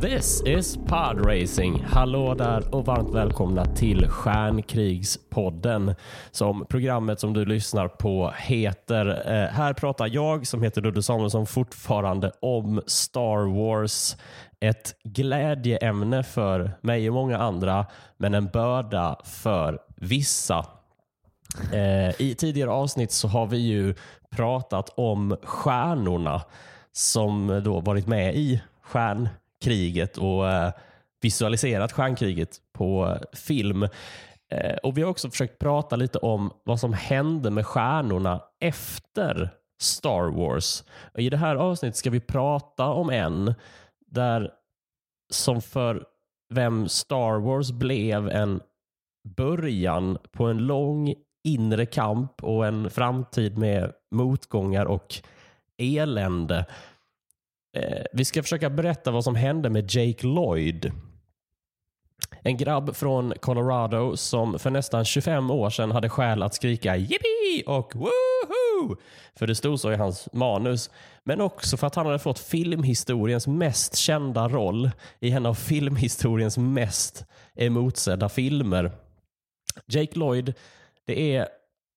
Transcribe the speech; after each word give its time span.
This 0.00 0.42
is 0.46 0.76
pod 0.76 1.26
racing. 1.26 1.84
Hallå 1.84 2.34
där 2.34 2.74
och 2.74 2.86
varmt 2.86 3.14
välkomna 3.14 3.64
till 3.64 4.08
Stjärnkrigspodden 4.08 5.94
som 6.30 6.66
programmet 6.66 7.20
som 7.20 7.32
du 7.32 7.44
lyssnar 7.44 7.88
på 7.88 8.32
heter. 8.36 9.06
Eh, 9.06 9.50
här 9.50 9.72
pratar 9.72 10.06
jag 10.06 10.46
som 10.46 10.62
heter 10.62 10.82
Ludde 10.82 11.02
Samuelsson 11.02 11.46
fortfarande 11.46 12.32
om 12.40 12.82
Star 12.86 13.56
Wars. 13.56 14.16
Ett 14.60 14.94
glädjeämne 15.04 16.22
för 16.22 16.70
mig 16.80 17.08
och 17.08 17.14
många 17.14 17.38
andra 17.38 17.86
men 18.16 18.34
en 18.34 18.46
börda 18.46 19.16
för 19.24 19.78
vissa. 19.96 20.66
Eh, 21.72 22.20
I 22.20 22.34
tidigare 22.38 22.70
avsnitt 22.70 23.12
så 23.12 23.28
har 23.28 23.46
vi 23.46 23.58
ju 23.58 23.94
pratat 24.30 24.90
om 24.96 25.36
stjärnorna 25.42 26.42
som 26.92 27.60
då 27.64 27.80
varit 27.80 28.06
med 28.06 28.36
i 28.36 28.62
kriget 29.64 30.18
och 30.18 30.50
eh, 30.50 30.72
visualiserat 31.20 31.92
stjärnkriget 31.92 32.56
på 32.72 33.18
film. 33.32 33.82
Eh, 34.52 34.76
och 34.82 34.98
Vi 34.98 35.02
har 35.02 35.10
också 35.10 35.30
försökt 35.30 35.58
prata 35.58 35.96
lite 35.96 36.18
om 36.18 36.52
vad 36.64 36.80
som 36.80 36.92
hände 36.92 37.50
med 37.50 37.66
stjärnorna 37.66 38.42
efter 38.60 39.50
Star 39.80 40.30
Wars. 40.30 40.84
Och 41.14 41.20
I 41.20 41.30
det 41.30 41.36
här 41.36 41.56
avsnittet 41.56 41.96
ska 41.96 42.10
vi 42.10 42.20
prata 42.20 42.86
om 42.86 43.10
en 43.10 43.54
där 44.06 44.50
som 45.32 45.62
för 45.62 46.04
vem 46.54 46.88
Star 46.88 47.38
Wars 47.40 47.70
blev 47.70 48.28
en 48.28 48.60
början 49.36 50.18
på 50.32 50.44
en 50.44 50.58
lång 50.58 51.14
inre 51.44 51.86
kamp 51.86 52.44
och 52.44 52.66
en 52.66 52.90
framtid 52.90 53.58
med 53.58 53.92
motgångar 54.10 54.86
och 54.86 55.14
elände. 55.78 56.66
Eh, 57.76 58.02
vi 58.12 58.24
ska 58.24 58.42
försöka 58.42 58.70
berätta 58.70 59.10
vad 59.10 59.24
som 59.24 59.34
hände 59.34 59.70
med 59.70 59.94
Jake 59.94 60.26
Lloyd. 60.26 60.92
En 62.42 62.56
grabb 62.56 62.96
från 62.96 63.32
Colorado 63.40 64.16
som 64.16 64.58
för 64.58 64.70
nästan 64.70 65.04
25 65.04 65.50
år 65.50 65.70
sedan 65.70 65.90
hade 65.90 66.08
skäl 66.08 66.42
att 66.42 66.54
skrika 66.54 66.96
yippee 66.96 67.62
och 67.66 67.96
woohoo! 67.96 68.96
För 69.34 69.46
det 69.46 69.54
stod 69.54 69.80
så 69.80 69.92
i 69.92 69.96
hans 69.96 70.28
manus. 70.32 70.90
Men 71.24 71.40
också 71.40 71.76
för 71.76 71.86
att 71.86 71.94
han 71.94 72.06
hade 72.06 72.18
fått 72.18 72.38
filmhistoriens 72.38 73.46
mest 73.46 73.96
kända 73.96 74.48
roll 74.48 74.90
i 75.20 75.30
en 75.30 75.46
av 75.46 75.54
filmhistoriens 75.54 76.58
mest 76.58 77.24
emotsedda 77.54 78.28
filmer. 78.28 78.90
Jake 79.86 80.18
Lloyd, 80.18 80.54
det 81.06 81.36
är 81.36 81.48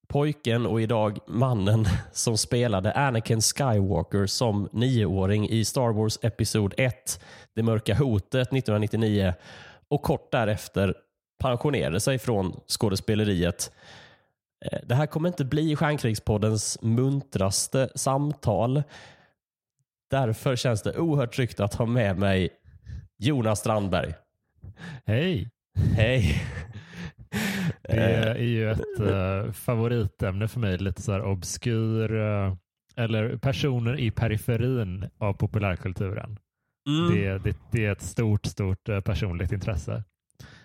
pojken 0.10 0.66
och 0.66 0.82
idag 0.82 1.20
mannen 1.28 1.86
som 2.12 2.38
spelade 2.38 2.94
Anakin 2.94 3.42
Skywalker 3.42 4.26
som 4.26 4.70
nioåring 4.72 5.50
i 5.50 5.66
Star 5.66 5.94
Wars 5.94 6.20
Episod 6.22 6.74
1, 6.78 7.22
Det 7.56 7.64
mörka 7.64 7.96
hotet 7.96 8.48
1999 8.48 9.34
och 9.88 10.02
kort 10.02 10.32
därefter 10.32 10.96
pensionerade 11.40 12.00
sig 12.00 12.20
från 12.20 12.60
skådespeleriet. 12.68 13.72
Eh, 14.66 14.80
det 14.84 14.96
här 14.96 15.06
kommer 15.06 15.30
inte 15.30 15.46
bli 15.46 15.76
Stjärnkrigspoddens 15.76 16.82
muntraste 16.82 17.90
samtal. 17.96 18.84
Därför 20.10 20.56
känns 20.56 20.82
det 20.82 20.98
oerhört 20.98 21.36
tryggt 21.36 21.60
att 21.60 21.74
ha 21.74 21.86
med 21.86 22.18
mig 22.18 22.50
Jonas 23.18 23.60
Strandberg. 23.60 24.14
Hej! 25.06 25.50
Hej! 25.96 26.44
Det 27.82 27.94
är 27.94 28.36
ju 28.36 28.72
ett 28.72 29.00
uh, 29.00 29.52
favoritämne 29.52 30.48
för 30.48 30.60
mig, 30.60 30.78
lite 30.78 31.02
så 31.02 31.12
här 31.12 31.22
obskyr, 31.22 32.14
uh, 32.14 32.56
eller 32.96 33.38
personer 33.38 34.00
i 34.00 34.12
periferin 34.12 35.10
av 35.18 35.34
populärkulturen. 35.34 36.40
Mm. 36.88 37.16
Det, 37.16 37.38
det, 37.38 37.58
det, 37.72 37.86
är 37.86 37.92
ett 37.92 38.02
stort, 38.02 38.46
stort 38.46 38.90
personligt 39.04 39.52
intresse. 39.52 40.04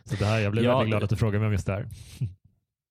Så 0.04 0.16
det 0.16 0.24
här, 0.24 0.40
jag 0.40 0.52
blir 0.52 0.64
ja, 0.64 0.78
väldigt 0.78 0.90
glad 0.90 1.02
att 1.04 1.10
du 1.10 1.16
frågar 1.16 1.38
mig 1.38 1.46
om 1.46 1.52
just 1.52 1.66
det 1.66 1.72
här. 1.72 1.86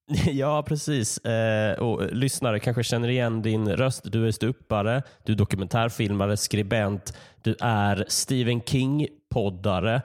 Ja, 0.31 0.63
precis. 0.63 1.17
Eh, 1.17 1.79
och 1.79 2.12
Lyssnare 2.12 2.59
kanske 2.59 2.83
känner 2.83 3.07
igen 3.07 3.41
din 3.41 3.69
röst. 3.69 4.12
Du 4.12 4.28
är 4.28 4.31
ståuppare, 4.31 5.03
du 5.23 5.33
är 5.33 5.38
dokumentärfilmare, 5.38 6.38
skribent, 6.38 7.17
du 7.41 7.56
är 7.59 8.06
Stephen 8.07 8.62
King-poddare. 8.62 10.01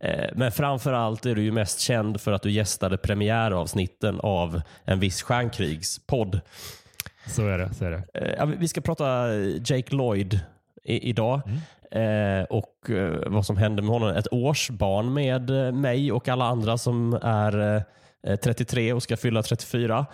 Eh, 0.00 0.30
men 0.34 0.52
framför 0.52 0.92
allt 0.92 1.26
är 1.26 1.34
du 1.34 1.42
ju 1.42 1.52
mest 1.52 1.80
känd 1.80 2.20
för 2.20 2.32
att 2.32 2.42
du 2.42 2.50
gästade 2.50 2.96
premiäravsnitten 2.96 4.20
av 4.20 4.62
en 4.84 5.00
viss 5.00 5.22
stjärnkrigspodd. 5.22 6.40
Så 7.26 7.46
är 7.46 7.58
det. 7.58 7.74
Så 7.74 7.84
är 7.84 7.90
det. 7.90 8.36
Eh, 8.38 8.46
vi 8.46 8.68
ska 8.68 8.80
prata 8.80 9.34
Jake 9.66 9.94
Lloyd 9.94 10.40
idag 10.84 11.40
mm. 11.46 11.58
Eh, 11.92 12.44
och 12.44 12.90
vad 13.26 13.46
som 13.46 13.56
hände 13.56 13.82
med 13.82 13.90
honom. 13.90 14.08
Ett 14.08 14.32
årsbarn 14.32 15.14
med 15.14 15.74
mig 15.74 16.12
och 16.12 16.28
alla 16.28 16.44
andra 16.44 16.78
som 16.78 17.18
är 17.22 17.84
33 18.36 18.92
och 18.92 19.02
ska 19.02 19.16
fylla 19.16 19.42
34. 19.42 20.06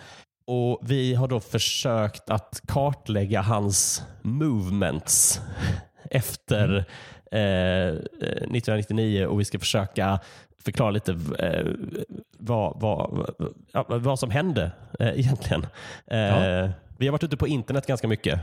Och 0.47 0.79
Vi 0.81 1.15
har 1.15 1.27
då 1.27 1.39
försökt 1.39 2.29
att 2.29 2.61
kartlägga 2.67 3.41
hans 3.41 4.03
movements 4.21 5.41
efter 6.11 6.85
mm. 7.31 7.95
1999 7.95 9.21
eh, 9.21 9.27
och 9.27 9.39
vi 9.39 9.45
ska 9.45 9.59
försöka 9.59 10.19
förklara 10.59 10.91
lite 10.91 11.11
eh, 11.39 11.65
vad, 12.37 12.79
vad, 12.79 14.01
vad 14.01 14.19
som 14.19 14.31
hände 14.31 14.71
eh, 14.99 15.19
egentligen. 15.19 15.65
Ja. 16.05 16.69
Vi 16.97 17.07
har 17.07 17.11
varit 17.11 17.23
ute 17.23 17.37
på 17.37 17.47
internet 17.47 17.87
ganska 17.87 18.07
mycket 18.07 18.39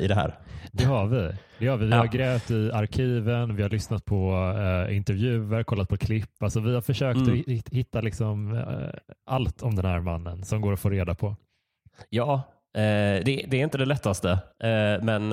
i 0.00 0.06
det 0.08 0.14
här. 0.14 0.38
Det 0.72 0.84
har 0.84 1.06
vi. 1.06 1.32
Det 1.58 1.66
har 1.66 1.76
vi. 1.76 1.86
Vi 1.86 1.90
ja. 1.90 1.96
har 1.96 2.06
grävt 2.06 2.50
i 2.50 2.70
arkiven, 2.72 3.56
vi 3.56 3.62
har 3.62 3.70
lyssnat 3.70 4.04
på 4.04 4.32
uh, 4.88 4.96
intervjuer, 4.96 5.62
kollat 5.62 5.88
på 5.88 5.96
klipp. 5.96 6.42
Alltså, 6.42 6.60
vi 6.60 6.74
har 6.74 6.80
försökt 6.80 7.18
mm. 7.18 7.58
att 7.58 7.68
hitta 7.68 8.00
liksom, 8.00 8.64
allt 9.26 9.62
om 9.62 9.76
den 9.76 9.84
här 9.84 10.00
mannen 10.00 10.44
som 10.44 10.60
går 10.60 10.72
att 10.72 10.80
få 10.80 10.90
reda 10.90 11.14
på. 11.14 11.36
Ja, 12.08 12.34
uh, 12.34 12.82
det, 13.24 13.44
det, 13.48 13.54
är 13.56 13.64
inte 13.64 13.78
det 13.78 13.84
lättaste, 13.84 14.38
men 15.02 15.32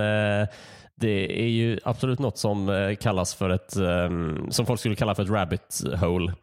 det 0.96 1.42
är 1.42 1.48
ju 1.48 1.80
absolut 1.84 2.20
något 2.20 2.38
som 2.38 2.70
eh, 2.70 2.96
kallas 2.96 3.36
för 3.36 3.50
ett, 3.50 3.76
ehm, 3.76 4.52
som 4.52 4.66
folk 4.66 4.80
skulle 4.80 4.96
kalla 4.96 5.16
för 5.16 5.24
ett 5.24 5.30
rabbit 5.30 5.82
hole. 6.00 6.34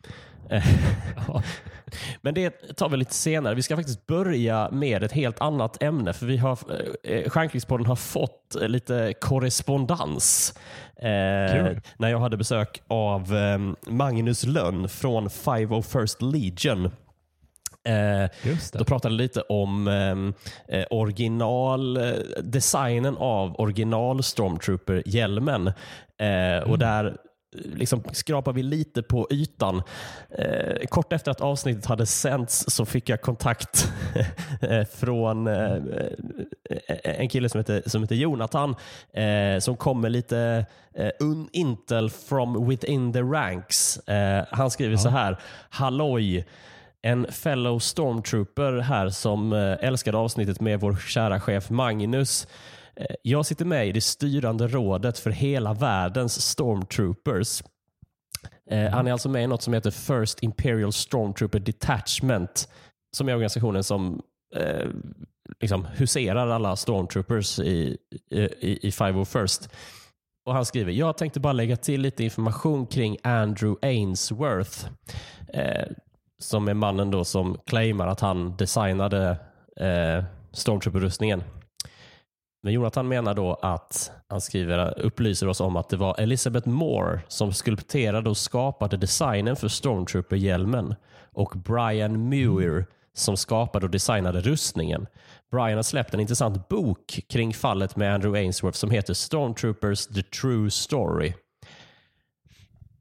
Men 2.21 2.35
det 2.35 2.51
tar 2.77 2.89
vi 2.89 2.97
lite 2.97 3.15
senare. 3.15 3.55
Vi 3.55 3.63
ska 3.63 3.77
faktiskt 3.77 4.07
börja 4.07 4.71
med 4.71 5.03
ett 5.03 5.13
helt 5.13 5.41
annat 5.41 5.83
ämne. 5.83 6.13
För 6.13 6.27
vi 6.27 6.37
har, 6.37 6.59
eh, 7.03 7.31
Stjärnkrigspodden 7.31 7.87
har 7.87 7.97
fått 7.97 8.57
lite 8.61 9.15
korrespondens. 9.21 10.55
Eh, 10.97 11.77
när 11.97 12.11
jag 12.11 12.19
hade 12.19 12.37
besök 12.37 12.83
av 12.89 13.37
eh, 13.37 13.59
Magnus 13.93 14.47
Lönn 14.47 14.89
från 14.89 15.29
501st 15.29 16.33
Legion. 16.33 16.91
Eh, 17.85 18.31
då 18.73 18.85
pratade 18.85 19.15
lite 19.15 19.41
om 19.41 19.89
ehm, 19.89 20.35
eh, 20.69 20.85
original, 20.91 21.97
eh, 21.97 22.13
designen 22.43 23.17
av 23.17 23.61
original 23.61 24.23
Stormtrooper-hjälmen. 24.23 25.67
Eh, 25.67 26.27
mm. 26.27 26.71
Och 26.71 26.79
där 26.79 27.17
liksom 27.57 28.03
skrapar 28.13 28.53
vi 28.53 28.63
lite 28.63 29.03
på 29.03 29.27
ytan. 29.31 29.83
Eh, 30.31 30.87
kort 30.89 31.13
efter 31.13 31.31
att 31.31 31.41
avsnittet 31.41 31.87
hade 31.87 32.07
sänts 32.07 32.65
så 32.69 32.85
fick 32.85 33.09
jag 33.09 33.21
kontakt 33.21 33.93
eh, 34.61 34.85
från 34.85 35.47
eh, 35.47 35.77
en 37.05 37.29
kille 37.29 37.49
som 37.49 37.59
heter, 37.59 37.83
som 37.87 38.03
heter 38.03 38.15
Jonathan 38.15 38.77
eh, 39.13 39.59
som 39.59 39.77
kommer 39.77 40.09
lite 40.09 40.67
eh, 40.95 41.11
intel 41.53 42.11
from 42.11 42.69
within 42.69 43.13
the 43.13 43.23
ranks. 43.23 44.01
han 44.51 44.71
skriver 44.71 44.93
ja. 44.93 44.99
så 44.99 45.09
här. 45.09 45.39
Halloj! 45.71 46.47
En 47.03 47.33
fellow 47.33 47.79
stormtrooper 47.79 48.73
här 48.73 49.09
som 49.09 49.53
eh, 49.53 49.77
älskade 49.81 50.19
avsnittet 50.19 50.61
med 50.61 50.81
vår 50.81 50.97
kära 50.97 51.41
chef 51.41 51.71
Magnus. 51.71 52.47
Eh, 52.97 53.17
jag 53.23 53.47
sitter 53.47 53.65
med 53.65 53.89
i 53.89 53.93
det 53.93 54.01
styrande 54.01 54.69
rådet 54.69 55.19
för 55.19 55.31
hela 55.31 55.75
världens 55.75 56.41
stormtroopers. 56.41 57.63
Eh, 58.71 58.91
han 58.91 59.07
är 59.07 59.13
alltså 59.13 59.29
med 59.29 59.45
i 59.45 59.47
något 59.47 59.63
som 59.63 59.75
heter 59.75 59.91
First 59.91 60.43
Imperial 60.43 60.93
Stormtrooper 60.93 61.59
Detachment 61.59 62.69
som 63.17 63.29
är 63.29 63.35
organisationen 63.35 63.85
som 63.85 64.23
eh, 64.57 64.89
liksom 65.61 65.85
huserar 65.85 66.49
alla 66.49 66.77
stormtroopers 66.77 67.59
i, 67.59 67.99
i, 68.31 68.87
i 68.87 68.91
501st. 68.91 69.69
Och 70.45 70.55
Han 70.55 70.67
skriver, 70.67 70.93
jag 70.93 71.17
tänkte 71.19 71.41
bara 71.41 71.53
lägga 71.53 71.77
till 71.77 72.01
lite 72.01 72.25
information 72.25 72.87
kring 72.87 73.17
Andrew 73.23 73.89
Ainsworth. 73.89 74.87
Eh, 75.49 75.87
som 76.41 76.69
är 76.69 76.75
mannen 76.75 77.11
då 77.11 77.25
som 77.25 77.59
claimar 77.67 78.07
att 78.07 78.21
han 78.21 78.57
designade 78.57 79.31
eh, 79.77 80.25
Stormtrooper-rustningen. 80.53 81.43
Men 82.63 82.73
Jonathan 82.73 83.09
menar 83.09 83.35
då 83.35 83.55
att 83.55 84.13
han 84.29 84.41
skriver, 84.41 85.01
upplyser 85.01 85.49
oss 85.49 85.61
om 85.61 85.77
att 85.77 85.89
det 85.89 85.97
var 85.97 86.21
Elizabeth 86.21 86.69
Moore 86.69 87.21
som 87.29 87.53
skulpterade 87.53 88.31
och 88.31 88.37
skapade 88.37 88.97
designen 88.97 89.57
för 89.57 89.69
Stormtrooper-hjälmen 89.69 90.95
och 91.33 91.53
Brian 91.57 92.29
Muir 92.29 92.87
som 93.13 93.37
skapade 93.37 93.87
och 93.87 93.91
designade 93.91 94.41
rustningen. 94.41 95.07
Brian 95.51 95.77
har 95.77 95.83
släppt 95.83 96.15
en 96.15 96.21
intressant 96.21 96.69
bok 96.69 97.21
kring 97.29 97.55
fallet 97.55 97.97
med 97.97 98.15
Andrew 98.15 98.41
Ainsworth 98.41 98.79
som 98.79 98.91
heter 98.91 99.15
Stormtroopers 99.15 100.07
The 100.07 100.23
True 100.23 100.71
Story. 100.71 101.33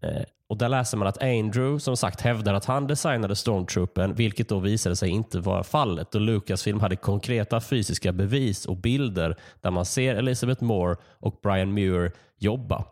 Eh, 0.02 0.24
och 0.50 0.58
Där 0.58 0.70
läser 0.70 0.98
man 0.98 1.08
att 1.08 1.24
Andrew 1.24 1.80
som 1.80 1.98
sagt 1.98 2.22
hävdar 2.22 2.54
att 2.54 2.66
han 2.66 2.88
designade 2.88 3.36
Stormtroopen, 3.36 4.14
vilket 4.14 4.50
då 4.50 4.60
visade 4.60 4.96
sig 4.96 5.10
inte 5.10 5.40
vara 5.40 5.64
fallet. 5.64 6.16
Och 6.16 6.22
Lucasfilm 6.22 6.80
hade 6.80 6.96
konkreta 6.96 7.62
fysiska 7.62 8.12
bevis 8.12 8.66
och 8.66 8.78
bilder 8.78 9.36
där 9.62 9.72
man 9.72 9.86
ser 9.86 10.16
Elizabeth 10.16 10.64
Moore 10.64 10.96
och 11.20 11.40
Brian 11.44 11.74
Muir 11.74 12.12
jobba. 12.40 12.86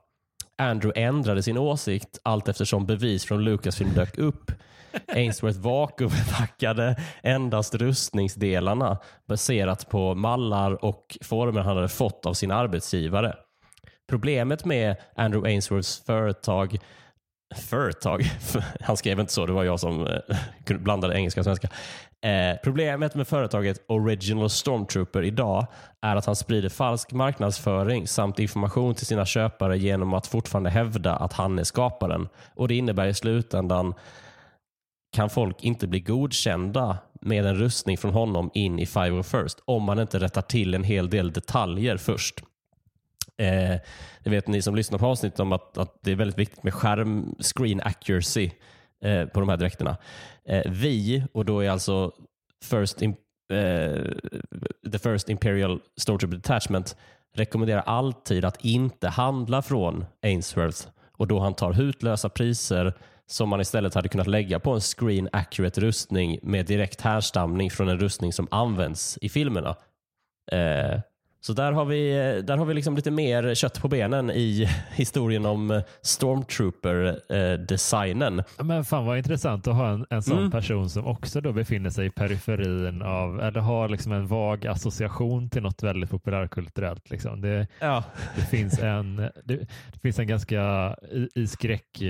Andrew 0.57 1.01
ändrade 1.01 1.43
sin 1.43 1.57
åsikt 1.57 2.19
allt 2.23 2.47
eftersom 2.47 2.85
bevis 2.85 3.25
från 3.25 3.43
Lucasfilm 3.43 3.93
dök 3.93 4.17
upp. 4.17 4.51
Ainsworth 5.07 5.59
vakuumpackade 5.59 6.95
endast 7.23 7.75
rustningsdelarna 7.75 8.97
baserat 9.27 9.89
på 9.89 10.15
mallar 10.15 10.85
och 10.85 11.17
former 11.21 11.61
han 11.61 11.75
hade 11.75 11.89
fått 11.89 12.25
av 12.25 12.33
sin 12.33 12.51
arbetsgivare. 12.51 13.35
Problemet 14.09 14.65
med 14.65 14.95
Andrew 15.15 15.49
Ainsworths 15.49 16.05
företag 16.05 16.77
företag. 17.55 18.23
Han 18.81 18.97
skrev 18.97 19.19
inte 19.19 19.33
så, 19.33 19.45
det 19.45 19.53
var 19.53 19.63
jag 19.63 19.79
som 19.79 20.07
eh, 20.07 20.77
blandade 20.77 21.15
engelska 21.15 21.41
och 21.41 21.45
svenska. 21.45 21.69
Eh, 22.21 22.57
problemet 22.63 23.15
med 23.15 23.27
företaget 23.27 23.85
Original 23.87 24.49
Stormtrooper 24.49 25.23
idag 25.23 25.67
är 26.01 26.15
att 26.15 26.25
han 26.25 26.35
sprider 26.35 26.69
falsk 26.69 27.11
marknadsföring 27.11 28.07
samt 28.07 28.39
information 28.39 28.95
till 28.95 29.05
sina 29.05 29.25
köpare 29.25 29.77
genom 29.77 30.13
att 30.13 30.27
fortfarande 30.27 30.69
hävda 30.69 31.15
att 31.15 31.33
han 31.33 31.59
är 31.59 31.63
skaparen. 31.63 32.27
Och 32.55 32.67
Det 32.67 32.75
innebär 32.75 33.07
i 33.07 33.13
slutändan 33.13 33.93
kan 35.15 35.29
folk 35.29 35.63
inte 35.63 35.87
bli 35.87 35.99
godkända 35.99 36.97
med 37.21 37.45
en 37.45 37.55
rustning 37.55 37.97
från 37.97 38.13
honom 38.13 38.51
in 38.53 38.79
i 38.79 38.85
Five 38.85 39.23
First 39.23 39.59
om 39.65 39.83
man 39.83 39.99
inte 39.99 40.19
rättar 40.19 40.41
till 40.41 40.73
en 40.73 40.83
hel 40.83 41.09
del 41.09 41.31
detaljer 41.31 41.97
först. 41.97 42.43
Eh, 43.37 43.79
det 44.23 44.29
vet 44.29 44.47
ni 44.47 44.61
som 44.61 44.75
lyssnar 44.75 44.99
på 44.99 45.05
avsnittet 45.05 45.39
om 45.39 45.51
att, 45.51 45.77
att 45.77 45.99
det 46.01 46.11
är 46.11 46.15
väldigt 46.15 46.39
viktigt 46.39 46.63
med 46.63 46.73
skärm 46.73 47.35
screen 47.39 47.81
accuracy 47.81 48.51
eh, 49.03 49.25
på 49.25 49.39
de 49.39 49.49
här 49.49 49.57
dräkterna. 49.57 49.97
Eh, 50.45 50.71
vi, 50.71 51.23
och 51.33 51.45
då 51.45 51.59
är 51.59 51.69
alltså 51.69 52.11
first 52.63 53.01
in, 53.01 53.15
eh, 53.53 54.03
the 54.91 54.99
first 54.99 55.29
Imperial 55.29 55.81
Stormtrooper 55.97 56.35
Detachment, 56.35 56.95
rekommenderar 57.35 57.81
alltid 57.81 58.45
att 58.45 58.65
inte 58.65 59.07
handla 59.07 59.61
från 59.61 60.05
Ainsworth 60.23 60.87
och 61.17 61.27
då 61.27 61.39
han 61.39 61.53
tar 61.53 61.73
hutlösa 61.73 62.29
priser 62.29 62.93
som 63.25 63.49
man 63.49 63.61
istället 63.61 63.93
hade 63.93 64.09
kunnat 64.09 64.27
lägga 64.27 64.59
på 64.59 64.71
en 64.71 64.81
screen 64.81 65.29
accurate 65.31 65.81
rustning 65.81 66.39
med 66.43 66.65
direkt 66.65 67.01
härstamning 67.01 67.71
från 67.71 67.89
en 67.89 67.99
rustning 67.99 68.33
som 68.33 68.47
används 68.51 69.17
i 69.21 69.29
filmerna. 69.29 69.75
Eh, 70.51 70.99
så 71.41 71.53
där 71.53 71.71
har 71.71 71.85
vi, 71.85 72.11
där 72.45 72.57
har 72.57 72.65
vi 72.65 72.73
liksom 72.73 72.95
lite 72.95 73.11
mer 73.11 73.55
kött 73.55 73.81
på 73.81 73.87
benen 73.87 74.31
i 74.31 74.69
historien 74.91 75.45
om 75.45 75.81
Stormtrooper-designen. 76.01 78.43
Men 78.63 78.85
fan 78.85 79.05
vad 79.05 79.17
intressant 79.17 79.67
att 79.67 79.75
ha 79.75 79.89
en, 79.89 80.05
en 80.09 80.23
sån 80.23 80.37
mm. 80.37 80.51
person 80.51 80.89
som 80.89 81.07
också 81.07 81.41
då 81.41 81.53
befinner 81.53 81.89
sig 81.89 82.05
i 82.05 82.09
periferin 82.09 83.01
av, 83.01 83.41
eller 83.41 83.59
har 83.59 83.89
liksom 83.89 84.11
en 84.11 84.27
vag 84.27 84.67
association 84.67 85.49
till 85.49 85.61
något 85.61 85.83
väldigt 85.83 86.09
populärkulturellt. 86.09 87.09
Liksom. 87.09 87.41
Det, 87.41 87.67
ja. 87.79 88.03
det, 88.35 88.41
finns 88.41 88.79
en, 88.79 89.15
det, 89.15 89.55
det, 89.93 89.99
finns 90.01 90.19
en 90.19 90.27
ganska, 90.27 90.95
i, 91.11 91.27
i 91.35 91.47
skräck, 91.47 92.01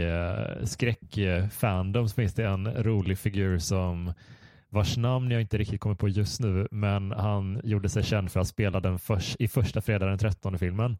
skräckfandom 0.63 2.09
så 2.09 2.15
finns 2.15 2.33
det 2.33 2.44
en 2.44 2.83
rolig 2.83 3.18
figur 3.18 3.59
som 3.59 4.13
vars 4.77 4.97
namn 4.97 5.31
jag 5.31 5.41
inte 5.41 5.57
riktigt 5.57 5.81
kommer 5.81 5.95
på 5.95 6.07
just 6.07 6.39
nu, 6.39 6.68
men 6.71 7.12
han 7.12 7.62
gjorde 7.63 7.89
sig 7.89 8.03
känd 8.03 8.31
för 8.31 8.39
att 8.39 8.47
spela 8.47 8.79
den 8.79 9.00
för, 9.00 9.21
i 9.39 9.47
första 9.47 9.81
fredag 9.81 10.06
den 10.06 10.18
13 10.18 10.59
filmen. 10.59 10.97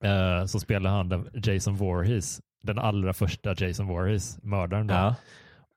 Eh, 0.00 0.44
så 0.46 0.60
spelade 0.60 0.94
han 0.94 1.08
den 1.08 1.28
Jason 1.34 1.76
Voorhees, 1.76 2.40
den 2.62 2.78
allra 2.78 3.12
första 3.12 3.54
Jason 3.58 3.86
Voorhees, 3.86 4.38
mördaren. 4.42 4.88
Ja. 4.88 5.14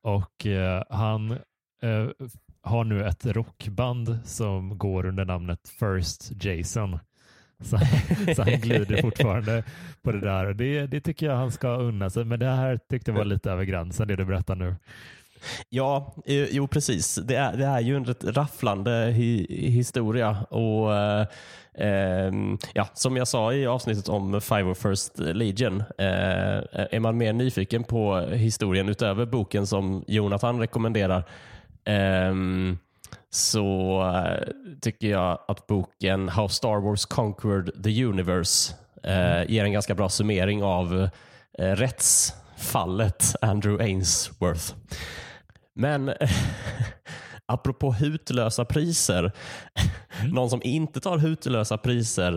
Och 0.02 0.46
eh, 0.46 0.82
han 0.90 1.30
eh, 1.82 2.08
har 2.62 2.84
nu 2.84 3.06
ett 3.06 3.26
rockband 3.26 4.18
som 4.24 4.78
går 4.78 5.06
under 5.06 5.24
namnet 5.24 5.68
First 5.68 6.44
Jason. 6.44 6.98
Så, 7.60 7.78
så 8.36 8.42
han 8.42 8.60
glider 8.60 9.02
fortfarande 9.02 9.64
på 10.02 10.12
det 10.12 10.20
där. 10.20 10.54
Det, 10.54 10.86
det 10.86 11.00
tycker 11.00 11.26
jag 11.26 11.36
han 11.36 11.52
ska 11.52 11.68
unna 11.68 12.10
sig. 12.10 12.24
Men 12.24 12.40
det 12.40 12.50
här 12.50 12.80
tyckte 12.90 13.10
jag 13.10 13.18
var 13.18 13.24
lite 13.24 13.50
över 13.50 13.64
gränsen, 13.64 14.08
det 14.08 14.16
du 14.16 14.24
berättar 14.24 14.54
nu. 14.54 14.74
Ja, 15.68 16.14
jo 16.50 16.66
precis. 16.66 17.14
Det 17.14 17.34
är, 17.34 17.56
det 17.56 17.64
är 17.64 17.80
ju 17.80 17.96
en 17.96 18.04
rätt 18.04 18.24
rafflande 18.24 19.12
hi, 19.16 19.46
historia. 19.70 20.36
Och 20.50 20.96
eh, 20.96 21.26
ehm, 21.74 22.58
ja, 22.74 22.88
Som 22.94 23.16
jag 23.16 23.28
sa 23.28 23.52
i 23.52 23.66
avsnittet 23.66 24.08
om 24.08 24.40
Five 24.40 24.64
of 24.64 24.78
First 24.78 25.18
Legion, 25.18 25.80
eh, 25.98 26.86
är 26.90 27.00
man 27.00 27.16
mer 27.16 27.32
nyfiken 27.32 27.84
på 27.84 28.20
historien 28.20 28.88
utöver 28.88 29.26
boken 29.26 29.66
som 29.66 30.04
Jonathan 30.06 30.60
rekommenderar 30.60 31.24
ehm, 31.84 32.70
eh, 32.70 32.76
så 33.30 34.02
tycker 34.80 35.08
jag 35.08 35.38
att 35.48 35.66
boken 35.66 36.28
How 36.28 36.48
Star 36.48 36.80
Wars 36.80 37.04
Conquered 37.04 37.82
the 37.84 38.04
Universe 38.04 38.74
eh, 39.02 39.50
ger 39.50 39.64
en 39.64 39.72
ganska 39.72 39.94
bra 39.94 40.08
summering 40.08 40.62
av 40.62 41.08
eh, 41.58 41.70
rättsfallet 41.70 43.34
Andrew 43.40 43.84
Ainsworth. 43.84 44.74
Men 45.76 46.12
apropå 47.46 47.92
hutlösa 47.92 48.64
priser. 48.64 49.32
Mm. 50.20 50.34
Någon 50.34 50.50
som 50.50 50.60
inte 50.64 51.00
tar 51.00 51.18
hutlösa 51.18 51.78
priser 51.78 52.36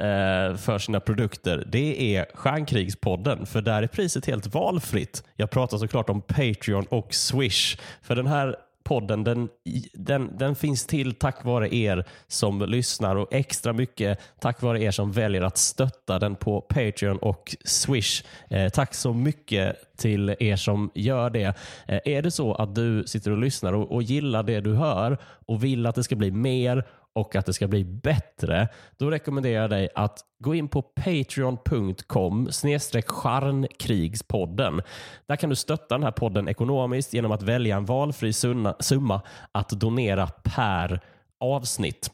eh, 0.00 0.56
för 0.56 0.78
sina 0.78 1.00
produkter, 1.00 1.64
det 1.72 2.16
är 2.16 2.26
Stjärnkrigspodden. 2.34 3.46
För 3.46 3.62
där 3.62 3.82
är 3.82 3.86
priset 3.86 4.26
helt 4.26 4.54
valfritt. 4.54 5.24
Jag 5.36 5.50
pratar 5.50 5.78
såklart 5.78 6.10
om 6.10 6.22
Patreon 6.22 6.86
och 6.90 7.14
Swish. 7.14 7.78
För 8.02 8.16
den 8.16 8.26
här 8.26 8.56
podden 8.84 9.24
den, 9.24 9.48
den, 9.92 10.36
den 10.38 10.54
finns 10.54 10.86
till 10.86 11.14
tack 11.14 11.44
vare 11.44 11.74
er 11.74 12.04
som 12.28 12.62
lyssnar 12.62 13.16
och 13.16 13.34
extra 13.34 13.72
mycket 13.72 14.20
tack 14.40 14.62
vare 14.62 14.82
er 14.82 14.90
som 14.90 15.12
väljer 15.12 15.42
att 15.42 15.58
stötta 15.58 16.18
den 16.18 16.36
på 16.36 16.60
Patreon 16.60 17.18
och 17.18 17.56
Swish. 17.64 18.24
Eh, 18.50 18.68
tack 18.68 18.94
så 18.94 19.12
mycket 19.12 19.96
till 19.96 20.36
er 20.40 20.56
som 20.56 20.90
gör 20.94 21.30
det. 21.30 21.54
Eh, 21.86 22.00
är 22.04 22.22
det 22.22 22.30
så 22.30 22.54
att 22.54 22.74
du 22.74 23.04
sitter 23.06 23.30
och 23.30 23.38
lyssnar 23.38 23.72
och, 23.72 23.92
och 23.92 24.02
gillar 24.02 24.42
det 24.42 24.60
du 24.60 24.74
hör 24.74 25.18
och 25.46 25.64
vill 25.64 25.86
att 25.86 25.94
det 25.94 26.04
ska 26.04 26.16
bli 26.16 26.30
mer 26.30 26.84
och 27.20 27.36
att 27.36 27.46
det 27.46 27.52
ska 27.52 27.68
bli 27.68 27.84
bättre, 27.84 28.68
då 28.98 29.10
rekommenderar 29.10 29.62
jag 29.62 29.70
dig 29.70 29.88
att 29.94 30.18
gå 30.38 30.54
in 30.54 30.68
på 30.68 30.82
patreon.com 30.82 32.52
snedstreck 32.52 33.08
charnkrigspodden. 33.08 34.82
Där 35.26 35.36
kan 35.36 35.50
du 35.50 35.56
stötta 35.56 35.94
den 35.94 36.04
här 36.04 36.10
podden 36.10 36.48
ekonomiskt 36.48 37.14
genom 37.14 37.32
att 37.32 37.42
välja 37.42 37.76
en 37.76 37.84
valfri 37.84 38.32
summa 38.80 39.22
att 39.52 39.68
donera 39.68 40.26
per 40.26 41.00
avsnitt. 41.40 42.10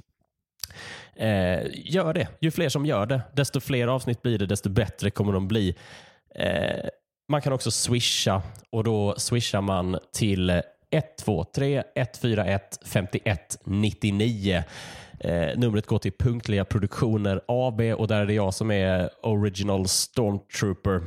Eh, 1.16 1.60
gör 1.72 2.14
det. 2.14 2.28
Ju 2.40 2.50
fler 2.50 2.68
som 2.68 2.86
gör 2.86 3.06
det, 3.06 3.20
desto 3.32 3.60
fler 3.60 3.88
avsnitt 3.88 4.22
blir 4.22 4.38
det, 4.38 4.46
desto 4.46 4.68
bättre 4.68 5.10
kommer 5.10 5.32
de 5.32 5.48
bli. 5.48 5.76
Eh, 6.34 6.88
man 7.28 7.42
kan 7.42 7.52
också 7.52 7.70
swisha 7.70 8.42
och 8.70 8.84
då 8.84 9.14
swishar 9.16 9.60
man 9.60 9.98
till 10.12 10.62
123 10.90 11.82
141 11.94 12.78
51 12.84 13.58
99. 13.64 14.64
Eh, 15.20 15.58
numret 15.58 15.86
går 15.86 15.98
till 15.98 16.12
Punktliga 16.12 16.64
Produktioner 16.64 17.40
AB 17.48 17.80
och 17.80 18.08
där 18.08 18.20
är 18.20 18.26
det 18.26 18.34
jag 18.34 18.54
som 18.54 18.70
är 18.70 19.10
Original 19.22 19.88
Stormtrooper. 19.88 21.02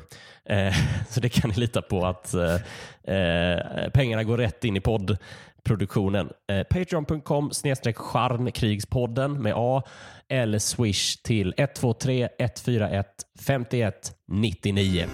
Eh, 0.46 0.74
så 1.10 1.20
det 1.20 1.30
kan 1.30 1.50
ni 1.50 1.56
lita 1.56 1.82
på 1.82 2.06
att 2.06 2.34
eh, 2.34 2.56
eh 3.16 3.90
pengarna 3.94 4.24
går 4.24 4.38
rätt 4.38 4.64
in 4.64 4.78
i 4.78 4.82
poddproduktionen. 4.82 6.30
Eh, 6.52 6.64
Patreon.com 6.64 7.52
snedstreck 7.52 7.98
charnkrigspodden 7.98 9.42
med 9.42 9.54
A 9.56 9.84
eller 10.30 10.60
swish 10.60 11.24
till 11.24 11.54
123 11.58 12.30
141 12.40 13.08
51 13.40 14.14
99. 14.28 15.06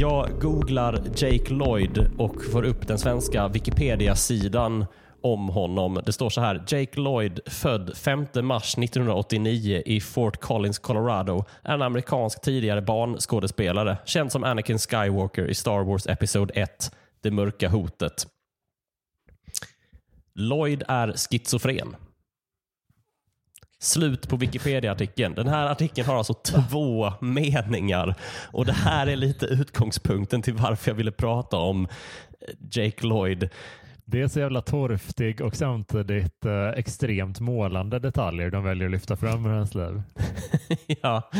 Jag 0.00 0.40
googlar 0.40 1.02
Jake 1.16 1.52
Lloyd 1.52 2.10
och 2.18 2.44
får 2.52 2.64
upp 2.64 2.88
den 2.88 2.98
svenska 2.98 3.48
Wikipedia-sidan 3.48 4.86
om 5.22 5.48
honom. 5.48 6.00
Det 6.06 6.12
står 6.12 6.30
så 6.30 6.40
här. 6.40 6.64
Jake 6.68 7.00
Lloyd, 7.00 7.40
född 7.46 7.96
5 7.96 8.26
mars 8.42 8.78
1989 8.78 9.82
i 9.86 10.00
Fort 10.00 10.40
Collins, 10.40 10.78
Colorado, 10.78 11.44
är 11.62 11.74
en 11.74 11.82
amerikansk 11.82 12.40
tidigare 12.40 12.82
barnskådespelare, 12.82 13.98
känd 14.04 14.32
som 14.32 14.44
Anakin 14.44 14.78
Skywalker 14.78 15.46
i 15.46 15.54
Star 15.54 15.84
Wars 15.84 16.06
Episod 16.06 16.50
1, 16.54 16.94
Det 17.22 17.30
mörka 17.30 17.68
hotet. 17.68 18.26
Lloyd 20.34 20.82
är 20.88 21.12
schizofren. 21.12 21.96
Slut 23.80 24.28
på 24.28 24.36
Wikipedia-artikeln. 24.36 25.34
Den 25.34 25.48
här 25.48 25.66
artikeln 25.66 26.08
har 26.08 26.16
alltså 26.16 26.34
två 26.34 27.12
meningar 27.20 28.14
och 28.52 28.66
det 28.66 28.72
här 28.72 29.06
är 29.06 29.16
lite 29.16 29.46
utgångspunkten 29.46 30.42
till 30.42 30.54
varför 30.54 30.90
jag 30.90 30.96
ville 30.96 31.12
prata 31.12 31.56
om 31.56 31.88
Jake 32.70 33.06
Lloyd. 33.06 33.48
Det 34.04 34.20
är 34.20 34.28
så 34.28 34.40
jävla 34.40 34.60
torftig 34.60 35.40
och 35.40 35.56
samtidigt 35.56 36.44
eh, 36.44 36.68
extremt 36.68 37.40
målande 37.40 37.98
detaljer 37.98 38.50
de 38.50 38.64
väljer 38.64 38.86
att 38.86 38.92
lyfta 38.92 39.16
fram 39.16 39.46
ur 39.46 39.50
hans 39.50 39.74
liv. 39.74 40.02
ja, 41.02 41.30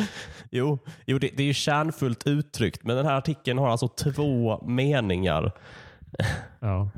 jo, 0.50 0.78
jo 1.07 1.18
det, 1.18 1.30
det 1.37 1.42
är 1.42 1.47
ju 1.47 1.54
kärnfullt 1.54 2.26
uttryckt, 2.26 2.85
men 2.85 2.97
den 2.97 3.07
här 3.07 3.14
artikeln 3.14 3.59
har 3.59 3.68
alltså 3.68 3.88
två 3.88 4.62
meningar. 4.66 5.52
Ja. 6.61 6.90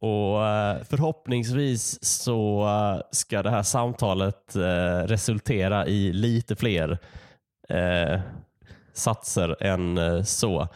Och 0.00 0.46
eh, 0.46 0.82
förhoppningsvis 0.82 2.04
så 2.04 2.66
eh, 2.66 3.02
ska 3.10 3.42
det 3.42 3.50
här 3.50 3.62
samtalet 3.62 4.56
eh, 4.56 5.06
resultera 5.06 5.86
i 5.86 6.12
lite 6.12 6.56
fler 6.56 6.98
satser 8.92 9.62
än 9.62 10.24
så. 10.24 10.68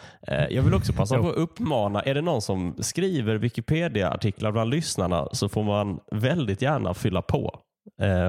Jag 0.50 0.62
vill 0.62 0.74
också 0.74 0.92
passa 0.92 1.18
på 1.18 1.28
att 1.28 1.36
uppmana, 1.36 2.02
är 2.02 2.14
det 2.14 2.20
någon 2.20 2.42
som 2.42 2.74
skriver 2.78 3.36
Wikipedia-artiklar 3.36 4.52
bland 4.52 4.70
lyssnarna 4.70 5.28
så 5.32 5.48
får 5.48 5.62
man 5.62 6.00
väldigt 6.10 6.62
gärna 6.62 6.94
fylla 6.94 7.22
på 7.22 7.60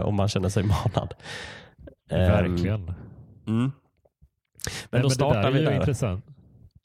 om 0.03 0.15
man 0.15 0.27
känner 0.27 0.49
sig 0.49 0.63
manad. 0.63 1.13
Verkligen. 2.09 2.93
Mm. 3.47 3.71
Men 4.89 5.01
då 5.01 5.09
startar 5.09 5.41
det 5.41 5.43
där 5.43 5.51
vi 5.51 5.59
är 5.59 5.71
där. 5.71 5.75
Intressant. 5.75 6.25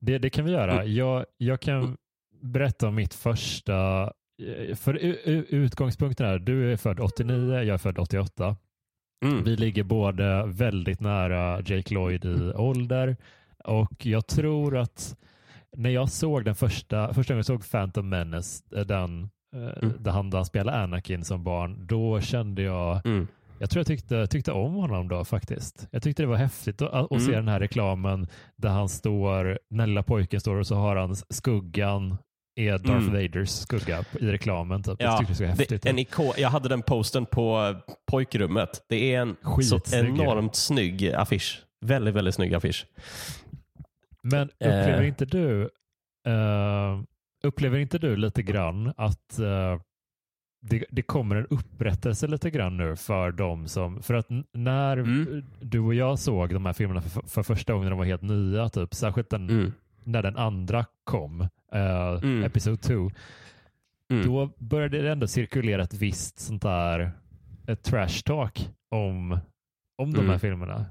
Det, 0.00 0.18
det 0.18 0.30
kan 0.30 0.44
vi 0.44 0.52
göra. 0.52 0.72
Mm. 0.72 0.94
Jag, 0.94 1.24
jag 1.36 1.60
kan 1.60 1.96
berätta 2.40 2.88
om 2.88 2.94
mitt 2.94 3.14
första... 3.14 4.02
Eh, 4.42 4.74
för 4.74 4.94
utgångspunkten 5.54 6.26
är, 6.26 6.38
du 6.38 6.72
är 6.72 6.76
född 6.76 7.00
89, 7.00 7.54
jag 7.54 7.68
är 7.68 7.78
född 7.78 7.98
88. 7.98 8.56
Mm. 9.24 9.44
Vi 9.44 9.56
ligger 9.56 9.82
båda 9.82 10.46
väldigt 10.46 11.00
nära 11.00 11.60
Jake 11.60 11.94
Lloyd 11.94 12.24
i 12.24 12.52
ålder 12.54 13.16
och 13.64 14.06
jag 14.06 14.26
tror 14.26 14.76
att 14.76 15.16
när 15.76 15.90
jag 15.90 16.10
såg 16.10 16.44
den 16.44 16.54
första, 16.54 17.14
första 17.14 17.34
gången 17.34 17.38
jag 17.38 17.46
såg 17.46 17.70
Phantom 17.70 18.08
Menace, 18.08 18.64
eh, 18.76 18.86
den 18.86 19.30
eh, 19.56 19.82
mm. 19.82 19.96
där 19.98 20.10
han, 20.10 20.30
där 20.30 20.44
spelade 20.44 20.78
Anakin 20.78 21.24
som 21.24 21.44
barn, 21.44 21.86
då 21.86 22.20
kände 22.20 22.62
jag 22.62 23.06
mm. 23.06 23.26
Jag 23.60 23.70
tror 23.70 23.80
jag 23.80 23.86
tyckte, 23.86 24.26
tyckte 24.26 24.52
om 24.52 24.74
honom 24.74 25.08
då 25.08 25.24
faktiskt. 25.24 25.88
Jag 25.90 26.02
tyckte 26.02 26.22
det 26.22 26.26
var 26.26 26.36
häftigt 26.36 26.82
att, 26.82 26.92
att 26.92 27.10
mm. 27.10 27.22
se 27.22 27.32
den 27.32 27.48
här 27.48 27.60
reklamen 27.60 28.26
där 28.56 28.68
han 28.68 28.88
står, 28.88 29.58
den 29.70 29.88
lilla 29.88 30.02
pojken 30.02 30.40
står 30.40 30.56
och 30.56 30.66
så 30.66 30.74
har 30.74 30.96
han 30.96 31.16
skuggan 31.16 32.16
är 32.56 32.72
Darth 32.72 32.90
mm. 32.90 33.12
Vaders 33.12 33.50
skugga 33.50 34.04
i 34.20 34.26
reklamen. 34.26 34.82
Typ. 34.82 34.96
Ja, 34.98 35.24
det, 35.56 35.68
det 35.68 35.86
en 35.86 35.98
ikon, 35.98 36.32
jag 36.38 36.48
hade 36.48 36.68
den 36.68 36.82
posten 36.82 37.26
på 37.26 37.76
pojkrummet. 38.06 38.84
Det 38.88 39.14
är 39.14 39.20
en 39.20 39.36
så 39.62 39.80
enormt 39.92 40.56
snygg 40.56 41.12
affisch. 41.12 41.62
Väldigt, 41.80 42.14
väldigt 42.14 42.34
snygg 42.34 42.54
affisch. 42.54 42.86
Men 44.22 44.48
upplever 44.48 45.00
uh, 45.00 45.08
inte 45.08 45.24
du 45.24 45.70
uh, 46.28 47.02
upplever 47.42 47.78
inte 47.78 47.98
du 47.98 48.16
lite 48.16 48.42
grann 48.42 48.92
att 48.96 49.38
uh, 49.40 49.80
det, 50.62 50.84
det, 50.90 51.02
kommer 51.02 51.36
en 51.36 51.46
upprättelse 51.46 52.26
lite 52.26 52.50
grann 52.50 52.76
nu 52.76 52.96
för 52.96 53.32
dem 53.32 53.68
som, 53.68 54.02
för 54.02 54.14
att 54.14 54.26
när 54.52 54.96
mm. 54.96 55.44
du 55.60 55.80
och 55.80 55.94
jag 55.94 56.18
såg 56.18 56.54
de 56.54 56.66
här 56.66 56.72
filmerna 56.72 57.02
för, 57.02 57.22
för 57.22 57.42
första 57.42 57.72
gången 57.72 57.90
de 57.90 57.98
var 57.98 58.06
helt 58.06 58.22
nya, 58.22 58.68
typ, 58.68 58.94
särskilt 58.94 59.30
den, 59.30 59.50
mm. 59.50 59.72
När 60.04 60.22
den 60.22 60.36
andra 60.36 60.84
kom, 61.04 61.40
uh, 61.74 62.22
mm. 62.22 62.44
Episode 62.44 62.76
2, 62.76 63.10
mm. 64.10 64.26
då 64.26 64.50
började 64.58 65.02
det 65.02 65.10
ändå 65.12 65.26
cirkulera 65.26 65.82
ett 65.82 65.94
visst 65.94 66.38
sånt 66.38 66.62
där 66.62 67.12
ett 67.66 67.82
trash 67.82 68.22
talk 68.24 68.68
om, 68.90 69.38
om 69.98 70.12
de 70.12 70.20
här 70.20 70.24
mm. 70.24 70.40
filmerna. 70.40 70.86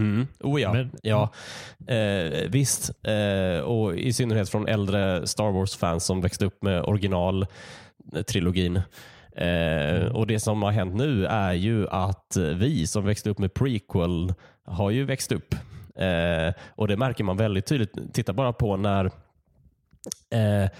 Mm. 0.00 0.26
Oh 0.40 0.60
ja, 0.60 0.72
Men, 0.72 0.90
ja. 1.02 1.32
Eh, 1.86 2.48
visst. 2.48 2.90
Eh, 3.02 3.58
och 3.60 3.96
i 3.96 4.12
synnerhet 4.12 4.48
från 4.48 4.68
äldre 4.68 5.26
Star 5.26 5.50
Wars-fans 5.50 6.04
som 6.04 6.20
växte 6.20 6.44
upp 6.44 6.62
med 6.62 6.82
originaltrilogin. 6.82 8.76
Eh, 9.36 9.96
mm. 9.96 10.12
och 10.16 10.26
Det 10.26 10.40
som 10.40 10.62
har 10.62 10.70
hänt 10.70 10.94
nu 10.94 11.26
är 11.26 11.52
ju 11.52 11.88
att 11.88 12.36
vi 12.54 12.86
som 12.86 13.04
växte 13.04 13.30
upp 13.30 13.38
med 13.38 13.54
prequel 13.54 14.34
har 14.64 14.90
ju 14.90 15.04
växt 15.04 15.32
upp. 15.32 15.54
Eh, 15.96 16.52
och 16.68 16.88
Det 16.88 16.96
märker 16.96 17.24
man 17.24 17.36
väldigt 17.36 17.66
tydligt. 17.66 17.96
Titta 18.12 18.32
bara 18.32 18.52
på 18.52 18.76
när 18.76 19.10
Eh, 20.30 20.62
eh, 20.62 20.70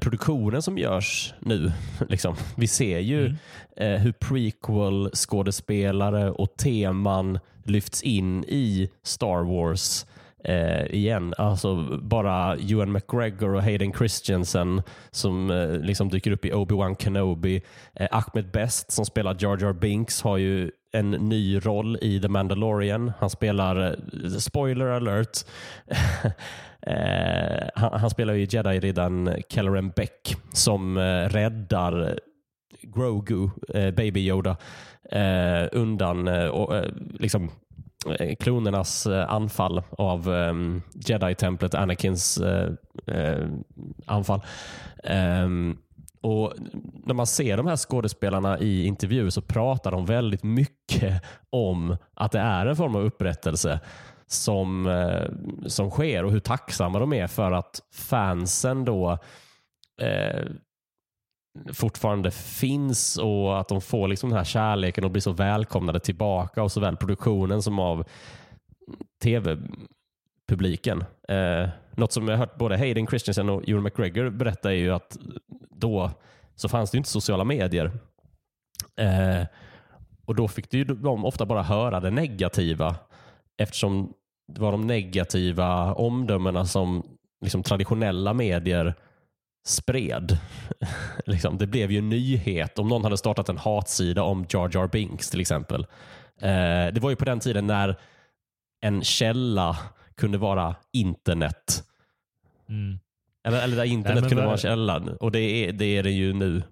produktionen 0.00 0.62
som 0.62 0.78
görs 0.78 1.34
nu. 1.40 1.72
Liksom. 2.08 2.36
Vi 2.56 2.66
ser 2.66 2.98
ju 2.98 3.26
mm. 3.26 3.36
eh, 3.76 3.98
hur 4.00 4.12
prequel-skådespelare 4.12 6.30
och 6.30 6.56
teman 6.56 7.38
lyfts 7.64 8.02
in 8.02 8.44
i 8.44 8.90
Star 9.02 9.44
Wars 9.44 10.06
eh, 10.44 10.84
igen. 10.84 11.34
Alltså 11.38 11.98
bara 12.02 12.56
Ewan 12.56 12.92
McGregor 12.92 13.54
och 13.54 13.62
Hayden 13.62 13.92
Christensen 13.92 14.82
som 15.10 15.50
eh, 15.50 15.70
liksom 15.70 16.08
dyker 16.08 16.30
upp 16.30 16.44
i 16.44 16.52
Obi-Wan 16.52 17.02
Kenobi. 17.02 17.62
Eh, 17.94 18.08
Ahmed 18.10 18.50
Best 18.50 18.92
som 18.92 19.04
spelar 19.04 19.36
Jar 19.38 19.62
Jar 19.62 19.72
Binks 19.72 20.22
har 20.22 20.36
ju 20.36 20.70
en 20.92 21.10
ny 21.10 21.60
roll 21.60 21.98
i 22.02 22.20
The 22.20 22.28
Mandalorian. 22.28 23.12
Han 23.18 23.30
spelar, 23.30 23.96
spoiler 24.40 24.86
alert, 24.86 25.44
Eh, 26.82 27.68
han, 27.74 28.00
han, 28.00 28.10
spelar 28.10 28.34
ju 28.34 28.46
Jedi-riddaren 28.46 29.42
Kelleran 29.48 29.90
Beck 29.90 30.36
som 30.52 30.96
eh, 30.96 31.28
räddar 31.28 32.18
Grogu, 32.82 33.50
eh, 33.74 33.90
Baby 33.90 34.20
Yoda, 34.20 34.56
eh, 35.10 35.68
undan 35.72 36.28
eh, 36.28 36.46
och, 36.46 36.76
eh, 36.76 36.90
liksom, 37.18 37.50
klonernas 38.38 39.06
anfall 39.06 39.82
av 39.90 40.34
ehm, 40.34 40.82
Jedi-templet, 40.94 41.74
Anakins 41.74 42.40
anfall. 44.06 44.40
Um, 45.44 45.78
och 46.22 46.52
När 47.04 47.14
man 47.14 47.26
ser 47.26 47.56
de 47.56 47.66
här 47.66 47.76
skådespelarna 47.76 48.58
i 48.58 48.86
intervjuer 48.86 49.30
så 49.30 49.42
pratar 49.42 49.90
de 49.90 50.06
väldigt 50.06 50.42
mycket 50.42 51.22
om 51.50 51.96
att 52.14 52.32
det 52.32 52.38
är 52.38 52.66
en 52.66 52.76
form 52.76 52.94
av 52.96 53.02
upprättelse 53.02 53.80
som, 54.26 54.86
eh, 54.86 55.30
som 55.66 55.90
sker 55.90 56.24
och 56.24 56.32
hur 56.32 56.40
tacksamma 56.40 56.98
de 56.98 57.12
är 57.12 57.26
för 57.26 57.52
att 57.52 57.80
fansen 57.92 58.84
då 58.84 59.18
eh, 60.02 60.44
fortfarande 61.72 62.30
finns 62.30 63.16
och 63.16 63.60
att 63.60 63.68
de 63.68 63.80
får 63.80 64.08
liksom 64.08 64.30
den 64.30 64.36
här 64.36 64.44
kärleken 64.44 65.04
och 65.04 65.10
blir 65.10 65.22
så 65.22 65.32
välkomnade 65.32 66.00
tillbaka 66.00 66.62
av 66.62 66.68
såväl 66.68 66.96
produktionen 66.96 67.62
som 67.62 67.78
av 67.78 68.04
tv 69.22 69.58
publiken. 70.50 71.04
Eh, 71.28 71.68
något 71.96 72.12
som 72.12 72.28
jag 72.28 72.36
hört 72.36 72.56
både 72.56 72.76
Hayden 72.76 73.06
Christensen 73.06 73.48
och 73.48 73.68
Ewan 73.68 73.82
McGregor 73.82 74.30
berätta 74.30 74.72
är 74.72 74.76
ju 74.76 74.90
att 74.90 75.18
då 75.70 76.10
så 76.54 76.68
fanns 76.68 76.90
det 76.90 76.96
inte 76.96 77.10
sociala 77.10 77.44
medier. 77.44 77.90
Eh, 78.96 79.46
och 80.24 80.34
Då 80.34 80.48
fick 80.48 80.74
ju 80.74 80.84
de 80.84 81.24
ofta 81.24 81.46
bara 81.46 81.62
höra 81.62 82.00
det 82.00 82.10
negativa 82.10 82.96
eftersom 83.58 84.12
det 84.52 84.60
var 84.60 84.72
de 84.72 84.86
negativa 84.86 85.94
omdömena 85.94 86.64
som 86.64 87.02
liksom, 87.40 87.62
traditionella 87.62 88.34
medier 88.34 88.94
spred. 89.66 90.38
liksom, 91.26 91.58
det 91.58 91.66
blev 91.66 91.90
ju 91.90 91.98
en 91.98 92.08
nyhet 92.08 92.78
om 92.78 92.88
någon 92.88 93.04
hade 93.04 93.16
startat 93.16 93.48
en 93.48 93.58
hatsida 93.58 94.22
om 94.22 94.46
Jar 94.48 94.70
Jar 94.74 94.88
Binks 94.88 95.30
till 95.30 95.40
exempel. 95.40 95.86
Eh, 96.40 96.92
det 96.92 96.98
var 97.00 97.10
ju 97.10 97.16
på 97.16 97.24
den 97.24 97.40
tiden 97.40 97.66
när 97.66 97.98
en 98.80 99.04
källa 99.04 99.76
kunde 100.20 100.38
vara 100.38 100.76
internet. 100.92 101.84
Mm. 102.68 102.98
Eller, 103.44 103.64
eller 103.64 103.76
där 103.76 103.84
internet 103.84 104.20
Nej, 104.20 104.30
kunde 104.30 104.46
vara 104.46 104.56
källan. 104.56 105.08
Och 105.08 105.32
det 105.32 105.40
är, 105.40 105.72
det 105.72 105.84
är 105.84 106.02
det 106.02 106.10
ju 106.10 106.32
nu 106.32 106.62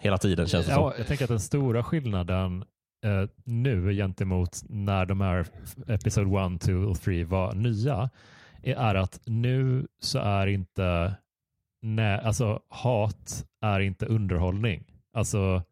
hela 0.00 0.18
tiden 0.18 0.46
känns 0.46 0.66
det 0.66 0.72
ja, 0.72 0.90
som. 0.90 0.92
Jag 0.98 1.06
tänker 1.06 1.24
att 1.24 1.28
den 1.28 1.40
stora 1.40 1.84
skillnaden 1.84 2.64
eh, 3.04 3.28
nu 3.44 3.92
gentemot 3.94 4.62
när 4.68 5.06
de 5.06 5.20
här 5.20 5.46
Episod 5.86 6.54
1, 6.54 6.60
2 6.60 6.72
och 6.72 7.00
3 7.00 7.24
var 7.24 7.54
nya 7.54 8.10
är 8.62 8.94
att 8.94 9.20
nu 9.26 9.86
så 10.00 10.18
är 10.18 10.46
inte 10.46 11.14
nej, 11.82 12.20
alltså 12.20 12.60
hat 12.68 13.44
är 13.62 13.80
inte 13.80 14.06
underhållning. 14.06 14.84
Alltså 15.12 15.62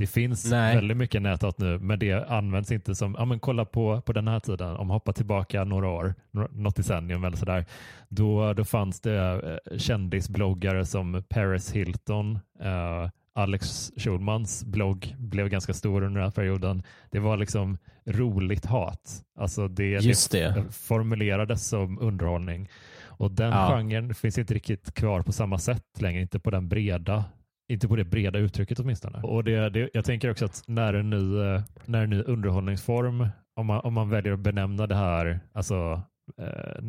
det 0.00 0.06
finns 0.06 0.50
Nej. 0.50 0.76
väldigt 0.76 0.96
mycket 0.96 1.22
näthat 1.22 1.58
nu, 1.58 1.78
men 1.78 1.98
det 1.98 2.12
används 2.12 2.72
inte 2.72 2.94
som, 2.94 3.16
ja 3.18 3.24
men 3.24 3.40
kolla 3.40 3.64
på, 3.64 4.00
på 4.00 4.12
den 4.12 4.28
här 4.28 4.40
tiden, 4.40 4.76
om 4.76 4.86
man 4.86 4.94
hoppar 4.94 5.12
tillbaka 5.12 5.64
några 5.64 5.88
år, 5.88 6.14
något 6.50 6.76
decennium 6.76 7.24
eller 7.24 7.36
sådär, 7.36 7.64
då, 8.08 8.52
då 8.52 8.64
fanns 8.64 9.00
det 9.00 9.60
eh, 9.70 9.78
kändisbloggare 9.78 10.86
som 10.86 11.22
Paris 11.28 11.72
Hilton, 11.72 12.38
eh, 12.60 13.08
Alex 13.34 13.92
Schulmans 13.96 14.64
blogg 14.64 15.14
blev 15.18 15.48
ganska 15.48 15.74
stor 15.74 16.02
under 16.02 16.20
den 16.20 16.28
här 16.28 16.34
perioden. 16.34 16.82
Det 17.10 17.18
var 17.18 17.36
liksom 17.36 17.78
roligt 18.06 18.66
hat. 18.66 19.22
Alltså 19.38 19.68
det, 19.68 19.90
Just 19.90 20.32
det. 20.32 20.54
det 20.54 20.72
formulerades 20.72 21.68
som 21.68 21.98
underhållning. 21.98 22.68
Och 23.04 23.30
den 23.30 23.50
ja. 23.50 23.68
genren 23.68 24.14
finns 24.14 24.38
inte 24.38 24.54
riktigt 24.54 24.94
kvar 24.94 25.22
på 25.22 25.32
samma 25.32 25.58
sätt 25.58 26.00
längre, 26.00 26.20
inte 26.20 26.38
på 26.38 26.50
den 26.50 26.68
breda 26.68 27.24
inte 27.70 27.88
på 27.88 27.96
det 27.96 28.04
breda 28.04 28.38
uttrycket 28.38 28.80
åtminstone. 28.80 29.18
Och 29.22 29.44
det, 29.44 29.68
det, 29.68 29.90
jag 29.92 30.04
tänker 30.04 30.30
också 30.30 30.44
att 30.44 30.62
när 30.66 30.94
en 30.94 31.10
ny, 31.10 31.38
när 31.84 32.02
en 32.02 32.10
ny 32.10 32.22
underhållningsform, 32.22 33.28
om 33.54 33.66
man, 33.66 33.80
om 33.80 33.94
man 33.94 34.10
väljer 34.10 34.32
att 34.32 34.40
benämna 34.40 34.86
det 34.86 34.94
här, 34.94 35.40
alltså 35.52 36.02
eh, 36.38 36.82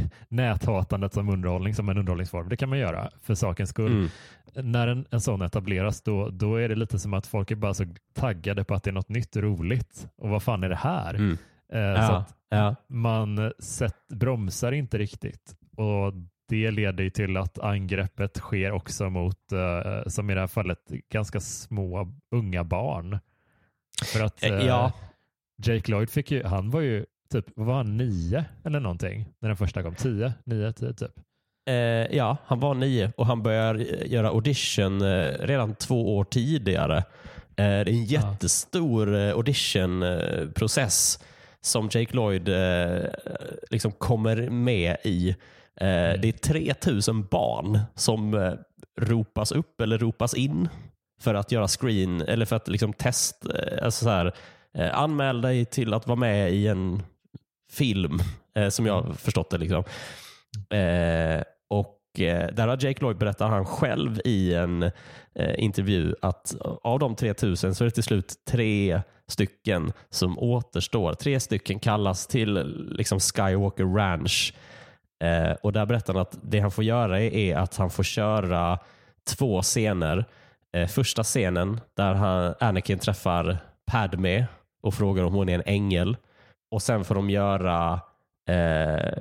näthatandet 0.28 1.14
som 1.14 1.28
underhållning 1.28 1.74
som 1.74 1.88
en 1.88 1.98
underhållningsform. 1.98 2.48
Det 2.48 2.56
kan 2.56 2.68
man 2.68 2.78
göra 2.78 3.10
för 3.22 3.34
sakens 3.34 3.70
skull. 3.70 3.92
Mm. 3.92 4.72
När 4.72 4.88
en, 4.88 5.06
en 5.10 5.20
sån 5.20 5.42
etableras 5.42 6.02
då, 6.02 6.28
då 6.28 6.56
är 6.56 6.68
det 6.68 6.74
lite 6.74 6.98
som 6.98 7.14
att 7.14 7.26
folk 7.26 7.50
är 7.50 7.56
bara 7.56 7.74
så 7.74 7.84
taggade 8.14 8.64
på 8.64 8.74
att 8.74 8.82
det 8.82 8.90
är 8.90 8.94
något 8.94 9.08
nytt 9.08 9.36
roligt. 9.36 10.08
Och 10.16 10.28
vad 10.28 10.42
fan 10.42 10.64
är 10.64 10.68
det 10.68 10.76
här? 10.76 11.14
Mm. 11.14 11.38
Eh, 11.72 11.80
ja, 11.80 12.06
så 12.06 12.34
ja. 12.48 12.74
Man 12.88 13.52
sett, 13.58 14.08
bromsar 14.08 14.72
inte 14.72 14.98
riktigt. 14.98 15.56
Och 15.76 16.12
det 16.48 16.70
leder 16.70 17.10
till 17.10 17.36
att 17.36 17.58
angreppet 17.58 18.36
sker 18.36 18.72
också 18.72 19.10
mot, 19.10 19.52
eh, 19.52 20.02
som 20.06 20.30
i 20.30 20.34
det 20.34 20.40
här 20.40 20.46
fallet, 20.46 20.78
ganska 21.12 21.40
små 21.40 22.12
unga 22.30 22.64
barn. 22.64 23.18
För 24.04 24.24
att 24.24 24.42
eh, 24.42 24.66
ja. 24.66 24.92
Jake 25.62 25.90
Lloyd 25.90 26.10
fick 26.10 26.30
ju, 26.30 26.44
han 26.44 26.70
var 26.70 26.80
ju 26.80 27.06
typ, 27.32 27.44
var 27.54 27.74
han, 27.74 27.96
nio 27.96 28.44
eller 28.64 28.80
någonting 28.80 29.26
när 29.38 29.48
den 29.48 29.56
första 29.56 29.82
kom? 29.82 29.94
Tio? 29.94 30.32
Nio, 30.44 30.72
tio 30.72 30.92
typ? 30.92 31.12
Eh, 31.68 32.16
ja, 32.16 32.36
han 32.44 32.60
var 32.60 32.74
nio 32.74 33.12
och 33.16 33.26
han 33.26 33.42
började 33.42 33.84
göra 34.06 34.28
audition 34.28 35.02
eh, 35.02 35.32
redan 35.40 35.74
två 35.74 36.16
år 36.16 36.24
tidigare. 36.24 36.96
Eh, 36.96 37.04
det 37.56 37.62
är 37.62 37.88
en 37.88 38.04
jättestor. 38.04 39.16
Eh, 39.16 39.32
auditionprocess 39.32 41.24
som 41.60 41.88
Jake 41.92 42.16
Lloyd 42.16 42.50
liksom 43.70 43.92
kommer 43.92 44.50
med 44.50 44.96
i. 45.04 45.36
Mm. 45.80 46.20
Det 46.20 46.28
är 46.28 46.32
3000 46.32 47.26
barn 47.30 47.78
som 47.94 48.56
ropas 49.00 49.52
upp 49.52 49.80
eller 49.80 49.98
ropas 49.98 50.34
in 50.34 50.68
för 51.20 51.34
att 51.34 51.52
göra 51.52 51.68
screen 51.68 52.20
eller 52.20 52.46
för 52.46 52.56
att 52.56 52.68
liksom 52.68 52.92
test, 52.92 53.46
alltså 53.82 54.04
så 54.04 54.10
här, 54.10 54.34
anmäl 54.92 55.40
dig 55.40 55.64
till 55.64 55.94
att 55.94 56.06
vara 56.06 56.18
med 56.18 56.52
i 56.52 56.66
en 56.66 57.02
film, 57.72 58.18
eh, 58.54 58.68
som 58.68 58.86
jag 58.86 59.04
mm. 59.04 59.16
förstått 59.16 59.50
det. 59.50 59.58
Liksom. 59.58 59.84
Eh, 60.70 61.42
och 61.68 62.20
eh, 62.20 62.48
Där 62.52 62.68
har 62.68 62.84
Jake 62.84 63.02
Lloyd 63.02 63.18
berättat 63.18 63.50
han 63.50 63.64
själv 63.64 64.20
i 64.24 64.54
en 64.54 64.82
eh, 65.34 65.54
intervju 65.58 66.14
att 66.22 66.56
av 66.82 66.98
de 66.98 67.16
3000 67.16 67.74
så 67.74 67.84
är 67.84 67.86
det 67.86 67.90
till 67.90 68.02
slut 68.02 68.34
tre 68.48 69.02
stycken 69.28 69.92
som 70.10 70.38
återstår. 70.38 71.14
Tre 71.14 71.40
stycken 71.40 71.78
kallas 71.78 72.26
till 72.26 72.54
liksom 72.90 73.20
Skywalker 73.20 73.84
Ranch. 73.84 74.54
Eh, 75.24 75.52
och 75.62 75.72
Där 75.72 75.86
berättar 75.86 76.14
han 76.14 76.22
att 76.22 76.38
det 76.42 76.60
han 76.60 76.70
får 76.70 76.84
göra 76.84 77.20
är 77.20 77.56
att 77.56 77.76
han 77.76 77.90
får 77.90 78.02
köra 78.02 78.78
två 79.28 79.62
scener. 79.62 80.24
Eh, 80.72 80.88
första 80.88 81.22
scenen 81.22 81.80
där 81.94 82.14
han, 82.14 82.54
Anakin 82.60 82.98
träffar 82.98 83.58
Padme 83.86 84.46
och 84.82 84.94
frågar 84.94 85.24
om 85.24 85.34
hon 85.34 85.48
är 85.48 85.54
en 85.54 85.62
ängel. 85.66 86.16
Och 86.70 86.82
sen 86.82 87.04
får 87.04 87.14
de 87.14 87.30
göra 87.30 88.00
eh, 88.48 89.12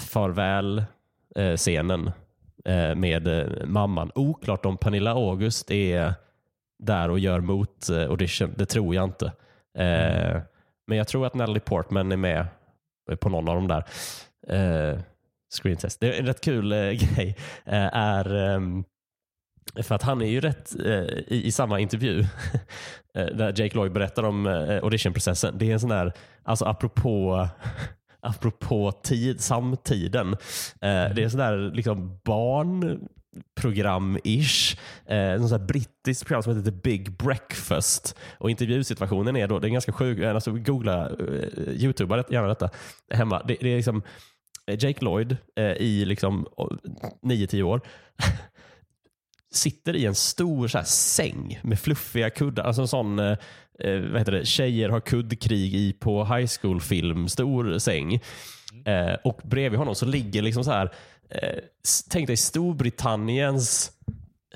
farväl-scenen 0.00 2.10
eh, 2.64 2.94
med 2.94 3.28
eh, 3.28 3.46
mamman. 3.64 4.10
Oklart 4.14 4.66
om 4.66 4.76
Pernilla 4.76 5.10
August 5.10 5.70
är 5.70 6.14
där 6.78 7.10
och 7.10 7.18
gör 7.18 7.40
mot 7.40 7.90
eh. 7.90 8.12
Det 8.56 8.66
tror 8.66 8.94
jag 8.94 9.04
inte. 9.04 9.32
Eh, 9.78 10.30
mm. 10.30 10.42
Men 10.86 10.98
jag 10.98 11.08
tror 11.08 11.26
att 11.26 11.34
Natalie 11.34 11.60
Portman 11.60 12.12
är 12.12 12.16
med 12.16 12.46
på 13.20 13.28
någon 13.28 13.48
av 13.48 13.54
de 13.54 13.68
där 13.68 13.84
eh, 14.48 14.98
screen 15.52 15.76
test. 15.76 16.00
Det 16.00 16.14
är 16.14 16.20
en 16.20 16.26
rätt 16.26 16.40
kul 16.40 16.72
eh, 16.72 16.78
grej. 16.78 17.36
är 17.64 18.34
um, 18.34 18.84
för 19.76 19.94
att 19.94 20.02
han 20.02 20.22
är 20.22 20.26
ju 20.26 20.40
rätt 20.40 20.74
eh, 20.84 21.04
i, 21.28 21.42
i, 21.44 21.52
samma 21.52 21.80
intervju 21.80 22.20
eh, 23.14 23.26
där 23.26 23.60
Jake 23.60 23.76
Lloyd 23.76 23.92
berättar 23.92 24.22
om 24.22 24.46
eh, 24.46 24.82
auditionprocessen. 24.82 25.58
Det 25.58 25.68
är 25.68 25.72
en 25.72 25.80
sån 25.80 25.90
där, 25.90 26.12
alltså 26.42 26.64
apropå 26.64 27.48
apropå 28.22 28.92
tid, 29.02 29.40
samtiden. 29.40 30.32
Eh, 30.32 30.38
det 30.80 31.18
är 31.18 31.22
en 31.22 31.30
sån 31.30 31.40
där 31.40 31.70
liksom 31.74 32.20
barnprogram-ish. 32.24 34.78
Eh, 35.06 35.46
sån 35.46 35.66
brittiskt 35.66 36.26
program 36.26 36.42
som 36.42 36.56
heter 36.56 36.70
The 36.70 36.76
Big 36.76 37.16
Breakfast. 37.16 38.18
Och 38.38 38.50
intervjusituationen 38.50 39.36
är 39.36 39.48
då, 39.48 39.58
det 39.58 39.68
är 39.68 39.70
ganska 39.70 39.92
sjuk, 39.92 40.18
eh, 40.18 40.34
alltså 40.34 40.52
googla, 40.52 41.10
eh, 41.10 41.16
youtuba 41.68 42.24
gärna 42.28 42.48
detta 42.48 42.70
hemma. 43.10 43.42
Det, 43.42 43.56
det 43.60 43.72
är 43.72 43.76
liksom 43.76 44.02
Eh, 44.66 44.76
Jake 44.78 45.04
Lloyd 45.04 45.36
eh, 45.56 45.72
i 45.72 46.04
liksom 46.04 46.46
9-10 47.22 47.62
år 47.62 47.80
sitter 49.50 49.96
i 49.96 50.06
en 50.06 50.14
stor 50.14 50.68
så 50.68 50.78
här, 50.78 50.84
säng 50.84 51.60
med 51.62 51.80
fluffiga 51.80 52.30
kuddar. 52.30 52.64
Alltså 52.64 52.82
en 52.82 52.88
sån, 52.88 53.18
eh, 53.18 53.38
eh 53.78 54.00
vad 54.00 54.18
heter 54.18 54.32
det, 54.32 54.46
tjejer 54.46 54.88
har 54.88 55.00
kuddkrig 55.00 55.74
i 55.74 55.92
på 55.92 56.24
high 56.24 56.50
school-film, 56.60 57.28
stor 57.28 57.78
säng. 57.78 58.14
Eh, 58.84 59.14
och 59.24 59.40
bredvid 59.44 59.78
honom 59.78 59.94
så 59.94 60.06
ligger 60.06 60.42
liksom 60.42 60.64
så 60.64 60.70
här, 60.70 60.92
eh, 61.30 61.58
tänk 62.10 62.26
dig 62.26 62.36
Storbritanniens 62.36 63.92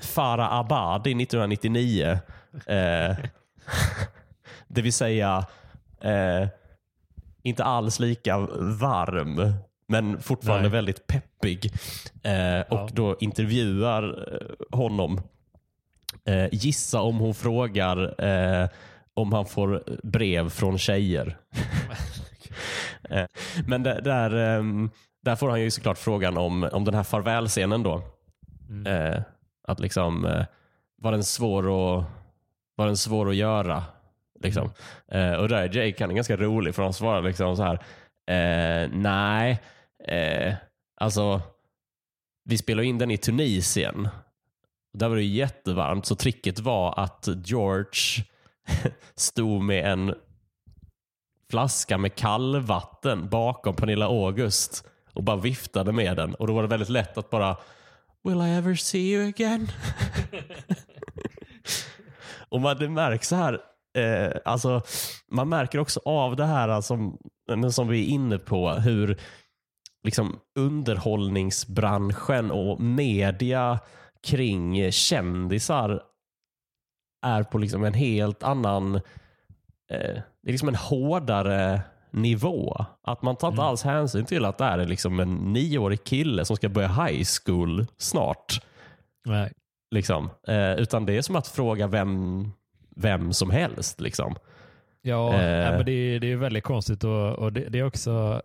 Farah 0.01 0.53
Abadi 0.53 1.23
1999. 1.23 2.19
Eh, 2.65 3.15
det 4.67 4.81
vill 4.81 4.93
säga 4.93 5.45
eh, 6.01 6.47
inte 7.43 7.63
alls 7.63 7.99
lika 7.99 8.37
varm 8.79 9.53
men 9.87 10.21
fortfarande 10.21 10.69
Nej. 10.69 10.71
väldigt 10.71 11.07
peppig. 11.07 11.71
Eh, 12.23 12.59
och 12.59 12.65
ja. 12.69 12.89
då 12.93 13.15
intervjuar 13.19 14.33
eh, 14.33 14.77
honom. 14.77 15.21
Eh, 16.25 16.47
gissa 16.51 17.01
om 17.01 17.17
hon 17.17 17.33
frågar 17.33 18.23
eh, 18.25 18.69
om 19.13 19.33
han 19.33 19.45
får 19.45 19.83
brev 20.03 20.49
från 20.49 20.77
tjejer. 20.77 21.37
Eh, 23.09 23.25
men 23.67 23.83
där, 23.83 24.01
där, 24.01 24.35
ehm, 24.35 24.89
där, 25.21 25.35
får 25.35 25.49
han 25.49 25.61
ju 25.61 25.71
såklart 25.71 25.97
frågan 25.97 26.37
om, 26.37 26.69
om 26.71 26.85
den 26.85 26.93
här 26.93 27.03
farvälscenen 27.03 27.83
då. 27.83 28.01
Mm. 28.69 29.13
Eh, 29.13 29.21
att 29.67 29.79
liksom, 29.79 30.43
var 31.01 31.11
den 31.11 31.23
svår 31.23 31.63
att, 31.63 32.05
var 32.75 32.85
den 32.85 32.97
svår 32.97 33.29
att 33.29 33.35
göra? 33.35 33.83
Liksom. 34.39 34.71
Mm. 35.11 35.39
och 35.39 35.49
där 35.49 35.57
är 35.57 35.75
Jake 35.75 36.03
han 36.03 36.11
är 36.11 36.15
ganska 36.15 36.37
rolig 36.37 36.75
för 36.75 36.83
han 36.83 36.93
svarar 36.93 37.21
liksom 37.21 37.57
så 37.57 37.63
här. 37.63 37.79
nej, 38.87 39.61
Eh, 40.07 40.53
alltså, 40.95 41.41
vi 42.45 42.57
spelade 42.57 42.87
in 42.87 42.97
den 42.97 43.11
i 43.11 43.17
Tunisien. 43.17 44.09
Där 44.93 45.09
var 45.09 45.15
det 45.15 45.23
jättevarmt, 45.23 46.05
så 46.05 46.15
tricket 46.15 46.59
var 46.59 46.99
att 46.99 47.27
George 47.45 48.25
stod 49.15 49.63
med 49.63 49.91
en 49.91 50.15
flaska 51.49 51.97
med 51.97 52.15
kallvatten 52.15 53.29
bakom 53.29 53.75
Pernilla 53.75 54.05
August 54.05 54.87
och 55.13 55.23
bara 55.23 55.37
viftade 55.37 55.91
med 55.91 56.17
den. 56.17 56.35
Och 56.35 56.47
då 56.47 56.53
var 56.53 56.61
det 56.61 56.67
väldigt 56.67 56.89
lätt 56.89 57.17
att 57.17 57.29
bara 57.29 57.57
Will 58.23 58.41
I 58.41 58.57
ever 58.57 58.75
see 58.75 59.13
you 59.13 59.27
again? 59.27 59.71
och 62.49 62.61
man, 62.61 62.77
det 62.77 62.89
märks 62.89 63.27
så 63.27 63.35
här, 63.35 63.59
eh, 63.97 64.31
alltså, 64.45 64.81
man 65.31 65.49
märker 65.49 65.79
också 65.79 66.01
av 66.05 66.35
det 66.35 66.45
här 66.45 66.81
som, 66.81 67.17
som 67.71 67.87
vi 67.87 68.01
är 68.01 68.07
inne 68.07 68.37
på, 68.37 68.71
hur 68.71 69.19
liksom 70.03 70.39
underhållningsbranschen 70.59 72.51
och 72.51 72.81
media 72.81 73.79
kring 74.23 74.91
kändisar 74.91 76.03
är 77.25 77.43
på 77.43 77.57
liksom 77.57 77.83
en 77.83 77.93
helt 77.93 78.43
annan, 78.43 78.95
eh, 78.95 79.01
det 80.41 80.47
är 80.47 80.51
liksom 80.51 80.69
en 80.69 80.75
hårdare 80.75 81.81
nivå. 82.11 82.85
Att 83.03 83.21
man 83.21 83.35
tar 83.35 83.47
inte 83.47 83.61
mm. 83.61 83.67
alls 83.67 83.83
hänsyn 83.83 84.25
till 84.25 84.45
att 84.45 84.57
det 84.57 84.63
är 84.63 84.85
liksom 84.85 85.19
en 85.19 85.35
nioårig 85.35 86.03
kille 86.03 86.45
som 86.45 86.55
ska 86.55 86.69
börja 86.69 86.87
high 86.87 87.23
school 87.45 87.85
snart. 87.97 88.61
Nej. 89.25 89.51
Liksom. 89.91 90.29
Eh, 90.47 90.73
utan 90.73 91.05
det 91.05 91.17
är 91.17 91.21
som 91.21 91.35
att 91.35 91.47
fråga 91.47 91.87
vem, 91.87 92.51
vem 92.95 93.33
som 93.33 93.49
helst. 93.49 94.01
Liksom. 94.01 94.35
Ja, 95.01 95.33
eh. 95.33 95.71
men 95.71 95.85
det, 95.85 95.91
är, 95.91 96.19
det 96.19 96.31
är 96.31 96.35
väldigt 96.35 96.63
konstigt 96.63 97.03
och, 97.03 97.33
och 97.33 97.53
det, 97.53 97.69
det, 97.69 97.79
är 97.79 97.83
också 97.83 98.41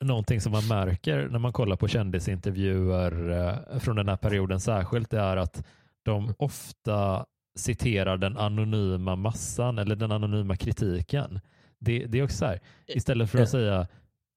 någonting 0.00 0.40
som 0.40 0.52
man 0.52 0.66
märker 0.68 1.28
när 1.28 1.38
man 1.38 1.52
kollar 1.52 1.76
på 1.76 1.88
kändisintervjuer 1.88 3.30
eh, 3.30 3.78
från 3.78 3.96
den 3.96 4.08
här 4.08 4.16
perioden 4.16 4.60
särskilt 4.60 5.12
är 5.12 5.36
att 5.36 5.64
de 6.04 6.34
ofta 6.38 7.26
citerar 7.58 8.16
den 8.16 8.36
anonyma 8.36 9.16
massan 9.16 9.78
eller 9.78 9.96
den 9.96 10.12
anonyma 10.12 10.56
kritiken. 10.56 11.40
Det, 11.78 12.06
det 12.06 12.18
är 12.18 12.24
också 12.24 12.36
så 12.36 12.46
här, 12.46 12.60
istället 12.86 13.30
för 13.30 13.42
att 13.42 13.50
säga 13.50 13.80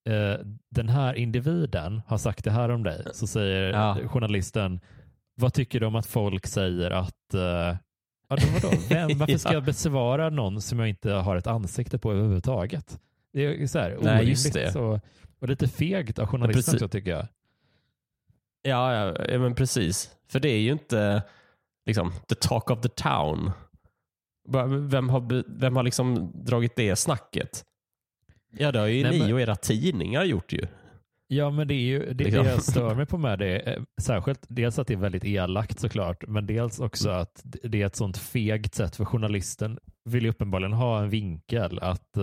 eh, 0.09 0.45
den 0.69 0.89
här 0.89 1.13
individen 1.13 2.01
har 2.07 2.17
sagt 2.17 2.43
det 2.43 2.51
här 2.51 2.69
om 2.69 2.83
dig, 2.83 3.05
så 3.13 3.27
säger 3.27 3.73
ja. 3.73 3.97
journalisten 4.07 4.79
vad 5.35 5.53
tycker 5.53 5.79
du 5.79 5.85
om 5.85 5.95
att 5.95 6.05
folk 6.05 6.47
säger 6.47 6.91
att 6.91 7.33
eh, 7.33 7.41
ja, 7.41 7.77
vadå? 8.29 8.75
Vem, 8.89 9.17
varför 9.17 9.37
ska 9.37 9.53
jag 9.53 9.63
besvara 9.63 10.29
någon 10.29 10.61
som 10.61 10.79
jag 10.79 10.89
inte 10.89 11.11
har 11.11 11.35
ett 11.35 11.47
ansikte 11.47 11.99
på 11.99 12.11
överhuvudtaget? 12.11 12.99
Det 13.33 13.45
är 13.45 13.67
så 13.67 13.79
här, 13.79 13.97
Nej, 14.01 14.29
just 14.29 14.53
det. 14.53 14.71
Så, 14.71 14.99
och 15.39 15.49
lite 15.49 15.67
fegt 15.67 16.19
av 16.19 16.27
journalisten 16.27 16.79
så 16.79 16.87
tycker 16.87 17.11
jag. 17.11 17.27
Ja, 18.61 18.93
ja, 18.93 19.25
ja, 19.29 19.39
men 19.39 19.55
precis. 19.55 20.11
För 20.27 20.39
det 20.39 20.49
är 20.49 20.59
ju 20.59 20.71
inte 20.71 21.23
liksom 21.85 22.11
the 22.27 22.35
talk 22.35 22.69
of 22.69 22.81
the 22.81 22.89
town. 22.89 23.51
Vem 24.89 25.09
har, 25.09 25.43
vem 25.59 25.75
har 25.75 25.83
liksom 25.83 26.31
dragit 26.35 26.75
det 26.75 26.95
snacket? 26.95 27.65
Ja, 28.51 28.71
det 28.71 28.79
har 28.79 28.87
ju 28.87 29.03
Nej, 29.03 29.11
ni 29.11 29.19
men... 29.19 29.33
och 29.33 29.41
era 29.41 29.55
tidningar 29.55 30.23
gjort 30.23 30.53
ju. 30.53 30.67
Ja, 31.27 31.49
men 31.49 31.67
det 31.67 31.73
är 31.73 31.85
ju 31.85 32.13
det, 32.13 32.23
liksom. 32.23 32.43
det 32.43 32.51
jag 32.51 32.63
stör 32.63 32.95
mig 32.95 33.05
på 33.05 33.17
med 33.17 33.39
det. 33.39 33.59
Eh, 33.59 33.83
särskilt 34.01 34.45
dels 34.47 34.79
att 34.79 34.87
det 34.87 34.93
är 34.93 34.97
väldigt 34.97 35.25
elakt 35.25 35.79
såklart, 35.79 36.23
men 36.27 36.45
dels 36.45 36.79
också 36.79 37.09
mm. 37.09 37.21
att 37.21 37.41
det 37.43 37.81
är 37.81 37.85
ett 37.85 37.95
sånt 37.95 38.17
fegt 38.17 38.75
sätt 38.75 38.95
för 38.95 39.05
journalisten 39.05 39.79
vill 40.05 40.23
ju 40.23 40.29
uppenbarligen 40.29 40.73
ha 40.73 41.01
en 41.01 41.09
vinkel 41.09 41.79
att 41.79 42.17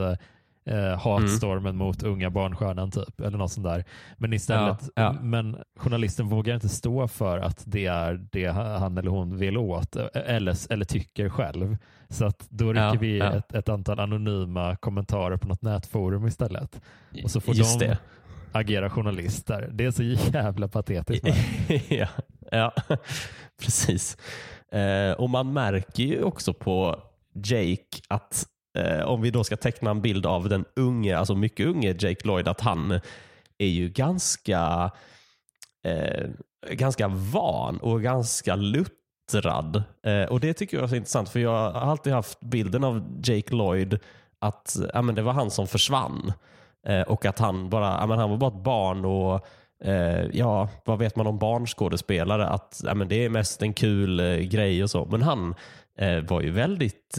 eh, 0.66 0.98
hatstormen 0.98 1.74
mm. 1.74 1.76
mot 1.76 2.02
unga 2.02 2.30
barnstjärnan 2.30 2.90
typ, 2.90 3.20
eller 3.20 3.38
något 3.38 3.52
sånt 3.52 3.66
där. 3.66 3.84
Men 4.16 4.32
istället, 4.32 4.78
ja, 4.82 5.02
ja. 5.02 5.12
men 5.12 5.56
journalisten 5.76 6.28
vågar 6.28 6.54
inte 6.54 6.68
stå 6.68 7.08
för 7.08 7.38
att 7.38 7.62
det 7.66 7.86
är 7.86 8.26
det 8.32 8.46
han 8.46 8.98
eller 8.98 9.10
hon 9.10 9.36
vill 9.36 9.56
åt, 9.56 9.96
eh, 9.96 10.06
eller, 10.12 10.72
eller 10.72 10.84
tycker 10.84 11.28
själv. 11.28 11.76
Så 12.08 12.24
att 12.24 12.46
då 12.50 12.72
rycker 12.72 12.82
ja, 12.82 12.96
vi 13.00 13.20
ett, 13.20 13.54
ett, 13.54 13.68
antal 13.68 14.00
anonyma 14.00 14.76
kommentarer 14.76 15.36
på 15.36 15.48
något 15.48 15.62
nätforum 15.62 16.26
istället. 16.26 16.80
Och 17.24 17.30
så 17.30 17.40
får 17.40 17.54
Just 17.54 17.80
de 17.80 17.86
det. 17.86 17.98
agera 18.52 18.90
journalister. 18.90 19.70
Det 19.72 19.84
är 19.84 19.90
så 19.90 20.02
jävla 20.02 20.68
patetiskt. 20.68 21.26
ja, 21.88 22.08
ja, 22.50 22.72
precis. 23.60 24.16
Eh, 24.72 25.12
och 25.12 25.30
man 25.30 25.52
märker 25.52 26.02
ju 26.02 26.22
också 26.22 26.54
på 26.54 27.02
Jake 27.34 28.00
att 28.08 28.46
eh, 28.76 29.04
om 29.04 29.22
vi 29.22 29.30
då 29.30 29.44
ska 29.44 29.56
teckna 29.56 29.90
en 29.90 30.02
bild 30.02 30.26
av 30.26 30.48
den 30.48 30.64
unge, 30.76 31.18
alltså 31.18 31.34
mycket 31.34 31.66
unge 31.66 31.96
Jake 31.98 32.26
Lloyd, 32.28 32.48
att 32.48 32.60
han 32.60 33.00
är 33.58 33.66
ju 33.66 33.88
ganska, 33.88 34.90
eh, 35.84 36.26
ganska 36.70 37.08
van 37.08 37.78
och 37.78 38.02
ganska 38.02 38.56
luttrad. 38.56 39.82
Eh, 40.06 40.24
och 40.24 40.40
Det 40.40 40.54
tycker 40.54 40.76
jag 40.76 40.84
är 40.84 40.88
så 40.88 40.96
intressant 40.96 41.28
för 41.28 41.40
jag 41.40 41.70
har 41.70 41.90
alltid 41.90 42.12
haft 42.12 42.40
bilden 42.40 42.84
av 42.84 43.20
Jake 43.24 43.54
Lloyd 43.54 43.98
att 44.38 44.76
ja, 44.94 45.02
men 45.02 45.14
det 45.14 45.22
var 45.22 45.32
han 45.32 45.50
som 45.50 45.66
försvann. 45.66 46.32
Eh, 46.86 47.02
och 47.02 47.26
att 47.26 47.38
han 47.38 47.70
bara 47.70 47.98
ja, 48.00 48.06
men 48.06 48.18
han 48.18 48.30
var 48.30 48.36
bara 48.36 48.56
ett 48.56 48.64
barn 48.64 49.04
och 49.04 49.46
eh, 49.84 50.26
ja, 50.32 50.68
vad 50.84 50.98
vet 50.98 51.16
man 51.16 51.26
om 51.26 51.38
barnskådespelare? 51.38 52.46
Att 52.46 52.80
ja, 52.84 52.94
men 52.94 53.08
det 53.08 53.24
är 53.24 53.28
mest 53.28 53.62
en 53.62 53.72
kul 53.72 54.20
eh, 54.20 54.36
grej 54.36 54.82
och 54.82 54.90
så. 54.90 55.04
Men 55.04 55.22
han 55.22 55.54
eh, 55.98 56.20
var 56.20 56.40
ju 56.40 56.50
väldigt 56.50 57.18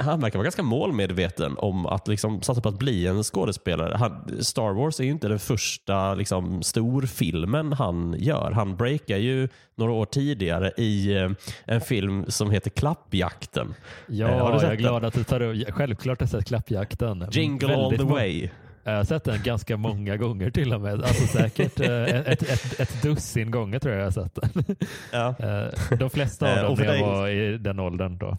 han 0.00 0.20
verkar 0.20 0.38
vara 0.38 0.44
ganska 0.44 0.62
målmedveten 0.62 1.58
om 1.58 1.86
att 1.86 2.08
liksom 2.08 2.42
satsa 2.42 2.60
på 2.60 2.68
att 2.68 2.78
bli 2.78 3.06
en 3.06 3.22
skådespelare. 3.22 3.96
Han, 3.96 4.44
Star 4.44 4.72
Wars 4.72 5.00
är 5.00 5.04
ju 5.04 5.10
inte 5.10 5.28
den 5.28 5.38
första 5.38 6.14
liksom, 6.14 6.62
storfilmen 6.62 7.72
han 7.72 8.14
gör. 8.18 8.50
Han 8.50 8.76
breakar 8.76 9.16
ju 9.16 9.48
några 9.74 9.92
år 9.92 10.06
tidigare 10.06 10.72
i 10.76 11.16
eh, 11.16 11.30
en 11.64 11.80
film 11.80 12.24
som 12.28 12.50
heter 12.50 12.70
Klappjakten. 12.70 13.74
Ja, 14.06 14.28
eh, 14.28 14.38
har 14.38 14.52
du 14.52 14.58
sett 14.58 14.68
jag 14.68 14.72
är 14.72 14.76
glad 14.76 15.04
att 15.04 15.14
du 15.14 15.24
tar 15.24 15.40
upp. 15.40 15.70
Självklart 15.70 16.20
har 16.20 16.24
jag 16.24 16.30
sett 16.30 16.46
Klappjakten. 16.46 17.28
Jingle 17.32 17.68
Väldigt 17.68 18.00
all 18.00 18.06
the 18.06 18.12
way. 18.12 18.48
Jag 18.84 18.96
har 18.96 19.04
sett 19.04 19.24
den 19.24 19.42
ganska 19.42 19.76
många 19.76 20.16
gånger 20.16 20.50
till 20.50 20.72
och 20.72 20.80
med. 20.80 20.94
Alltså 20.94 21.26
säkert 21.26 21.80
eh, 21.80 22.02
ett, 22.02 22.42
ett, 22.42 22.80
ett, 22.80 23.02
dussin 23.02 23.50
gånger 23.50 23.78
tror 23.78 23.94
jag 23.94 24.00
jag 24.00 24.06
har 24.06 24.10
sett 24.10 24.34
den. 24.34 24.76
Ja. 25.12 25.34
Eh, 25.38 25.98
de 25.98 26.10
flesta 26.10 26.52
av 26.52 26.76
dem 26.76 26.86
när 26.86 26.94
jag 26.94 27.06
var 27.06 27.28
i 27.28 27.58
den 27.58 27.80
åldern 27.80 28.18
då. 28.18 28.36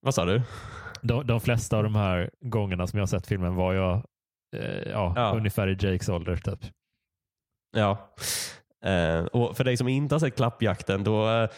Vad 0.00 0.14
sa 0.14 0.24
du? 0.24 0.42
De, 1.02 1.26
de 1.26 1.40
flesta 1.40 1.76
av 1.76 1.82
de 1.82 1.94
här 1.94 2.30
gångerna 2.40 2.86
som 2.86 2.98
jag 2.98 3.02
har 3.02 3.06
sett 3.06 3.26
filmen 3.26 3.54
var 3.54 3.74
jag 3.74 4.02
eh, 4.56 4.90
ja, 4.90 5.12
ja. 5.16 5.32
ungefär 5.36 5.68
i 5.68 5.72
Jakes 5.72 6.08
ålder. 6.08 6.36
Typ. 6.36 6.60
Ja. 7.76 8.14
Uh, 8.86 9.24
och 9.24 9.56
för 9.56 9.64
dig 9.64 9.76
som 9.76 9.88
inte 9.88 10.14
har 10.14 10.20
sett 10.20 10.36
Klappjakten, 10.36 11.04
då, 11.04 11.22
uh, 11.22 11.48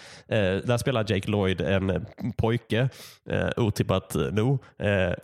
där 0.64 0.78
spelar 0.78 1.04
Jake 1.08 1.30
Lloyd 1.30 1.60
en 1.60 2.06
pojke, 2.36 2.88
uh, 3.32 3.48
otippat 3.56 4.14
nog, 4.32 4.64
uh, 4.82 5.14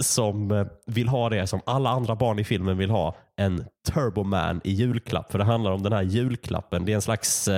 som 0.00 0.66
vill 0.86 1.08
ha 1.08 1.28
det 1.28 1.46
som 1.46 1.60
alla 1.66 1.90
andra 1.90 2.14
barn 2.14 2.38
i 2.38 2.44
filmen 2.44 2.78
vill 2.78 2.90
ha, 2.90 3.16
en 3.36 3.64
Turboman 3.88 4.60
i 4.64 4.72
julklapp. 4.72 5.32
För 5.32 5.38
det 5.38 5.44
handlar 5.44 5.70
om 5.70 5.82
den 5.82 5.92
här 5.92 6.02
julklappen. 6.02 6.84
Det 6.84 6.92
är 6.92 6.96
en 6.96 7.02
slags 7.02 7.48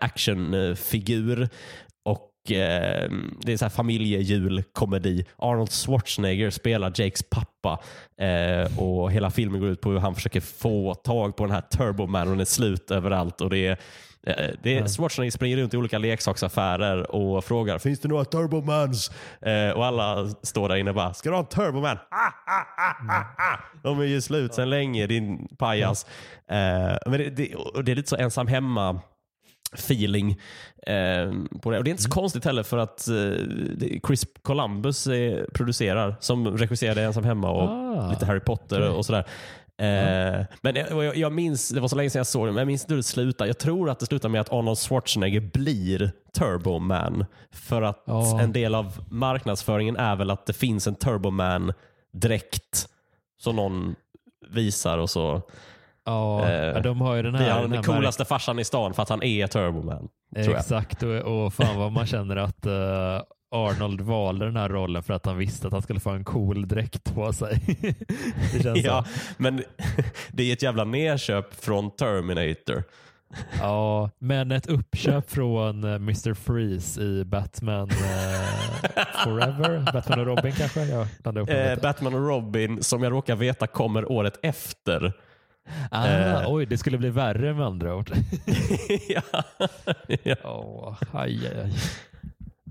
actionfigur 0.00 1.48
eh, 2.50 3.10
det 3.40 3.52
är 3.52 3.56
så 3.56 3.64
här 3.64 3.70
familjejulkomedi. 3.70 5.24
Arnold 5.36 5.72
Schwarzenegger 5.72 6.50
spelar 6.50 6.92
Jakes 6.94 7.22
pappa 7.22 7.78
eh, 8.20 8.78
och 8.78 9.12
hela 9.12 9.30
filmen 9.30 9.60
går 9.60 9.68
ut 9.68 9.80
på 9.80 9.90
hur 9.90 9.98
han 9.98 10.14
försöker 10.14 10.40
få 10.40 10.94
tag 10.94 11.36
på 11.36 11.44
den 11.44 11.54
här 11.54 11.60
Turboman 11.60 12.22
och 12.22 12.30
den 12.30 12.40
är 12.40 12.44
slut 12.44 12.90
överallt. 12.90 13.40
Och 13.40 13.50
det 13.50 13.66
är, 13.66 13.78
eh, 14.26 14.50
det 14.62 14.78
är, 14.78 14.88
Schwarzenegger 14.88 15.30
springer 15.30 15.56
runt 15.56 15.74
i 15.74 15.76
olika 15.76 15.98
leksaksaffärer 15.98 17.10
och 17.10 17.44
frågar 17.44 17.78
finns 17.78 18.00
det 18.00 18.08
några 18.08 18.24
Turbomans? 18.24 19.10
Eh, 19.42 19.70
och 19.70 19.86
alla 19.86 20.28
står 20.42 20.68
där 20.68 20.76
inne 20.76 20.90
och 20.90 20.96
bara, 20.96 21.14
ska 21.14 21.28
du 21.28 21.34
ha 21.34 21.40
en 21.40 21.46
Turboman? 21.46 21.96
Ah, 22.10 22.32
ah, 22.46 22.64
ah, 22.78 23.18
ah, 23.18 23.52
ah. 23.52 23.58
De 23.82 24.00
är 24.00 24.04
ju 24.04 24.20
slut 24.20 24.54
sedan 24.54 24.70
länge 24.70 25.06
din 25.06 25.48
pajas. 25.58 26.06
Men 27.06 27.12
det, 27.12 27.30
det, 27.30 27.54
det 27.84 27.92
är 27.92 27.96
lite 27.96 28.08
så 28.08 28.16
ensam 28.16 28.46
hemma 28.46 29.00
feeling 29.72 30.30
eh, 30.86 31.32
på 31.60 31.70
det. 31.70 31.78
Och 31.78 31.84
Det 31.84 31.88
är 31.88 31.92
inte 31.92 32.02
så 32.02 32.08
mm. 32.08 32.14
konstigt 32.14 32.44
heller 32.44 32.62
för 32.62 32.78
att 32.78 33.08
eh, 33.08 34.00
Chris 34.06 34.26
Columbus 34.42 35.06
eh, 35.06 35.44
producerar 35.54 36.16
som 36.20 36.58
regisserade 36.58 37.02
Ensam 37.02 37.24
hemma 37.24 37.50
och 37.50 37.68
ah, 37.68 38.10
lite 38.10 38.26
Harry 38.26 38.40
Potter 38.40 38.80
okay. 38.80 38.88
och 38.88 39.06
sådär. 39.06 39.26
Mm. 39.80 40.46
Men 40.60 40.76
jag, 40.76 41.16
jag, 41.16 41.32
minns, 41.32 41.68
det 41.68 41.80
var 41.80 41.88
så 41.88 41.96
länge 41.96 42.10
sedan 42.10 42.20
jag 42.20 42.26
såg 42.26 42.46
det, 42.46 42.52
men 42.52 42.58
jag 42.58 42.66
minns 42.66 42.90
hur 42.90 42.96
det 42.96 43.02
slutade. 43.02 43.48
Jag 43.48 43.58
tror 43.58 43.90
att 43.90 44.00
det 44.00 44.06
slutar 44.06 44.28
med 44.28 44.40
att 44.40 44.52
Arnold 44.52 44.78
Schwarzenegger 44.78 45.40
blir 45.40 46.10
Turbo 46.38 46.78
Man. 46.78 47.24
För 47.50 47.82
att 47.82 48.08
oh. 48.08 48.42
en 48.42 48.52
del 48.52 48.74
av 48.74 49.04
marknadsföringen 49.10 49.96
är 49.96 50.16
väl 50.16 50.30
att 50.30 50.46
det 50.46 50.52
finns 50.52 50.86
en 50.86 50.94
Turbo 50.94 51.30
Man 51.30 51.72
dräkt 52.12 52.88
som 53.40 53.56
någon 53.56 53.94
visar 54.50 54.98
och 54.98 55.10
så 55.10 55.42
Ja, 56.08 56.50
eh, 56.50 56.82
de 56.82 57.00
har 57.00 57.14
ju 57.14 57.22
den 57.22 57.34
här... 57.34 57.44
Vi 57.44 57.50
har 57.50 57.68
den, 57.68 57.82
coolaste 57.82 58.24
farsan 58.24 58.58
i 58.58 58.64
stan 58.64 58.94
för 58.94 59.02
att 59.02 59.08
han 59.08 59.22
är 59.22 59.46
Turboman. 59.46 60.08
Exakt, 60.36 61.02
och, 61.02 61.16
och 61.16 61.54
fan 61.54 61.78
vad 61.78 61.92
man 61.92 62.06
känner 62.06 62.36
att 62.36 62.66
uh, 62.66 62.72
Arnold 63.54 64.00
valde 64.00 64.44
den 64.44 64.56
här 64.56 64.68
rollen 64.68 65.02
för 65.02 65.14
att 65.14 65.26
han 65.26 65.38
visste 65.38 65.66
att 65.66 65.72
han 65.72 65.82
skulle 65.82 66.00
få 66.00 66.10
en 66.10 66.24
cool 66.24 66.68
dräkt 66.68 67.14
på 67.14 67.32
sig. 67.32 67.60
det 68.52 68.62
känns 68.62 68.84
ja, 68.84 69.04
så. 69.04 69.10
men 69.36 69.62
det 70.32 70.42
är 70.42 70.52
ett 70.52 70.62
jävla 70.62 70.84
nedköp 70.84 71.54
från 71.54 71.90
Terminator. 71.90 72.84
Ja, 73.60 74.10
men 74.18 74.52
ett 74.52 74.66
uppköp 74.66 75.30
från 75.30 75.84
uh, 75.84 75.94
Mr. 75.94 76.34
Freeze 76.34 77.02
i 77.02 77.24
Batman 77.24 77.90
uh, 77.90 77.96
Forever. 79.24 79.90
Batman 79.92 80.20
och 80.20 80.26
Robin 80.26 80.52
kanske? 80.52 80.84
Ja, 80.84 81.06
eh, 81.48 81.80
Batman 81.80 82.14
och 82.14 82.28
Robin 82.28 82.82
som 82.82 83.02
jag 83.02 83.12
råkar 83.12 83.36
veta 83.36 83.66
kommer 83.66 84.12
året 84.12 84.38
efter. 84.42 85.12
Ah, 85.90 86.06
eh. 86.06 86.44
Oj, 86.46 86.66
det 86.66 86.78
skulle 86.78 86.98
bli 86.98 87.10
värre 87.10 87.54
med 87.54 87.66
andra 87.66 87.94
ord. 87.94 88.10
ja. 89.08 89.22
ja. 90.22 90.36
Oh, 90.44 90.96
aj, 91.12 91.46
aj, 91.46 91.60
aj. 91.64 91.72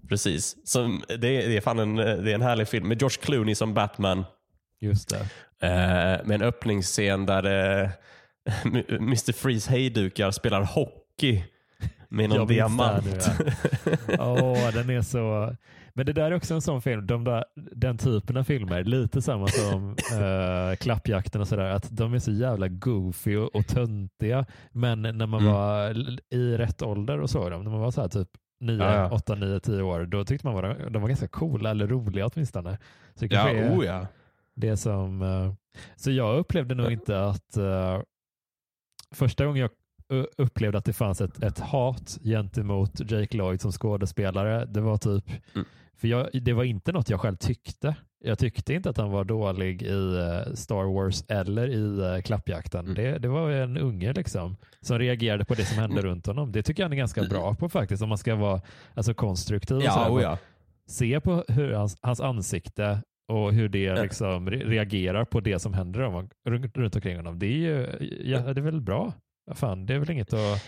Precis. 0.09 0.67
Så 0.67 0.99
det, 1.07 1.17
det, 1.17 1.57
är 1.57 1.61
fan 1.61 1.79
en, 1.79 1.95
det 1.95 2.31
är 2.31 2.35
en 2.35 2.41
härlig 2.41 2.67
film 2.67 2.87
med 2.87 3.01
George 3.01 3.17
Clooney 3.21 3.55
som 3.55 3.73
Batman. 3.73 4.25
Just 4.81 5.09
det. 5.09 5.19
Eh, 5.67 6.25
med 6.25 6.31
en 6.31 6.41
öppningsscen 6.41 7.25
där 7.25 7.43
eh, 7.83 7.89
Mr. 8.89 9.33
Freeze 9.33 9.71
hejdukar 9.71 10.31
spelar 10.31 10.61
hockey 10.61 11.43
med 12.09 12.29
någon 12.29 12.47
diamant. 12.47 13.05
Nu, 13.05 13.19
ja. 14.07 14.33
oh, 14.41 14.73
den 14.73 14.89
är 14.89 15.01
så... 15.01 15.55
Men 15.97 16.05
det 16.05 16.13
där 16.13 16.31
är 16.31 16.35
också 16.35 16.53
en 16.53 16.61
sån 16.61 16.81
film, 16.81 17.07
de 17.07 17.23
där, 17.23 17.45
den 17.55 17.97
typen 17.97 18.37
av 18.37 18.43
filmer, 18.43 18.83
lite 18.83 19.21
samma 19.21 19.47
som 19.47 19.95
äh, 20.21 20.75
Klappjakten 20.79 21.41
och 21.41 21.47
sådär, 21.47 21.69
att 21.69 21.97
de 21.97 22.13
är 22.13 22.19
så 22.19 22.31
jävla 22.31 22.67
goofy 22.67 23.35
och, 23.37 23.55
och 23.55 23.67
töntiga. 23.67 24.45
Men 24.71 25.01
när 25.01 25.25
man 25.25 25.41
mm. 25.41 25.53
var 25.53 25.95
i 26.29 26.57
rätt 26.57 26.81
ålder 26.81 27.21
och 27.21 27.29
såg 27.29 27.51
dem, 27.51 27.63
när 27.63 27.71
man 27.71 27.79
var 27.79 27.91
så 27.91 28.01
här 28.01 28.07
typ 28.07 28.29
9, 28.59 28.77
ja, 28.77 28.95
ja. 28.95 29.11
8, 29.11 29.35
9, 29.35 29.59
10 29.59 29.81
år, 29.81 30.05
då 30.05 30.25
tyckte 30.25 30.47
man 30.47 30.55
var, 30.55 30.89
de 30.89 31.01
var 31.01 31.09
ganska 31.09 31.27
coola 31.27 31.71
eller 31.71 31.87
roliga 31.87 32.27
åtminstone. 32.27 32.77
Så 33.15 33.25
det 33.25 33.35
ja, 33.35 33.49
är 33.49 33.77
oh 33.77 33.85
ja. 33.85 34.07
det 34.55 34.77
som... 34.77 35.21
Uh, 35.21 35.53
så 35.95 36.11
jag 36.11 36.39
upplevde 36.39 36.75
nog 36.75 36.91
inte 36.91 37.23
att 37.23 37.57
uh, 37.57 38.01
första 39.11 39.45
gången 39.45 39.61
jag 39.61 39.71
upplevde 40.37 40.77
att 40.77 40.85
det 40.85 40.93
fanns 40.93 41.21
ett, 41.21 41.43
ett 41.43 41.59
hat 41.59 42.19
gentemot 42.23 43.11
Jake 43.11 43.37
Lloyd 43.37 43.61
som 43.61 43.71
skådespelare, 43.71 44.65
det 44.65 44.81
var 44.81 44.97
typ 44.97 45.25
mm. 45.55 45.67
För 45.97 46.07
jag, 46.07 46.29
det 46.41 46.53
var 46.53 46.63
inte 46.63 46.91
något 46.91 47.09
jag 47.09 47.21
själv 47.21 47.35
tyckte. 47.35 47.95
Jag 48.19 48.39
tyckte 48.39 48.73
inte 48.73 48.89
att 48.89 48.97
han 48.97 49.11
var 49.11 49.23
dålig 49.23 49.81
i 49.81 49.95
uh, 49.95 50.53
Star 50.53 50.93
Wars 50.93 51.23
eller 51.27 51.67
i 51.67 51.77
uh, 51.77 52.21
Klappjakten. 52.21 52.85
Mm. 52.85 52.95
Det, 52.95 53.17
det, 53.17 53.27
var 53.27 53.51
en 53.51 53.77
unge 53.77 54.13
liksom 54.13 54.57
som 54.81 54.99
reagerade 54.99 55.45
på 55.45 55.53
det 55.53 55.65
som 55.65 55.77
hände 55.77 56.01
runt 56.01 56.25
honom. 56.25 56.51
Det 56.51 56.63
tycker 56.63 56.83
jag 56.83 56.85
han 56.85 56.93
är 56.93 56.97
ganska 56.97 57.23
bra 57.23 57.55
på 57.55 57.69
faktiskt 57.69 58.03
om 58.03 58.09
man 58.09 58.17
ska 58.17 58.35
vara 58.35 58.61
alltså, 58.93 59.13
konstruktiv. 59.13 59.81
Ja, 59.83 60.09
och 60.09 60.21
ja. 60.21 60.37
Se 60.87 61.19
på 61.19 61.43
hur 61.47 61.71
hans, 61.71 61.97
hans 62.01 62.21
ansikte 62.21 63.01
och 63.27 63.53
hur 63.53 63.69
det 63.69 64.01
liksom 64.01 64.49
reagerar 64.49 65.25
på 65.25 65.39
det 65.39 65.59
som 65.59 65.73
händer 65.73 66.27
runt 66.75 66.95
omkring 66.95 67.17
honom. 67.17 67.39
Det 67.39 67.45
är 67.45 67.49
ju 67.49 67.87
ja, 68.23 68.39
det 68.39 68.61
är 68.61 68.63
väl 68.63 68.81
bra. 68.81 69.13
Fan, 69.55 69.85
det 69.85 69.93
är 69.93 69.99
väl 69.99 70.11
inget 70.11 70.33
att 70.33 70.63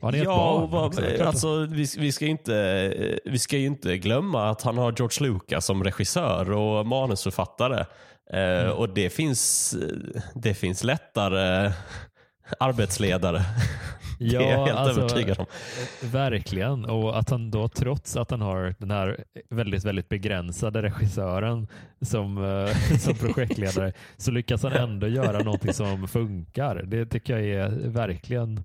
Han 0.00 0.14
är 0.14 0.24
ja, 0.24 0.64
ett 0.64 0.70
barn. 0.70 1.26
alltså, 1.26 1.66
vi, 1.70 1.86
vi, 1.98 2.12
ska 2.12 2.26
inte, 2.26 3.18
vi 3.24 3.38
ska 3.38 3.56
ju 3.56 3.66
inte 3.66 3.98
glömma 3.98 4.50
att 4.50 4.62
han 4.62 4.78
har 4.78 4.94
George 4.98 5.28
Lucas 5.28 5.66
som 5.66 5.84
regissör 5.84 6.50
och 6.50 6.86
manusförfattare. 6.86 7.86
Eh, 8.32 8.60
mm. 8.60 8.72
och 8.72 8.94
det 8.94 9.10
finns, 9.10 9.74
det 10.34 10.54
finns 10.54 10.84
lättare 10.84 11.72
arbetsledare. 12.58 13.42
Ja, 14.18 14.38
det 14.38 14.46
är 14.46 14.50
jag 14.50 14.66
helt 14.66 14.78
alltså, 14.78 15.00
övertygad 15.00 15.38
om. 15.38 15.46
Verkligen. 16.02 16.84
Och 16.84 17.18
att 17.18 17.30
han 17.30 17.50
då 17.50 17.68
trots 17.68 18.16
att 18.16 18.30
han 18.30 18.40
har 18.40 18.74
den 18.78 18.90
här 18.90 19.24
väldigt, 19.50 19.84
väldigt 19.84 20.08
begränsade 20.08 20.82
regissören 20.82 21.68
som, 22.00 22.44
eh, 22.44 22.96
som 22.98 23.14
projektledare 23.14 23.92
så 24.16 24.30
lyckas 24.30 24.62
han 24.62 24.72
ändå 24.72 25.08
göra 25.08 25.38
någonting 25.38 25.72
som 25.72 26.08
funkar. 26.08 26.82
Det 26.82 27.06
tycker 27.06 27.38
jag 27.38 27.64
är 27.64 27.88
verkligen 27.88 28.64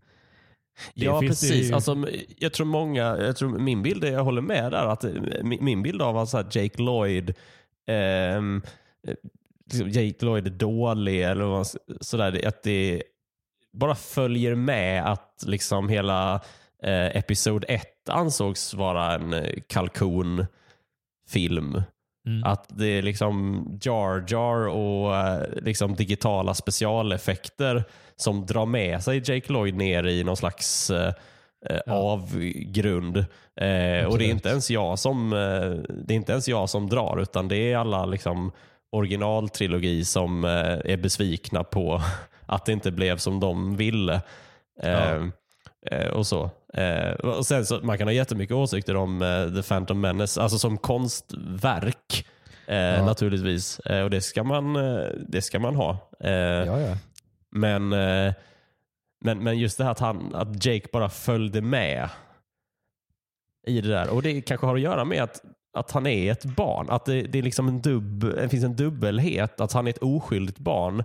det 0.94 1.06
ja, 1.06 1.20
precis. 1.20 1.70
Ju... 1.70 1.74
Alltså, 1.74 2.06
jag 2.38 2.54
tror 2.54 2.68
många, 2.68 3.18
jag 3.18 3.36
tror 3.36 3.60
min 3.60 3.84
bild 3.84 4.04
är, 4.04 4.12
jag 4.12 4.24
håller 4.24 4.42
med 4.42 4.72
där, 4.72 4.86
att 4.86 5.06
min 5.44 5.84
bild 5.84 6.02
av 6.02 6.18
att 6.18 6.56
Jake 6.56 6.82
Lloyd 6.82 7.34
eh, 7.88 8.42
Jake 9.74 10.26
Lloyd 10.26 10.48
är 10.48 10.52
dålig 10.52 11.22
eller 11.22 11.64
sådär, 12.04 12.48
att 12.48 12.64
det 12.64 13.04
bara 13.76 13.96
följer 13.96 14.56
med 14.56 15.12
att 15.12 15.44
liksom 15.46 15.90
hela 15.90 16.42
eh, 16.84 17.18
Episod 17.18 17.66
1 17.68 18.10
ansågs 18.10 18.74
vara 18.74 19.16
en 19.16 19.34
eh, 19.34 19.50
kalkonfilm. 19.68 20.48
Mm. 22.28 22.44
Att 22.44 22.66
det 22.78 22.88
är 22.88 23.02
liksom 23.02 23.66
Jar 23.82 24.26
Jar 24.28 24.68
och 24.68 25.16
eh, 25.16 25.42
liksom 25.62 25.96
digitala 25.96 26.54
specialeffekter 26.54 27.84
som 28.16 28.46
drar 28.46 28.66
med 28.66 29.04
sig 29.04 29.22
Jake 29.26 29.54
Lloyd 29.54 29.76
ner 29.76 30.08
i 30.08 30.24
någon 30.24 30.38
slags 30.38 30.90
eh, 30.90 31.14
eh 31.70 31.80
ja. 31.86 31.94
avgrund. 31.94 33.18
Eh, 33.62 34.06
och 34.06 34.18
det 34.18 34.26
är 34.26 34.32
inte 34.32 34.50
ens 34.50 34.72
jag 34.72 35.00
som 35.00 35.30
det 35.90 36.14
är 36.14 36.16
inte 36.16 36.32
ens 36.32 36.48
jag 36.48 36.70
som 36.70 36.90
drar 36.90 37.22
utan 37.22 37.48
det 37.48 37.58
är 37.58 37.78
alla 37.78 38.06
liksom 38.06 38.52
originaltrilogi 38.92 40.06
som 40.06 40.44
är 40.44 40.98
besvikna 40.98 41.64
på 41.64 42.02
att 42.46 42.66
det 42.66 42.72
inte 42.72 42.92
blev 42.92 43.18
som 43.18 43.40
de 43.40 43.78
ville. 43.78 44.22
Ja. 44.82 44.88
Eh, 44.88 45.24
eh, 45.92 46.08
och 46.08 46.28
så. 46.28 46.50
Eh, 46.74 47.12
och 47.12 47.46
sen 47.46 47.66
så, 47.66 47.80
Man 47.84 47.98
kan 47.98 48.08
ha 48.08 48.14
jättemycket 48.14 48.56
åsikter 48.56 48.96
om 48.96 49.20
The 49.56 49.64
Phantom 49.64 50.02
Menace, 50.02 50.42
alltså 50.42 50.58
som 50.58 50.78
konstverk. 50.78 52.28
Ja. 52.68 53.06
Naturligtvis. 53.06 53.80
och 53.80 54.10
det 54.10 54.22
ska 54.22 54.44
man, 54.44 54.74
det 55.28 55.42
ska 55.42 55.60
man 55.60 55.76
ha. 55.76 55.98
Ja. 56.66 56.98
Men, 57.52 57.90
men, 57.90 59.44
men 59.44 59.60
just 59.60 59.78
det 59.78 59.84
här 59.84 59.92
att, 59.92 60.00
han, 60.00 60.36
att 60.36 60.66
Jake 60.66 60.88
bara 60.92 61.10
följde 61.10 61.62
med 61.62 62.10
i 63.68 63.82
det 63.82 63.90
där. 63.90 64.10
Och 64.10 64.22
Det 64.22 64.42
kanske 64.42 64.66
har 64.66 64.76
att 64.76 64.82
göra 64.82 65.06
med 65.06 65.24
att, 65.24 65.42
att 65.78 65.92
han 65.92 66.08
är 66.08 66.32
ett 66.32 66.46
barn. 66.46 66.90
Att 66.90 67.06
det, 67.06 67.22
det, 67.22 67.40
är 67.40 67.44
liksom 67.44 67.68
en 67.68 67.82
dubb, 67.82 68.20
det 68.36 68.50
finns 68.50 68.64
en 68.64 68.76
dubbelhet. 68.76 69.62
Att 69.62 69.74
han 69.74 69.88
är 69.88 69.92
ett 69.92 69.98
oskyldigt 70.04 70.60
barn 70.60 71.04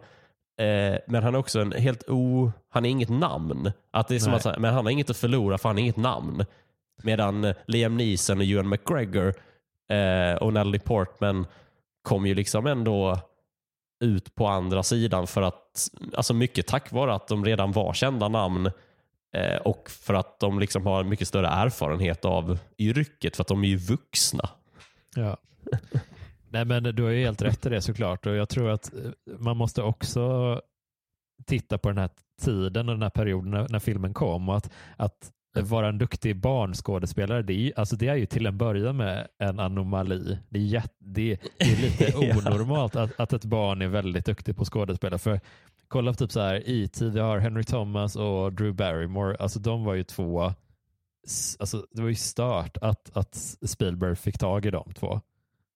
Eh, 0.61 0.99
men 1.07 1.23
han 1.23 1.35
är 1.35 1.39
också 1.39 1.61
en 1.61 1.73
helt 1.73 2.09
o... 2.09 2.53
Han 2.69 2.85
är 2.85 2.91
inget 2.91 3.09
namn. 3.09 3.73
Att 3.91 4.09
det 4.09 4.15
är 4.15 4.19
som 4.19 4.35
att, 4.35 4.59
men 4.59 4.75
han 4.75 4.85
har 4.85 4.91
inget 4.91 5.11
att 5.11 5.17
förlora 5.17 5.59
för 5.59 5.69
han 5.69 5.79
är 5.79 5.83
inget 5.83 5.97
namn. 5.97 6.45
Medan 7.03 7.55
Liam 7.67 7.97
Neeson 7.97 8.39
och 8.39 8.45
Ewan 8.45 8.69
McGregor 8.69 9.35
eh, 9.91 10.35
och 10.35 10.53
Natalie 10.53 10.81
Portman 10.81 11.47
kom 12.03 12.27
ju 12.27 12.35
liksom 12.35 12.67
ändå 12.67 13.19
ut 14.05 14.35
på 14.35 14.47
andra 14.47 14.83
sidan 14.83 15.27
för 15.27 15.43
att, 15.43 15.89
alltså 16.17 16.35
mycket 16.35 16.67
tack 16.67 16.93
vare 16.93 17.15
att 17.15 17.29
de 17.29 17.45
redan 17.45 17.73
var 17.73 17.93
kända 17.93 18.29
namn 18.29 18.71
eh, 19.37 19.57
och 19.57 19.91
för 19.91 20.15
att 20.15 20.41
de 20.41 20.59
liksom 20.59 20.87
har 20.87 21.05
mycket 21.05 21.29
större 21.29 21.49
erfarenhet 21.49 22.25
av 22.25 22.59
yrket 22.79 23.37
för 23.37 23.43
att 23.43 23.49
de 23.49 23.65
är 23.65 23.69
ju 23.69 23.77
vuxna. 23.77 24.49
Ja. 25.15 25.37
Nej, 26.53 26.65
men 26.65 26.83
du 26.83 27.03
har 27.03 27.11
ju 27.11 27.25
helt 27.25 27.43
rätt 27.43 27.67
i 27.67 27.69
det 27.69 27.81
såklart 27.81 28.27
och 28.27 28.35
jag 28.35 28.49
tror 28.49 28.71
att 28.71 28.93
eh, 28.95 29.11
man 29.39 29.57
måste 29.57 29.83
också 29.83 30.61
titta 31.47 31.79
på 31.79 31.89
den 31.89 31.99
här 31.99 32.11
tiden 32.43 32.89
och 32.89 32.95
den 32.95 33.03
här 33.03 33.11
perioden 33.11 33.51
när, 33.51 33.69
när 33.69 33.79
filmen 33.79 34.15
kom 34.15 34.49
och 34.49 34.57
att, 34.57 34.71
att 34.97 35.33
vara 35.55 35.89
en 35.89 35.99
duktig 35.99 36.37
barnskådespelare, 36.37 37.43
det 37.43 37.53
är, 37.53 37.79
alltså 37.79 37.97
det 37.97 38.09
är 38.09 38.15
ju 38.15 38.27
till 38.27 38.47
en 38.47 38.59
början 38.59 38.97
med 38.97 39.29
en 39.39 39.61
anomali. 39.61 40.39
Det 40.49 40.59
är, 40.59 40.63
jätt, 40.63 40.95
det, 40.99 41.41
det 41.59 41.65
är 41.65 41.77
lite 41.77 42.17
onormalt 42.17 42.97
att, 42.97 43.21
att 43.21 43.33
ett 43.33 43.45
barn 43.45 43.83
är 43.83 43.89
väldigt 43.89 44.27
duktig 44.27 44.57
på 44.57 44.65
skådespelare. 44.65 45.19
För 45.19 45.41
kolla 45.89 46.13
på 46.13 46.17
typ 46.17 46.33
så 46.33 46.41
här, 46.41 46.63
E.T. 46.67 47.05
Vi 47.05 47.21
har 47.21 47.39
Henry 47.39 47.65
Thomas 47.65 48.17
och 48.17 48.53
Drew 48.53 48.75
Barrymore. 48.75 49.37
Alltså 49.37 49.59
de 49.59 49.85
var 49.85 49.95
ju 49.95 50.05
två, 50.05 50.55
alltså 51.59 51.87
det 51.91 52.03
var 52.03 52.09
ju 52.09 52.15
stört 52.15 52.77
att, 52.77 53.17
att 53.17 53.35
Spielberg 53.67 54.17
fick 54.17 54.39
tag 54.39 54.67
i 54.67 54.71
de 54.71 54.93
två. 54.95 55.21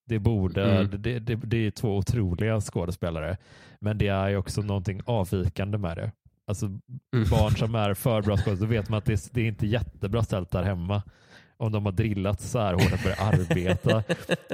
Det, 0.06 0.18
borde, 0.18 0.64
mm. 0.64 1.02
det, 1.02 1.18
det, 1.18 1.34
det, 1.34 1.56
är 1.56 1.70
två 1.70 1.96
otroliga 1.96 2.60
skådespelare, 2.60 3.36
men 3.80 3.98
det 3.98 4.08
är 4.08 4.36
också 4.36 4.62
någonting 4.62 5.00
avvikande 5.04 5.78
med 5.78 5.96
det. 5.96 6.12
Alltså 6.46 6.66
mm. 6.66 6.80
Barn 7.30 7.56
som 7.56 7.74
är 7.74 7.94
för 7.94 8.22
bra 8.22 8.36
skådespelare, 8.36 8.60
då 8.60 8.66
vet 8.66 8.88
man 8.88 8.98
att 8.98 9.04
det, 9.04 9.28
det 9.32 9.40
är 9.40 9.44
inte 9.44 9.66
jättebra 9.66 10.22
ställt 10.22 10.50
där 10.50 10.62
hemma. 10.62 11.02
Om 11.56 11.72
de 11.72 11.84
har 11.84 11.92
drillat 11.92 12.40
så 12.40 12.58
här 12.58 12.72
hårt 12.72 12.92
att 12.92 13.02
börja 13.02 13.16
arbeta 13.16 14.02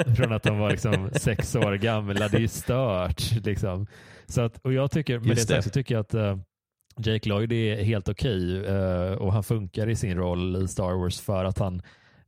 från 0.17 0.33
att 0.33 0.43
de 0.43 0.59
var 0.59 0.71
liksom 0.71 1.11
sex 1.13 1.57
år 1.57 1.75
gamla. 1.75 2.29
Det 2.29 2.37
är 2.37 2.41
ju 2.41 2.49
stört. 2.49 3.45
Liksom. 3.45 3.87
Så 4.27 4.41
att, 4.41 4.59
och 4.59 4.73
jag 4.73 4.91
tycker, 4.91 5.19
med 5.19 5.37
det, 5.37 5.49
det. 5.49 5.63
så 5.63 5.71
tycker 5.71 5.95
jag 5.95 6.01
att 6.01 6.15
uh, 6.15 6.39
Jake 6.97 7.29
Lloyd 7.29 7.53
är 7.53 7.83
helt 7.83 8.09
okej 8.09 8.61
okay, 8.61 8.75
uh, 8.75 9.13
och 9.13 9.33
han 9.33 9.45
funkar 9.45 9.89
i 9.89 9.97
sin 9.97 10.17
roll 10.17 10.65
i 10.65 10.69
Star 10.69 10.99
Wars 10.99 11.21
för 11.21 11.45
att 11.45 11.59
han, 11.59 11.83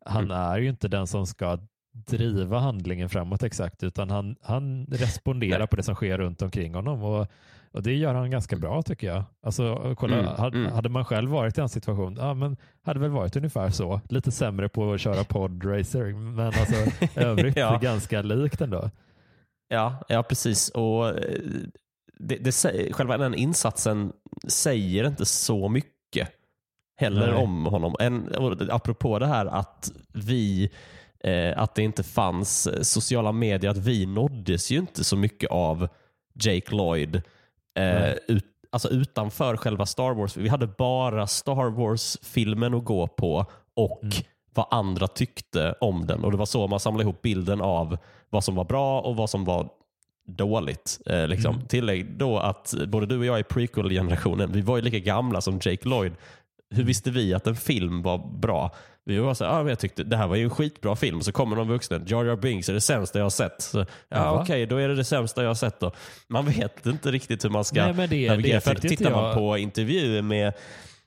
han 0.06 0.24
mm. 0.24 0.36
är 0.36 0.58
ju 0.58 0.68
inte 0.68 0.88
den 0.88 1.06
som 1.06 1.26
ska 1.26 1.58
driva 1.92 2.58
handlingen 2.58 3.08
framåt 3.08 3.42
exakt, 3.42 3.82
utan 3.82 4.10
han, 4.10 4.36
han 4.42 4.86
responderar 4.86 5.66
på 5.66 5.76
det 5.76 5.82
som 5.82 5.94
sker 5.94 6.18
runt 6.18 6.42
omkring 6.42 6.74
honom. 6.74 7.02
Och, 7.02 7.26
och 7.72 7.82
Det 7.82 7.94
gör 7.94 8.14
han 8.14 8.30
ganska 8.30 8.56
bra 8.56 8.82
tycker 8.82 9.06
jag. 9.06 9.24
Alltså, 9.42 9.94
kolla, 9.98 10.18
mm, 10.18 10.26
hade, 10.26 10.58
mm. 10.58 10.72
hade, 10.72 10.88
man 10.88 11.04
själv 11.04 11.30
varit 11.30 11.58
i 11.58 11.60
en 11.60 11.68
situation, 11.68 12.16
ja, 12.20 12.34
men 12.34 12.56
hade 12.82 13.00
väl 13.00 13.10
varit 13.10 13.36
ungefär 13.36 13.70
så. 13.70 14.00
Lite 14.08 14.32
sämre 14.32 14.68
på 14.68 14.92
att 14.92 15.00
köra 15.00 15.24
podracer, 15.24 16.12
men 16.12 16.46
alltså, 16.46 17.06
övrigt 17.20 17.56
ja. 17.56 17.78
ganska 17.82 18.22
likt 18.22 18.60
ändå. 18.60 18.90
Ja, 19.68 20.04
ja 20.08 20.22
precis. 20.22 20.68
Och 20.68 21.08
eh, 21.08 21.14
det, 22.18 22.36
det, 22.36 22.52
själva 22.92 23.18
den 23.18 23.34
insatsen 23.34 24.12
säger 24.48 25.06
inte 25.06 25.24
så 25.24 25.68
mycket 25.68 26.28
heller 26.96 27.26
Nej. 27.32 27.42
om 27.42 27.66
honom. 27.66 27.94
En, 27.98 28.28
apropå 28.70 29.18
det 29.18 29.26
här 29.26 29.46
att 29.46 29.92
vi 30.12 30.70
eh, 31.24 31.62
att 31.62 31.74
det 31.74 31.82
inte 31.82 32.02
fanns 32.02 32.66
eh, 32.66 32.82
sociala 32.82 33.32
medier, 33.32 33.70
att 33.70 33.76
vi 33.76 34.06
nåddes 34.06 34.70
ju 34.70 34.78
inte 34.78 35.04
så 35.04 35.16
mycket 35.16 35.50
av 35.50 35.88
Jake 36.34 36.74
Lloyd 36.74 37.22
eh, 37.78 38.12
ut, 38.28 38.44
alltså 38.70 38.88
utanför 38.88 39.56
själva 39.56 39.86
Star 39.86 40.14
Wars. 40.14 40.36
Vi 40.36 40.48
hade 40.48 40.66
bara 40.66 41.26
Star 41.26 41.70
Wars-filmen 41.70 42.74
att 42.74 42.84
gå 42.84 43.06
på 43.06 43.46
och 43.74 44.02
mm. 44.02 44.14
vad 44.54 44.66
andra 44.70 45.06
tyckte 45.06 45.74
om 45.80 46.06
den. 46.06 46.24
Och 46.24 46.30
Det 46.30 46.36
var 46.36 46.46
så 46.46 46.66
man 46.66 46.80
samlade 46.80 47.02
ihop 47.02 47.22
bilden 47.22 47.60
av 47.60 47.98
vad 48.30 48.44
som 48.44 48.54
var 48.54 48.64
bra 48.64 49.00
och 49.00 49.16
vad 49.16 49.30
som 49.30 49.44
var 49.44 49.68
dåligt. 50.26 51.00
Eh, 51.06 51.28
liksom. 51.28 51.54
mm. 51.54 51.66
Tillägg 51.66 52.18
då 52.18 52.38
att 52.38 52.74
både 52.86 53.06
du 53.06 53.18
och 53.18 53.24
jag 53.24 53.38
är 53.38 53.42
prequel-generationen. 53.42 54.52
Vi 54.52 54.60
var 54.60 54.76
ju 54.76 54.82
lika 54.82 54.98
gamla 54.98 55.40
som 55.40 55.54
Jake 55.62 55.88
Lloyd. 55.88 56.12
Hur 56.70 56.84
visste 56.84 57.10
vi 57.10 57.34
att 57.34 57.46
en 57.46 57.56
film 57.56 58.02
var 58.02 58.18
bra? 58.18 58.70
Vi 59.04 59.18
var 59.18 59.34
så 59.34 59.44
ah, 59.44 59.68
jag 59.68 59.78
tyckte 59.78 60.04
det 60.04 60.16
här 60.16 60.26
var 60.26 60.36
ju 60.36 60.44
en 60.44 60.50
skitbra 60.50 60.96
film. 60.96 61.20
Så 61.20 61.32
kommer 61.32 61.56
någon 61.56 61.68
vuxen, 61.68 62.04
Jar 62.06 62.24
Jar 62.24 62.36
Binks 62.36 62.68
är 62.68 62.72
det 62.72 62.80
sämsta 62.80 63.18
jag 63.18 63.24
har 63.24 63.30
sett. 63.30 63.62
Så, 63.62 63.86
ja, 64.08 64.30
Okej, 64.30 64.42
okay, 64.42 64.66
då 64.66 64.76
är 64.76 64.88
det 64.88 64.94
det 64.94 65.04
sämsta 65.04 65.42
jag 65.42 65.50
har 65.50 65.54
sett. 65.54 65.80
Då. 65.80 65.92
Man 66.28 66.46
vet 66.46 66.86
inte 66.86 67.10
riktigt 67.10 67.44
hur 67.44 67.50
man 67.50 67.64
ska 67.64 67.84
Nej, 67.84 67.94
men 67.94 68.08
det, 68.08 68.28
navigera. 68.28 68.60
Det, 68.60 68.80
det 68.80 68.88
tittar 68.88 69.10
man 69.10 69.34
på 69.34 69.58
intervjuer 69.58 70.22
med 70.22 70.52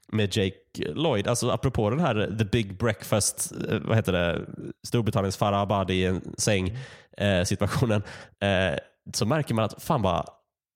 med 0.07 0.37
Jake 0.37 0.93
Lloyd, 0.93 1.27
alltså 1.27 1.49
apropå 1.49 1.89
den 1.89 1.99
här 1.99 2.35
The 2.39 2.45
Big 2.45 2.77
Breakfast, 2.77 3.53
eh, 3.69 3.79
vad 3.79 3.95
heter 3.95 4.11
det, 4.11 4.41
Storbritanniens 4.87 5.37
Farah 5.37 5.59
Abadi 5.59 5.93
i 5.93 6.05
en 6.05 6.21
säng 6.37 6.77
eh, 7.17 7.43
situationen, 7.43 8.03
eh, 8.41 8.79
så 9.13 9.25
märker 9.25 9.53
man 9.53 9.65
att 9.65 9.83
fan 9.83 10.01
vad 10.01 10.29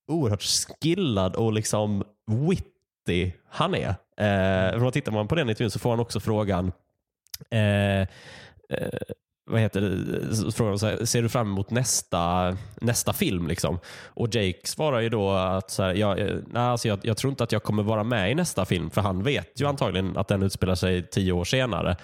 oerhört 0.08 0.44
skillad 0.44 1.36
och 1.36 1.54
liksom 1.54 2.04
witty 2.28 3.32
han 3.50 3.76
är. 3.76 3.90
Eh, 4.18 4.80
för 4.80 4.92
tittar 4.92 5.12
man 5.12 5.28
på 5.28 5.36
den 5.36 5.50
intervjun 5.50 5.72
så 5.72 5.80
får 5.80 5.90
han 5.90 6.00
också 6.00 6.20
frågan 6.20 6.72
Eh, 7.50 8.02
eh, 8.02 8.08
vad 9.50 9.62
heter 9.62 9.82
det, 9.82 10.52
så 10.80 10.88
här, 10.88 11.06
ser 11.06 11.22
du 11.22 11.30
fram 11.30 11.48
emot 11.48 11.70
nästa, 11.70 12.58
nästa 12.82 13.14
film? 13.14 13.48
Liksom? 13.48 13.80
Och 14.06 14.36
Jake 14.36 14.60
svarar 14.64 15.00
ju 15.00 15.10
då 15.10 15.32
att 15.32 15.72
så 15.72 15.84
här, 15.84 15.94
jag, 15.94 16.20
eh, 16.20 16.36
nej, 16.48 16.64
alltså 16.64 16.88
jag, 16.88 17.00
jag, 17.04 17.18
tror 17.18 17.32
inte 17.32 17.44
att 17.44 17.52
jag 17.52 17.64
kommer 17.64 17.84
vara 17.84 18.04
med 18.04 18.32
i 18.32 18.36
nästa 18.36 18.66
film, 18.66 18.90
för 18.90 19.02
han 19.02 19.24
vet 19.24 19.62
ju 19.62 19.68
antagligen 19.68 20.18
att 20.18 20.28
den 20.28 20.44
utspelar 20.44 20.76
sig 20.76 21.08
tio 21.08 21.32
år 21.32 21.44
senare. 21.44 21.98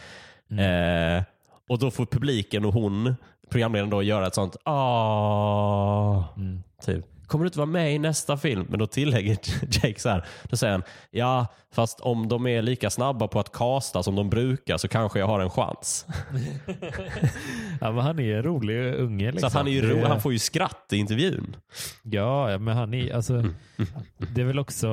Mm. 0.49 1.17
Eh, 1.17 1.23
och 1.69 1.79
då 1.79 1.91
får 1.91 2.05
publiken 2.05 2.65
och 2.65 2.73
hon, 2.73 3.15
programledaren, 3.49 3.89
då 3.89 4.03
göra 4.03 4.27
ett 4.27 4.35
sånt 4.35 4.57
ah, 4.63 6.23
mm. 6.37 6.63
typ. 6.85 7.05
Kommer 7.27 7.45
du 7.45 7.47
inte 7.47 7.57
vara 7.59 7.65
med 7.69 7.95
i 7.95 7.99
nästa 7.99 8.37
film? 8.37 8.65
Men 8.69 8.79
då 8.79 8.87
tillägger 8.87 9.31
Jake 9.83 9.99
så 9.99 10.09
här, 10.09 10.25
då 10.43 10.57
säger 10.57 10.71
han, 10.73 10.83
ja 11.11 11.47
fast 11.73 11.99
om 11.99 12.27
de 12.27 12.47
är 12.47 12.61
lika 12.61 12.89
snabba 12.89 13.27
på 13.27 13.39
att 13.39 13.51
kasta 13.51 14.03
som 14.03 14.15
de 14.15 14.29
brukar 14.29 14.77
så 14.77 14.87
kanske 14.87 15.19
jag 15.19 15.27
har 15.27 15.39
en 15.39 15.49
chans. 15.49 16.05
ja, 17.81 17.91
men 17.91 17.97
han 17.97 18.19
är 18.19 18.35
en 18.37 18.43
rolig 18.43 18.93
unge. 18.95 19.31
Liksom. 19.31 19.49
Så 19.51 19.57
han, 19.57 19.67
är 19.67 19.71
ju 19.71 19.81
Det- 19.81 19.87
ro, 19.87 20.05
han 20.07 20.21
får 20.21 20.33
ju 20.33 20.39
skratt 20.39 20.87
i 20.91 20.97
intervjun. 20.97 21.55
Ja, 22.03 22.57
men 22.57 22.77
han 22.77 22.93
är, 22.93 23.13
alltså, 23.15 23.33
Mm. 23.33 23.53
det 24.33 24.41
är 24.41 24.45
väl 24.45 24.59
också, 24.59 24.89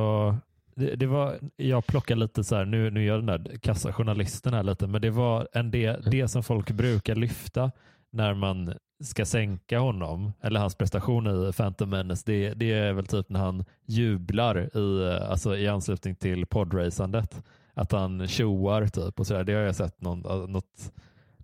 det, 0.76 0.94
det 0.96 1.06
var, 1.06 1.38
jag 1.56 1.86
plockar 1.86 2.16
lite 2.16 2.44
så 2.44 2.56
här, 2.56 2.64
nu, 2.64 2.90
nu 2.90 3.04
gör 3.04 3.16
den 3.16 3.26
där 3.26 3.58
kassajournalisten 3.62 4.54
här 4.54 4.62
lite, 4.62 4.86
men 4.86 5.02
det 5.02 5.10
var 5.10 5.48
en 5.52 5.70
det, 5.70 6.00
det 6.10 6.28
som 6.28 6.42
folk 6.42 6.70
brukar 6.70 7.14
lyfta 7.14 7.70
när 8.12 8.34
man 8.34 8.74
ska 9.02 9.24
sänka 9.24 9.78
honom, 9.78 10.32
eller 10.42 10.60
hans 10.60 10.74
prestation 10.74 11.48
i 11.48 11.52
Phantom 11.52 11.90
Menace, 11.90 12.22
det, 12.26 12.54
det 12.54 12.72
är 12.72 12.92
väl 12.92 13.06
typ 13.06 13.28
när 13.28 13.40
han 13.40 13.64
jublar 13.86 14.76
i, 14.78 15.18
alltså, 15.30 15.56
i 15.56 15.68
anslutning 15.68 16.14
till 16.16 16.46
podracandet. 16.46 17.42
Att 17.74 17.92
han 17.92 18.28
tjoar 18.28 18.86
typ 18.86 19.20
och 19.20 19.26
sådär. 19.26 19.44
Det 19.44 19.52
har 19.54 19.60
jag 19.60 19.76
sett 19.76 20.00
någon, 20.00 20.50
något, 20.52 20.92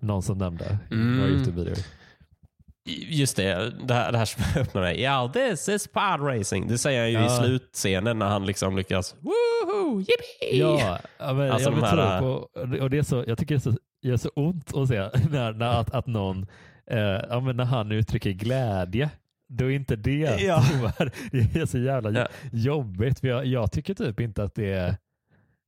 någon 0.00 0.22
som 0.22 0.38
nämnde 0.38 0.78
i 0.90 0.94
några 0.94 1.26
Mm. 1.26 1.34
Youtube-videor. 1.36 1.78
Just 3.08 3.36
det, 3.36 3.72
det 3.86 3.94
här, 3.94 4.12
det 4.12 4.18
här 4.18 4.24
som 4.24 4.42
öppnar 4.62 4.82
mig. 4.82 5.00
Ja, 5.00 5.30
this 5.34 5.68
is 5.68 5.88
pod 5.88 6.20
racing. 6.26 6.68
Det 6.68 6.78
säger 6.78 7.00
han 7.00 7.10
ju 7.12 7.18
i 7.18 7.22
Ja. 7.22 7.28
slutscenen 7.44 8.18
när 8.18 8.26
han 8.26 8.46
liksom 8.46 8.76
lyckas. 8.76 9.14
Woohoo, 9.20 10.00
yippee! 10.00 10.58
Ja, 10.58 10.98
men 11.34 11.50
Alltså 11.50 11.70
jag, 11.70 11.78
de 11.78 11.84
här- 11.86 12.20
på, 12.20 12.48
och 12.80 12.90
det 12.90 12.98
är 12.98 13.02
så, 13.02 13.24
jag 13.26 13.38
tycker 13.38 13.54
det 13.54 13.58
är 13.58 13.72
så, 13.72 13.78
är 14.02 14.16
så 14.16 14.28
ont 14.34 14.76
att 14.76 14.88
se 14.88 14.98
när, 15.30 15.52
när 15.52 15.80
att, 15.80 15.94
att 15.94 16.06
någon, 16.06 16.46
ja, 17.30 17.40
men 17.40 17.56
när 17.56 17.64
han 17.64 17.92
uttrycker 17.92 18.30
glädje. 18.30 19.10
Då 19.48 19.64
är 19.64 19.70
inte 19.70 19.96
det 19.96 20.40
Ja. 20.40 20.62
Det 21.32 21.56
är 21.56 21.66
så 21.66 21.78
jävla 21.78 22.10
Ja. 22.20 22.28
jobbigt. 22.52 23.20
För 23.20 23.28
jag, 23.28 23.46
jag 23.46 23.72
tycker 23.72 23.94
typ 23.94 24.20
inte 24.20 24.42
att 24.42 24.54
det 24.54 24.72
är 24.72 24.96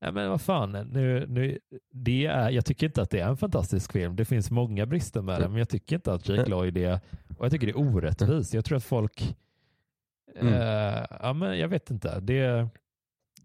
Ja, 0.03 0.13
men 0.13 0.31
vad 0.31 0.41
fan, 0.41 0.73
nu, 0.93 1.27
nu, 1.29 1.59
det 1.93 2.27
är, 2.27 2.51
jag 2.51 2.65
tycker 2.65 2.87
inte 2.87 3.03
att 3.03 3.11
det 3.11 3.21
är 3.21 3.29
en 3.29 3.37
fantastisk 3.37 3.93
film. 3.93 4.17
Det 4.17 4.25
finns 4.25 4.51
många 4.51 4.87
brister 4.87 5.23
med 5.23 5.41
den, 5.41 5.51
men 5.51 5.59
jag 5.59 5.69
tycker 5.69 5.97
inte 5.97 6.13
att 6.13 6.29
Jake 6.29 6.51
Lloyd 6.51 6.77
är, 6.77 7.01
och 7.39 7.45
jag 7.45 7.53
tycker 7.53 7.67
det 7.67 7.73
är 7.73 7.79
orättvist. 7.79 8.55
Jag 8.55 8.65
tror 8.65 8.77
att 8.77 8.85
folk, 8.85 9.37
Mm. 10.41 10.55
eh, 10.55 11.05
ja 11.21 11.33
men 11.33 11.59
jag 11.59 11.69
vet 11.69 11.91
inte, 11.91 12.21
det, 12.21 12.69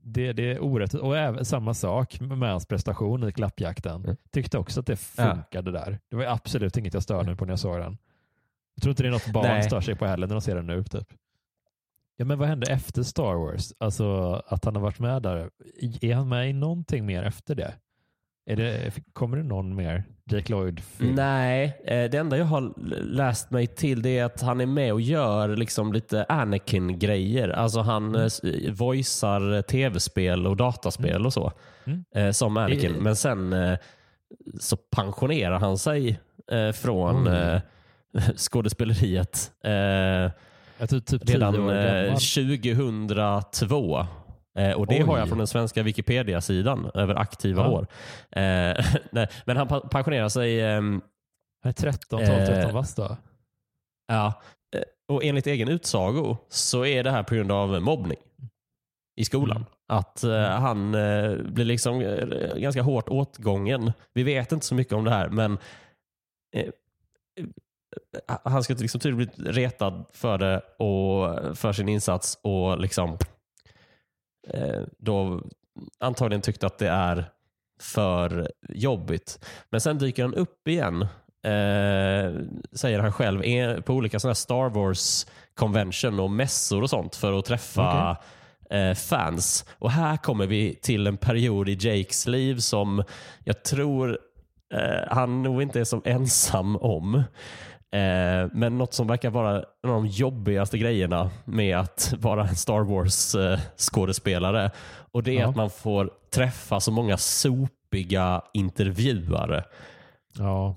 det, 0.07 0.33
det 0.33 0.51
är 0.51 0.63
orättvist. 0.63 1.03
Och 1.03 1.17
även 1.17 1.45
samma 1.45 1.73
sak 1.73 2.19
med 2.19 2.49
hans 2.49 2.65
prestation 2.65 3.27
i 3.29 3.31
klappjakten. 3.31 4.03
Mm. 4.03 4.15
Tyckte 4.31 4.57
också 4.57 4.79
att 4.79 4.85
det 4.85 4.99
Ja. 5.17 5.33
funkade 5.35 5.71
där. 5.71 5.99
Det 6.09 6.15
var 6.15 6.25
absolut 6.25 6.77
inget 6.77 6.93
jag 6.93 7.03
störde 7.03 7.25
mig 7.27 7.35
på 7.35 7.45
när 7.45 7.51
jag 7.51 7.59
såg 7.59 7.79
den. 7.79 7.97
Jag 8.75 8.81
tror 8.83 8.91
inte 8.91 9.03
det 9.03 9.09
är 9.09 9.11
något 9.11 9.33
barn 9.33 9.43
Nej. 9.47 9.63
stör 9.63 9.81
sig 9.81 9.95
på 9.95 10.05
heller 10.05 10.27
när 10.27 10.35
de 10.35 10.41
ser 10.41 10.55
den 10.55 10.67
nu. 10.67 10.83
Typ. 10.83 11.07
Ja, 12.17 12.25
men 12.25 12.39
vad 12.39 12.47
hände 12.47 12.71
efter 12.71 13.03
Star 13.03 13.35
Wars? 13.35 13.73
Alltså 13.77 14.33
att 14.47 14.65
han 14.65 14.75
har 14.75 14.81
varit 14.83 14.99
med 14.99 15.21
där. 15.21 15.49
Är 16.01 16.15
han 16.15 16.29
med 16.29 16.49
i 16.49 16.53
någonting 16.53 17.05
mer 17.05 17.23
efter 17.23 17.55
det? 17.55 17.73
Det 18.45 18.91
kommer 19.13 19.37
det 19.37 19.43
någon 19.43 19.75
mer 19.75 20.03
Jake 20.31 20.51
Lloyd-film? 20.51 21.15
Nej, 21.15 21.81
eh, 21.85 22.09
det 22.09 22.17
enda 22.17 22.37
jag 22.37 22.45
har 22.45 22.73
läst 23.03 23.51
mig 23.51 23.67
till 23.67 24.01
det 24.01 24.17
är 24.17 24.25
att 24.25 24.41
han 24.41 24.61
är 24.61 24.65
med 24.65 24.93
och 24.93 25.01
gör 25.01 25.55
liksom 25.55 25.93
lite 25.93 26.25
Anakin-grejer. 26.29 27.49
Alltså 27.49 27.79
han 27.79 28.15
Mm. 28.15 28.29
mm. 28.43 28.73
voicear 28.75 29.61
tv-spel 29.61 30.47
och 30.47 30.57
dataspel 30.57 31.25
och 31.25 31.33
så. 31.33 31.51
Mm. 31.85 32.03
Eh, 32.15 32.31
som 32.31 32.57
Anakin. 32.57 32.93
Men 32.93 33.15
sen 33.15 33.53
eh, 33.53 33.77
så 34.59 34.77
pensionerar 34.77 35.59
han 35.59 35.77
sig 35.77 36.19
eh, 36.51 36.71
från 36.71 37.27
eh, 37.27 37.61
skådespeleriet. 38.35 39.51
Eh, 39.63 39.71
Jag 40.77 40.89
tror 40.89 40.99
typ 40.99 41.29
redan 41.29 41.59
år 41.59 41.73
eh, 41.75 42.03
gammal. 42.03 42.19
2002. 42.19 44.05
Eh, 44.55 44.71
och 44.71 44.87
Det 44.87 44.95
Oj. 44.95 45.01
har 45.07 45.17
jag 45.17 45.27
från 45.27 45.37
den 45.37 45.47
svenska 45.47 45.83
Wikipedia-sidan 45.83 46.91
över 46.93 47.15
aktiva 47.15 47.63
Ja. 47.63 47.69
år. 47.69 47.87
Eh, 48.31 48.85
nej, 49.11 49.27
men 49.45 49.57
han 49.57 49.67
pensionerar 49.67 50.29
sig 50.29 50.61
ehm, 50.61 51.01
är 51.65 51.71
13, 51.71 52.19
12, 52.19 52.21
Eh, 52.31 52.45
13 52.45 52.73
bast 52.73 52.97
då? 52.97 53.17
Ja, 54.07 54.41
eh, 54.75 54.81
och 55.13 55.23
enligt 55.23 55.47
egen 55.47 55.67
utsago 55.69 56.37
så 56.49 56.85
är 56.85 57.03
det 57.03 57.11
här 57.11 57.23
på 57.23 57.35
grund 57.35 57.51
av 57.51 57.81
mobbning 57.81 58.19
i 59.21 59.25
skolan. 59.25 59.57
Mm. 59.57 59.67
Att 59.87 60.23
eh, 60.23 60.41
han 60.41 60.95
eh, 60.95 61.37
blir 61.37 61.65
liksom 61.65 62.01
eh, 62.01 62.55
ganska 62.57 62.81
hårt 62.81 63.09
åtgången. 63.09 63.91
Vi 64.13 64.23
vet 64.23 64.51
inte 64.51 64.65
så 64.65 64.75
mycket 64.75 64.93
om 64.93 65.03
det 65.03 65.11
här, 65.11 65.29
men 65.29 65.57
eh, 66.55 66.65
eh, 67.39 67.45
han 68.43 68.63
ska 68.63 68.73
liksom 68.73 68.99
tydligen 68.99 69.17
blivit 69.35 69.55
retad 69.57 70.05
för 70.13 70.37
det 70.37 70.59
och 70.59 71.57
för 71.57 71.73
sin 71.73 71.89
insats 71.89 72.39
och 72.41 72.79
liksom 72.79 73.09
eh, 73.09 73.17
då 74.97 75.41
antagligen 75.99 76.41
tyckte 76.41 76.65
att 76.65 76.77
det 76.77 76.89
är 76.89 77.25
för 77.79 78.51
jobbigt. 78.69 79.45
Men 79.69 79.81
sen 79.81 79.97
dyker 79.97 80.23
han 80.23 80.33
upp 80.33 80.67
igen, 80.67 81.01
eh, 81.43 82.41
säger 82.73 82.99
han 82.99 83.11
själv, 83.11 83.81
på 83.81 83.93
olika 83.93 84.19
sådana 84.19 84.35
Star 84.35 84.69
Wars 84.69 85.27
convention 85.55 86.19
och 86.19 86.31
mässor 86.31 86.81
och 86.81 86.89
sånt 86.89 87.15
för 87.15 87.39
att 87.39 87.45
träffa 87.45 88.17
eh, 88.69 88.93
fans. 88.93 89.65
Och 89.71 89.91
här 89.91 90.17
kommer 90.17 90.47
vi 90.47 90.75
till 90.75 91.07
en 91.07 91.17
period 91.17 91.69
i 91.69 91.77
Jakes 91.79 92.27
liv 92.27 92.57
som 92.57 93.03
jag 93.43 93.63
tror 93.63 94.19
eh, 94.73 95.07
han 95.15 95.43
nog 95.43 95.61
inte 95.61 95.79
är 95.79 95.83
så 95.83 96.01
ensam 96.05 96.75
om. 96.75 97.23
Eh, 97.95 98.49
men 98.53 98.77
något 98.77 98.93
som 98.93 99.07
verkar 99.07 99.29
vara 99.29 99.51
en 99.55 99.89
av 99.89 99.95
de 100.03 100.07
jobbigaste 100.07 100.77
grejerna 100.77 101.31
med 101.45 101.77
att 101.77 102.13
vara 102.19 102.47
en 102.47 102.55
Star 102.55 102.83
Wars-skådespelare. 102.83 104.71
och 105.11 105.23
det 105.23 105.31
är 105.37 105.39
Ja. 105.41 105.49
att 105.49 105.55
man 105.55 105.69
får 105.69 106.09
träffa 106.33 106.79
så 106.79 106.91
många 106.91 107.17
sopiga 107.17 108.41
intervjuare. 108.53 109.63
Ja. 110.37 110.75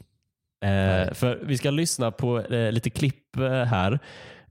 Eh, 0.65 1.13
för 1.15 1.41
vi 1.43 1.59
ska 1.59 1.71
lyssna 1.71 2.11
på 2.11 2.41
eh, 2.41 2.73
lite 2.73 2.91
klipp 2.91 3.37
eh, 3.37 3.51
här. 3.65 3.99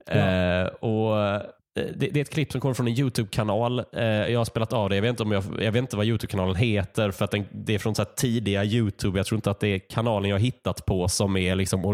Ja. 0.06 0.12
Eh, 0.14 0.66
och 0.66 1.20
eh, 1.24 1.42
Eh, 1.78 1.84
det, 1.96 2.08
det 2.08 2.20
är 2.20 2.22
ett 2.22 2.30
klipp 2.30 2.52
som 2.52 2.60
kommer 2.60 2.74
från 2.74 2.88
en 2.88 2.98
YouTube-kanal. 2.98 3.84
Eh, 3.92 4.04
jag 4.04 4.40
har 4.40 4.44
spelat 4.44 4.72
av 4.72 4.90
det. 4.90 4.94
Jag 4.94 5.02
vet 5.02 5.10
inte, 5.10 5.22
om 5.22 5.32
jag, 5.32 5.44
jag 5.60 5.72
vet 5.72 5.80
inte 5.80 5.96
vad 5.96 6.06
YouTube-kanalen 6.06 6.56
heter 6.56 7.10
för 7.10 7.24
att 7.24 7.30
den, 7.30 7.44
det 7.50 7.74
är 7.74 7.78
från 7.78 7.94
så 7.94 8.02
här 8.02 8.10
tidiga 8.16 8.64
YouTube. 8.64 9.18
Jag 9.18 9.26
tror 9.26 9.36
inte 9.36 9.50
att 9.50 9.60
det 9.60 9.68
är 9.68 9.78
kanalen 9.78 10.30
jag 10.30 10.34
har 10.36 10.40
hittat 10.40 10.86
på 10.86 11.08
som 11.08 11.36
är 11.36 11.54
liksom 11.54 11.84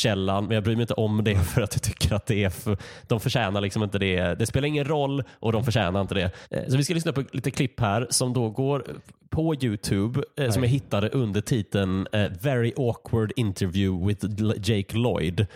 originalkällan. 0.00 0.44
Men 0.46 0.54
jag 0.54 0.64
bryr 0.64 0.76
mig 0.76 0.82
inte 0.82 0.94
om 0.94 1.24
det 1.24 1.34
för 1.54 1.62
att 1.62 1.74
jag 1.74 1.82
tycker 1.82 2.14
att 2.14 2.26
det 2.26 2.44
är 2.44 2.50
för, 2.50 2.76
de 3.08 3.20
förtjänar 3.20 3.60
liksom 3.60 3.82
inte 3.82 3.98
det. 3.98 4.38
Det 4.38 4.46
spelar 4.46 4.68
ingen 4.68 4.84
roll 4.84 5.24
och 5.40 5.52
de 5.52 5.64
förtjänar 5.64 6.00
inte 6.00 6.14
det. 6.14 6.30
Eh, 6.50 6.68
Så 6.68 6.76
vi 6.76 6.84
ska 6.84 6.94
lyssna 6.94 7.12
på 7.12 7.24
lite 7.32 7.50
klipp 7.50 7.80
här 7.80 8.06
som 8.10 8.32
då 8.32 8.50
går 8.50 8.84
på 9.30 9.54
YouTube 9.54 10.22
eh, 10.36 10.50
som 10.50 10.62
jag 10.62 10.70
hittade 10.70 11.08
under 11.08 11.40
titeln 11.40 12.06
eh, 12.12 12.30
“Very 12.40 12.72
awkward 12.76 13.32
interview 13.36 14.06
with 14.06 14.26
Jake 14.70 14.96
Lloyd”. 14.96 15.46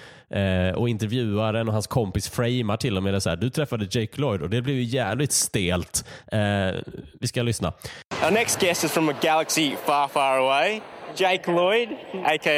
Och 0.77 0.89
intervjuaren 0.89 1.69
och 1.69 1.75
hans 1.75 1.87
kompis 1.87 2.29
framar 2.29 2.77
till 2.77 2.97
och 2.97 3.03
med 3.03 3.15
det 3.15 3.21
så 3.21 3.31
här, 3.31 3.37
du 3.37 3.51
träffade 3.51 3.85
Jake 3.91 4.21
Lloyd 4.21 4.43
och 4.43 4.51
det 4.51 4.63
blev 4.63 4.77
ju 4.77 4.83
jävligt 4.83 5.33
stelt. 5.33 6.05
Vi 7.21 7.27
ska 7.27 7.43
lyssna. 7.43 7.73
Our 8.25 8.31
next 8.31 8.61
guest 8.61 8.85
is 8.85 8.93
from 8.93 9.09
a 9.09 9.15
galaxy 9.23 9.77
far, 9.87 10.09
far 10.09 10.39
away. 10.39 10.81
Jake 11.17 11.53
Lloyd, 11.53 11.89
aka 12.25 12.53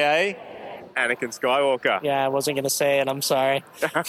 Anakin 0.96 1.38
Skywalker. 1.38 2.02
Yeah, 2.02 2.24
I 2.24 2.28
wasn't 2.28 2.56
going 2.56 2.64
to 2.64 2.70
say 2.70 3.00
it. 3.00 3.08
I'm 3.08 3.22
sorry. 3.22 3.62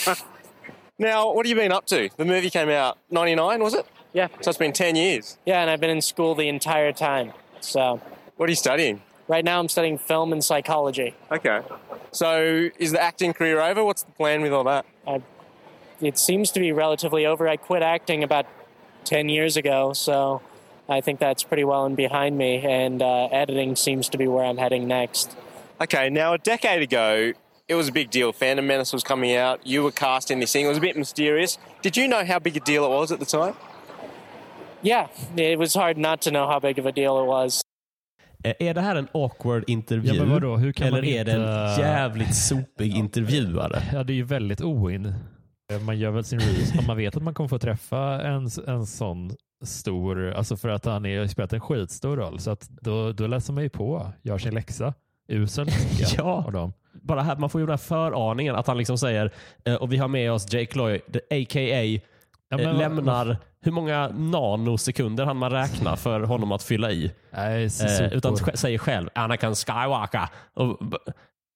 Now, 0.99 1.31
what 1.31 1.45
have 1.45 1.49
you 1.55 1.61
been 1.61 1.71
up 1.71 1.85
to? 1.87 2.09
The 2.17 2.25
movie 2.25 2.49
came 2.49 2.69
out 2.69 2.97
99, 3.11 3.61
was 3.61 3.75
it? 3.75 3.85
Yeah. 4.13 4.29
So 4.41 4.49
it's 4.49 4.57
been 4.57 4.73
10 4.73 4.95
years. 4.95 5.37
Yeah, 5.45 5.61
and 5.61 5.69
I've 5.69 5.79
been 5.79 5.91
in 5.91 6.01
school 6.01 6.33
the 6.33 6.47
entire 6.47 6.91
time. 6.91 7.33
So 7.59 8.01
What 8.37 8.47
are 8.47 8.51
you 8.51 8.55
studying? 8.55 9.01
right 9.27 9.43
now 9.45 9.59
I'm 9.59 9.67
studying 9.69 9.97
film 9.99 10.31
and 10.33 10.43
psychology. 10.43 11.13
Okay. 11.31 11.61
So 12.11 12.69
is 12.79 12.93
the 12.93 13.01
acting 13.01 13.33
career 13.33 13.61
over? 13.61 13.83
What's 13.85 14.03
the 14.03 14.11
plan 14.13 14.41
with 14.41 14.53
all 14.53 14.63
that? 14.63 14.85
I, 15.05 15.21
it 16.01 16.17
seems 16.17 16.49
to 16.51 16.59
be 16.59 16.71
relatively 16.71 17.27
over. 17.27 17.47
I 17.47 17.57
quit 17.57 17.83
acting 17.83 18.23
about 18.23 18.47
10 19.03 19.29
years 19.29 19.55
ago, 19.55 19.93
so 19.93 20.41
I 20.89 21.01
think 21.01 21.19
that's 21.19 21.43
pretty 21.43 21.63
well 21.63 21.85
and 21.85 21.95
behind 21.95 22.37
me. 22.39 22.65
And 22.65 23.03
uh, 23.03 23.25
editing 23.27 23.75
seems 23.75 24.09
to 24.09 24.17
be 24.17 24.27
where 24.27 24.45
I'm 24.45 24.57
heading 24.57 24.87
next. 24.87 25.35
Okay, 25.79 26.09
now 26.09 26.33
a 26.33 26.37
decade 26.37 26.81
ago, 26.81 27.33
it 27.67 27.75
was 27.75 27.89
a 27.89 27.91
big 27.91 28.09
deal. 28.09 28.33
Phantom 28.33 28.65
Menace 28.65 28.93
was 28.93 29.03
coming 29.03 29.35
out. 29.35 29.59
You 29.63 29.83
were 29.83 29.91
cast 29.91 30.31
in 30.31 30.39
this 30.39 30.51
thing. 30.53 30.65
It 30.65 30.69
was 30.69 30.77
a 30.77 30.81
bit 30.81 30.95
mysterious. 30.97 31.59
Did 31.83 31.97
you 31.97 32.07
know 32.07 32.25
how 32.25 32.39
big 32.39 32.57
a 32.57 32.59
deal 32.65 32.83
it 32.85 32.89
was 32.89 33.11
at 33.11 33.19
the 33.19 33.25
time? 33.25 33.53
Yeah, 34.81 35.07
it 35.35 35.59
was 35.59 35.75
hard 35.75 35.97
not 35.97 36.21
to 36.21 36.29
know 36.31 36.47
how 36.47 36.59
big 36.59 36.79
of 36.79 36.85
a 36.85 36.91
deal 36.91 37.23
it 37.23 37.27
was. 37.27 37.61
Eh, 38.43 38.53
är 38.59 38.73
det 38.73 38.81
här 38.81 38.95
en 38.95 39.07
awkward 39.13 39.63
intervju? 39.67 40.13
Ja, 40.13 40.23
men 40.23 40.31
vadå? 40.33 40.57
Hur 40.57 40.71
kan 40.71 40.87
eller 40.87 40.97
man 40.97 41.05
är 41.05 41.25
det 41.25 41.31
en 41.31 41.41
inte- 41.41 41.81
jävligt 41.81 42.35
sopig 42.35 42.95
intervjuare? 42.95 43.83
Ja, 43.93 44.03
det 44.03 44.13
är 44.13 44.15
ju 44.15 44.23
väldigt 44.23 44.61
oin. 44.61 45.13
Man 45.85 45.99
gör 45.99 46.11
väl 46.11 46.23
sin 46.23 46.39
research. 46.39 46.87
Man 46.87 46.97
vet 46.97 47.17
att 47.17 47.23
man 47.23 47.33
kommer 47.33 47.47
få 47.47 47.59
träffa 47.59 48.21
en, 48.21 48.49
en 48.67 48.85
sån 48.85 49.35
stor, 49.65 50.31
alltså 50.31 50.57
för 50.57 50.69
att 50.69 50.85
han 50.85 51.05
är, 51.05 51.19
har 51.19 51.27
spelat 51.27 51.53
en 51.53 51.59
skitstor 51.61 52.17
roll. 52.17 52.39
Så 52.39 52.51
att 52.51 52.69
då, 52.69 53.11
då 53.11 53.27
läser 53.27 53.53
man 53.53 53.63
ju 53.63 53.69
på, 53.69 54.11
gör 54.23 54.37
sin 54.37 54.53
läxa. 54.53 54.93
Usel 55.27 55.67
Ja. 56.17 56.23
av 56.45 56.51
dem. 56.51 56.73
bara 56.93 57.21
här, 57.21 57.35
man 57.35 57.49
får 57.49 57.61
ju 57.61 57.67
den 57.67 57.71
här 57.73 57.77
föraningen 57.77 58.55
att 58.55 58.67
han 58.67 58.77
liksom 58.77 58.97
säger, 58.97 59.31
eh, 59.65 59.75
och 59.75 59.93
vi 59.93 59.97
har 59.97 60.07
med 60.07 60.31
oss 60.31 60.53
Jake 60.53 60.77
Lloyd, 60.77 61.01
a.k.a. 61.15 61.99
Ja, 62.49 62.57
men 62.57 62.65
eh, 62.67 62.77
lämnar 62.77 63.37
hur 63.61 63.71
många 63.71 64.07
nanosekunder 64.07 65.25
han 65.25 65.37
man 65.37 65.51
räkna 65.51 65.95
för 65.95 66.21
honom 66.21 66.51
att 66.51 66.63
fylla 66.63 66.91
i. 66.91 67.11
Nej, 67.31 67.65
Eh, 67.65 68.13
utan 68.13 68.37
säger 68.37 68.77
själv 68.77 69.09
Anakin 69.15 69.55
Skywalker. 69.55 70.27
Och, 70.53 70.81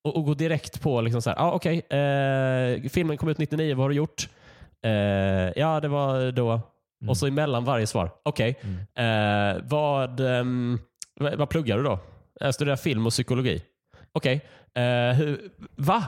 och, 0.04 0.16
och 0.16 0.26
går 0.26 0.36
direkt 0.36 0.82
på 0.82 1.02
liksom 1.02 1.22
så 1.22 1.30
här, 1.30 1.38
ah, 1.40 1.52
okej, 1.52 1.78
eh, 1.90 2.90
filmen 2.90 3.18
kom 3.18 3.30
ut 3.30 3.38
99, 3.38 3.76
vad 3.76 3.84
har 3.84 3.90
du 3.90 3.96
gjort? 3.96 4.30
Eh, 4.86 4.92
ja, 5.62 5.80
det 5.80 5.88
var 5.88 6.32
då. 6.32 6.50
Mm. 6.50 7.10
Och 7.10 7.18
så 7.18 7.28
emellan 7.28 7.66
varje 7.66 7.88
svar, 7.88 8.10
okej, 8.24 8.60
vad, 9.64 10.20
ehm, 10.20 10.80
vad, 11.20 11.36
vad 11.36 11.50
pluggar 11.50 11.78
du 11.78 11.84
då? 11.84 12.00
Jag 12.42 12.54
studerar 12.56 12.76
film 12.76 13.06
och 13.06 13.12
psykologi. 13.12 13.62
Okej, 14.12 14.42
eh, 14.74 15.16
hur- 15.18 15.42
va? 15.76 16.04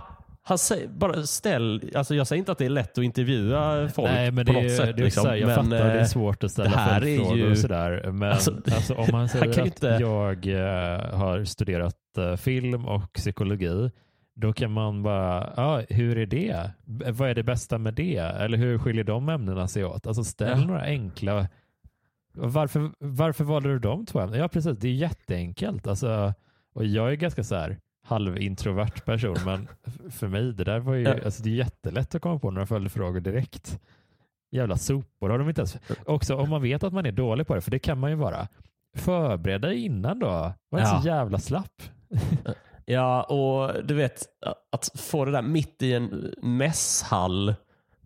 Han 0.46 0.58
säger, 0.58 0.88
bara 0.88 1.24
ställ, 1.24 1.92
alltså 1.96 2.16
jag 2.16 2.28
säger 2.28 2.40
inte 2.40 2.52
att 2.52 2.58
det 2.58 2.66
är 2.66 2.70
lätt 2.70 2.98
att 2.98 3.04
intervjua 3.04 3.90
folk 3.90 4.12
Nej, 4.12 4.32
men 4.32 4.46
på 4.46 4.52
det 4.52 4.62
något 4.62 4.72
är, 4.72 4.76
sätt. 4.78 4.98
det 4.98 5.04
liksom. 5.04 5.26
här, 5.28 5.36
jag 5.36 5.48
men, 5.48 5.56
fattar, 5.56 5.70
det 5.70 5.78
är 5.92 5.98
eh, 6.00 6.06
svårt 6.06 6.44
att 6.44 6.52
ställa 6.52 6.70
det 6.70 6.76
här 6.78 6.96
är 6.96 7.00
följdfrågor 7.02 7.38
ju- 7.38 7.52
och 7.52 7.58
sådär. 7.58 8.12
Men 8.12 8.32
Alltså, 8.32 8.52
alltså, 8.66 8.94
om 8.94 9.08
man 9.12 9.30
säger 9.30 9.50
att 9.50 9.58
inte- 9.66 9.98
jag 10.02 10.48
eh, 10.48 11.16
har 11.18 11.44
studerat 11.46 11.96
eh, 12.18 12.36
film 12.36 12.86
och 12.88 13.14
psykologi, 13.14 13.92
då 14.36 14.54
kan 14.54 14.72
man 14.72 15.04
bara, 15.04 15.54
ja, 15.58 15.82
hur 15.90 16.18
är 16.18 16.26
det? 16.26 16.72
Vad 16.86 17.30
är 17.30 17.36
det 17.36 17.44
bästa 17.44 17.78
med 17.78 17.94
det? 17.94 18.18
Eller 18.18 18.58
hur 18.58 18.78
skiljer 18.78 19.04
de 19.04 19.30
ämnena 19.30 19.68
sig 19.68 19.86
åt? 19.86 20.08
Alltså 20.08 20.24
ställ 20.24 20.60
Ja. 20.62 20.66
några 20.68 20.82
enkla 20.84 21.48
varför, 22.34 22.92
varför 23.00 23.44
valde 23.44 23.70
du 23.70 23.80
de 23.80 24.06
två 24.06 24.20
ämnena? 24.20 24.38
Ja, 24.38 24.48
precis. 24.48 24.78
Det 24.78 24.88
är 24.88 24.94
jätteenkelt. 24.94 25.88
Alltså, 25.88 26.34
och 26.74 26.86
jag 26.86 27.12
är 27.12 27.16
ganska 27.16 27.44
så 27.44 27.56
här 27.56 27.78
halvintrovert 28.06 29.06
person, 29.06 29.36
men 29.46 29.68
för 30.12 30.28
mig, 30.28 30.54
det 30.54 30.64
där 30.64 30.80
var 30.80 30.94
ju, 30.94 31.04
Ja. 31.04 31.16
alltså, 31.26 31.44
det 31.44 31.50
är 31.50 31.54
jättelätt 31.56 32.16
att 32.16 32.22
komma 32.22 32.40
på 32.40 32.52
några 32.52 32.66
följdfrågor 32.66 33.20
direkt. 33.20 33.80
Jävla 34.52 34.78
sopor 34.78 35.30
har 35.30 35.40
de 35.40 35.50
inte 35.50 35.62
ens. 35.62 35.78
Också 36.06 36.36
om 36.36 36.50
man 36.50 36.62
vet 36.62 36.84
att 36.84 36.94
man 36.94 37.06
är 37.06 37.12
dålig 37.12 37.48
på 37.48 37.56
det, 37.56 37.62
för 37.62 37.72
det 37.72 37.80
kan 37.80 38.00
man 38.00 38.10
ju 38.10 38.16
vara. 38.16 38.48
Förbered 38.96 39.62
dig 39.62 39.86
innan 39.86 40.20
då. 40.20 40.28
Var 40.70 40.80
inte 40.80 40.92
Ja. 40.92 41.02
så 41.02 41.08
jävla 41.08 41.40
slapp. 41.40 41.82
Ja, 42.86 43.24
och 43.24 43.84
du 43.86 43.94
vet 43.94 44.26
att 44.72 44.90
få 44.96 45.26
det 45.26 45.32
där 45.32 45.42
mitt 45.42 45.82
i 45.82 45.94
en 45.94 46.34
mässhall 46.42 47.56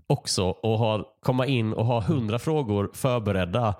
också 0.07 0.43
och 0.45 0.77
ha, 0.79 1.15
komma 1.21 1.45
in 1.45 1.73
och 1.73 1.85
ha 1.85 2.01
hundra 2.01 2.39
frågor 2.39 2.91
förberedda. 2.93 3.75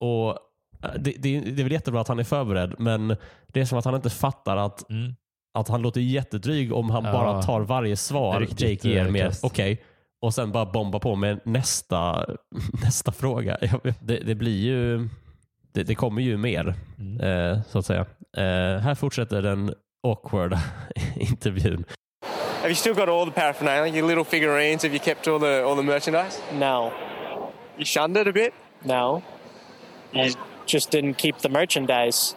Och 0.00 0.30
eh, 0.30 0.90
det, 0.98 1.12
det, 1.18 1.40
det 1.40 1.62
är 1.62 1.64
väl 1.64 1.72
jättebra 1.72 2.00
att 2.00 2.08
han 2.08 2.18
är 2.18 2.24
förberedd, 2.24 2.74
men 2.78 3.16
det 3.46 3.60
är 3.60 3.64
som 3.64 3.78
att 3.78 3.84
han 3.84 3.94
inte 3.94 4.10
fattar 4.10 4.56
att, 4.56 4.90
Mm. 4.90 5.14
att 5.58 5.68
han 5.68 5.82
låter 5.82 6.00
jättedryg 6.00 6.72
om 6.72 6.90
han 6.90 7.04
Ja. 7.04 7.12
bara 7.12 7.42
tar 7.42 7.60
varje 7.60 7.96
svar 7.96 8.40
Riktigt, 8.40 8.60
Jake 8.84 8.88
ger 8.88 9.04
eh, 9.06 9.10
med 9.12 9.32
okej 9.42 9.82
och 10.20 10.34
sen 10.34 10.52
bara 10.52 10.66
bomba 10.66 10.98
på 10.98 11.16
med 11.16 11.40
nästa, 11.44 12.26
nästa 12.84 13.12
fråga. 13.12 13.58
Det, 14.00 14.16
det 14.16 14.34
blir 14.34 14.60
ju, 14.64 15.08
det, 15.72 15.82
det 15.82 15.94
kommer 15.94 16.22
ju 16.22 16.36
mer 16.36 16.74
Mm. 16.98 17.20
eh, 17.20 17.58
så 17.70 17.78
att 17.78 17.86
säga. 17.86 18.00
Eh, 18.36 18.80
här 18.80 18.94
fortsätter 18.94 19.42
den 19.42 19.74
awkward 20.02 20.58
intervjun. 21.16 21.84
Have 22.56 22.68
you 22.68 22.74
still 22.74 22.94
got 22.94 23.08
all 23.08 23.26
the 23.26 23.32
paraphernalia, 23.40 23.94
your 23.96 24.08
little 24.08 24.24
figurines? 24.24 24.82
Have 24.82 24.94
you 24.94 25.04
kept 25.04 25.28
all 25.28 25.40
the 25.40 25.62
all 25.62 25.76
the 25.76 25.82
merchandise? 25.82 26.38
No, 26.58 26.90
You 27.76 27.84
shunned 27.84 28.16
it 28.16 28.26
a 28.26 28.32
bit? 28.32 28.52
no. 28.82 29.22
I 30.14 30.34
just 30.66 30.90
didn't 30.90 31.14
keep 31.18 31.38
the 31.38 31.48
merchandise. 31.48 32.34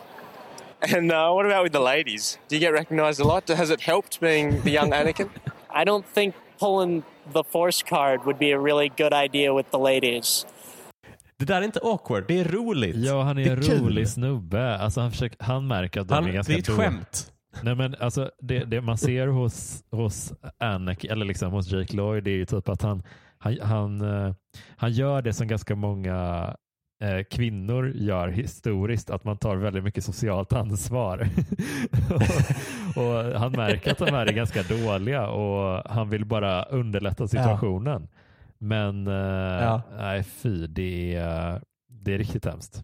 And 0.81 1.11
uh, 1.11 1.31
what 1.31 1.45
about 1.45 1.63
with 1.63 1.73
the 1.73 1.81
ladies? 1.81 2.39
Do 2.47 2.55
you 2.55 2.61
get 2.61 2.73
recognised 2.73 3.19
a 3.19 3.23
lot? 3.23 3.47
Has 3.49 3.69
it 3.69 3.81
helped 3.81 4.19
being 4.19 4.61
the 4.61 4.71
young 4.71 4.91
Anakin? 4.91 5.29
I 5.69 5.83
don't 5.83 6.05
think 6.05 6.35
pulling 6.59 7.03
the 7.33 7.43
force 7.43 7.83
card 7.83 8.25
would 8.25 8.39
be 8.39 8.51
a 8.51 8.59
really 8.59 8.89
good 8.97 9.13
idea 9.13 9.53
with 9.53 9.71
the 9.71 9.79
ladies. 9.79 10.45
Det 11.37 11.45
där 11.45 11.61
är 11.61 11.65
inte 11.65 11.79
awkward, 11.79 12.25
det 12.27 12.39
är 12.39 12.43
roligt. 12.43 12.95
Ja, 12.95 13.23
han 13.23 13.37
är, 13.37 13.43
det 13.43 13.51
en 13.51 13.61
kul. 13.61 13.79
rolig 13.79 14.09
snubbe. 14.09 14.77
Alltså, 14.77 15.01
han, 15.01 15.11
försöker, 15.11 15.43
han 15.43 15.67
märker 15.67 16.01
att 16.01 16.07
de 16.07 16.13
Han, 16.13 16.23
är 16.23 16.27
det 16.27 16.33
ganska 16.33 16.53
är 16.53 16.57
ett 16.57 16.67
skämt. 16.67 17.31
Nej, 17.63 17.75
men 17.75 17.95
alltså, 17.99 18.31
det, 18.41 18.65
det 18.65 18.81
man 18.81 18.97
ser 18.97 19.27
hos, 19.27 19.83
hos 19.91 20.33
Anakin, 20.59 21.11
eller 21.11 21.25
liksom 21.25 21.51
hos 21.51 21.71
Jake 21.71 21.95
Lloyd, 21.95 22.23
det 22.23 22.31
är 22.31 22.35
ju 22.35 22.45
typ 22.45 22.69
att 22.69 22.81
han, 22.81 23.03
han, 23.37 23.59
han, 23.61 24.01
eh, 24.01 24.33
han 24.77 24.91
gör 24.91 25.21
det 25.21 25.33
som 25.33 25.47
ganska 25.47 25.75
många 25.75 26.55
kvinnor 27.29 27.91
gör 27.95 28.27
historiskt, 28.27 29.09
att 29.09 29.23
man 29.23 29.37
tar 29.37 29.55
väldigt 29.55 29.83
mycket 29.83 30.03
socialt 30.03 30.53
ansvar. 30.53 31.27
och, 32.95 33.03
och 33.03 33.39
Han 33.39 33.51
märker 33.51 33.91
att 33.91 33.97
de 33.97 34.09
här 34.11 34.25
är 34.25 34.33
ganska 34.33 34.63
dåliga 34.63 35.27
och 35.27 35.83
han 35.89 36.09
vill 36.09 36.25
bara 36.25 36.63
underlätta 36.63 37.27
situationen. 37.27 38.07
Men 38.57 39.07
eh, 39.07 39.13
Ja. 39.63 39.81
nej, 39.97 40.23
fy, 40.23 40.67
det 40.67 41.15
är, 41.15 41.61
det 41.89 42.13
är 42.13 42.17
riktigt 42.17 42.45
hemskt. 42.45 42.83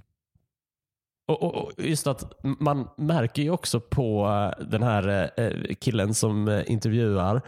Och, 1.28 1.43
och, 1.43 1.55
och 1.55 1.72
just 1.78 2.07
att 2.07 2.34
man 2.41 2.88
märker 2.97 3.41
ju 3.43 3.49
också 3.49 3.80
på 3.80 4.28
eh, 4.28 4.66
den 4.66 4.84
här 4.84 5.32
eh, 5.38 5.76
killen 5.80 6.13
som 6.13 6.47
eh, 6.47 6.72
intervjuar, 6.72 7.41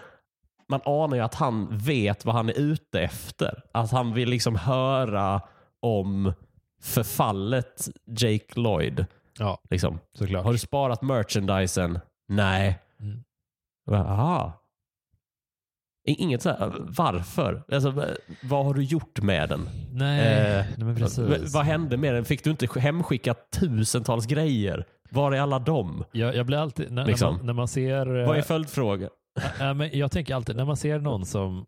man 0.69 0.81
anar 0.85 1.15
ju 1.15 1.21
att 1.21 1.35
han 1.35 1.77
vet 1.77 2.25
vad 2.25 2.35
han 2.35 2.49
är 2.49 2.59
ute 2.59 3.01
efter. 3.01 3.61
Att 3.71 3.91
han 3.91 4.13
vill 4.13 4.29
liksom 4.29 4.55
höra 4.55 5.41
om 5.79 6.33
förfallet 6.81 7.89
Jake 8.05 8.59
Lloyd. 8.59 9.05
Ja, 9.39 9.61
Liksom. 9.69 9.99
såklart. 10.13 10.45
Har 10.45 10.51
du 10.51 10.57
sparat 10.57 11.01
merchandisen? 11.01 11.99
Nej. 12.27 12.79
Mm. 12.99 13.23
Aha. 13.91 14.63
Inget 16.07 16.41
så 16.41 16.49
här, 16.49 16.73
varför? 16.79 17.63
Alltså, 17.71 18.13
vad 18.43 18.65
har 18.65 18.73
du 18.73 18.83
gjort 18.83 19.21
med 19.21 19.49
den? 19.49 19.69
Nej, 19.93 20.59
Eh, 20.59 20.65
nej 20.77 20.95
precis. 20.95 21.53
vad 21.53 21.65
hände 21.65 21.97
med 21.97 22.13
den? 22.13 22.25
Fick 22.25 22.43
du 22.43 22.49
inte 22.49 22.79
hemskicka 22.79 23.33
tusentals 23.33 24.25
grejer? 24.25 24.85
Var 25.09 25.31
är 25.31 25.39
alla 25.41 25.59
dem? 25.59 26.03
Jag, 26.11 26.35
jag 26.35 26.45
blir 26.45 26.57
alltid, 26.57 26.91
när, 26.91 27.05
Liksom. 27.05 27.27
när, 27.31 27.37
man, 27.37 27.45
när 27.45 27.53
man 27.53 27.67
ser... 27.67 28.05
Vad 28.05 28.35
är 28.35 28.39
eh, 28.39 28.43
följdfrågan? 28.45 29.09
äh, 29.59 29.73
men 29.73 29.89
jag 29.97 30.11
tänker 30.11 30.35
alltid, 30.35 30.55
när 30.55 30.65
man 30.65 30.77
ser 30.77 30.99
någon 30.99 31.25
som 31.25 31.65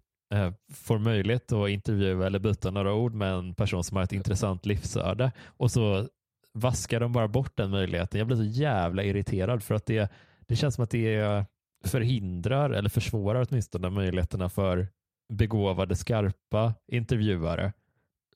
får 0.73 0.99
möjlighet 0.99 1.51
att 1.51 1.69
intervjua 1.69 2.25
eller 2.25 2.39
byta 2.39 2.71
några 2.71 2.93
ord 2.93 3.13
med 3.13 3.33
en 3.33 3.55
person 3.55 3.83
som 3.83 3.97
har 3.97 4.03
ett 4.03 4.13
intressant 4.13 4.65
livsöde 4.65 5.31
och 5.45 5.71
så 5.71 6.07
vaskar 6.53 6.99
de 6.99 7.13
bara 7.13 7.27
bort 7.27 7.57
den 7.57 7.69
möjligheten. 7.69 8.17
Jag 8.17 8.27
blir 8.27 8.37
så 8.37 8.43
jävla 8.43 9.03
irriterad 9.03 9.63
för 9.63 9.75
att 9.75 9.85
det, 9.85 10.11
det 10.47 10.55
känns 10.55 10.75
som 10.75 10.83
att 10.83 10.89
det 10.89 11.45
förhindrar 11.85 12.69
eller 12.69 12.89
försvårar 12.89 13.47
åtminstone 13.49 13.89
möjligheterna 13.89 14.49
för 14.49 14.87
begåvade, 15.33 15.95
skarpa 15.95 16.73
intervjuare 16.87 17.73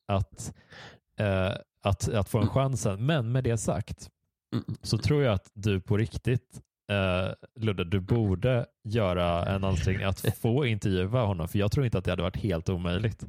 att, 0.06 0.54
eh, 1.20 1.52
att, 1.82 2.10
att 2.10 2.30
få 2.30 2.40
en 2.40 2.48
chansen. 2.48 3.06
Men 3.06 3.32
med 3.32 3.44
det 3.44 3.58
sagt 3.58 4.10
Mm. 4.54 4.64
så 4.82 4.98
tror 4.98 5.24
jag 5.24 5.34
att 5.34 5.52
du 5.54 5.82
på 5.82 5.98
riktigt, 5.98 6.62
eh, 6.92 7.32
Ludde, 7.60 7.84
du 7.84 8.00
borde 8.00 8.66
göra 8.84 9.46
en 9.46 9.64
ansträngning 9.64 10.06
att 10.06 10.38
få 10.42 10.66
intervjua 10.66 11.26
honom. 11.26 11.48
För 11.48 11.60
jag 11.60 11.72
tror 11.72 11.86
inte 11.86 11.98
att 11.98 12.06
det 12.06 12.12
hade 12.12 12.24
varit 12.24 12.38
helt 12.38 12.70
omöjligt. 12.70 13.26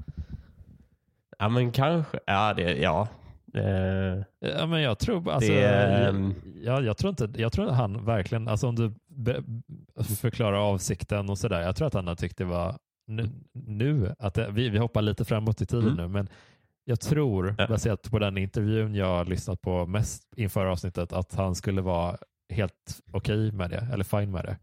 Ja, 1.38 1.48
men 1.48 1.72
kanske. 1.72 2.18
Ja, 2.26 2.54
det, 2.54 2.76
ja. 2.76 3.08
Eh, 3.54 4.22
Ja, 4.40 4.66
men 4.66 4.80
jag 4.82 4.98
tror, 4.98 5.30
alltså, 5.30 5.52
Det, 5.52 5.68
ehm, 5.68 6.34
jag, 6.62 6.84
jag 6.84 6.96
tror 6.96 7.10
inte, 7.10 7.30
jag 7.36 7.52
tror 7.52 7.66
att 7.68 7.76
han 7.76 8.04
verkligen, 8.04 8.48
alltså 8.48 8.68
om 8.68 8.76
du 8.76 8.92
förklarar 10.20 10.56
avsikten 10.58 11.30
och 11.30 11.38
sådär, 11.38 11.60
jag 11.60 11.76
tror 11.76 11.86
att 11.86 11.94
han 11.94 12.06
har 12.06 12.14
tyckt 12.14 12.38
det 12.38 12.44
var 12.44 12.78
nu, 13.06 13.30
nu 13.52 14.14
att 14.18 14.34
det, 14.34 14.50
vi, 14.50 14.68
vi 14.68 14.78
hoppar 14.78 15.02
lite 15.02 15.24
framåt 15.24 15.60
i 15.60 15.66
tiden 15.66 15.84
Mm. 15.88 15.96
nu, 15.96 16.08
men 16.08 16.28
jag 16.84 17.00
tror, 17.00 17.54
Ja. 17.58 17.66
baserat 17.66 18.10
på 18.10 18.18
den 18.18 18.38
intervjun 18.38 18.94
jag 18.94 19.06
har 19.06 19.24
lyssnat 19.24 19.60
på 19.60 19.86
mest 19.86 20.22
inför 20.36 20.66
avsnittet, 20.66 21.12
att 21.12 21.34
han 21.34 21.54
skulle 21.54 21.80
vara 21.80 22.16
helt 22.52 23.00
okej 23.12 23.52
med 23.52 23.70
det, 23.70 23.88
eller 23.92 24.04
fine 24.04 24.30
med 24.30 24.44
det. 24.44 24.56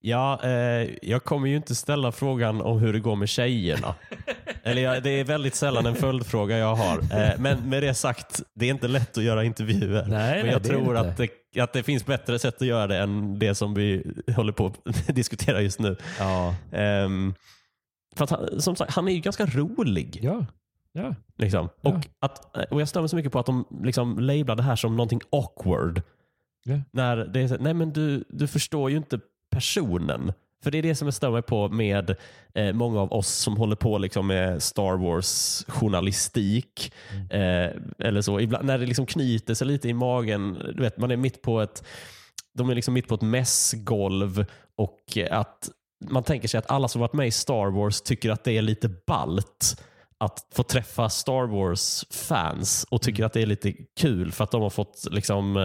ja, 0.00 0.40
eh, 0.44 0.88
jag 1.02 1.24
kommer 1.24 1.48
ju 1.48 1.56
inte 1.56 1.74
ställa 1.74 2.12
frågan 2.12 2.60
om 2.60 2.78
hur 2.78 2.92
det 2.92 3.00
går 3.00 3.16
med 3.16 3.28
tjejerna. 3.28 3.94
Eller 4.64 4.82
jag, 4.82 5.02
det 5.02 5.10
är 5.10 5.24
väldigt 5.24 5.54
sällan 5.54 5.86
en 5.86 5.94
följdfråga 5.94 6.58
jag 6.58 6.74
har. 6.74 6.98
Eh, 6.98 7.30
men 7.38 7.68
med 7.68 7.82
det 7.82 7.94
sagt, 7.94 8.42
det 8.54 8.66
är 8.66 8.70
inte 8.70 8.88
lätt 8.88 9.18
att 9.18 9.24
göra 9.24 9.44
intervjuer. 9.44 10.06
Nej, 10.06 10.08
Men 10.08 10.46
nej, 10.46 10.46
jag 10.46 10.54
är 10.54 10.68
tror 10.68 10.94
det 10.94 11.00
att 11.00 11.16
det, 11.16 11.60
att 11.60 11.72
det 11.72 11.82
finns 11.82 12.06
bättre 12.06 12.38
sätt 12.38 12.54
att 12.54 12.66
göra 12.66 12.86
det 12.86 12.98
än 12.98 13.38
det 13.38 13.54
som 13.54 13.74
vi 13.74 14.04
håller 14.36 14.52
på 14.52 14.66
att 14.66 15.06
diskutera 15.14 15.60
just 15.60 15.78
nu. 15.78 15.96
Ja, 16.18 16.54
Ehm, 16.72 17.34
för 18.16 18.24
att 18.24 18.30
han, 18.30 18.60
som 18.60 18.76
sagt, 18.76 18.92
han 18.94 19.08
är 19.08 19.12
ju 19.12 19.20
ganska 19.20 19.46
rolig. 19.46 20.18
ja, 20.22 20.46
ja. 20.92 21.14
Liksom. 21.38 21.68
Ja. 21.80 21.90
Och, 21.90 22.08
att, 22.18 22.56
och 22.70 22.80
Jag 22.80 22.88
stör 22.88 23.00
mig 23.00 23.08
så 23.08 23.16
mycket 23.16 23.32
på 23.32 23.38
att 23.38 23.46
de 23.46 23.64
liksom 23.82 24.18
lablar 24.18 24.56
det 24.56 24.62
här 24.62 24.76
som 24.76 24.96
någonting 24.96 25.20
awkward. 25.30 26.02
Ja. 26.64 26.80
När 26.90 27.16
det 27.16 27.40
är 27.40 27.48
så, 27.48 27.56
nej 27.56 27.74
men 27.74 27.92
du, 27.92 28.24
du 28.28 28.48
förstår 28.48 28.90
ju 28.90 28.96
inte 28.96 29.20
personen. 29.50 30.32
För 30.62 30.70
det 30.70 30.78
är 30.78 30.82
det 30.82 30.94
som 30.94 31.06
jag 31.06 31.14
stör 31.14 31.30
mig 31.30 31.42
på 31.42 31.68
med 31.68 32.16
eh, 32.54 32.72
många 32.72 33.00
av 33.00 33.12
oss 33.12 33.28
som 33.28 33.56
håller 33.56 33.76
på 33.76 33.98
liksom 33.98 34.26
med 34.26 34.62
Star 34.62 34.96
Wars 34.96 35.64
journalistik. 35.68 36.92
Eh, 37.30 37.70
eller 37.98 38.20
så. 38.20 38.40
Ibland, 38.40 38.64
när 38.64 38.78
det 38.78 38.86
liksom 38.86 39.06
knyter 39.06 39.54
sig 39.54 39.66
lite 39.66 39.88
i 39.88 39.94
magen. 39.94 40.58
Du 40.74 40.82
vet, 40.82 40.98
man 40.98 41.10
är 41.10 41.16
mitt 41.16 41.42
på 41.42 41.60
ett 41.60 41.84
de 42.54 42.70
är 42.70 42.74
liksom 42.74 42.94
mitt 42.94 43.08
på 43.08 43.14
ett 43.14 43.22
mässgolv 43.22 44.44
och 44.76 45.18
att 45.30 45.70
man 46.10 46.22
tänker 46.22 46.48
sig 46.48 46.58
att 46.58 46.70
alla 46.70 46.88
som 46.88 47.00
varit 47.00 47.12
med 47.12 47.26
i 47.26 47.30
Star 47.30 47.70
Wars 47.70 48.00
tycker 48.00 48.30
att 48.30 48.44
det 48.44 48.58
är 48.58 48.62
lite 48.62 48.88
balt 49.06 49.82
att 50.22 50.46
få 50.54 50.62
träffa 50.62 51.08
Star 51.08 51.46
Wars-fans 51.46 52.86
och 52.90 53.02
tycker 53.02 53.24
att 53.24 53.32
det 53.32 53.42
är 53.42 53.46
lite 53.46 53.72
kul 53.72 54.32
för 54.32 54.44
att 54.44 54.50
de 54.50 54.62
har 54.62 54.70
fått 54.70 55.06
liksom 55.10 55.56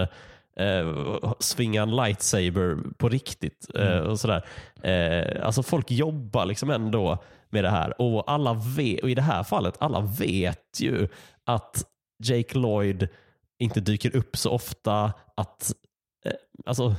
eh, 0.55 1.33
svinga 1.39 1.81
en 1.81 1.95
lightsaber 1.95 2.77
på 2.97 3.09
riktigt. 3.09 3.67
Eh, 3.75 3.99
och 3.99 4.19
sådär. 4.19 4.45
Eh, 4.83 5.45
alltså 5.45 5.63
folk 5.63 5.91
jobbar 5.91 6.45
liksom 6.45 6.69
ändå 6.69 7.23
med 7.49 7.63
det 7.63 7.69
här 7.69 8.01
och 8.01 8.31
alla 8.31 8.53
vet, 8.53 9.03
och 9.03 9.09
i 9.09 9.15
det 9.15 9.21
här 9.21 9.43
fallet, 9.43 9.75
alla 9.79 10.01
vet 10.01 10.79
ju 10.79 11.07
att 11.45 11.83
Jake 12.23 12.57
Lloyd 12.57 13.07
inte 13.59 13.79
dyker 13.79 14.15
upp 14.15 14.37
så 14.37 14.51
ofta. 14.51 15.13
att 15.35 15.73
eh, 16.25 16.31
Alltså, 16.65 16.95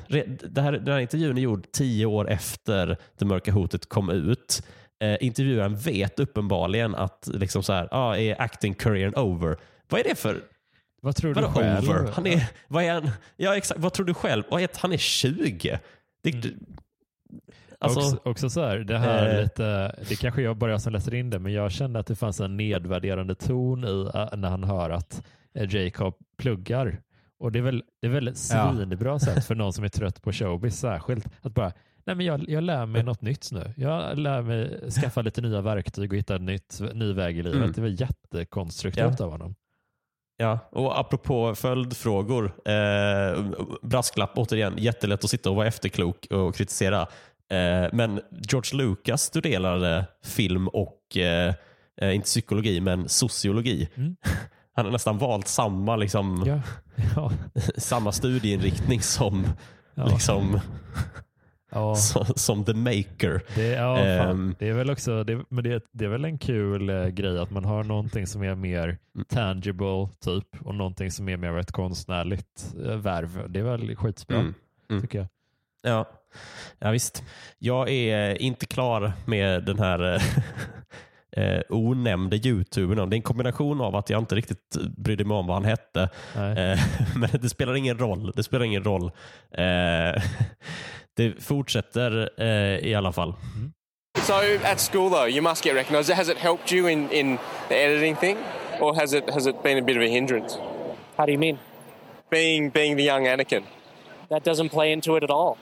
det 0.50 0.60
här, 0.60 0.72
den 0.72 0.94
här 0.94 1.00
intervjun 1.00 1.38
är 1.38 1.42
gjord 1.42 1.72
tio 1.72 2.06
år 2.06 2.30
efter 2.30 2.96
Det 3.18 3.24
mörka 3.24 3.52
hotet 3.52 3.88
kom 3.88 4.10
ut. 4.10 4.62
Eh, 5.00 5.16
intervjuaren 5.20 5.76
vet 5.76 6.20
uppenbarligen 6.20 6.94
att 6.94 7.28
liksom 7.32 7.62
så 7.62 7.72
här, 7.72 7.88
ah, 7.90 8.16
är 8.16 8.40
acting 8.42 8.74
career 8.74 9.18
over? 9.18 9.56
Vad 9.88 10.00
är 10.00 10.04
det 10.04 10.14
för 10.14 10.40
Vad 11.00 11.16
tror 11.16 11.34
du 11.34 11.40
Vadå 11.40 11.52
själv? 11.52 11.90
over? 11.90 12.12
Han 12.12 12.26
är, 12.26 12.50
vad 12.68 12.84
är 12.84 12.92
han? 12.92 13.10
Ja, 13.36 13.56
exakt. 13.56 13.80
Vad 13.80 13.92
tror 13.92 14.06
du 14.06 14.14
själv? 14.14 14.42
Vad 14.50 14.62
är, 14.62 14.68
han 14.74 14.92
är 14.92 14.96
20. 14.96 15.78
Det, 16.22 16.44
alltså, 17.78 17.98
också, 18.00 18.20
också 18.24 18.50
så 18.50 18.60
här, 18.64 18.78
det 18.78 18.98
här 18.98 19.34
eh, 19.36 19.42
lite, 19.42 19.96
det 20.08 20.16
kanske 20.20 20.42
jag 20.42 20.56
bara 20.56 20.78
som 20.78 20.92
läser 20.92 21.14
in 21.14 21.30
det, 21.30 21.38
men 21.38 21.52
jag 21.52 21.72
kände 21.72 21.98
att 21.98 22.06
det 22.06 22.16
fanns 22.16 22.40
en 22.40 22.56
nedvärderande 22.56 23.34
ton 23.34 23.84
i 23.84 24.10
äh, 24.14 24.36
när 24.38 24.48
han 24.48 24.64
hör 24.64 24.90
att 24.90 25.22
eh, 25.54 25.74
Jacob 25.74 26.14
pluggar. 26.38 27.00
Och 27.40 27.52
det 27.52 27.58
är 27.58 27.62
väl, 27.62 27.82
det 28.00 28.06
är 28.06 28.10
väl 28.10 28.28
ett 28.28 28.50
Ja. 28.52 28.74
svinbra 28.76 29.18
sätt 29.18 29.44
för 29.44 29.54
någon 29.54 29.72
som 29.72 29.84
är 29.84 29.88
trött 29.88 30.22
på 30.22 30.32
showbiz 30.32 30.78
särskilt. 30.78 31.26
Att 31.42 31.54
bara, 31.54 31.72
nej 32.08 32.16
men 32.16 32.26
jag, 32.26 32.48
jag 32.48 32.64
lär 32.64 32.86
mig 32.86 33.02
något 33.02 33.22
nytt 33.22 33.52
nu. 33.52 33.72
Jag 33.76 34.18
lär 34.18 34.42
mig 34.42 34.90
skaffa 34.90 35.22
lite 35.22 35.40
nya 35.40 35.60
verktyg 35.60 36.12
och 36.12 36.18
hitta 36.18 36.34
en 36.36 36.46
nytt, 36.46 36.80
ny 36.94 37.12
väg 37.12 37.38
i 37.38 37.42
livet. 37.42 37.56
Mm. 37.58 37.72
Det 37.72 37.80
väl 37.80 38.00
jättekonstruktivt 38.00 39.20
av 39.20 39.30
honom. 39.30 39.54
Ja, 40.36 40.58
och 40.72 40.98
apropå 41.00 41.54
följdfrågor. 41.54 42.52
Eh, 42.64 43.44
brasklapp 43.82 44.38
återigen, 44.38 44.74
jättelätt 44.78 45.24
att 45.24 45.30
sitta 45.30 45.50
och 45.50 45.56
vara 45.56 45.66
efterklok 45.66 46.26
och 46.30 46.54
kritisera. 46.54 47.00
Eh, 47.50 47.88
men 47.92 48.20
George 48.50 48.78
Lucas 48.78 49.22
studerade 49.22 50.06
film 50.24 50.68
och, 50.68 51.16
eh, 51.16 51.54
eh, 52.00 52.14
inte 52.14 52.24
psykologi, 52.26 52.80
men 52.80 53.08
sociologi. 53.08 53.88
Mm. 53.94 54.16
Han 54.74 54.84
har 54.84 54.92
nästan 54.92 55.18
valt 55.18 55.48
samma, 55.48 55.96
liksom, 55.96 56.44
Ja. 56.46 56.60
Ja. 57.16 57.32
samma 57.76 58.12
studieinriktning 58.12 59.00
som, 59.00 59.46
Ja. 59.94 60.06
liksom, 60.06 60.60
Ja. 61.70 61.94
som, 61.96 62.24
som 62.24 62.64
The 62.64 62.74
Maker. 62.74 63.42
Det, 63.54 63.66
ja. 63.68 63.98
Ehm. 63.98 64.54
det 64.58 64.68
är 64.68 64.72
väl 64.72 64.90
också, 64.90 65.24
det, 65.24 65.44
men 65.48 65.64
det, 65.64 65.84
det 65.92 66.04
är 66.04 66.08
väl 66.08 66.24
en 66.24 66.38
kul 66.38 66.90
eh, 66.90 67.06
grej 67.06 67.38
att 67.38 67.50
man 67.50 67.64
har 67.64 67.84
någonting 67.84 68.26
som 68.26 68.42
är 68.42 68.54
mer 68.54 68.98
tangible 69.28 70.08
typ 70.24 70.46
och 70.64 70.74
någonting 70.74 71.10
som 71.10 71.28
är 71.28 71.36
mer 71.36 71.58
ett 71.58 71.72
konstnärligt 71.72 72.74
eh, 72.86 72.96
värv. 72.96 73.44
Det 73.48 73.58
är 73.60 73.64
väl 73.64 73.96
skitbra 73.96 74.36
Mm. 74.38 74.54
Mm. 74.90 75.02
tycker 75.02 75.18
jag. 75.18 75.26
Ja. 75.82 76.08
ja, 76.78 76.90
visst. 76.90 77.22
Jag 77.58 77.90
är 77.90 78.42
inte 78.42 78.66
klar 78.66 79.12
med 79.26 79.64
den 79.64 79.78
här 79.78 80.14
eh, 80.14 80.22
eh, 81.56 81.62
onämnde 81.68 82.36
youtubern. 82.36 83.10
Det 83.10 83.14
är 83.14 83.18
en 83.18 83.22
kombination 83.22 83.80
av 83.80 83.96
att 83.96 84.10
jag 84.10 84.18
inte 84.18 84.34
riktigt 84.34 84.76
brydde 84.96 85.24
mig 85.24 85.36
om 85.36 85.46
vad 85.46 85.56
han 85.56 85.64
hette. 85.64 86.02
Eh, 86.34 86.80
men 87.16 87.28
det 87.40 87.48
spelar 87.48 87.74
ingen 87.76 87.98
roll. 87.98 88.32
Det 88.36 88.42
spelar 88.42 88.64
ingen 88.64 88.84
roll. 88.84 89.10
Eh, 89.50 90.22
det 91.18 91.42
fortsätter 91.42 92.28
eh, 92.38 92.88
i 92.88 92.94
alla 92.94 93.12
fall. 93.12 93.34
So 94.22 94.34
at 94.64 94.80
school 94.80 95.10
though, 95.10 95.28
you 95.28 95.42
must 95.42 95.64
get 95.64 95.74
recognised. 95.74 96.14
Has 96.16 96.28
it 96.28 96.36
helped 96.38 96.72
you 96.72 96.88
in, 96.88 97.10
in 97.10 97.38
the 97.68 97.74
editing 97.76 98.16
thing, 98.16 98.36
or 98.80 98.94
has 98.94 99.12
it 99.12 99.30
has 99.30 99.46
it 99.46 99.62
been 99.62 99.78
a 99.78 99.82
bit 99.82 99.96
of 99.96 100.02
a 100.02 100.08
hindrance? 100.08 100.58
How 101.16 101.26
do 101.26 101.32
you 101.32 101.38
mean? 101.38 101.58
Being 102.30 102.70
being 102.72 102.96
the 102.96 103.04
young 103.04 103.26
Anakin, 103.26 103.62
That 104.28 104.44
doesn't 104.44 104.68
play 104.70 104.92
into 104.92 105.16
it 105.16 105.22
at 105.22 105.30
all. 105.30 105.56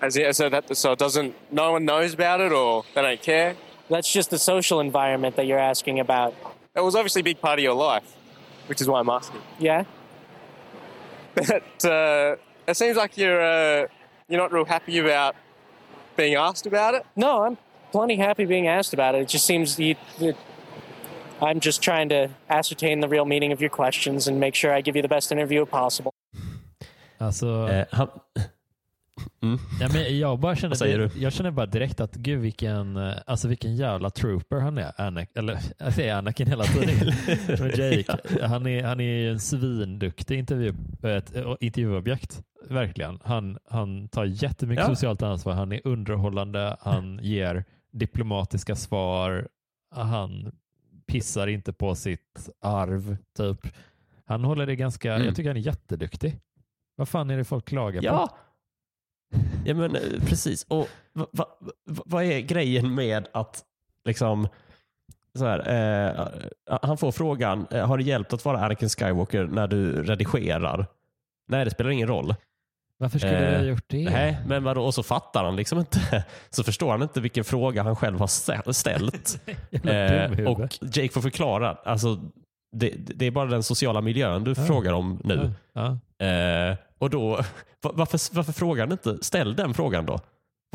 as 0.00 0.16
it, 0.16 0.36
so 0.36 0.48
that 0.48 0.76
so 0.76 0.92
it 0.92 0.98
doesn't 0.98 1.34
no 1.50 1.72
one 1.72 1.84
knows 1.84 2.14
about 2.14 2.40
it 2.40 2.52
or 2.52 2.84
they 2.94 3.02
don't 3.02 3.22
care. 3.22 3.54
That's 3.90 4.12
just 4.14 4.30
the 4.30 4.38
social 4.38 4.80
environment 4.80 5.36
that 5.36 5.46
you're 5.46 5.70
asking 5.70 6.00
about. 6.00 6.34
It 6.76 6.84
was 6.84 6.94
obviously 6.94 7.20
a 7.20 7.24
big 7.24 7.40
part 7.40 7.58
of 7.58 7.62
your 7.62 7.92
life, 7.92 8.04
which 8.68 8.80
is 8.80 8.86
why 8.88 9.00
I'm 9.00 9.10
asking. 9.10 9.40
Yeah? 9.58 9.84
But 11.34 11.84
uh, 11.84 12.36
it 12.66 12.76
seems 12.76 12.96
like 12.96 13.18
you're 13.18 13.42
uh, 13.42 13.86
you're 14.34 14.42
not 14.42 14.52
real 14.52 14.64
happy 14.64 14.98
about 14.98 15.36
being 16.16 16.34
asked 16.34 16.66
about 16.66 16.94
it. 16.94 17.06
No, 17.14 17.44
I'm 17.44 17.56
plenty 17.92 18.16
happy 18.16 18.44
being 18.46 18.66
asked 18.66 18.92
about 18.92 19.14
it. 19.14 19.20
It 19.22 19.28
just 19.28 19.46
seems 19.46 19.78
you, 19.78 19.94
that 20.18 20.36
I'm 21.40 21.60
just 21.60 21.80
trying 21.82 22.08
to 22.08 22.28
ascertain 22.50 22.98
the 22.98 23.08
real 23.08 23.24
meaning 23.24 23.52
of 23.52 23.60
your 23.60 23.70
questions 23.70 24.26
and 24.26 24.40
make 24.40 24.56
sure 24.56 24.72
I 24.74 24.80
give 24.80 24.96
you 24.96 25.02
the 25.02 25.08
best 25.08 25.30
interview 25.30 25.64
possible. 25.66 26.12
Alltså, 27.18 27.66
Eh, 27.68 27.84
han, 27.92 28.08
ja, 29.80 29.88
men 29.92 30.18
jag, 30.18 30.38
bara 30.38 30.56
känner, 30.56 30.68
Vad 30.70 30.78
säger 30.78 30.98
du? 30.98 31.10
jag 31.20 31.32
känner 31.32 31.50
bara 31.50 31.66
direkt 31.66 32.00
att 32.00 32.14
gud 32.14 32.40
vilken, 32.40 32.96
eh, 32.96 33.14
alltså 33.26 33.48
vilken 33.48 33.76
jävla 33.76 34.10
trooper 34.10 34.56
han 34.60 34.78
är. 34.78 35.00
Anak, 35.00 35.28
eller 35.34 35.58
jag 35.78 35.92
säger 35.92 36.14
Anakin 36.16 36.46
hela 36.46 36.64
tiden. 36.64 37.12
Men 37.58 37.68
Jake, 37.68 38.18
han 38.46 38.66
är, 38.66 38.84
han 38.84 39.00
är 39.00 39.04
ju 39.04 39.30
en 39.30 39.40
svinduktig 39.40 40.38
intervju, 40.38 40.74
ett, 41.02 41.36
eh, 41.36 41.54
intervjuobjekt. 41.60 42.42
Verkligen. 42.68 43.18
Han, 43.24 43.58
han 43.70 44.08
tar 44.08 44.24
jättemycket 44.24 44.84
Ja. 44.88 44.94
socialt 44.94 45.22
ansvar. 45.22 45.52
Han 45.52 45.72
är 45.72 45.80
underhållande. 45.84 46.76
Han 46.80 47.18
ger 47.22 47.64
diplomatiska 47.92 48.76
svar. 48.76 49.48
Han 49.94 50.52
pissar 51.06 51.46
inte 51.46 51.72
på 51.72 51.94
sitt 51.94 52.48
arv. 52.62 53.16
Typ. 53.36 53.66
Han 54.26 54.44
håller 54.44 54.66
det 54.66 54.76
ganska, 54.76 55.14
Mm. 55.14 55.26
jag 55.26 55.36
tycker 55.36 55.50
han 55.50 55.56
är 55.56 55.60
jätteduktig. 55.60 56.38
Vad 56.96 57.08
fan 57.08 57.30
är 57.30 57.36
det 57.36 57.44
folk 57.44 57.64
klagar 57.68 58.02
på? 58.02 58.28
Ja. 59.34 59.40
ja, 59.64 59.74
men 59.74 59.96
eh, 59.96 60.02
precis. 60.26 60.64
Och 60.68 60.88
va, 61.12 61.26
va, 61.32 61.46
va, 61.60 61.72
vad 62.06 62.24
är 62.24 62.40
grejen 62.40 62.94
med 62.94 63.28
att 63.32 63.62
liksom 64.04 64.48
så 65.38 65.46
här, 65.46 65.58
eh, 66.68 66.78
han 66.82 66.98
får 66.98 67.12
frågan, 67.12 67.66
eh, 67.70 67.86
har 67.86 67.98
det 67.98 68.04
hjälpt 68.04 68.32
att 68.32 68.44
vara 68.44 68.60
Anakin 68.64 68.88
Skywalker 68.88 69.44
när 69.44 69.66
du 69.66 70.02
redigerar? 70.02 70.86
Nej, 71.48 71.64
det 71.64 71.70
spelar 71.70 71.90
ingen 71.90 72.08
roll. 72.08 72.34
Varför 72.98 73.18
skulle 73.18 73.40
du 73.40 73.56
ha 73.56 73.62
Eh, 73.62 73.68
gjort 73.68 73.84
det? 73.86 74.10
Nej, 74.10 74.38
men 74.46 74.64
vadå? 74.64 74.84
Och 74.84 74.94
så 74.94 75.02
fattar 75.02 75.44
han 75.44 75.56
liksom 75.56 75.78
inte. 75.78 76.24
Så 76.50 76.64
förstår 76.64 76.90
han 76.90 77.02
inte 77.02 77.20
vilken 77.20 77.44
fråga 77.44 77.82
han 77.82 77.96
själv 77.96 78.18
har 78.18 78.26
stä- 78.26 78.72
ställt. 78.72 79.40
Eh, 79.84 80.46
och 80.48 80.60
Jake 80.80 81.08
får 81.08 81.20
förklara. 81.20 81.76
Alltså, 81.84 82.20
det, 82.76 82.90
det 82.96 83.26
är 83.26 83.30
bara 83.30 83.50
den 83.50 83.62
sociala 83.62 84.00
miljön 84.00 84.44
du 84.44 84.54
frågar 84.54 84.92
om 84.92 85.20
nu. 85.24 85.50
Ja. 85.72 85.98
Eh, 86.24 86.76
och 86.98 87.10
då, 87.10 87.28
va- 87.82 87.92
varför, 87.94 88.34
varför 88.36 88.52
frågar 88.52 88.82
han 88.84 88.92
inte? 88.92 89.18
Ställ 89.24 89.56
den 89.56 89.74
frågan 89.74 90.06
då. 90.06 90.20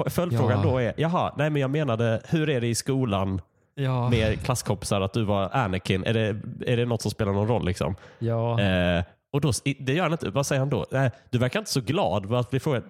Följdfrågan 0.09 0.61
Ja. 0.63 0.69
då 0.71 0.77
är, 0.77 0.93
jaha, 0.97 1.33
nej 1.37 1.49
men 1.49 1.61
jag 1.61 1.71
menade, 1.71 2.21
hur 2.29 2.49
är 2.49 2.61
det 2.61 2.67
i 2.67 2.75
skolan 2.75 3.41
Ja. 3.75 4.09
med 4.09 4.41
klasskompisar 4.43 5.01
att 5.01 5.13
du 5.13 5.23
var 5.23 5.49
Anakin? 5.53 6.03
Är 6.05 6.13
det, 6.13 6.35
är 6.71 6.77
det 6.77 6.85
något 6.85 7.01
som 7.01 7.11
spelar 7.11 7.31
någon 7.33 7.47
roll? 7.47 7.65
liksom? 7.65 7.95
ja. 8.19 8.61
Eh, 8.61 9.03
och 9.31 9.41
då, 9.41 9.51
det 9.79 9.93
gör 9.93 10.03
han 10.03 10.11
inte. 10.11 10.29
Vad 10.29 10.45
säger 10.45 10.59
han 10.59 10.69
då? 10.69 10.85
Nej, 10.91 11.11
du 11.29 11.37
verkar 11.37 11.59
inte 11.59 11.71
så 11.71 11.81
glad 11.81 12.33
att 12.33 12.49
bli 12.49 12.59
frågad. 12.59 12.83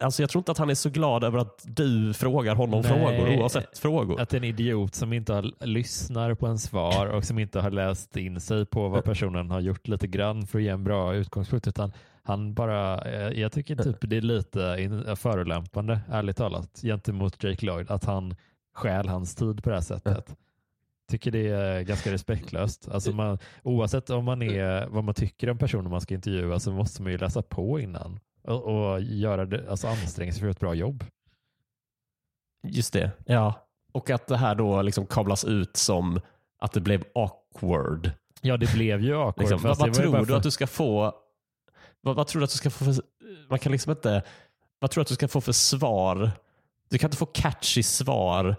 Alltså 0.00 0.22
jag 0.22 0.30
tror 0.30 0.40
inte 0.40 0.52
att 0.52 0.58
han 0.58 0.70
är 0.70 0.74
så 0.74 0.90
glad 0.90 1.24
över 1.24 1.38
att 1.38 1.64
du 1.66 2.14
frågar 2.14 2.54
honom 2.54 2.80
Nej. 2.80 2.90
frågor 2.90 3.40
oavsett 3.40 3.78
frågor. 3.78 4.20
Att 4.20 4.34
en 4.34 4.44
idiot 4.44 4.94
som 4.94 5.12
inte 5.12 5.32
har, 5.32 5.66
lyssnar 5.66 6.34
på 6.34 6.46
en 6.46 6.58
svar 6.58 7.06
och 7.06 7.24
som 7.24 7.38
inte 7.38 7.60
har 7.60 7.70
läst 7.70 8.16
in 8.16 8.40
sig 8.40 8.66
på 8.66 8.88
vad 8.88 9.04
personen 9.04 9.50
har 9.50 9.60
gjort 9.60 9.88
lite 9.88 10.06
grann 10.06 10.46
för 10.46 10.58
att 10.58 10.64
ge 10.64 10.70
en 10.70 10.84
bra 10.84 11.14
utgångspunkt. 11.14 11.66
Utan 11.66 11.92
han 12.22 12.54
bara, 12.54 13.04
eh, 13.04 13.40
jag 13.40 13.52
tycker 13.52 13.76
typ 13.76 13.96
det 14.00 14.16
är 14.16 14.20
lite 14.20 15.16
förolämpande, 15.16 16.00
ärligt 16.10 16.36
talat, 16.36 16.80
gentemot 16.82 17.44
Jake 17.44 17.66
Lloyd. 17.66 17.90
Att 17.90 18.04
han 18.04 18.34
stjäl 18.74 19.08
hans 19.08 19.34
tid 19.34 19.62
på 19.62 19.70
det 19.70 19.76
här 19.76 19.82
sättet. 19.82 20.36
Tycker 21.10 21.30
det 21.30 21.48
är 21.48 21.82
ganska 21.82 22.12
respektlöst. 22.12 22.88
Alltså 22.88 23.12
man, 23.12 23.38
oavsett 23.62 24.10
om 24.10 24.24
man 24.24 24.42
är, 24.42 24.86
vad 24.86 25.04
man 25.04 25.14
tycker 25.14 25.50
om 25.50 25.58
personen 25.58 25.90
man 25.90 26.00
ska 26.00 26.14
intervjua 26.14 26.58
så 26.58 26.72
måste 26.72 27.02
man 27.02 27.12
ju 27.12 27.18
läsa 27.18 27.42
på 27.42 27.80
innan 27.80 28.20
och, 28.48 28.92
och 28.92 29.00
göra 29.00 29.46
det, 29.46 29.70
alltså 29.70 29.88
anstränga 29.88 30.32
sig 30.32 30.40
för 30.40 30.48
ett 30.48 30.60
bra 30.60 30.74
jobb. 30.74 31.04
Just 32.66 32.92
det. 32.92 33.10
Ja. 33.26 33.66
Och 33.92 34.10
att 34.10 34.26
det 34.26 34.36
här 34.36 34.54
då 34.54 34.82
liksom 34.82 35.06
kablas 35.06 35.44
ut 35.44 35.76
som 35.76 36.20
att 36.58 36.72
det 36.72 36.80
blev 36.80 37.04
awkward. 37.14 38.10
Ja, 38.40 38.56
det 38.56 38.72
blev 38.72 39.00
ju 39.00 39.14
awkward. 39.14 39.38
Liksom. 39.38 39.62
Vad, 39.62 39.78
vad 39.78 39.94
tror 39.94 40.26
du 40.26 40.36
att 40.36 40.42
du 40.42 40.50
ska 40.50 40.66
få? 40.66 41.12
Vad, 42.00 42.16
vad 42.16 42.26
tror 42.26 42.40
du 42.40 42.44
att 42.44 42.50
du 42.50 42.56
ska 42.56 42.70
få 42.70 42.84
för, 42.84 43.02
Man 43.48 43.58
kan 43.58 43.72
liksom 43.72 43.92
inte... 43.92 44.22
Vad 44.78 44.90
tror 44.90 45.00
du 45.00 45.02
att 45.02 45.08
du 45.08 45.14
ska 45.14 45.28
få 45.28 45.40
för 45.40 45.52
svar? 45.52 46.30
Du 46.90 46.98
kan 46.98 47.08
inte 47.08 47.16
få 47.16 47.26
catchy 47.26 47.82
svar 47.82 48.56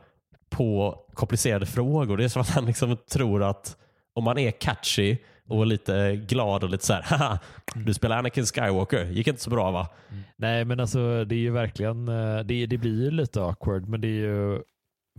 på 0.50 1.00
komplicerade 1.14 1.66
frågor. 1.66 2.18
Det 2.18 2.24
är 2.24 2.30
som 2.30 2.42
att 2.42 2.50
han 2.50 2.66
liksom 2.66 2.98
tror 3.12 3.44
att 3.44 3.78
om 4.14 4.24
man 4.24 4.38
är 4.38 4.52
catchy 4.52 5.18
och 5.50 5.68
lite 5.68 6.16
glad 6.16 6.64
och 6.64 6.70
lite 6.70 6.86
så 6.86 6.94
här, 6.94 7.02
haha, 7.02 7.40
du 7.76 7.94
spelar 7.94 8.18
Anakin 8.18 8.46
Skywalker, 8.46 9.06
gick 9.06 9.28
inte 9.28 9.42
så 9.42 9.50
bra 9.50 9.72
va? 9.72 9.88
Nej, 10.36 10.66
men 10.66 10.80
alltså 10.80 11.26
det 11.26 11.36
är 11.36 11.40
ju 11.40 11.52
verkligen, 11.52 12.08
eh, 12.08 12.40
det, 12.40 12.66
det 12.66 12.78
blir 12.78 13.04
ju 13.04 13.12
lite 13.12 13.42
awkward, 13.42 13.88
men 13.88 14.02
det 14.02 14.08
är 14.08 14.12
ju 14.12 14.62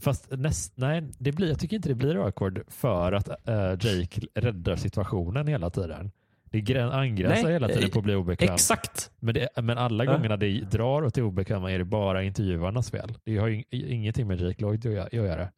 Fast 0.01 0.31
näst, 0.31 0.72
nej, 0.76 1.03
det 1.18 1.33
blir, 1.33 1.49
jag 1.49 1.59
tycker 1.59 1.76
inte 1.76 1.89
det 1.89 1.95
blir 1.95 2.26
awkward 2.26 2.62
för 2.68 3.12
att 3.12 3.28
uh, 3.28 3.55
Jake 3.81 4.20
räddar 4.35 4.76
situationen 4.76 5.47
hela 5.47 5.70
tiden. 5.70 6.11
Det 6.51 6.78
angränsar 6.78 7.43
nej, 7.45 7.53
hela 7.53 7.68
tiden 7.68 7.91
på 7.91 7.99
att 7.99 8.05
bli 8.05 8.14
obekvämt. 8.14 8.53
Exakt. 8.53 9.11
Men, 9.20 9.35
det, 9.35 9.49
men 9.62 9.78
alla 9.78 10.05
ja. 10.05 10.12
gångerna 10.12 10.37
det 10.37 10.61
drar 10.61 11.05
åt 11.05 11.14
det 11.14 11.22
obekväma 11.22 11.72
är 11.72 11.78
det 11.78 11.85
bara 11.85 12.22
intervjuarnas 12.22 12.91
fel. 12.91 13.14
Det 13.24 13.37
har 13.37 13.49
ju 13.49 13.62
ingenting 13.70 14.26
med 14.26 14.41
Jake 14.41 14.62
Lloyd 14.62 14.87
att 14.87 15.12
göra. 15.12 15.49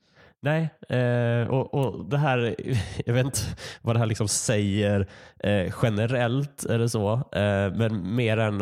Nej, 0.45 0.70
eh, 0.88 1.49
och, 1.49 1.74
och 1.74 2.05
det 2.05 2.18
här, 2.18 2.57
jag 3.07 3.14
vet 3.14 3.26
inte 3.26 3.40
vad 3.82 3.97
det 3.97 4.01
här 4.01 4.07
liksom 4.07 4.28
säger 4.28 5.09
eh, 5.38 5.74
generellt 5.82 6.64
eller 6.64 6.88
så, 6.88 7.12
eh, 7.12 7.74
men 7.74 8.14
mer 8.14 8.36
än 8.36 8.61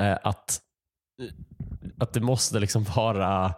eh, 0.00 0.18
att, 0.22 0.60
att 1.98 2.12
det 2.12 2.20
måste 2.20 2.58
liksom 2.58 2.84
vara 2.84 3.54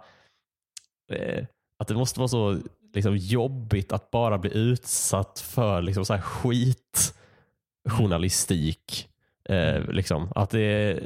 eh, 1.13 1.45
att 1.79 1.89
det 1.89 1.95
måste 1.95 2.21
vara 2.21 2.29
så 2.29 2.59
liksom, 2.95 3.17
jobbigt 3.17 3.93
att 3.93 4.11
bara 4.11 4.39
bli 4.39 4.59
utsatt 4.59 5.41
för 5.41 5.83
liksom, 5.83 6.05
så 6.05 6.15
här 6.15 6.21
skitjournalistik. 6.21 9.09
Eh, 9.45 9.89
liksom. 9.89 10.33
Att 10.35 10.51
det 10.51 11.01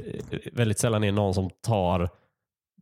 väldigt 0.53 0.79
sällan 0.79 1.03
är 1.03 1.11
någon 1.11 1.33
som 1.33 1.49
tar 1.49 2.09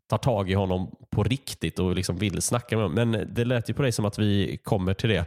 tar 0.10 0.18
tag 0.18 0.52
i 0.52 0.54
honom 0.54 0.96
på 1.10 1.24
riktigt 1.24 1.80
och 1.80 1.96
liksom 1.96 2.18
vill 2.18 2.42
snacka 2.42 2.78
med 2.78 2.86
honom. 2.86 3.10
Men 3.10 3.28
det 3.34 3.46
lät 3.46 3.70
ju 3.70 3.74
på 3.74 3.82
dig 3.82 3.92
som 3.92 4.06
att 4.06 4.20
vi 4.20 4.58
kommer 4.64 4.94
till 4.94 5.10
det. 5.10 5.26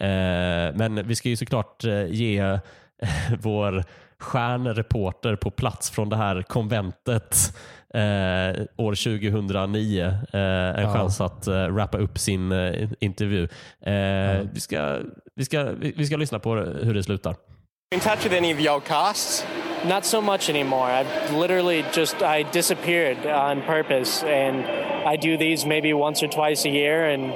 Eh, 0.00 0.76
men 0.76 1.08
vi 1.08 1.14
ska 1.14 1.28
ju 1.28 1.36
såklart 1.36 1.84
eh, 1.84 2.06
ge 2.06 2.38
eh, 2.38 2.58
vår 3.40 3.84
stjärnreporter 4.18 5.36
på 5.36 5.50
plats 5.50 5.90
från 5.90 6.08
det 6.08 6.16
här 6.16 6.42
konventet 6.42 7.56
eh, 7.94 8.64
år 8.76 9.18
2009 9.18 10.04
eh, 10.04 10.40
en 10.40 10.82
ja. 10.82 10.92
chans 10.94 11.20
att 11.20 11.46
eh, 11.46 11.68
wrappa 11.68 11.98
upp 11.98 12.18
sin 12.18 12.52
eh, 12.52 12.88
intervju. 13.00 13.48
Ja. 13.78 14.42
vi, 14.52 14.60
ska, 14.60 14.98
vi, 15.34 15.44
ska, 15.44 15.72
vi 15.72 16.06
ska 16.06 16.16
lyssna 16.16 16.38
på 16.38 16.54
hur 16.54 16.94
det 16.94 17.02
slutar. 17.02 17.36
In 17.90 18.00
touch 18.00 18.24
with 18.24 18.34
any 18.34 18.50
of 18.50 18.66
old 18.66 18.84
casts? 18.84 19.42
Not 19.86 20.04
so 20.04 20.20
much 20.20 20.50
anymore. 20.50 20.84
I've 20.84 21.32
literally 21.32 21.86
just 21.90 22.22
I 22.22 22.42
disappeared 22.42 23.24
on 23.24 23.62
purpose, 23.62 24.22
and 24.22 24.66
I 25.08 25.16
do 25.16 25.38
these 25.38 25.64
maybe 25.64 25.94
once 25.94 26.22
or 26.22 26.28
twice 26.28 26.66
a 26.66 26.68
year, 26.68 27.06
and 27.08 27.32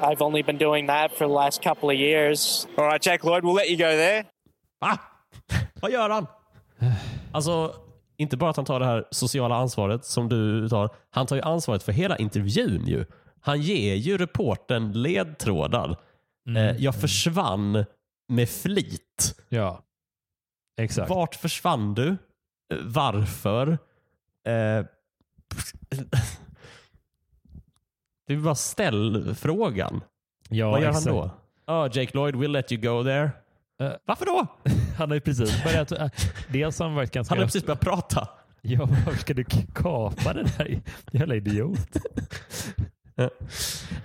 I've 0.00 0.22
only 0.22 0.42
been 0.42 0.56
doing 0.56 0.86
that 0.86 1.10
for 1.18 1.26
the 1.26 1.32
last 1.32 1.62
couple 1.62 1.90
of 1.90 1.96
years. 1.96 2.68
All 2.78 2.84
right, 2.84 3.02
Jack 3.02 3.24
Lloyd, 3.24 3.42
we'll 3.42 3.54
let 3.54 3.68
you 3.68 3.76
go 3.76 3.90
there. 3.96 4.24
Va? 4.80 4.98
Vad 5.80 5.90
gör 5.90 6.10
han? 6.10 6.26
Alltså, 7.32 7.74
inte 8.18 8.36
bara 8.36 8.50
att 8.50 8.56
han 8.56 8.64
tar 8.64 8.80
det 8.80 8.86
här 8.86 9.04
sociala 9.10 9.56
ansvaret 9.56 10.04
som 10.04 10.28
du 10.28 10.68
tar. 10.68 10.90
Han 11.10 11.26
tar 11.26 11.36
ju 11.36 11.42
ansvaret 11.42 11.82
för 11.82 11.92
hela 11.92 12.16
intervjun 12.16 12.86
ju. 12.86 13.04
Han 13.40 13.60
ger 13.60 13.94
ju 13.94 14.18
reporten 14.18 14.92
ledtrådar. 14.92 15.96
Mm. 16.48 16.56
Eh, 16.56 16.82
jag 16.82 16.94
försvann 16.94 17.84
med 18.28 18.48
flit. 18.48 19.40
Ja. 19.48 19.82
Exakt. 20.80 21.10
Vart 21.10 21.34
försvann 21.34 21.94
du? 21.94 22.16
Varför? 22.82 23.78
Eh, 24.46 24.84
du 28.26 28.36
bara 28.36 28.54
ställ 28.54 29.34
frågan. 29.34 30.00
Ja, 30.48 30.70
Vad 30.70 30.82
gör 30.82 30.88
exakt. 30.88 31.06
han 31.06 31.14
då? 31.14 31.30
Oh, 31.66 31.88
Jake 31.92 32.16
Lloyd 32.16 32.36
will 32.36 32.52
let 32.52 32.72
you 32.72 32.82
go 32.82 33.04
there. 33.04 33.30
Uh, 33.82 33.92
Varför 34.04 34.26
då? 34.26 34.46
Han 34.98 35.10
har 35.10 35.14
ju 35.14 35.20
precis 35.20 35.64
börjat. 35.64 35.92
Uh, 35.92 36.06
dels 36.48 36.78
har 36.78 36.86
han 36.86 36.94
varit 36.94 37.12
ganska... 37.12 37.32
Han 37.34 37.38
har 37.38 37.46
precis 37.46 37.66
börjat 37.66 37.80
prata. 37.80 38.28
Ja, 38.62 38.84
varför 38.84 39.16
ska 39.20 39.34
du 39.34 39.44
kapa 39.74 40.32
den 40.32 40.46
här 40.46 40.80
jävla 41.12 41.34
idiot? 41.34 41.96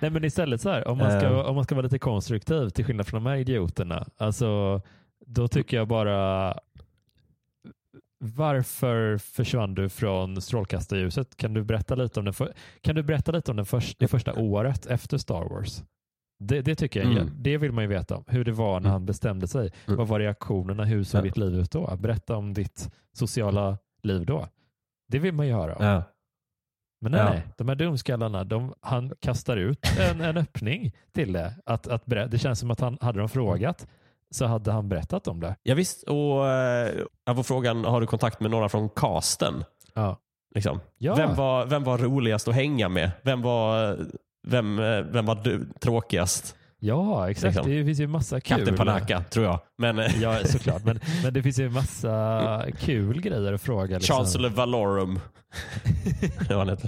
Nej 0.00 0.10
men 0.10 0.24
istället 0.24 0.60
så 0.60 0.70
här, 0.70 0.88
om 0.88 0.98
man, 0.98 1.20
ska, 1.20 1.30
uh. 1.30 1.38
om 1.38 1.54
man 1.54 1.64
ska 1.64 1.74
vara 1.74 1.82
lite 1.82 1.98
konstruktiv 1.98 2.68
till 2.68 2.84
skillnad 2.84 3.06
från 3.06 3.24
de 3.24 3.30
här 3.30 3.36
idioterna. 3.36 4.06
Alltså 4.16 4.80
då 5.26 5.48
tycker 5.48 5.76
jag 5.76 5.88
bara 5.88 6.54
varför 8.24 9.18
försvann 9.18 9.74
du 9.74 9.88
från 9.88 10.42
strålkastarljuset? 10.42 11.36
Kan 11.36 11.54
du 11.54 11.64
berätta 11.64 11.94
lite 11.94 12.20
om, 12.20 12.24
den 12.24 12.34
för, 12.34 12.52
kan 12.80 12.94
du 12.94 13.02
berätta 13.02 13.32
lite 13.32 13.50
om 13.50 13.56
den 13.56 13.66
för, 13.66 13.84
det 13.98 14.08
första 14.08 14.34
året 14.34 14.86
efter 14.86 15.18
Star 15.18 15.48
Wars? 15.48 15.82
Det, 16.38 16.60
det 16.60 16.74
tycker 16.74 17.00
jag. 17.00 17.12
Mm. 17.12 17.30
Det 17.36 17.56
vill 17.56 17.72
man 17.72 17.84
ju 17.84 17.88
veta 17.88 18.16
om. 18.16 18.24
Hur 18.26 18.44
det 18.44 18.52
var 18.52 18.72
när 18.72 18.78
mm. 18.78 18.92
han 18.92 19.06
bestämde 19.06 19.48
sig. 19.48 19.72
Mm. 19.86 19.98
Vad 19.98 20.08
var 20.08 20.20
reaktionerna? 20.20 20.84
Hur 20.84 21.04
såg 21.04 21.18
ja. 21.18 21.22
ditt 21.22 21.36
liv 21.36 21.54
ut 21.54 21.70
då? 21.70 21.96
Berätta 21.96 22.36
om 22.36 22.54
ditt 22.54 22.90
sociala 23.12 23.78
liv 24.02 24.26
då. 24.26 24.48
Det 25.08 25.18
vill 25.18 25.34
man 25.34 25.46
ju 25.46 25.52
höra 25.52 25.76
om. 25.76 25.84
Ja. 25.84 26.02
Men 27.02 27.12
nej, 27.12 27.20
ja. 27.20 27.30
nej, 27.30 27.42
de 27.56 27.68
här 27.68 27.74
dumskallarna, 27.74 28.44
de, 28.44 28.74
han 28.80 29.12
kastar 29.20 29.56
ut 29.56 29.86
en, 30.00 30.20
en 30.20 30.36
öppning 30.36 30.92
till 31.12 31.32
det. 31.32 31.54
Att, 31.66 31.86
att 31.86 32.02
det 32.06 32.40
känns 32.40 32.58
som 32.58 32.70
att 32.70 32.80
han 32.80 32.98
hade 33.00 33.18
de 33.18 33.28
frågat 33.28 33.86
så 34.30 34.46
hade 34.46 34.72
han 34.72 34.88
berättat 34.88 35.28
om 35.28 35.40
det. 35.40 35.56
Ja, 35.62 35.74
visst, 35.74 36.02
och 36.02 36.48
eh, 36.48 36.94
jag 37.24 37.36
får 37.36 37.42
frågan, 37.42 37.84
har 37.84 38.00
du 38.00 38.06
kontakt 38.06 38.40
med 38.40 38.50
några 38.50 38.68
från 38.68 38.88
casten? 38.88 39.64
Ja. 39.94 40.16
Liksom. 40.54 40.80
Ja. 40.98 41.14
Vem, 41.14 41.34
var, 41.34 41.66
vem 41.66 41.84
var 41.84 41.98
roligast 41.98 42.48
att 42.48 42.54
hänga 42.54 42.88
med? 42.88 43.10
Vem 43.22 43.42
var, 43.42 43.98
vem, 44.42 44.78
eh, 44.78 45.00
vem 45.00 45.26
var 45.26 45.34
du, 45.34 45.64
tråkigast? 45.80 46.56
Ja, 46.84 47.30
exakt. 47.30 47.54
Liksom. 47.54 47.72
Det 47.72 47.84
finns 47.84 48.00
ju 48.00 48.06
massa 48.06 48.40
kul. 48.40 48.56
Kapten 48.56 48.76
Panaka, 48.76 49.24
tror 49.30 49.46
jag. 49.46 49.60
Men, 49.76 49.98
eh, 49.98 50.22
ja, 50.22 50.38
såklart. 50.44 50.84
Men, 50.84 51.00
men 51.22 51.34
det 51.34 51.42
finns 51.42 51.58
ju 51.58 51.70
massa 51.70 52.66
kul 52.78 53.20
grejer 53.20 53.52
att 53.52 53.62
fråga. 53.62 53.98
Liksom. 53.98 54.16
Chancellor 54.16 54.48
Valorum. 54.48 55.20
det 56.48 56.54
var 56.54 56.66
han. 56.66 56.78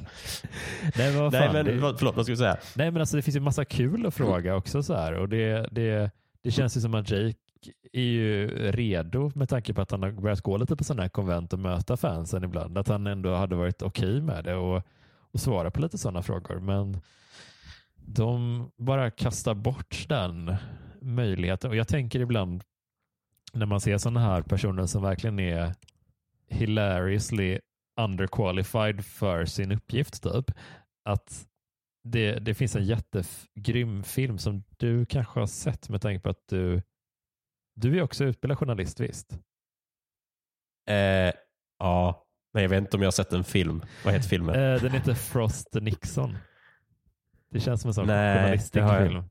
Nej, 0.96 1.16
vad 1.16 1.32
fan, 1.32 1.40
Nej, 1.40 1.52
men, 1.52 1.64
det... 1.64 1.78
förlåt, 1.98 2.16
vad 2.16 2.24
ska 2.24 2.32
du 2.32 2.36
säga? 2.36 2.56
Nej, 2.74 2.90
men 2.90 3.00
alltså, 3.00 3.16
det 3.16 3.22
finns 3.22 3.36
ju 3.36 3.40
massa 3.40 3.64
kul 3.64 4.06
att 4.06 4.14
fråga 4.14 4.56
också. 4.56 4.82
Så 4.82 4.94
här. 4.94 5.12
Och 5.12 5.28
det, 5.28 5.68
det, 5.70 6.10
det 6.42 6.50
känns 6.50 6.76
ju 6.76 6.80
som 6.80 6.94
att 6.94 7.10
Jake 7.10 7.34
är 7.92 8.02
ju 8.02 8.48
redo 8.72 9.32
med 9.34 9.48
tanke 9.48 9.74
på 9.74 9.80
att 9.82 9.90
han 9.90 10.02
har 10.02 10.10
börjat 10.10 10.40
gå 10.40 10.56
lite 10.56 10.76
på 10.76 10.84
sådana 10.84 11.02
här 11.02 11.08
konvent 11.08 11.52
och 11.52 11.58
möta 11.58 11.96
fansen 11.96 12.44
ibland. 12.44 12.78
Att 12.78 12.88
han 12.88 13.06
ändå 13.06 13.34
hade 13.34 13.56
varit 13.56 13.82
okej 13.82 14.08
okay 14.08 14.20
med 14.20 14.44
det 14.44 14.54
och, 14.54 14.82
och 15.32 15.40
svara 15.40 15.70
på 15.70 15.80
lite 15.80 15.98
sådana 15.98 16.22
frågor. 16.22 16.60
Men 16.60 17.00
de 18.06 18.70
bara 18.76 19.10
kastar 19.10 19.54
bort 19.54 20.04
den 20.08 20.56
möjligheten. 21.00 21.70
Och 21.70 21.76
jag 21.76 21.88
tänker 21.88 22.20
ibland 22.20 22.64
när 23.52 23.66
man 23.66 23.80
ser 23.80 23.98
sådana 23.98 24.20
här 24.20 24.42
personer 24.42 24.86
som 24.86 25.02
verkligen 25.02 25.38
är 25.38 25.74
hilariously 26.48 27.58
underqualified 28.00 29.04
för 29.04 29.44
sin 29.44 29.72
uppgift 29.72 30.22
typ. 30.22 30.50
Att 31.04 31.46
det, 32.04 32.38
det 32.38 32.54
finns 32.54 32.76
en 32.76 32.84
jättegrym 32.84 34.02
film 34.02 34.38
som 34.38 34.64
du 34.76 35.06
kanske 35.06 35.40
har 35.40 35.46
sett 35.46 35.88
med 35.88 36.00
tanke 36.00 36.20
på 36.20 36.30
att 36.30 36.48
du, 36.48 36.82
du 37.76 37.98
är 37.98 38.02
också 38.02 38.24
utbildad 38.24 38.58
journalist, 38.58 39.00
visst? 39.00 39.38
Eh, 40.90 41.32
ja, 41.78 42.26
men 42.52 42.62
jag 42.62 42.70
vet 42.70 42.78
inte 42.78 42.96
om 42.96 43.02
jag 43.02 43.06
har 43.06 43.12
sett 43.12 43.32
en 43.32 43.44
film. 43.44 43.82
Vad 44.04 44.14
heter 44.14 44.28
filmen? 44.28 44.54
Eh, 44.54 44.82
den 44.82 44.92
heter 44.92 45.14
Frost 45.14 45.74
Nixon. 45.74 46.36
Det 47.54 47.60
känns 47.60 47.80
som 47.80 47.88
en 47.88 47.94
sån 47.94 48.06
Nej, 48.06 48.38
journalistisk 48.38 48.72
film. 48.98 49.22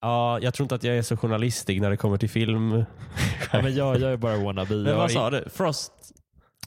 Ja, 0.00 0.38
jag 0.40 0.54
tror 0.54 0.64
inte 0.64 0.74
att 0.74 0.84
jag 0.84 0.96
är 0.96 1.02
så 1.02 1.16
journalistig 1.16 1.80
när 1.80 1.90
det 1.90 1.96
kommer 1.96 2.16
till 2.16 2.30
film. 2.30 2.72
ja, 3.52 3.62
men 3.62 3.74
jag, 3.74 4.00
jag 4.00 4.12
är 4.12 4.16
bara 4.16 4.36
wannabe. 4.36 4.74
Men 4.74 4.96
vad 4.96 5.10
sa 5.10 5.30
du? 5.30 5.44
Frost? 5.50 5.92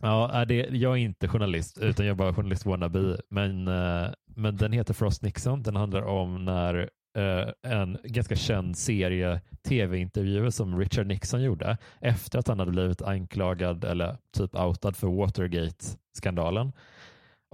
Ja, 0.01 0.45
det, 0.47 0.55
jag 0.55 0.91
är 0.91 0.97
inte 0.97 1.27
journalist 1.27 1.77
utan 1.77 2.05
jag 2.05 2.13
är 2.13 2.17
bara 2.17 2.33
journalist 2.33 2.65
wannabe. 2.65 3.17
Men, 3.29 3.67
eh, 3.67 4.07
men 4.35 4.57
den 4.57 4.71
heter 4.71 4.93
Frost 4.93 5.21
Nixon. 5.21 5.63
Den 5.63 5.75
handlar 5.75 6.01
om 6.01 6.45
när 6.45 6.89
eh, 7.17 7.71
en 7.71 7.97
ganska 8.03 8.35
känd 8.35 8.77
serie 8.77 9.41
tv-intervjuer 9.67 10.49
som 10.49 10.79
Richard 10.79 11.07
Nixon 11.07 11.43
gjorde 11.43 11.77
efter 11.99 12.39
att 12.39 12.47
han 12.47 12.59
hade 12.59 12.71
blivit 12.71 13.01
anklagad 13.01 13.83
eller 13.83 14.17
typ 14.37 14.55
outad 14.55 14.95
för 14.95 15.07
Watergate-skandalen. 15.07 16.71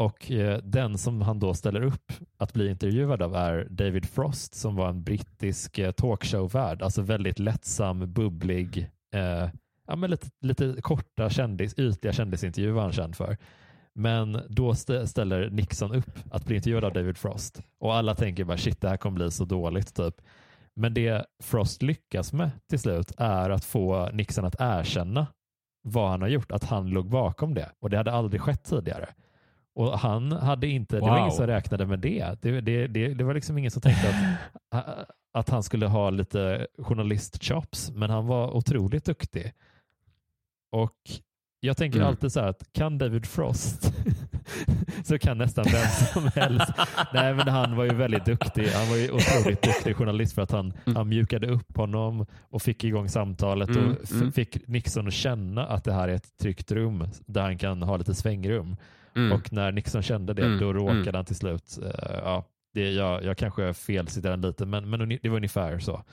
Och 0.02 0.32
eh, 0.32 0.58
den 0.64 0.98
som 0.98 1.22
han 1.22 1.40
då 1.40 1.54
ställer 1.54 1.82
upp 1.82 2.14
att 2.38 2.54
bli 2.54 2.70
intervjuad 2.70 3.22
av 3.22 3.36
är 3.36 3.68
David 3.70 4.06
Frost 4.06 4.56
som 4.56 4.76
var 4.76 4.90
en 4.90 5.04
brittisk 5.04 5.78
eh, 5.80 5.92
talkshow-värd, 5.92 6.82
alltså 6.82 7.02
väldigt 7.02 7.40
lättsam, 7.40 8.14
bubblig, 8.14 8.90
eh, 9.14 9.50
ja, 9.88 9.96
men 9.96 10.12
lite, 10.12 10.28
lite 10.42 10.76
korta, 10.82 11.30
kändis, 11.30 11.74
ytliga 11.78 12.14
kändisintervjuer 12.14 12.74
var 12.74 12.82
han 12.82 12.92
känd 12.92 13.16
för. 13.16 13.38
Men 13.94 14.42
då 14.50 14.76
ställer 15.06 15.50
Nixon 15.50 15.96
upp 15.96 16.20
att 16.32 16.46
bli 16.46 16.56
intervjuad 16.56 16.84
av 16.84 16.94
David 16.94 17.18
Frost 17.18 17.62
och 17.80 17.96
alla 17.96 18.16
tänker 18.16 18.44
bara 18.44 18.58
shit 18.58 18.82
det 18.82 18.90
här 18.90 18.98
kommer 18.98 19.16
bli 19.16 19.32
så 19.32 19.46
dåligt 19.46 19.96
typ. 19.96 20.16
Men 20.76 20.94
det 20.94 21.26
Frost 21.44 21.82
lyckas 21.82 22.34
med 22.34 22.52
till 22.70 22.80
slut 22.80 23.12
är 23.18 23.50
att 23.50 23.66
få 23.66 24.10
Nixon 24.14 24.46
att 24.46 24.56
erkänna 24.60 25.28
vad 25.84 26.10
han 26.10 26.22
har 26.22 26.30
gjort, 26.30 26.52
att 26.52 26.64
han 26.64 26.90
låg 26.90 27.10
bakom 27.10 27.54
det 27.54 27.72
och 27.80 27.90
det 27.90 27.98
hade 27.98 28.12
aldrig 28.12 28.42
skett 28.42 28.64
tidigare. 28.64 29.10
Och 29.76 30.00
han 30.00 30.32
hade 30.32 30.68
inte, 30.68 31.00
wow. 31.00 31.06
det 31.06 31.12
var 31.12 31.20
ingen 31.20 31.32
som 31.32 31.48
räknade 31.48 31.86
med 31.86 32.00
det. 32.00 32.42
Det, 32.42 32.62
det, 32.62 32.88
det, 32.88 33.14
det 33.14 33.24
var 33.24 33.34
liksom 33.34 33.58
ingen 33.58 33.72
som 33.72 33.82
tänkte 33.82 34.10
att, 34.72 35.10
att 35.34 35.50
han 35.50 35.64
skulle 35.64 35.88
ha 35.88 36.10
lite 36.10 36.68
journalistchops, 36.78 37.92
men 37.92 38.10
han 38.10 38.28
var 38.28 38.56
otroligt 38.56 39.06
duktig. 39.06 39.54
Och 40.72 40.98
jag 41.60 41.78
tänker 41.78 41.98
mm. 41.98 42.08
alltid 42.08 42.32
så 42.32 42.40
här 42.40 42.48
att 42.48 42.74
kan 42.74 42.98
David 42.98 43.26
Frost 43.26 43.94
så 45.04 45.20
kan 45.20 45.38
nästan 45.38 45.66
vem 45.72 45.88
som 46.14 46.42
helst. 46.42 46.72
Nej, 47.14 47.34
men 47.34 47.48
han 47.48 47.76
var 47.76 47.84
ju 47.84 47.94
väldigt 47.94 48.26
duktig. 48.26 48.68
Han 48.68 48.90
var 48.90 48.96
ju 48.96 49.12
otroligt 49.12 49.62
duktig 49.62 49.96
journalist 49.96 50.36
för 50.36 50.42
att 50.42 50.52
han, 50.52 50.74
mm. 50.86 50.96
han 50.96 51.10
mjukade 51.10 51.48
upp 51.48 51.78
honom 51.78 52.26
och 52.42 52.62
fick 52.62 52.84
igång 52.84 53.10
samtalet 53.10 53.70
mm. 53.70 53.92
och 53.92 54.12
mm. 54.12 54.32
fick 54.32 54.68
Nixon 54.68 55.08
att 55.08 55.14
känna 55.14 55.66
att 55.66 55.84
det 55.84 55.94
här 55.94 56.08
är 56.08 56.14
ett 56.14 56.38
tryggt 56.38 56.72
rum 56.72 57.08
där 57.26 57.42
han 57.42 57.58
kan 57.58 57.84
ha 57.84 57.98
lite 57.98 58.14
svängrum. 58.14 58.76
Mm. 59.16 59.32
Och 59.32 59.54
när 59.54 59.72
Nixon 59.72 60.02
kände 60.02 60.34
det, 60.34 60.46
mm. 60.46 60.60
då 60.60 60.74
råkade 60.74 61.18
han 61.18 61.26
till 61.26 61.36
slut, 61.36 61.80
uh, 61.82 61.92
ja, 62.24 62.46
det, 62.74 62.92
jag, 62.92 63.24
jag 63.24 63.38
kanske 63.38 63.74
felciterar 63.74 64.38
lite, 64.38 64.66
men, 64.66 64.90
men 64.90 65.20
det 65.22 65.30
var 65.30 65.38
ungefär 65.38 65.80
så. 65.80 66.04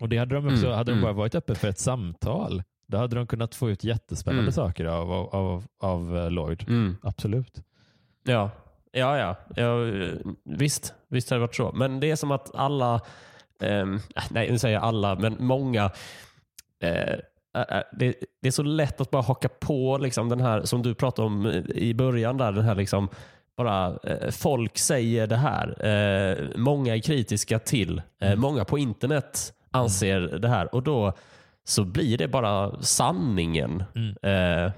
Och 0.00 0.08
det 0.08 0.18
hade 0.18 0.34
de 0.34 0.46
också, 0.46 0.72
hade 0.72 0.92
de 0.92 1.00
bara 1.00 1.12
varit 1.12 1.34
öppna 1.34 1.54
för 1.54 1.68
ett 1.68 1.78
samtal 1.78 2.62
då 2.88 2.98
hade 2.98 3.16
de 3.16 3.26
kunnat 3.26 3.54
få 3.54 3.70
ut 3.70 3.84
jättespännande 3.84 4.42
mm. 4.42 4.52
saker 4.52 4.84
av, 4.84 5.12
av, 5.12 5.34
av, 5.34 5.64
av 5.78 6.16
eh, 6.16 6.30
Lloyd. 6.30 6.64
Mm. 6.68 6.96
Absolut. 7.02 7.62
Ja. 8.24 8.50
Ja, 8.92 9.18
ja, 9.18 9.36
ja. 9.56 9.76
Visst, 10.44 10.94
visst 11.08 11.30
har 11.30 11.36
det 11.36 11.40
varit 11.40 11.54
så. 11.54 11.72
Men 11.72 12.00
det 12.00 12.10
är 12.10 12.16
som 12.16 12.30
att 12.30 12.54
alla, 12.54 12.94
eh, 13.60 13.86
nej 14.30 14.50
nu 14.50 14.58
säger 14.58 14.74
jag 14.74 14.84
alla, 14.84 15.14
men 15.14 15.36
många 15.38 15.90
eh, 16.80 17.18
det, 17.92 18.14
det, 18.42 18.48
är 18.48 18.50
så 18.50 18.62
lätt 18.62 19.00
att 19.00 19.10
bara 19.10 19.22
haka 19.22 19.48
på 19.48 19.98
liksom 19.98 20.28
den 20.28 20.40
här 20.40 20.62
som 20.62 20.82
du 20.82 20.94
pratade 20.94 21.26
om 21.26 21.46
i 21.74 21.94
början. 21.94 22.36
där, 22.36 22.52
den 22.52 22.64
här 22.64 22.74
liksom 22.74 23.08
bara 23.58 23.98
eh, 24.04 24.30
Folk 24.30 24.78
säger 24.78 25.26
det 25.26 25.36
här. 25.36 25.86
Eh, 25.86 26.46
många 26.56 26.96
är 26.96 27.00
kritiska 27.00 27.58
till. 27.58 27.98
Eh, 27.98 28.28
mm. 28.28 28.40
Många 28.40 28.64
på 28.64 28.78
internet 28.78 29.52
anser 29.70 30.28
mm. 30.28 30.40
det 30.40 30.48
här. 30.48 30.74
Och 30.74 30.82
då 30.82 31.12
så 31.64 31.84
blir 31.84 32.18
det 32.18 32.28
bara 32.28 32.82
sanningen. 32.82 33.84
Mm. 33.94 34.70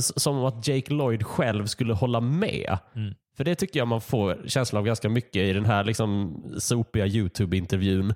Som 0.00 0.44
att 0.44 0.68
Jake 0.68 0.92
Lloyd 0.92 1.26
själv 1.26 1.66
skulle 1.66 1.94
hålla 1.94 2.20
med. 2.20 2.78
Mm. 2.94 3.14
För 3.36 3.44
det 3.44 3.54
tycker 3.54 3.78
jag 3.78 3.88
man 3.88 4.00
får 4.00 4.38
känslan 4.46 4.78
av 4.78 4.86
ganska 4.86 5.08
mycket 5.08 5.42
i 5.42 5.52
den 5.52 5.64
här 5.66 5.84
liksom 5.84 6.42
sopiga 6.58 7.06
YouTube-intervjun. 7.06 8.14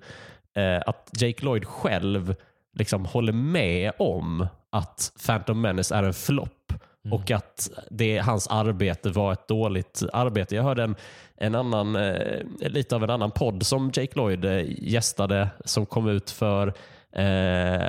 Att 0.87 1.11
Jake 1.21 1.45
Lloyd 1.45 1.65
själv 1.65 2.35
liksom 2.73 3.05
håller 3.05 3.33
med 3.33 3.93
om 3.99 4.47
att 4.71 5.13
Phantom 5.27 5.61
Menace 5.61 5.95
är 5.95 6.03
en 6.03 6.15
flopp 6.15 6.73
mm. 7.05 7.19
och 7.19 7.31
att 7.31 7.71
det, 7.91 8.19
hans 8.19 8.47
arbete 8.47 9.11
var 9.11 9.33
ett 9.33 9.49
dåligt 9.49 10.03
arbete. 10.13 10.55
Jag 10.55 10.63
hörde 10.63 10.83
en, 10.83 10.97
en 11.37 11.55
annan, 11.55 11.97
eh, 11.97 12.43
lite 12.61 12.97
av 12.97 13.05
en 13.05 13.11
annan 13.11 13.31
podd 13.31 13.67
som 13.67 13.91
Jake 13.95 14.17
Lloyd 14.19 14.45
eh, 14.45 14.65
gästade 14.67 15.49
som 15.65 15.87
kom 15.87 16.09
ut 16.09 16.31
för 16.31 16.75
eh, 17.13 17.25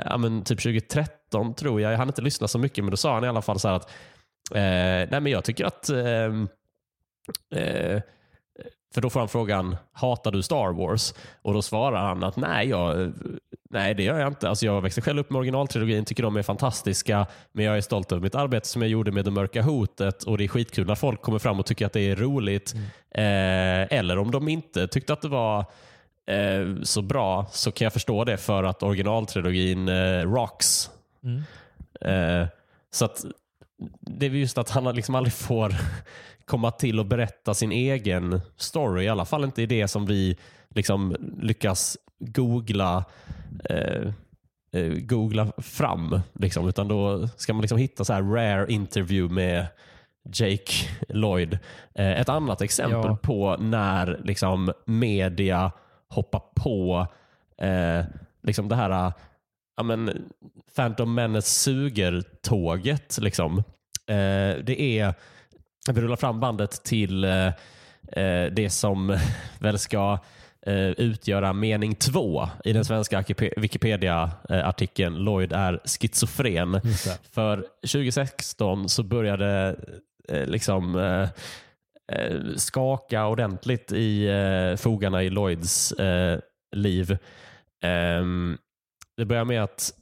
ja, 0.06 0.16
men 0.16 0.44
typ 0.44 0.62
2013 0.62 1.54
tror 1.54 1.80
jag. 1.80 1.92
Jag 1.92 1.98
hann 1.98 2.08
inte 2.08 2.22
lyssna 2.22 2.48
så 2.48 2.58
mycket 2.58 2.84
men 2.84 2.90
då 2.90 2.96
sa 2.96 3.14
han 3.14 3.24
i 3.24 3.28
alla 3.28 3.42
fall 3.42 3.58
så 3.58 3.68
att 3.68 3.90
eh, 4.50 5.08
nej 5.10 5.20
men 5.20 5.26
jag 5.26 5.44
tycker 5.44 5.64
att 5.64 5.88
eh, 5.90 6.32
för 8.94 9.00
då 9.00 9.10
får 9.10 9.20
han 9.20 9.28
frågan, 9.28 9.76
hatar 9.92 10.30
du 10.30 10.42
Star 10.42 10.72
Wars? 10.72 11.14
Och 11.42 11.54
då 11.54 11.62
svarar 11.62 12.06
han 12.06 12.24
att 12.24 12.36
nej, 12.36 12.68
jag, 12.68 13.12
nej 13.70 13.94
det 13.94 14.02
gör 14.02 14.18
jag 14.18 14.28
inte. 14.28 14.48
Alltså 14.48 14.66
jag 14.66 14.80
växte 14.80 15.00
själv 15.00 15.20
upp 15.20 15.30
med 15.30 15.38
originaltrilogin, 15.38 16.04
tycker 16.04 16.22
de 16.22 16.36
är 16.36 16.42
fantastiska, 16.42 17.26
men 17.52 17.64
jag 17.64 17.76
är 17.76 17.80
stolt 17.80 18.12
över 18.12 18.22
mitt 18.22 18.34
arbete 18.34 18.68
som 18.68 18.82
jag 18.82 18.90
gjorde 18.90 19.12
med 19.12 19.24
Det 19.24 19.30
mörka 19.30 19.62
hotet 19.62 20.22
och 20.22 20.38
det 20.38 20.44
är 20.44 20.48
skitkul 20.48 20.86
när 20.86 20.94
folk 20.94 21.22
kommer 21.22 21.38
fram 21.38 21.60
och 21.60 21.66
tycker 21.66 21.86
att 21.86 21.92
det 21.92 22.00
är 22.00 22.16
roligt. 22.16 22.74
Mm. 22.74 22.86
Eh, 23.10 23.98
eller 23.98 24.18
om 24.18 24.30
de 24.30 24.48
inte 24.48 24.86
tyckte 24.86 25.12
att 25.12 25.22
det 25.22 25.28
var 25.28 25.58
eh, 26.26 26.82
så 26.82 27.02
bra 27.02 27.46
så 27.52 27.72
kan 27.72 27.84
jag 27.84 27.92
förstå 27.92 28.24
det 28.24 28.36
för 28.36 28.64
att 28.64 28.82
originaltrilogin 28.82 29.88
eh, 29.88 30.32
rocks. 30.32 30.90
Mm. 31.24 31.42
Eh, 32.00 32.48
så 32.90 33.04
att 33.04 33.24
det 34.00 34.26
är 34.26 34.30
just 34.30 34.58
att 34.58 34.70
han 34.70 34.94
liksom 34.94 35.14
aldrig 35.14 35.32
får 35.32 35.74
komma 36.46 36.70
till 36.70 37.00
och 37.00 37.06
berätta 37.06 37.54
sin 37.54 37.72
egen 37.72 38.40
story. 38.56 39.04
I 39.04 39.08
alla 39.08 39.24
fall 39.24 39.44
inte 39.44 39.62
i 39.62 39.66
det 39.66 39.88
som 39.88 40.06
vi 40.06 40.36
liksom 40.70 41.16
lyckas 41.40 41.96
googla 42.18 43.04
eh, 43.64 44.12
eh, 44.72 44.92
googla 44.92 45.52
fram. 45.58 46.20
Liksom. 46.32 46.68
Utan 46.68 46.88
då 46.88 47.28
ska 47.36 47.52
man 47.52 47.60
liksom 47.60 47.78
hitta 47.78 48.04
så 48.04 48.12
här 48.12 48.22
rare 48.22 48.72
interview 48.72 49.34
med 49.34 49.66
Jake 50.34 50.72
Lloyd. 51.08 51.58
Eh, 51.94 52.20
ett 52.20 52.28
annat 52.28 52.60
exempel 52.60 53.10
ja. 53.10 53.16
på 53.16 53.56
när 53.56 54.20
liksom 54.24 54.72
media 54.84 55.72
hoppa 56.08 56.38
på 56.38 57.06
eh, 57.58 58.04
liksom 58.42 58.68
det 58.68 58.76
här 58.76 59.12
ja, 59.76 59.82
men, 59.82 60.30
Phantom 60.76 61.14
Menace 61.14 61.48
suger-tåget. 61.48 63.18
Liksom. 63.20 63.58
Eh, 64.06 64.58
det 64.64 64.80
är, 64.80 65.14
vi 65.92 66.00
rullar 66.00 66.16
fram 66.16 66.40
bandet 66.40 66.84
till 66.84 67.24
eh, 67.24 67.46
eh 68.12 68.52
det 68.52 68.70
som 68.70 69.18
väl 69.58 69.78
ska 69.78 70.18
eh, 70.66 70.90
utgöra 70.90 71.52
mening 71.52 71.94
två 71.94 72.48
i 72.64 72.72
den 72.72 72.84
svenska 72.84 73.24
Wikipedia-artikeln 73.56 75.16
Lloyd 75.16 75.52
är 75.52 75.80
schizofren. 75.84 76.80
För 77.30 77.66
2016 77.80 78.88
så 78.88 79.02
började 79.02 79.76
eh, 80.28 80.46
liksom 80.46 80.96
eh, 80.98 81.28
skaka 82.56 83.26
ordentligt 83.26 83.92
i 83.92 84.26
eh, 84.26 84.76
fogarna 84.76 85.22
i 85.22 85.30
Lloyds 85.30 85.92
eh, 85.92 86.40
liv. 86.76 87.18
Ehm, 87.82 88.58
det 89.16 89.24
börjar 89.24 89.44
med 89.44 89.62
att 89.62 89.92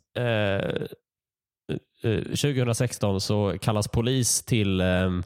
2016 2.03 3.15
eh, 3.15 3.19
så 3.19 3.59
kallas 3.61 3.89
polis 3.89 4.43
till 4.43 4.81
ehm, 4.81 5.23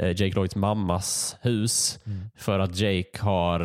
Jake 0.00 0.34
Lloyds 0.34 0.56
mammas 0.56 1.36
hus 1.40 2.00
mm. 2.06 2.30
för 2.36 2.58
att 2.58 2.80
Jake 2.80 3.18
har 3.18 3.60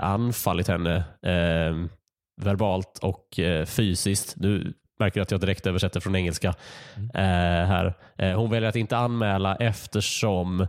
anfallit 0.00 0.68
henne 0.68 1.04
ehm, 1.22 1.88
verbalt 2.40 2.98
och 3.02 3.40
fysiskt. 3.66 4.36
Nu 4.36 4.72
märker 4.98 5.20
att 5.20 5.30
jag 5.30 5.40
direkt 5.40 5.66
översätter 5.66 6.00
från 6.00 6.16
engelska 6.16 6.54
mm. 6.96 7.10
här. 7.68 7.94
hon 8.34 8.50
väljer 8.50 8.68
att 8.68 8.76
inte 8.76 8.96
anmäla 8.96 9.56
eftersom 9.56 10.66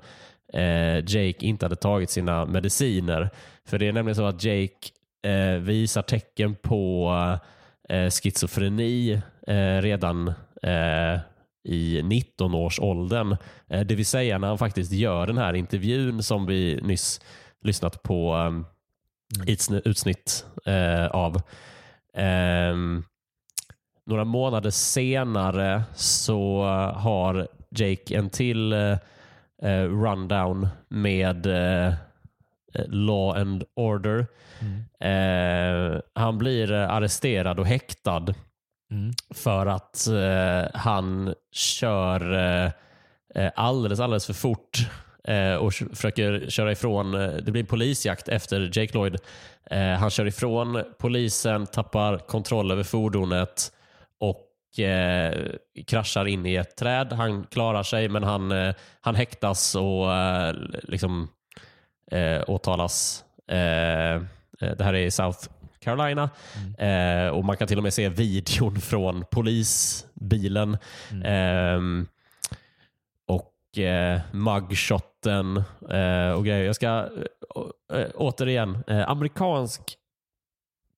eh, 0.53 0.95
Jake 0.95 1.45
inte 1.45 1.65
hade 1.65 1.75
tagit 1.75 2.09
sina 2.09 2.45
mediciner. 2.45 3.29
För 3.65 3.79
det 3.79 3.87
är 3.87 3.93
nämligen 3.93 4.15
så 4.15 4.25
att 4.25 4.43
Jake 4.43 4.89
eh, 5.23 5.59
visar 5.59 6.01
tecken 6.01 6.55
på 6.55 7.11
eh, 7.89 8.09
schizofreni 8.09 9.21
eh, 9.47 9.81
redan 9.81 10.33
eh, 11.67 11.73
i 11.73 12.01
19-årsåldern. 12.01 13.37
Eh, 13.67 13.81
det 13.81 13.95
vill 13.95 14.05
säga 14.05 14.37
när 14.37 14.47
han 14.47 14.57
faktiskt 14.57 14.91
gör 14.91 15.27
den 15.27 15.37
här 15.37 15.53
intervjun 15.53 16.23
som 16.23 16.45
vi 16.45 16.79
nyss 16.83 17.21
lyssnat 17.63 18.03
på 18.03 18.35
um, 18.35 18.65
mm. 19.69 19.81
utsnitt 19.85 20.45
uh, 20.67 21.07
av. 21.07 21.41
Um, 22.71 23.03
några 24.05 24.25
månader 24.25 24.69
senare 24.69 25.83
så 25.95 26.63
har 26.95 27.47
Jake 27.75 28.17
en 28.17 28.29
till 28.29 28.73
uh, 28.73 28.97
eh, 29.61 29.83
rundown 29.83 30.67
med 30.89 31.45
eh, 31.45 31.93
Law 32.87 33.37
and 33.37 33.63
Order. 33.75 34.27
Mm. 34.59 34.83
Eh, 34.99 36.01
han 36.15 36.37
blir 36.37 36.71
arresterad 36.71 37.59
och 37.59 37.65
häktad 37.65 38.25
mm. 38.91 39.13
för 39.29 39.65
att 39.65 40.07
eh, 40.07 40.79
han 40.79 41.33
kör 41.51 42.33
eh, 42.33 42.71
eh 43.35 43.51
alldeles, 43.55 43.99
alldeles 43.99 44.25
för 44.25 44.33
fort 44.33 44.77
eh, 45.23 45.55
och 45.55 45.73
försöker 45.73 46.49
köra 46.49 46.71
ifrån. 46.71 47.13
Eh, 47.13 47.29
det 47.29 47.51
blir 47.51 47.61
en 47.61 47.67
polisjakt 47.67 48.27
efter 48.27 48.71
Jake 48.73 48.93
Lloyd. 48.93 49.17
han 49.99 50.09
kör 50.09 50.27
ifrån 50.27 50.83
polisen, 50.97 51.67
tappar 51.67 52.17
kontroll 52.17 52.71
över 52.71 52.83
fordonet 52.83 53.71
och 54.19 54.79
eh, 54.79 55.51
kraschar 55.87 56.25
in 56.25 56.45
i 56.45 56.55
ett 56.55 56.77
träd. 56.77 57.13
Han 57.13 57.43
klarar 57.43 57.83
sig 57.83 58.09
men 58.09 58.23
han, 58.23 58.51
eh, 58.51 58.75
han 59.01 59.15
häktas 59.15 59.75
och 59.75 60.13
eh, 60.13 60.55
liksom, 60.83 61.29
eh, 62.11 62.41
åtalas. 62.47 63.23
Eh, 63.47 64.21
det 64.59 64.83
här 64.83 64.93
är 64.93 65.05
i 65.05 65.11
South 65.11 65.49
Carolina 65.81 66.29
mm. 66.77 67.33
och 67.33 67.45
man 67.45 67.57
kan 67.57 67.67
till 67.67 67.77
och 67.77 67.83
med 67.83 67.93
se 67.93 68.09
videon 68.09 68.81
från 68.81 69.25
polisbilen. 69.31 70.77
Mm. 71.11 71.23
Ehm, 71.25 72.07
och 73.27 73.77
eh, 73.77 74.21
mugshotten 74.31 75.63
och 76.35 76.45
grejer. 76.45 76.63
Jag 76.63 76.75
ska 76.75 77.09
återigen, 78.15 78.83
amerikansk 78.87 79.81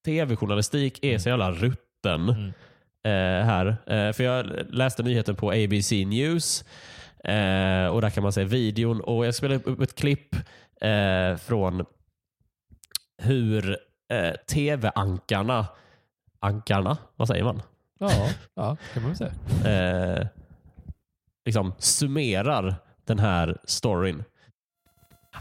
tv-journalistik 0.06 1.06
är 1.06 1.18
så 1.18 1.30
jävla 1.30 1.52
rutten. 1.52 2.30
Mm 2.30 2.54
eh, 3.04 3.46
här. 3.46 3.68
Eh, 3.68 4.14
för 4.14 4.24
jag 4.24 4.46
läste 4.70 5.04
nyheten 5.04 5.36
på 5.36 5.52
ABC 5.52 5.92
News 5.92 6.66
eh, 7.24 7.88
och 7.88 8.02
där 8.02 8.10
kan 8.10 8.24
man 8.24 8.34
se 8.34 8.44
videon 8.44 9.02
och 9.02 9.26
jag 9.26 9.36
spelade 9.36 9.64
upp 9.64 9.82
ett 9.82 9.96
klipp 9.96 10.36
eh, 10.82 11.38
från 11.38 11.86
hur 13.18 13.78
eh, 14.12 14.34
tv-ankarna, 14.48 15.66
ankarna, 16.40 16.98
vad 17.16 17.28
säger 17.28 17.44
man? 17.44 17.62
Ja, 18.00 18.10
ja 18.56 18.78
kan 18.94 19.04
man 19.04 19.12
väl 19.12 19.18
säga. 19.18 19.34
Eh, 20.20 20.28
liksom 21.46 21.74
summerar 21.78 22.76
den 23.06 23.20
här 23.20 23.58
storyn. 23.64 24.24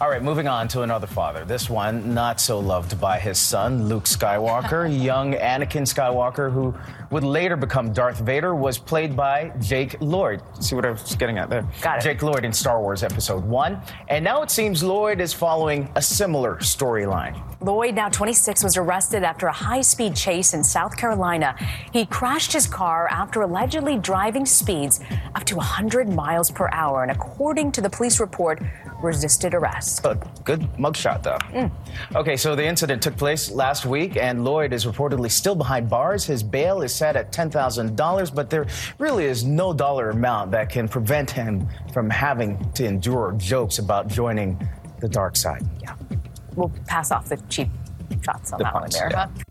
All 0.00 0.08
right, 0.08 0.22
moving 0.22 0.48
on 0.48 0.68
to 0.68 0.82
another 0.82 1.06
father. 1.06 1.44
This 1.44 1.68
one 1.68 2.14
not 2.14 2.40
so 2.40 2.58
loved 2.58 2.98
by 2.98 3.18
his 3.18 3.38
son, 3.38 3.88
Luke 3.88 4.04
Skywalker. 4.04 4.88
Young 5.04 5.34
Anakin 5.34 5.82
Skywalker, 5.82 6.50
who 6.50 6.74
would 7.10 7.22
later 7.22 7.56
become 7.56 7.92
Darth 7.92 8.18
Vader, 8.18 8.54
was 8.54 8.78
played 8.78 9.14
by 9.14 9.52
Jake 9.60 9.96
Lloyd. 10.00 10.40
See 10.60 10.74
what 10.74 10.86
I 10.86 10.92
was 10.92 11.14
getting 11.16 11.36
at 11.36 11.50
there? 11.50 11.68
Got 11.82 11.98
it. 11.98 12.04
Jake 12.04 12.22
Lloyd 12.22 12.44
in 12.46 12.54
Star 12.54 12.80
Wars 12.80 13.02
Episode 13.02 13.44
1. 13.44 13.80
And 14.08 14.24
now 14.24 14.42
it 14.42 14.50
seems 14.50 14.82
Lloyd 14.82 15.20
is 15.20 15.34
following 15.34 15.88
a 15.94 16.02
similar 16.02 16.56
storyline. 16.56 17.40
Lloyd, 17.60 17.94
now 17.94 18.08
26, 18.08 18.64
was 18.64 18.76
arrested 18.78 19.22
after 19.22 19.46
a 19.46 19.52
high 19.52 19.82
speed 19.82 20.16
chase 20.16 20.54
in 20.54 20.64
South 20.64 20.96
Carolina. 20.96 21.54
He 21.92 22.06
crashed 22.06 22.52
his 22.52 22.66
car 22.66 23.08
after 23.08 23.42
allegedly 23.42 23.98
driving 23.98 24.46
speeds 24.46 25.00
up 25.34 25.44
to 25.44 25.56
100 25.56 26.08
miles 26.08 26.50
per 26.50 26.68
hour. 26.72 27.02
And 27.02 27.12
according 27.12 27.70
to 27.72 27.80
the 27.82 27.90
police 27.90 28.18
report, 28.18 28.60
resisted 29.02 29.52
arrest. 29.54 29.81
A 30.04 30.14
good 30.44 30.60
mugshot, 30.78 31.22
though. 31.22 31.38
Mm. 31.52 31.70
Okay, 32.14 32.36
so 32.36 32.54
the 32.56 32.64
incident 32.66 33.02
took 33.02 33.16
place 33.16 33.50
last 33.50 33.84
week, 33.86 34.16
and 34.16 34.44
Lloyd 34.44 34.72
is 34.72 34.86
reportedly 34.86 35.30
still 35.30 35.54
behind 35.54 35.88
bars. 35.90 36.24
His 36.24 36.42
bail 36.42 36.82
is 36.82 36.94
set 36.94 37.16
at 37.16 37.32
$10,000, 37.32 38.34
but 38.34 38.48
there 38.50 38.66
really 38.98 39.24
is 39.26 39.44
no 39.44 39.72
dollar 39.72 40.10
amount 40.10 40.50
that 40.52 40.70
can 40.72 40.88
prevent 40.88 41.30
him 41.30 41.66
from 41.92 42.10
having 42.10 42.58
to 42.74 42.84
endure 42.84 43.32
jokes 43.38 43.78
about 43.78 44.08
joining 44.08 44.58
the 45.00 45.08
dark 45.08 45.36
side. 45.36 45.62
Yeah. 45.82 45.94
We'll 46.56 46.72
pass 46.86 47.10
off 47.10 47.28
the 47.28 47.36
cheap 47.48 47.68
shots 48.24 48.52
on 48.52 48.58
The 48.58 48.64
that 48.64 48.74
one 48.74 48.90
there. 48.90 49.10
yeah. 49.10 49.26
huh? 49.26 49.44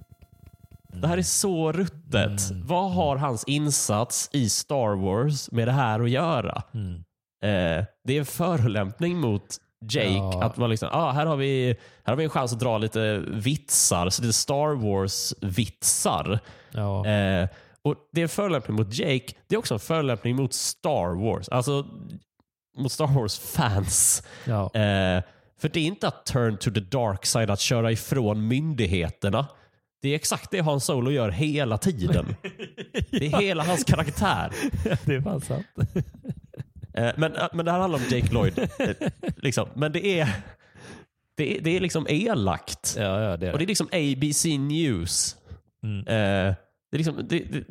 Det 0.94 1.08
här 1.08 1.18
är 1.18 1.22
så 1.22 1.72
ruttet. 1.72 2.52
Mm. 2.52 2.68
Vad 2.68 2.92
har 2.92 3.16
hans 3.18 3.44
insats 3.44 4.30
i 4.34 4.50
Star 4.50 4.96
Wars 4.96 5.52
med 5.52 5.68
det 5.68 5.72
här 5.72 6.00
att 6.00 6.10
göra? 6.10 6.64
Mm. 6.74 6.94
Eh, 7.44 7.86
det 8.04 8.14
är 8.14 8.20
en 8.20 8.26
förolämpning 8.26 9.18
mot 9.18 9.58
Jake. 9.82 10.10
Ja. 10.10 10.44
Att 10.44 10.58
man 10.58 10.70
liksom, 10.70 10.90
ah, 10.92 11.12
här, 11.12 11.26
har 11.26 11.36
vi, 11.36 11.76
här 12.04 12.12
har 12.12 12.16
vi 12.16 12.24
en 12.24 12.30
chans 12.30 12.54
att 12.54 12.60
dra 12.60 12.78
lite 12.78 13.18
vitsar, 13.28 14.10
så 14.10 14.24
är 14.24 14.32
Star 14.32 14.76
Wars-vitsar. 14.76 16.40
Ja. 16.72 17.08
Eh, 17.08 17.50
och 17.84 17.96
Det 18.12 18.22
är 18.22 18.24
en 18.24 18.30
förolämpning 18.30 18.78
mot 18.78 18.94
Jake. 18.94 19.34
Det 19.48 19.56
är 19.56 19.60
också 19.60 19.74
en 19.74 19.80
förolämpning 19.80 20.36
mot 20.36 20.54
Star 20.54 21.24
Wars. 21.24 21.50
Alltså 21.50 21.86
mot 22.78 22.92
Star 22.92 23.08
Wars-fans. 23.08 24.24
Ja. 24.46 24.64
Eh, 24.64 25.24
för 25.62 25.70
det 25.70 25.80
är 25.80 25.86
inte 25.86 26.08
att 26.08 26.26
turn 26.26 26.58
to 26.58 26.72
the 26.72 26.80
dark 26.80 27.26
side, 27.26 27.50
att 27.50 27.60
köra 27.60 27.92
ifrån 27.92 28.48
myndigheterna. 28.48 29.48
Det 30.02 30.10
är 30.10 30.16
exakt 30.16 30.52
det 30.52 30.60
Han 30.60 30.82
Solo 30.82 31.12
gör 31.12 31.30
hela 31.30 31.78
tiden. 31.78 32.36
Det 33.12 33.26
är 33.26 33.42
hela 33.42 33.64
hans 33.64 33.84
karaktär. 33.84 34.52
det 35.06 35.16
är 35.16 35.22
fan 35.22 35.42
sant. 35.42 35.66
Eh, 36.94 37.12
men, 37.18 37.36
eh, 37.36 37.48
men 37.54 37.66
det 37.66 37.72
här 37.72 37.80
handlar 37.80 38.00
om 38.00 38.06
Jake 38.10 38.34
Lloyd. 38.34 38.60
Eh, 38.80 39.10
liksom. 39.38 39.70
Men 39.74 39.92
det 39.92 40.20
är, 40.20 40.30
det 41.38 41.58
är, 41.58 41.62
det 41.62 41.76
är 41.76 41.80
liksom 41.80 42.06
elakt. 42.10 42.96
Ja, 42.98 43.22
ja, 43.22 43.38
det 43.38 43.48
är 43.48 43.52
Och 43.52 43.58
det 43.58 43.66
är 43.66 43.68
liksom 43.68 43.88
ABC 43.88 44.46
News. 44.46 45.36
Mm. 45.84 46.06
Det, 46.06 46.96
är 46.96 46.98
liksom, 46.98 47.16
det, 47.30 47.40
det, 47.40 47.64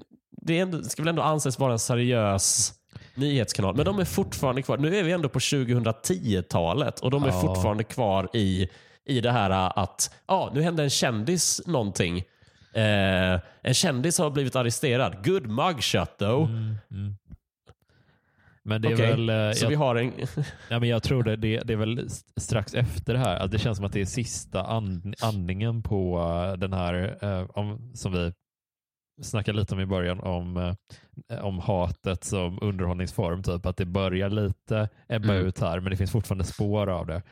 det, 0.43 0.59
är 0.59 0.63
ändå, 0.63 0.79
det 0.79 0.89
ska 0.89 1.03
väl 1.03 1.09
ändå 1.09 1.23
anses 1.23 1.59
vara 1.59 1.73
en 1.73 1.79
seriös 1.79 2.73
nyhetskanal. 3.15 3.77
Men 3.77 3.85
de 3.85 3.99
är 3.99 4.05
fortfarande 4.05 4.63
kvar. 4.63 4.79
Nu 4.79 4.97
är 4.97 5.03
vi 5.03 5.13
ändå 5.13 5.29
på 5.29 5.39
2010-talet 5.39 7.01
och 7.01 7.11
de 7.11 7.23
är 7.23 7.29
Ja. 7.29 7.41
fortfarande 7.41 7.85
kvar 7.85 8.29
i, 8.35 8.69
i 9.07 9.21
det 9.21 9.31
här 9.31 9.51
att 9.79 10.15
ja, 10.27 10.51
nu 10.55 10.63
hände 10.63 10.83
en 10.83 10.91
kändis 10.91 11.61
någonting. 11.67 12.19
Eh, 12.75 13.41
en 13.63 13.75
kändis 13.75 14.19
har 14.19 14.31
blivit 14.31 14.57
arresterad. 14.57 15.25
Good 15.27 15.47
mugshot 15.47 16.19
though. 16.19 16.51
Mm. 16.51 16.77
Men 18.71 18.83
det 18.83 18.89
är 18.89 18.95
Okej, 18.95 19.11
väl... 19.11 19.29
eh, 19.29 19.53
så 19.53 19.65
jag, 19.65 19.69
vi 19.71 19.75
har 19.75 19.97
en... 19.97 20.13
ja, 20.71 20.79
men 20.81 20.89
jag 20.89 21.03
tror 21.03 21.23
det, 21.23 21.37
det, 21.37 21.59
det 21.65 21.73
är 21.73 21.77
väl 21.77 22.09
strax 22.37 22.75
efter 22.75 23.13
det 23.13 23.19
här. 23.19 23.37
Alltså 23.37 23.49
det 23.49 23.59
känns 23.59 23.77
som 23.77 23.87
att 23.87 23.93
det 23.93 24.01
är 24.01 24.05
sista 24.05 24.63
and, 24.63 25.15
andningen 25.23 25.83
på 25.83 26.19
eh, 26.21 26.59
den 26.59 26.73
här, 26.73 27.19
eh, 27.23 27.47
om, 27.51 27.91
som 27.95 28.13
vi 28.13 28.33
snackade 29.23 29.59
lite 29.59 29.75
om 29.75 29.81
i 29.81 29.87
början, 29.87 30.21
om, 30.21 30.57
eh, 30.57 31.45
om 31.45 31.59
hatet 31.59 32.25
som 32.25 32.59
underhållningsform. 32.63 33.43
Typ 33.43 33.67
att 33.67 33.77
det 33.77 33.85
börjar 33.87 34.31
lite 34.31 34.89
ebba 35.09 35.33
Mm. 35.35 35.47
ut 35.47 35.61
här, 35.61 35.81
men 35.81 35.91
det 35.91 35.97
finns 35.97 36.13
fortfarande 36.13 36.45
spår 36.45 36.87
av 36.91 37.07
det. 37.07 37.23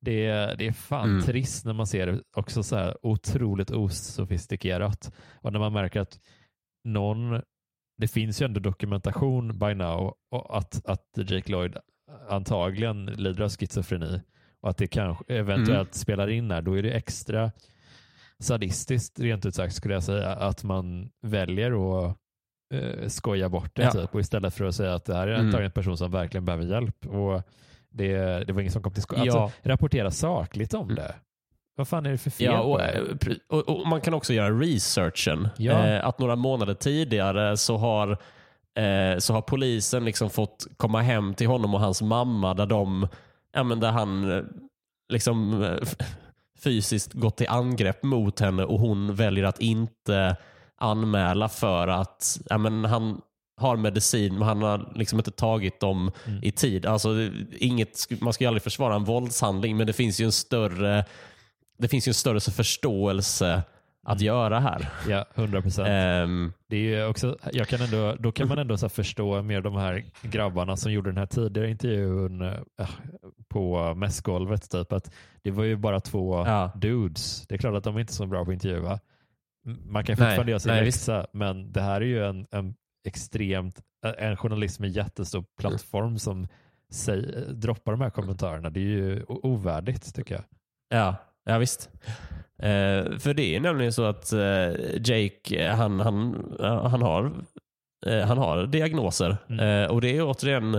Det, 0.00 0.54
det 0.58 0.66
är 0.66 0.72
fan 0.72 1.10
Mm. 1.10 1.22
trist 1.22 1.64
när 1.64 1.72
man 1.72 1.86
ser 1.86 2.06
det 2.06 2.20
också 2.36 2.62
så 2.62 2.76
här 2.76 2.96
otroligt 3.02 3.70
osofistikerat. 3.70 5.12
Och 5.42 5.52
när 5.52 5.60
man 5.60 5.72
märker 5.72 6.00
att 6.00 6.18
någon 6.84 7.42
det 7.96 8.08
finns 8.08 8.42
ju 8.42 8.44
ändå 8.44 8.60
dokumentation 8.60 9.58
by 9.58 9.74
now 9.74 10.14
att, 10.48 10.86
att 10.86 11.08
Jake 11.30 11.52
Lloyd 11.52 11.76
antagligen 12.28 13.06
lider 13.06 13.44
av 13.44 13.48
schizofreni 13.50 14.20
och 14.60 14.70
att 14.70 14.76
det 14.76 14.86
kanske 14.86 15.24
eventuellt 15.28 15.94
spelar 15.94 16.28
in 16.28 16.50
här, 16.50 16.62
då 16.62 16.78
är 16.78 16.82
det 16.82 16.90
extra 16.92 17.50
sadistiskt 18.38 19.20
rent 19.20 19.46
ut 19.46 19.54
sagt 19.54 19.74
skulle 19.74 19.94
jag 19.94 20.02
säga 20.02 20.28
att 20.28 20.64
man 20.64 21.10
väljer 21.22 21.70
att 22.06 22.16
eh, 22.74 23.08
skoja 23.08 23.48
bort 23.48 23.76
det 23.76 23.82
Ja. 23.82 23.90
typ 23.90 24.14
och 24.14 24.20
istället 24.20 24.54
för 24.54 24.64
att 24.64 24.74
säga 24.74 24.94
att 24.94 25.04
det 25.04 25.14
här 25.14 25.28
är 25.28 25.34
Mm. 25.34 25.46
antagligen 25.46 25.66
en 25.70 25.72
person 25.72 25.96
som 25.98 26.10
verkligen 26.10 26.44
behöver 26.44 26.64
hjälp 26.64 27.06
och 27.06 27.42
det, 27.90 28.16
det 28.44 28.52
var 28.52 28.60
ingen 28.60 28.72
som 28.72 28.82
kom 28.82 28.92
till 28.92 29.02
skott. 29.02 29.18
Alltså, 29.18 29.52
rapportera 29.62 30.10
sakligt 30.10 30.74
om 30.74 30.82
Mm. 30.90 30.94
det. 30.94 31.14
Vad 31.76 31.88
fan 31.88 32.06
är 32.06 32.10
det 32.10 32.18
för 32.18 32.30
fel 32.30 32.46
Ja, 32.46 32.60
och, 32.60 32.82
eh, 32.82 33.02
och, 33.48 33.68
och 33.68 33.86
man 33.86 34.00
kan 34.00 34.14
också 34.14 34.32
göra 34.32 34.50
researchen. 34.50 35.48
Ja. 35.56 35.86
Eh, 35.86 36.06
att 36.06 36.18
några 36.18 36.36
månader 36.36 36.74
tidigare 36.74 37.56
så 37.56 37.76
har, 37.76 38.10
eh, 38.78 39.18
så 39.18 39.32
har 39.32 39.40
polisen 39.40 40.04
liksom 40.04 40.30
fått 40.30 40.66
komma 40.76 41.00
hem 41.02 41.34
till 41.34 41.46
honom 41.46 41.74
och 41.74 41.80
hans 41.80 42.02
mamma 42.02 42.54
där, 42.54 42.66
de, 42.66 43.08
ja, 43.52 43.62
men 43.62 43.80
där 43.80 43.90
han 43.90 44.32
eh, 44.32 44.44
liksom 45.08 45.62
eh, 45.62 45.88
fysiskt 46.58 47.12
gått 47.12 47.36
till 47.36 47.48
angrepp 47.48 48.02
mot 48.02 48.40
henne 48.40 48.64
och 48.64 48.80
hon 48.80 49.14
väljer 49.14 49.44
att 49.44 49.60
inte 49.60 50.36
anmäla 50.76 51.48
för 51.48 51.88
att 51.88 52.40
ja, 52.50 52.58
men 52.58 52.84
han 52.84 53.20
har 53.56 53.76
medicin 53.76 54.38
men 54.38 54.48
han 54.48 54.62
har 54.62 54.92
liksom 54.94 55.18
inte 55.18 55.30
tagit 55.30 55.80
dem 55.80 56.10
i 56.42 56.50
tid. 56.50 56.86
Alltså, 56.86 57.08
inget, 57.58 58.20
man 58.20 58.32
ska 58.32 58.44
ju 58.44 58.48
aldrig 58.48 58.62
försvara 58.62 58.94
en 58.94 59.04
våldshandling 59.04 59.76
men 59.76 59.86
det 59.86 59.92
finns 59.92 60.20
ju 60.20 60.24
en 60.24 60.32
större 60.32 61.04
det 61.78 61.88
finns 61.88 62.08
ju 62.08 62.10
en 62.10 62.14
större 62.14 62.40
förståelse 62.40 63.62
att 64.06 64.20
göra 64.20 64.60
här. 64.60 64.88
Ja, 65.08 65.24
100 65.34 65.62
procent. 65.62 65.88
Ehm, 65.90 66.52
Det 66.66 66.76
är 66.76 66.80
ju 66.80 67.06
också, 67.06 67.38
jag 67.52 67.68
kan 67.68 67.80
ändå, 67.80 68.16
då 68.18 68.32
kan 68.32 68.48
man 68.48 68.58
ändå 68.58 68.76
så 68.76 68.88
förstå 68.88 69.42
mer 69.42 69.60
de 69.60 69.74
här 69.76 70.04
grabbarna 70.22 70.76
som 70.76 70.92
gjorde 70.92 71.10
den 71.10 71.18
här 71.18 71.26
tidigare 71.26 71.70
intervjun 71.70 72.40
eh, 72.42 72.88
på 73.48 73.94
mässgolvet. 73.94 74.70
Typ, 74.70 74.92
att 74.92 75.14
det 75.42 75.50
var 75.50 75.64
ju 75.64 75.76
bara 75.76 76.00
två 76.00 76.46
Ja. 76.46 76.72
dudes. 76.76 77.46
Det 77.46 77.54
är 77.54 77.58
klart 77.58 77.74
att 77.74 77.84
de 77.84 77.96
är 77.96 78.00
inte 78.00 78.12
så 78.14 78.26
bra 78.26 78.44
på 78.44 78.50
att 78.50 78.54
intervjua. 78.54 79.00
Man 79.86 80.04
kan 80.04 80.16
Nej, 80.18 80.28
fortfarande 80.28 80.50
göra 80.52 80.60
sin 80.60 80.72
nej, 80.72 80.84
läxa, 80.84 81.26
men 81.32 81.72
det 81.72 81.80
här 81.80 82.00
är 82.00 82.04
ju 82.06 82.24
en, 82.26 82.46
en 82.50 82.74
extremt, 83.06 83.80
en 84.18 84.36
journalist 84.36 84.80
med 84.80 84.90
jättestor 84.90 85.44
plattform 85.58 86.18
som 86.18 86.48
säger, 86.90 87.52
droppar 87.52 87.92
de 87.92 88.00
här 88.00 88.10
kommentarerna. 88.10 88.70
Det 88.70 88.80
är 88.80 88.82
ju 88.82 89.24
ovärdigt 89.28 90.14
tycker 90.14 90.34
jag. 90.34 90.44
ja, 90.88 91.16
ja, 91.44 91.58
visst. 91.58 91.90
Eh, 92.58 93.18
för 93.18 93.34
det 93.34 93.56
är 93.56 93.60
nämligen 93.60 93.92
så 93.92 94.04
att 94.04 94.32
eh, 94.32 94.68
Jake, 95.04 95.56
eh, 95.66 95.74
han, 95.74 96.00
han, 96.00 96.46
ja, 96.58 96.88
han, 96.88 97.02
har, 97.02 97.32
eh, 98.06 98.26
han 98.26 98.38
har 98.38 98.66
diagnoser. 98.66 99.36
Mm. 99.48 99.60
Eh, 99.84 99.90
och 99.90 100.00
det 100.00 100.16
är 100.16 100.22
återigen 100.24 100.74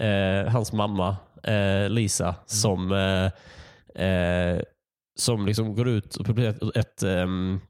eh, 0.00 0.52
hans 0.52 0.72
mamma, 0.72 1.16
eh, 1.42 1.88
Lisa, 1.88 2.34
som, 2.46 2.92
eh, 2.92 4.04
eh, 4.06 4.60
som 5.18 5.46
liksom 5.46 5.74
går 5.74 5.88
ut 5.88 6.16
och 6.16 6.26
publicerar 6.26 6.78
ett, 6.78 7.02
ehm, 7.02 7.60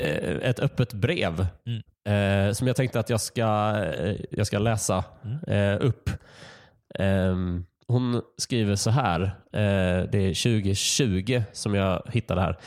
eh, 0.00 0.36
ett 0.42 0.60
öppet 0.60 0.92
brev 0.92 1.46
Mm. 1.66 2.48
eh, 2.48 2.52
som 2.52 2.66
jag 2.66 2.76
tänkte 2.76 3.00
att 3.00 3.10
jag 3.10 3.20
ska, 3.20 3.76
eh, 3.98 4.16
jag 4.30 4.46
ska 4.46 4.58
läsa 4.58 5.04
Mm. 5.24 5.38
eh, 5.46 5.86
upp. 5.86 6.10
Ehm, 6.98 7.64
hon 7.88 8.22
skriver 8.38 8.76
så 8.76 8.90
här, 8.90 9.20
eh, 9.52 10.10
det 10.10 10.18
är 10.18 10.34
2020 10.34 11.42
som 11.52 11.74
jag 11.74 12.02
hittade 12.12 12.40
här. 12.40 12.58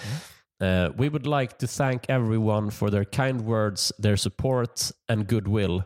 Eh, 0.63 0.91
We 0.97 1.09
would 1.09 1.25
like 1.27 1.53
to 1.59 1.67
thank 1.67 2.09
everyone 2.09 2.71
for 2.71 2.89
their 2.89 3.03
kind 3.03 3.41
words, 3.41 3.93
their 4.01 4.15
support 4.15 4.81
and 5.11 5.27
goodwill. 5.29 5.83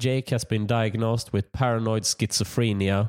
Jake 0.00 0.30
has 0.32 0.48
been 0.48 0.66
diagnosed 0.66 1.34
with 1.34 1.52
paranoid 1.52 2.02
schizophrenia, 2.04 3.08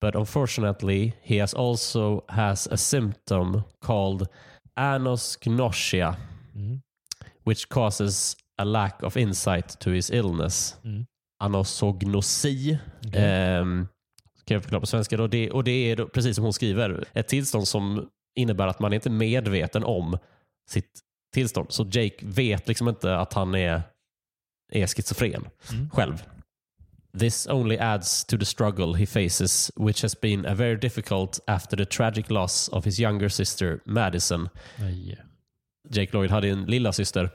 but 0.00 0.14
unfortunately 0.16 1.12
he 1.22 1.40
has 1.40 1.54
also 1.54 2.24
has 2.28 2.68
a 2.72 2.76
symptom 2.76 3.62
called 3.86 4.26
anosognosia, 4.76 6.16
Mm. 6.54 6.80
which 7.44 7.68
causes 7.68 8.36
a 8.58 8.64
lack 8.64 9.02
of 9.02 9.16
insight 9.16 9.78
to 9.80 9.90
his 9.90 10.10
illness. 10.10 10.76
Mm. 10.84 11.06
Anosognosi 11.42 12.78
Okej. 13.06 13.20
ehm, 13.22 13.86
kan 14.46 14.54
jag 14.54 14.62
förklara 14.62 14.80
på 14.80 14.86
svenska. 14.86 15.16
Då. 15.16 15.26
Det, 15.26 15.50
och 15.50 15.64
det 15.64 15.70
är 15.90 15.96
då, 15.96 16.08
precis 16.08 16.34
som 16.36 16.44
hon 16.44 16.52
skriver 16.52 17.04
ett 17.12 17.28
tillstånd 17.28 17.68
som 17.68 18.08
innebär 18.36 18.66
att 18.66 18.80
man 18.80 18.92
inte 18.92 19.08
är 19.08 19.10
medveten 19.10 19.84
om 19.84 20.18
sitt 20.70 21.00
tillstånd. 21.34 21.66
Så 21.72 21.84
Jake 21.84 22.16
vet 22.22 22.68
liksom 22.68 22.88
inte 22.88 23.16
att 23.16 23.32
han 23.32 23.54
är, 23.54 23.82
är 24.72 24.86
schizofren 24.86 25.48
Mm. 25.72 25.90
själv. 25.90 26.22
This 27.18 27.46
only 27.46 27.78
adds 27.78 28.24
to 28.24 28.38
the 28.38 28.44
struggle 28.44 28.98
he 28.98 29.06
faces, 29.06 29.72
which 29.76 30.02
has 30.02 30.20
been 30.20 30.46
a 30.46 30.54
very 30.54 30.76
difficult 30.76 31.40
after 31.46 31.76
the 31.76 31.84
tragic 31.84 32.30
loss 32.30 32.68
of 32.68 32.84
his 32.86 33.00
younger 33.00 33.28
sister 33.28 33.80
Madison. 33.84 34.48
Nej. 34.78 35.18
Jake 35.90 36.12
Lloyd 36.12 36.30
hade 36.30 36.48
en 36.48 36.64
lilla 36.64 36.92
syster 36.92 37.30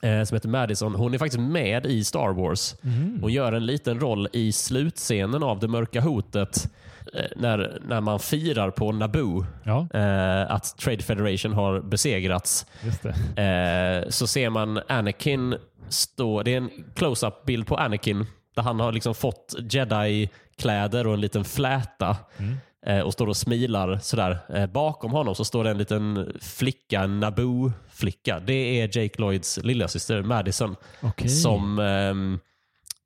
som 0.00 0.34
heter 0.36 0.48
Madison. 0.48 0.94
Hon 0.94 1.14
är 1.14 1.18
faktiskt 1.18 1.40
med 1.40 1.86
i 1.86 2.04
Star 2.04 2.32
Wars. 2.32 2.74
Hon 3.20 3.32
gör 3.32 3.52
en 3.52 3.66
liten 3.66 4.00
roll 4.00 4.28
i 4.32 4.52
slutscenen 4.52 5.42
av 5.42 5.58
Det 5.60 5.68
mörka 5.68 6.00
hotet 6.00 6.70
eh, 7.14 7.24
när, 7.36 7.78
när 7.88 8.00
man 8.00 8.18
firar 8.20 8.70
på 8.70 8.92
Naboo 8.92 9.46
Ja, 9.64 9.88
eh, 9.94 10.50
att 10.52 10.78
Trade 10.78 11.02
Federation 11.02 11.52
har 11.52 11.80
besegrats. 11.80 12.66
just 12.84 13.02
det. 13.36 13.42
Eh, 14.04 14.10
så 14.10 14.26
ser 14.26 14.50
man 14.50 14.80
Anakin 14.88 15.54
stå, 15.88 16.42
det 16.42 16.52
är 16.52 16.56
en 16.56 16.70
close-up 16.94 17.44
bild 17.46 17.66
på 17.66 17.76
Anakin 17.76 18.26
där 18.54 18.62
han 18.62 18.80
har 18.80 18.92
liksom 18.92 19.14
fått 19.14 19.54
jedi-kläder 19.58 21.06
och 21.06 21.14
en 21.14 21.20
liten 21.20 21.44
fläta 21.44 22.16
eh, 22.38 22.44
och 23.04 23.12
står 23.12 23.26
och 23.26 23.36
smilar 23.36 23.98
sådär. 24.02 24.38
Eh, 24.48 24.66
bakom 24.66 25.10
honom 25.10 25.34
så 25.34 25.44
står 25.44 25.64
det 25.64 25.70
en 25.70 25.78
liten 25.78 26.32
flicka, 26.40 27.00
en 27.00 27.20
Naboo-flicka. 27.20 28.40
Det 28.40 28.80
är 28.80 28.98
Jake 28.98 29.20
Lloyds 29.20 29.58
lillasyster 29.62 30.22
Madison 30.22 30.76
Okej. 31.02 31.28
som, 31.28 31.78
ehm, 31.78 32.38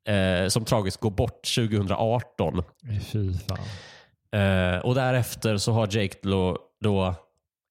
eh, 0.07 0.47
som 0.47 0.65
tragiskt 0.65 0.99
går 0.99 1.11
bort 1.11 1.45
2018. 1.55 2.63
Fy 3.11 3.33
fan. 3.33 3.57
Eh, 4.41 4.79
och 4.79 4.95
därefter 4.95 5.57
så 5.57 5.71
har 5.71 5.87
Jake 5.97 6.17
då, 6.21 6.57
då 6.81 7.15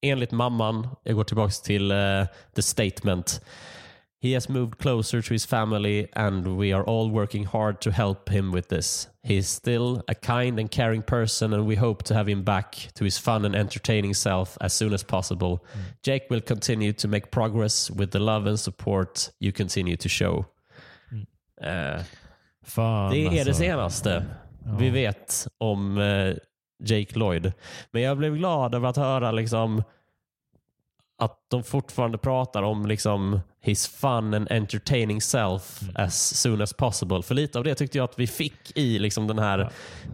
enligt 0.02 0.30
mamman, 0.30 0.88
jag 1.02 1.14
går 1.16 1.24
tillbaka 1.24 1.52
till 1.64 1.90
eh, 1.90 2.24
the 2.56 2.62
statement. 2.62 3.44
He 4.24 4.32
has 4.32 4.48
moved 4.48 4.78
closer 4.78 5.20
to 5.20 5.34
his 5.34 5.44
family 5.44 6.08
and 6.14 6.56
we 6.56 6.72
are 6.72 6.82
all 6.82 7.10
working 7.10 7.44
hard 7.44 7.82
to 7.82 7.90
help 7.90 8.30
him 8.30 8.52
with 8.52 8.68
this. 8.68 9.08
He 9.22 9.36
is 9.36 9.50
still 9.50 10.02
a 10.08 10.14
kind 10.14 10.58
and 10.58 10.70
caring 10.70 11.02
person 11.02 11.52
and 11.52 11.66
we 11.66 11.76
hope 11.76 12.04
to 12.04 12.14
have 12.14 12.26
him 12.26 12.42
back 12.42 12.88
to 12.94 13.04
his 13.04 13.18
fun 13.18 13.44
and 13.44 13.54
entertaining 13.54 14.14
self 14.14 14.56
as 14.62 14.72
soon 14.72 14.94
as 14.94 15.02
possible. 15.02 15.62
Jake 16.02 16.30
will 16.30 16.40
continue 16.40 16.94
to 16.94 17.06
make 17.06 17.30
progress 17.30 17.90
with 17.90 18.12
the 18.12 18.18
love 18.18 18.46
and 18.46 18.58
support 18.58 19.30
you 19.40 19.52
continue 19.52 19.96
to 19.96 20.08
show. 20.08 20.46
Eh, 21.60 22.00
Fan, 22.62 23.10
det 23.10 23.26
är 23.26 23.30
det 23.30 23.40
alltså. 23.40 23.54
senaste 23.54 24.24
vi 24.78 24.90
vet 24.90 25.46
om 25.58 25.98
eh, 25.98 26.34
Jake 26.84 27.18
Lloyd. 27.18 27.52
Men 27.90 28.02
jag 28.02 28.18
blev 28.18 28.36
glad 28.36 28.74
över 28.74 28.88
att 28.88 28.96
höra 28.96 29.32
liksom 29.32 29.82
att 31.18 31.38
de 31.50 31.62
fortfarande 31.62 32.18
pratar 32.18 32.62
om 32.62 32.86
liksom 32.86 33.40
his 33.60 33.86
fun 33.86 34.34
and 34.34 34.52
entertaining 34.52 35.20
self 35.20 35.80
as 35.94 36.40
soon 36.40 36.62
as 36.62 36.72
possible. 36.72 37.22
För 37.22 37.34
lite 37.34 37.58
av 37.58 37.64
det 37.64 37.74
tyckte 37.74 37.98
jag 37.98 38.04
att 38.04 38.18
vi 38.18 38.26
fick 38.26 38.78
i 38.78 38.98
liksom 38.98 39.26
den 39.26 39.38
här 39.38 39.70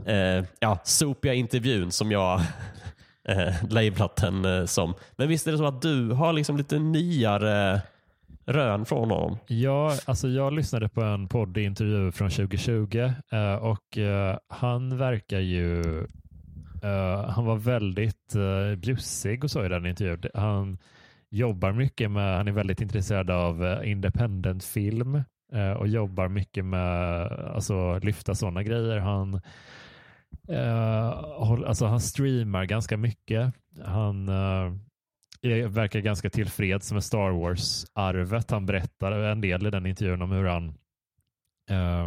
eh, 0.07 0.45
ja, 0.61 0.79
sopiga 0.85 1.35
intervjun 1.35 1.93
som 1.93 2.13
jag 2.13 2.41
eh, 3.29 3.55
lablat 3.71 4.17
den 4.17 4.45
eh, 4.45 4.65
som. 4.65 4.95
Men 5.17 5.29
visst 5.29 5.47
är 5.47 5.53
det 5.53 5.59
så 5.59 5.67
att 5.67 5.83
du 5.83 6.11
har 6.11 6.33
liksom 6.33 6.57
lite 6.57 6.79
nyare 6.79 7.81
rön 8.47 8.85
från 8.85 9.11
honom? 9.11 9.39
Ja, 9.47 9.97
alltså 10.05 10.29
jag 10.29 10.53
lyssnade 10.53 10.89
på 10.89 11.03
en 11.03 11.29
poddintervju 11.29 12.13
från 12.13 12.31
2020 12.31 13.13
eh, 13.33 13.55
och 13.55 13.99
eh, 13.99 14.37
han 14.49 14.99
verkar 14.99 15.39
ju 15.41 15.85
Eh, 16.83 17.31
han 17.31 17.45
var 17.45 17.57
väldigt 17.57 18.37
uh, 18.37 18.77
bjussig 18.77 19.45
och 19.45 19.51
så 19.51 19.65
i 19.65 19.69
den 19.69 19.87
intervjun. 19.87 20.23
Han 20.35 20.79
jobbar 21.31 21.73
mycket 21.73 22.11
med, 22.11 22.37
han 22.37 22.49
är 22.49 22.53
väldigt 22.53 22.81
intresserad 22.81 23.31
av 23.31 23.65
eh, 23.67 23.91
independent 23.91 24.65
film 24.65 25.15
uh, 25.55 25.71
och 25.73 25.89
jobbar 25.89 26.29
mycket 26.29 26.65
med 26.65 27.23
alltså 27.33 27.99
lyfta 27.99 28.35
sådana 28.35 28.63
grejer. 28.63 28.99
Han 28.99 29.41
håll- 31.39 31.65
alltså 31.65 31.87
han 31.87 32.01
streamar 32.01 32.65
ganska 32.65 32.97
mycket. 32.97 33.55
Han 33.85 34.29
är- 34.29 35.69
verkar 35.69 36.01
ganska 36.01 36.31
tillfreds 36.31 36.93
med 36.93 37.05
Star 37.05 37.31
Wars-arvet. 37.31 38.51
Han 38.51 38.67
berättar 38.67 39.13
en 39.13 39.41
del 39.41 39.67
i 39.67 39.71
den 39.71 39.87
intervjun 39.87 40.23
om 40.23 40.31
hur 40.31 40.45
han 40.45 40.75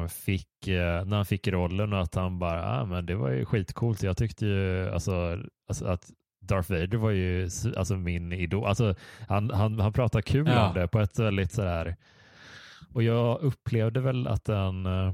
fick, 0.10 0.68
eh, 0.68 1.06
när 1.06 1.16
han 1.16 1.26
fick 1.26 1.48
rollen 1.48 1.94
och 1.94 2.02
att 2.02 2.16
han 2.16 2.40
bara, 2.40 2.82
ah, 2.82 2.86
men 2.86 3.06
det 3.06 3.16
var 3.16 3.30
ju 3.30 3.46
skitcoolt. 3.46 4.04
Jag 4.04 4.18
tyckte 4.18 4.46
ju 4.46 4.90
alltså, 4.90 5.38
alltså 5.68 5.86
att 5.86 6.12
Darth 6.42 6.72
Vader 6.72 6.98
var 6.98 7.12
ju 7.12 7.50
alltså 7.78 7.96
min 7.98 8.32
idol. 8.34 8.66
Alltså, 8.66 8.96
han, 9.28 9.50
han, 9.50 9.80
han 9.80 9.94
pratar 9.94 10.22
kul 10.22 10.48
Ja. 10.48 10.68
om 10.68 10.74
det 10.74 10.88
på 10.88 11.00
ett 11.00 11.20
väldigt 11.20 11.52
sådär 11.52 11.96
och 12.94 13.04
jag 13.04 13.42
upplevde 13.42 14.00
väl 14.02 14.28
att 14.28 14.48
han 14.48 14.86
eh, 14.86 15.14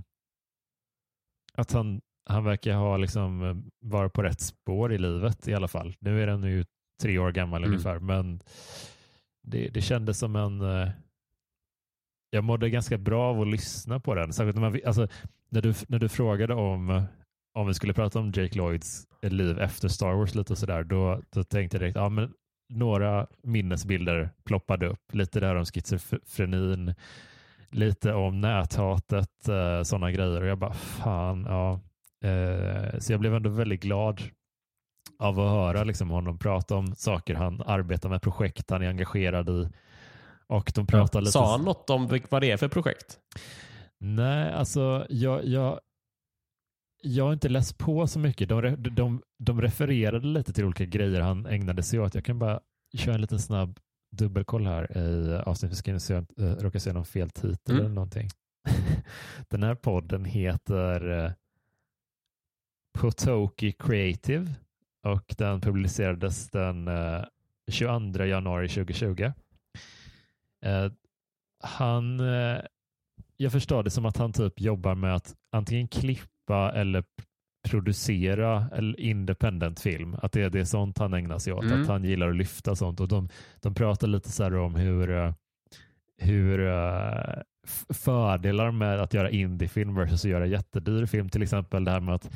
att 1.53 1.71
han, 1.71 2.01
han 2.29 2.43
verkar 2.43 2.73
ha 2.75 2.97
liksom 2.97 3.43
eh, 3.43 3.55
varit 3.89 4.13
på 4.13 4.23
rätt 4.23 4.41
spår 4.41 4.93
i 4.93 4.97
livet 4.97 5.47
i 5.47 5.53
alla 5.53 5.67
fall. 5.67 5.95
Nu 5.99 6.23
är 6.23 6.27
den 6.27 6.43
ju 6.43 6.65
tre 7.01 7.17
år 7.19 7.31
gammal 7.31 7.61
Mm. 7.63 7.69
ungefär, 7.71 7.99
men 7.99 8.39
det, 9.47 9.67
det 9.69 9.81
kändes 9.81 10.19
som 10.19 10.35
en... 10.35 10.61
Jag 12.29 12.43
mådde 12.43 12.69
ganska 12.69 12.97
bra 12.97 13.29
av 13.29 13.41
att 13.41 13.47
lyssna 13.47 13.99
på 13.99 14.15
den. 14.15 14.33
Särskilt 14.33 14.55
när, 14.55 14.69
man, 14.69 14.79
alltså, 14.85 15.07
när, 15.49 15.61
du, 15.61 15.73
när 15.87 15.99
du 15.99 16.09
frågade 16.09 16.53
om 16.53 17.03
om 17.53 17.67
vi 17.67 17.73
skulle 17.73 17.93
prata 17.93 18.19
om 18.19 18.31
Jake 18.35 18.57
Lloyds 18.57 19.07
liv 19.21 19.59
efter 19.59 19.87
Star 19.87 20.13
Wars 20.13 20.35
lite 20.35 20.53
och 20.53 20.57
sådär, 20.57 20.83
då, 20.83 21.21
då 21.29 21.43
tänkte 21.43 21.77
jag 21.77 21.81
direkt, 21.81 21.95
ja 21.95 22.09
men 22.09 22.33
några 22.69 23.27
minnesbilder 23.43 24.29
ploppade 24.43 24.87
upp. 24.87 25.13
Lite 25.13 25.39
där 25.39 25.55
om 25.55 25.65
schizofrenin, 25.65 26.93
lite 27.69 28.13
om 28.13 28.41
näthatet, 28.41 29.47
eh, 29.47 29.83
sådana 29.83 30.11
grejer. 30.11 30.41
Och 30.41 30.47
jag 30.47 30.57
bara, 30.57 30.73
fan, 30.73 31.45
ja. 31.49 31.79
Eh, 32.29 32.99
så 32.99 33.13
jag 33.13 33.19
blev 33.19 33.35
ändå 33.35 33.49
väldigt 33.49 33.81
glad 33.81 34.21
av 35.19 35.39
att 35.39 35.51
höra 35.51 35.83
liksom, 35.83 36.09
honom 36.09 36.37
prata 36.37 36.75
om 36.75 36.95
saker 36.95 37.35
han 37.35 37.61
arbetar 37.65 38.09
med, 38.09 38.21
projekt 38.21 38.69
han 38.69 38.81
är 38.81 38.89
engagerad 38.89 39.49
i. 39.49 39.69
Och 40.49 40.71
de 40.75 40.87
pratar 40.87 41.21
lite... 41.21 41.31
Sa 41.31 41.51
han 41.51 41.65
något 41.65 41.89
om 41.89 42.19
vad 42.29 42.41
det 42.41 42.51
är 42.51 42.57
för 42.57 42.67
projekt? 42.67 43.19
Nej, 43.97 44.53
alltså 44.53 45.05
jag, 45.09 45.45
jag, 45.45 45.79
jag 47.01 47.25
har 47.25 47.33
inte 47.33 47.49
läst 47.49 47.77
på 47.77 48.07
så 48.07 48.19
mycket. 48.19 48.49
De, 48.49 48.75
de, 48.95 49.21
de 49.39 49.61
refererade 49.61 50.27
lite 50.27 50.53
till 50.53 50.65
olika 50.65 50.85
grejer 50.85 51.21
han 51.21 51.45
ägnade 51.45 51.83
sig 51.83 51.99
åt. 51.99 52.15
Jag 52.15 52.25
kan 52.25 52.39
bara 52.39 52.59
köra 52.97 53.15
en 53.15 53.21
liten 53.21 53.39
snabb 53.39 53.79
dubbelkoll 54.11 54.65
här 54.67 54.97
i 54.97 55.35
avsnittet 55.45 55.77
så 55.77 55.99
se 55.99 56.13
jag 56.13 56.21
inte 56.21 56.63
råkar 56.63 56.79
säga 56.79 56.93
någon 56.93 57.05
fel 57.05 57.29
titel 57.29 57.73
Mm. 57.75 57.85
eller 57.85 57.95
någonting. 57.95 58.29
Den 59.49 59.63
här 59.63 59.75
podden 59.75 60.25
heter 60.25 61.25
eh, 61.25 61.31
Potoki 62.99 63.71
Creative 63.71 64.53
och 65.03 65.35
den 65.37 65.61
publicerades 65.61 66.49
den 66.49 66.87
eh, 66.87 67.23
22 67.71 68.23
januari 68.25 68.69
2020. 68.69 69.31
Eh, 70.65 70.91
han, 71.63 72.19
eh, 72.19 72.61
jag 73.37 73.51
förstår 73.51 73.83
det 73.83 73.89
som 73.89 74.05
att 74.05 74.17
han 74.17 74.33
typ 74.33 74.61
jobbar 74.61 74.95
med 74.95 75.15
att 75.15 75.35
antingen 75.51 75.87
klippa 75.87 76.71
eller 76.75 77.03
producera 77.67 78.69
eller 78.73 78.99
independent 78.99 79.79
film. 79.79 80.15
Att 80.21 80.31
det 80.31 80.41
är 80.41 80.49
det 80.49 80.65
sånt 80.65 80.97
han 80.97 81.13
ägnar 81.13 81.37
sig 81.37 81.53
åt. 81.53 81.63
Mm. 81.63 81.81
Att 81.81 81.87
han 81.87 82.03
gillar 82.03 82.29
att 82.29 82.35
lyfta 82.35 82.75
sånt. 82.75 82.99
Och 82.99 83.07
de, 83.07 83.29
de 83.61 83.73
pratar 83.73 84.07
lite 84.07 84.31
så 84.31 84.43
här 84.43 84.55
om 84.55 84.75
hur, 84.75 85.11
eh, 85.11 85.33
hur 86.17 86.67
eh, 86.67 87.41
fördelar 87.89 88.71
med 88.71 88.99
att 88.99 89.13
göra 89.13 89.29
indiefilm 89.29 89.95
versus 89.95 90.25
att 90.25 90.31
göra 90.31 90.45
jättedyr 90.45 91.05
film. 91.05 91.29
Till 91.29 91.43
exempel 91.43 91.83
det 91.83 91.91
här 91.91 91.99
med 91.99 92.15
att 92.15 92.29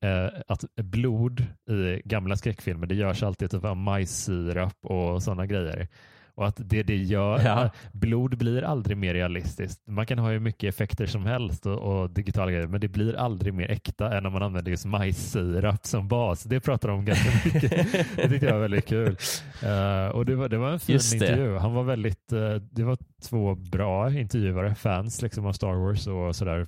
eh, 0.00 0.40
att 0.46 0.64
blod 0.74 1.40
i 1.70 2.02
gamla 2.04 2.36
skräckfilmer, 2.36 2.86
det 2.86 2.94
görs 2.94 3.22
alltid 3.22 3.50
typ 3.50 3.64
av 3.64 3.76
majssirap 3.76 4.76
och 4.82 5.22
sådana 5.22 5.46
grejer. 5.46 5.88
Och 6.36 6.46
att 6.46 6.56
det 6.64 6.82
det 6.82 6.96
gör, 6.96 7.40
Ja. 7.44 7.70
blod 7.92 8.38
blir 8.38 8.62
aldrig 8.62 8.96
mer 8.96 9.14
realistiskt. 9.14 9.82
Man 9.86 10.06
kan 10.06 10.18
ha 10.18 10.30
hur 10.30 10.38
mycket 10.40 10.68
effekter 10.74 11.06
som 11.06 11.26
helst 11.26 11.66
och, 11.66 11.78
och 11.78 12.10
digitala 12.10 12.50
grejer, 12.50 12.66
men 12.66 12.80
det 12.80 12.88
blir 12.88 13.16
aldrig 13.16 13.54
mer 13.54 13.70
äkta 13.70 14.16
än 14.18 14.26
om 14.26 14.32
man 14.32 14.42
använder 14.42 14.70
just 14.70 14.84
majssirap 14.86 15.86
som 15.86 16.08
bas. 16.08 16.44
Det 16.44 16.60
pratar 16.60 16.88
de 16.88 16.98
om 16.98 17.04
ganska 17.04 17.30
mycket. 17.44 17.70
det 18.16 18.28
tyckte 18.28 18.46
jag 18.46 18.52
var 18.52 18.60
väldigt 18.60 18.86
kul. 18.86 19.16
Eh, 19.62 20.08
och 20.08 20.26
det 20.26 20.34
var, 20.36 20.48
det 20.48 20.58
var 20.58 20.70
en 20.70 20.80
fin 20.80 20.92
Just 20.94 21.10
det. 21.10 21.16
intervju. 21.16 21.56
Han 21.56 21.74
var 21.74 21.82
väldigt, 21.82 22.32
eh, 22.32 22.54
det 22.54 22.82
var 22.84 22.98
två 23.22 23.54
bra 23.54 24.12
intervjuare, 24.12 24.74
fans 24.74 25.22
liksom 25.22 25.46
av 25.46 25.52
Star 25.52 25.74
Wars 25.74 26.06
och 26.06 26.36
sådär. 26.36 26.66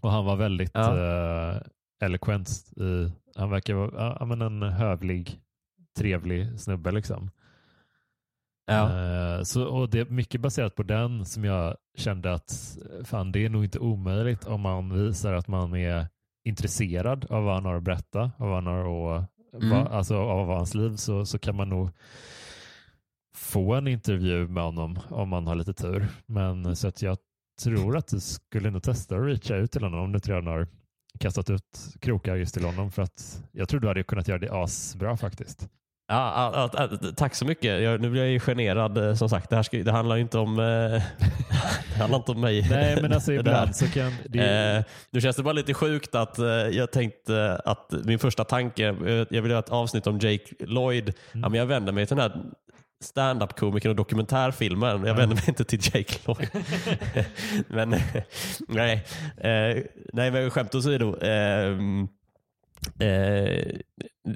Och 0.00 0.10
han 0.10 0.24
var 0.24 0.36
väldigt 0.36 0.70
Ja. 0.74 0.96
eh, 1.54 1.56
eloquent. 2.04 2.48
I, 2.76 3.12
han 3.36 3.50
verkar 3.50 3.74
vara 3.74 4.16
ja, 4.20 4.24
men 4.26 4.42
en 4.42 4.62
hövlig, 4.62 5.38
trevlig 5.98 6.60
snubbe 6.60 6.90
liksom. 6.92 7.30
Ja. 8.68 9.36
Eh, 9.36 9.42
så, 9.42 9.64
och 9.64 9.90
det 9.90 10.00
är 10.00 10.04
mycket 10.04 10.40
baserat 10.40 10.74
på 10.74 10.82
den 10.82 11.24
som 11.24 11.44
jag 11.44 11.76
kände 11.96 12.32
att 12.32 12.78
fan, 13.04 13.32
det 13.32 13.44
är 13.44 13.48
nog 13.48 13.64
inte 13.64 13.78
omöjligt 13.78 14.44
om 14.44 14.60
man 14.60 15.04
visar 15.06 15.32
att 15.32 15.48
man 15.48 15.74
är 15.74 16.06
intresserad 16.44 17.26
av 17.30 17.44
vad 17.44 17.54
han 17.54 17.64
har 17.64 17.74
att 17.74 17.82
berätta, 17.82 18.20
av 18.20 18.48
vad 18.48 18.54
han 18.54 18.66
har 18.66 19.16
att, 19.16 19.24
Mm. 19.52 19.70
vad, 19.70 19.86
alltså, 19.92 20.16
av 20.16 20.48
hans 20.48 20.74
liv 20.74 20.96
så, 20.96 21.26
så 21.26 21.38
kan 21.38 21.56
man 21.56 21.68
nog 21.68 21.90
få 23.34 23.74
en 23.74 23.88
intervju 23.88 24.48
med 24.48 24.62
honom 24.62 24.98
om 25.10 25.28
man 25.28 25.46
har 25.46 25.54
lite 25.54 25.72
tur. 25.74 26.06
Men 26.26 26.76
så 26.76 26.88
att 26.88 27.02
jag 27.02 27.18
tror 27.62 27.96
att 27.96 28.08
du 28.08 28.20
skulle 28.20 28.70
nog 28.70 28.82
testa 28.82 29.16
att 29.16 29.24
reacha 29.24 29.56
ut 29.56 29.72
till 29.72 29.82
honom 29.82 30.00
om 30.00 30.12
du 30.12 30.16
inte 30.16 30.30
redan 30.30 30.46
har 30.46 30.66
kastat 31.20 31.50
ut 31.50 31.94
krokar 32.00 32.36
just 32.36 32.54
till 32.54 32.64
honom 32.64 32.90
för 32.90 33.02
att 33.02 33.42
jag 33.52 33.68
tror 33.68 33.80
du 33.80 33.88
hade 33.88 34.02
kunnat 34.02 34.28
göra 34.28 34.38
det 34.38 34.52
asbra 34.52 35.16
faktiskt. 35.16 35.68
Ja, 36.10 36.50
ja, 36.54 36.70
ja, 36.72 37.10
tack 37.16 37.34
så 37.34 37.44
mycket. 37.44 37.82
Jag, 37.82 38.00
nu 38.00 38.10
blir 38.10 38.22
jag 38.22 38.30
ju 38.30 38.40
generad 38.40 38.98
eh, 38.98 39.14
som 39.14 39.28
sagt. 39.28 39.50
Det, 39.50 39.56
här 39.56 39.62
ska, 39.62 39.76
det 39.76 39.92
handlar 39.92 40.16
inte 40.16 40.38
om, 40.38 40.58
eh, 40.58 40.64
det 41.94 42.00
handlar 42.00 42.18
inte 42.18 42.32
om 42.32 42.40
mig. 42.40 42.66
Nej, 42.70 43.02
men 43.02 43.12
alltså 43.12 43.32
ibland 43.40 43.76
så 43.76 43.86
kan... 43.86 44.12
Det... 44.24 44.76
Eh, 44.76 44.84
nu 45.10 45.20
känns 45.20 45.36
det 45.36 45.42
bara 45.42 45.52
lite 45.52 45.74
sjukt 45.74 46.14
att 46.14 46.38
eh, 46.38 46.46
jag 46.46 46.92
tänkte 46.92 47.60
att 47.64 47.94
min 48.04 48.18
första 48.18 48.44
tanke, 48.44 48.86
eh, 48.88 49.26
jag 49.30 49.42
vill 49.42 49.50
göra 49.50 49.58
ett 49.58 49.68
avsnitt 49.68 50.06
om 50.06 50.18
Jake 50.18 50.54
Lloyd. 50.58 51.02
Mm. 51.04 51.42
Ja, 51.42 51.48
men 51.48 51.58
jag 51.58 51.66
vänder 51.66 51.92
mig 51.92 52.06
till 52.06 52.16
den 52.16 52.30
här 52.30 52.42
stand-up-komikern 53.04 53.90
och 53.90 53.96
dokumentärfilmaren. 53.96 55.04
Jag 55.04 55.14
vänder 55.14 55.36
mig 55.36 55.44
inte 55.48 55.64
till 55.64 55.80
Jake 55.82 56.14
Lloyd. 56.26 56.48
men 57.68 57.94
nej, 58.68 59.06
eh, 59.36 59.82
nej 60.12 60.30
men 60.30 60.50
skämt 60.50 60.74
åsido. 60.74 61.16
Eh, 61.16 61.76
Eh, 62.84 63.78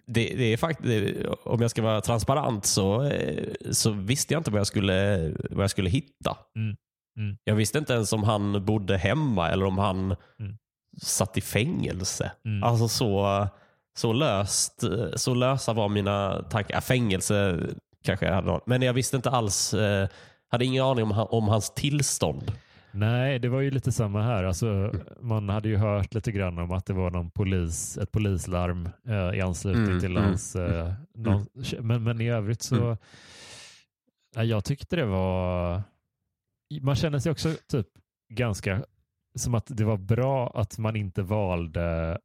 det, 0.07 0.35
det, 0.37 0.53
är 0.53 0.57
faktiskt, 0.57 1.27
om 1.45 1.61
jag 1.61 1.71
ska 1.71 1.83
vara 1.83 2.01
transparent 2.01 2.67
så, 2.67 3.03
eh, 3.05 3.53
så 3.71 3.91
visste 3.91 4.35
jag 4.35 4.41
inte 4.41 4.51
vad 4.51 4.61
jag 4.61 4.67
skulle, 4.67 5.31
vad 5.51 5.63
jag 5.63 5.71
skulle 5.71 5.91
hitta. 5.91 6.37
Mm. 6.57 6.77
Mm. 7.19 7.37
Jag 7.45 7.55
visste 7.55 7.79
inte 7.79 7.93
ens 7.93 8.13
om 8.13 8.23
han 8.23 8.65
bodde 8.65 8.97
hemma 8.97 9.51
eller 9.51 9.65
om 9.65 9.79
han 9.79 10.17
mm. 10.41 10.57
satt 11.03 11.37
i 11.37 11.41
fängelse. 11.41 12.33
Mm. 12.45 12.63
Alltså 12.63 12.89
så, 12.89 13.49
så, 13.97 14.13
löst, 14.13 14.85
så 15.15 15.35
lösa 15.35 15.73
var 15.73 15.89
mina 15.89 16.43
tankar. 16.43 16.81
Fängelse 16.81 17.61
kanske 18.05 18.27
jag 18.27 18.35
hade 18.35 18.61
Men 18.67 18.83
jag 18.83 18.93
visste 18.93 19.17
inte 19.17 19.31
alls, 19.31 19.75
eh, 19.75 20.09
hade 20.49 20.65
ingen 20.65 20.85
aning 20.85 21.05
om, 21.05 21.27
om 21.31 21.49
hans 21.49 21.75
tillstånd. 21.75 22.53
Nej, 22.93 23.39
det 23.39 23.49
var 23.49 23.61
ju 23.61 23.71
lite 23.71 23.93
samma 23.93 24.23
här. 24.23 24.45
Alltså, 24.45 24.93
man 25.21 25.49
hade 25.49 25.69
ju 25.69 25.77
hört 25.77 26.15
lite 26.15 26.33
grann 26.33 26.59
om 26.59 26.73
att 26.73 26.87
det 26.87 26.93
var 26.93 27.11
någon 27.11 27.31
polis, 27.31 27.99
ett 27.99 28.13
polislarm 28.13 28.89
eh, 29.09 29.39
i 29.39 29.41
anslutning 29.41 29.85
mm, 29.85 30.01
till 30.01 30.17
mm, 30.17 30.23
hans... 30.23 30.57
Eh, 30.57 30.81
mm. 30.81 30.95
någon, 31.15 31.47
men, 31.81 32.03
men 32.03 32.21
i 32.21 32.31
övrigt 32.31 32.63
så... 32.63 32.85
Mm. 32.85 32.97
Ja, 34.35 34.45
jag 34.45 34.65
tyckte 34.65 34.97
det 34.97 35.07
var... 35.07 35.83
Man 36.81 36.97
känner 36.97 37.19
sig 37.19 37.33
också 37.33 37.55
typ 37.69 37.87
ganska 38.29 38.85
som 39.35 39.55
att 39.55 39.67
det 39.67 39.85
var 39.85 39.97
bra 39.97 40.53
att 40.55 40.79
man 40.79 40.97
inte 40.97 41.23
valde 41.23 42.19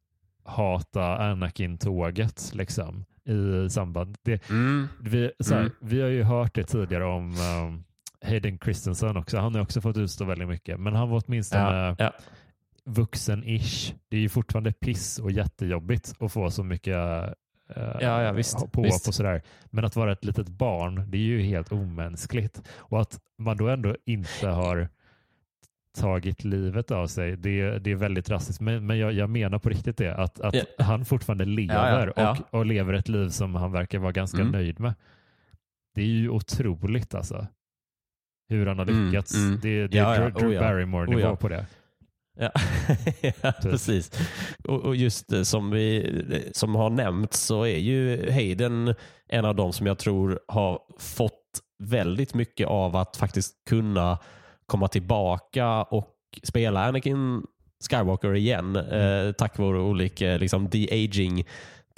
hata 0.44 1.16
Anakin-tåget 1.16 2.50
liksom, 2.54 3.04
i 3.24 3.70
samband. 3.70 4.16
Det, 4.22 4.50
mm. 4.50 4.88
vi, 5.00 5.32
här, 5.50 5.60
mm. 5.60 5.72
vi 5.80 6.00
har 6.00 6.08
ju 6.08 6.22
hört 6.22 6.54
det 6.54 6.64
tidigare 6.64 7.04
om 7.04 7.30
um, 7.30 7.84
Hayden 8.24 8.58
Christensen 8.58 9.16
också. 9.16 9.38
Han 9.38 9.54
har 9.54 9.62
också 9.62 9.80
fått 9.80 9.96
utstå 9.96 10.24
väldigt 10.24 10.48
mycket, 10.48 10.80
men 10.80 10.94
han 10.94 11.08
var 11.08 11.22
åtminstone 11.26 11.62
ja, 11.62 11.96
ja. 11.98 12.12
vuxen-ish. 12.84 13.94
Det 14.08 14.16
är 14.16 14.20
ju 14.20 14.28
fortfarande 14.28 14.72
piss 14.72 15.18
och 15.18 15.30
jättejobbigt 15.30 16.14
att 16.20 16.32
få 16.32 16.50
så 16.50 16.64
mycket 16.64 16.96
uh, 16.96 17.96
ja, 18.00 18.22
ja, 18.22 18.32
visst, 18.32 18.72
på 18.72 18.82
visst. 18.82 19.08
och 19.08 19.14
sådär. 19.14 19.42
Men 19.70 19.84
att 19.84 19.96
vara 19.96 20.12
ett 20.12 20.24
litet 20.24 20.48
barn, 20.48 21.10
det 21.10 21.18
är 21.18 21.22
ju 21.22 21.42
helt 21.42 21.72
omänskligt. 21.72 22.62
Och 22.76 23.00
att 23.00 23.20
man 23.38 23.56
då 23.56 23.68
ändå 23.68 23.96
inte 24.04 24.48
har 24.48 24.88
tagit 25.96 26.44
livet 26.44 26.90
av 26.90 27.06
sig, 27.06 27.36
det, 27.36 27.78
det 27.78 27.90
är 27.90 27.94
väldigt 27.94 28.26
drastiskt. 28.26 28.60
Men, 28.60 28.86
men 28.86 28.98
jag, 28.98 29.12
jag 29.12 29.30
menar 29.30 29.58
på 29.58 29.68
riktigt 29.68 29.96
det, 29.96 30.14
att, 30.14 30.40
att 30.40 30.54
yeah. 30.54 30.66
han 30.78 31.04
fortfarande 31.04 31.44
lever 31.44 32.06
ja, 32.06 32.22
ja. 32.22 32.36
Och, 32.50 32.58
och 32.58 32.66
lever 32.66 32.92
ett 32.92 33.08
liv 33.08 33.28
som 33.28 33.54
han 33.54 33.72
verkar 33.72 33.98
vara 33.98 34.12
ganska 34.12 34.40
mm. 34.40 34.52
nöjd 34.52 34.80
med. 34.80 34.94
Det 35.94 36.00
är 36.00 36.06
ju 36.06 36.28
otroligt 36.28 37.14
alltså 37.14 37.46
hur 38.48 38.66
han 38.66 38.78
har 38.78 38.86
mm, 38.86 39.06
lyckats. 39.06 39.34
Mm, 39.34 39.48
mm. 39.48 39.60
Det, 39.62 39.86
det, 39.86 39.98
är 39.98 40.22
ja, 40.22 40.30
Drew, 40.30 40.54
oh, 40.54 40.60
Barrymore-nivå 40.60 41.20
oh, 41.20 41.24
ja. 41.24 41.36
på 41.36 41.48
det. 41.48 41.66
Ja, 42.38 42.50
ja 43.42 43.52
typ. 43.52 43.70
precis. 43.70 44.10
Och, 44.64 44.80
och, 44.84 44.96
just 44.96 45.32
eh, 45.32 45.42
som, 45.42 45.70
vi, 45.70 46.50
som 46.52 46.74
har 46.74 46.90
nämnts 46.90 47.40
så 47.40 47.62
är 47.62 47.78
ju 47.78 48.30
Hayden 48.32 48.94
en 49.28 49.44
av 49.44 49.54
de 49.54 49.72
som 49.72 49.86
jag 49.86 49.98
tror 49.98 50.40
har 50.48 50.80
fått 50.98 51.34
väldigt 51.82 52.34
mycket 52.34 52.68
av 52.68 52.96
att 52.96 53.16
faktiskt 53.16 53.54
kunna 53.68 54.18
komma 54.66 54.88
tillbaka 54.88 55.82
och 55.82 56.14
spela 56.42 56.84
Anakin 56.84 57.42
Skywalker 57.90 58.34
igen 58.34 58.76
mm. 58.76 59.26
eh, 59.26 59.32
tack 59.32 59.58
vare 59.58 59.78
olika 59.78 60.36
liksom, 60.36 60.68
de-aging 60.68 61.44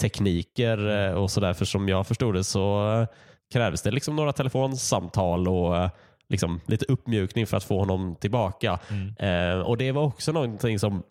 tekniker 0.00 1.08
eh, 1.08 1.14
och 1.14 1.30
sådär. 1.30 1.52
För 1.52 1.64
som 1.64 1.88
jag 1.88 2.06
förstod 2.06 2.34
det 2.34 2.44
så 2.44 2.92
eh, 2.92 3.06
krävs 3.52 3.82
det 3.82 3.90
liksom 3.90 4.16
några 4.16 4.32
telefonsamtal 4.32 5.48
och 5.48 5.76
eh, 5.76 5.90
liksom, 6.30 6.60
lite 6.66 6.84
uppmjukning 6.84 7.46
för 7.46 7.56
att 7.56 7.64
få 7.64 7.78
honom 7.78 8.16
tillbaka. 8.20 8.78
Mm. 8.90 9.14
Eh, 9.16 9.60
och 9.60 9.76
Det 9.76 9.92
var 9.92 10.02
också 10.02 10.32
någonting 10.32 10.78
som 10.78 11.02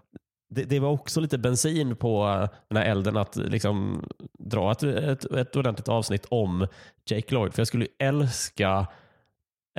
det, 0.49 0.63
det, 0.63 0.79
var 0.79 0.89
också 0.89 1.19
lite 1.19 1.37
bensin 1.37 1.95
på 1.95 2.47
den 2.67 2.77
här 2.77 2.85
elden 2.85 3.17
att 3.17 3.35
liksom 3.35 4.05
dra 4.39 4.71
ett, 4.71 4.83
ett, 4.83 5.25
ett 5.25 5.55
ordentligt 5.55 5.89
avsnitt 5.89 6.25
om 6.29 6.67
Jake 7.05 7.33
Lloyd. 7.33 7.53
För 7.53 7.59
jag 7.59 7.67
skulle 7.67 7.87
älska 7.99 8.87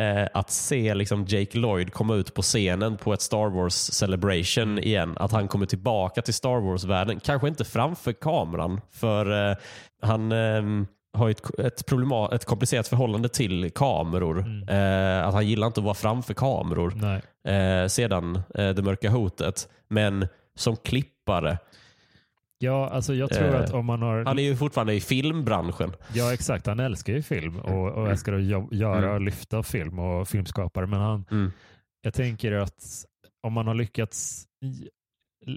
eh, 0.01 0.28
att 0.34 0.51
se 0.51 0.95
liksom 0.95 1.24
Jake 1.28 1.59
Lloyd 1.59 1.93
komma 1.93 2.14
ut 2.14 2.34
på 2.34 2.43
scenen 2.43 2.97
på 2.97 3.12
ett 3.12 3.22
Star 3.22 3.51
Wars 3.51 3.74
celebration 3.74 4.78
igen. 4.78 5.16
Att 5.16 5.32
han 5.32 5.49
kommer 5.49 5.66
tillbaka 5.66 6.22
till 6.22 6.34
Star 6.34 6.61
Wars-världen. 6.61 7.20
Kanske 7.20 7.49
inte 7.49 7.64
framför 7.64 8.12
kameran, 8.12 8.80
för 8.91 9.51
eh, 9.51 9.57
han 10.03 10.32
eh, 10.32 10.62
har 11.13 11.31
ett, 11.31 11.59
ett, 11.59 11.87
problemat, 11.87 12.33
ett 12.33 12.45
komplicerat 12.45 12.89
förhållande 12.89 13.29
till 13.29 13.71
kameror. 13.71 14.39
Mm. 14.39 14.69
Eh, 14.69 15.29
att 15.29 15.35
han 15.35 15.47
gillar 15.47 15.67
inte 15.67 15.81
att 15.81 15.85
vara 15.85 15.95
framför 15.95 16.35
kameror. 16.35 16.95
Eh, 17.45 17.87
sedan 17.87 18.43
eh, 18.55 18.71
Det 18.71 18.83
mörka 18.83 19.11
hotet. 19.11 19.69
Men 19.89 20.29
som 20.55 20.77
klippare. 20.77 21.59
Ja, 22.59 22.89
alltså 22.89 23.15
jag 23.15 23.31
tror 23.31 23.55
att 23.55 23.73
om 23.73 23.87
man 23.87 24.03
har... 24.03 24.25
Han 24.25 24.39
är 24.39 24.43
ju 24.43 24.57
fortfarande 24.57 24.95
i 24.95 25.01
filmbranschen. 25.01 25.93
Ja, 26.15 26.33
exakt. 26.33 26.67
Han 26.67 26.81
älskar 26.81 27.13
ju 27.13 27.23
film 27.23 27.59
och, 27.59 27.89
och 27.89 27.99
mm. 27.99 28.11
älskar 28.11 28.33
att 28.33 28.73
göra 28.73 28.97
och 28.97 29.11
mm. 29.11 29.25
lyfta 29.25 29.63
film 29.63 29.99
och 29.99 30.29
filmskapare. 30.29 30.87
Men 30.87 31.01
han, 31.01 31.25
mm. 31.31 31.53
jag 32.03 32.15
tänker 32.15 32.53
att 32.53 33.05
om 33.43 33.53
man 33.53 33.67
har 33.67 33.75
lyckats 33.75 34.47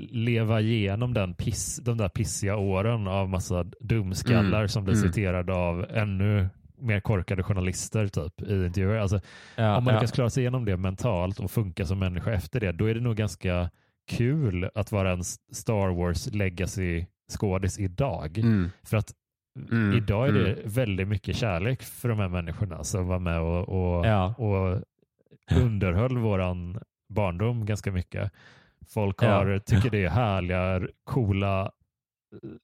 leva 0.09 0.61
igenom 0.61 1.13
den 1.13 1.33
piss, 1.33 1.79
de 1.83 1.97
där 1.97 2.09
pissiga 2.09 2.55
åren 2.55 3.07
av 3.07 3.29
massa 3.29 3.63
dumskallar 3.79 4.57
mm. 4.57 4.69
som 4.69 4.83
blir 4.83 4.95
mm. 4.95 5.07
citerade 5.07 5.53
av 5.53 5.85
ännu 5.89 6.49
mer 6.77 6.99
korkade 6.99 7.43
journalister 7.43 8.07
typ 8.07 8.41
i 8.41 8.65
intervjuer. 8.65 8.97
Alltså, 8.97 9.19
ja, 9.55 9.77
om 9.77 9.83
man 9.83 9.93
ja. 9.93 9.99
lyckas 9.99 10.11
klara 10.11 10.29
sig 10.29 10.43
igenom 10.43 10.65
det 10.65 10.77
mentalt 10.77 11.39
och 11.39 11.51
funka 11.51 11.85
som 11.85 11.99
människa 11.99 12.31
efter 12.31 12.59
det, 12.59 12.71
då 12.71 12.85
är 12.85 12.93
det 12.95 13.01
nog 13.01 13.15
ganska 13.15 13.69
kul 14.07 14.69
att 14.75 14.91
vara 14.91 15.11
en 15.11 15.23
Star 15.51 15.95
Wars 15.95 16.33
legacy 16.33 17.05
skådis 17.31 17.79
idag. 17.79 18.37
Mm. 18.37 18.69
För 18.83 18.97
att 18.97 19.13
mm. 19.71 19.97
idag 19.97 20.27
är 20.27 20.33
det 20.33 20.53
mm. 20.53 20.59
väldigt 20.65 21.07
mycket 21.07 21.35
kärlek 21.35 21.83
för 21.83 22.09
de 22.09 22.19
här 22.19 22.29
människorna 22.29 22.83
som 22.83 23.07
var 23.07 23.19
med 23.19 23.39
och, 23.39 23.69
och, 23.69 24.05
ja. 24.05 24.33
och 24.37 24.83
underhöll 25.61 26.17
våran 26.17 26.79
barndom 27.09 27.65
ganska 27.65 27.91
mycket. 27.91 28.31
Folk 28.89 29.21
har, 29.21 29.47
ja. 29.47 29.59
tycker 29.59 29.89
det 29.89 30.03
är 30.03 30.09
härliga, 30.09 30.87
coola, 31.03 31.71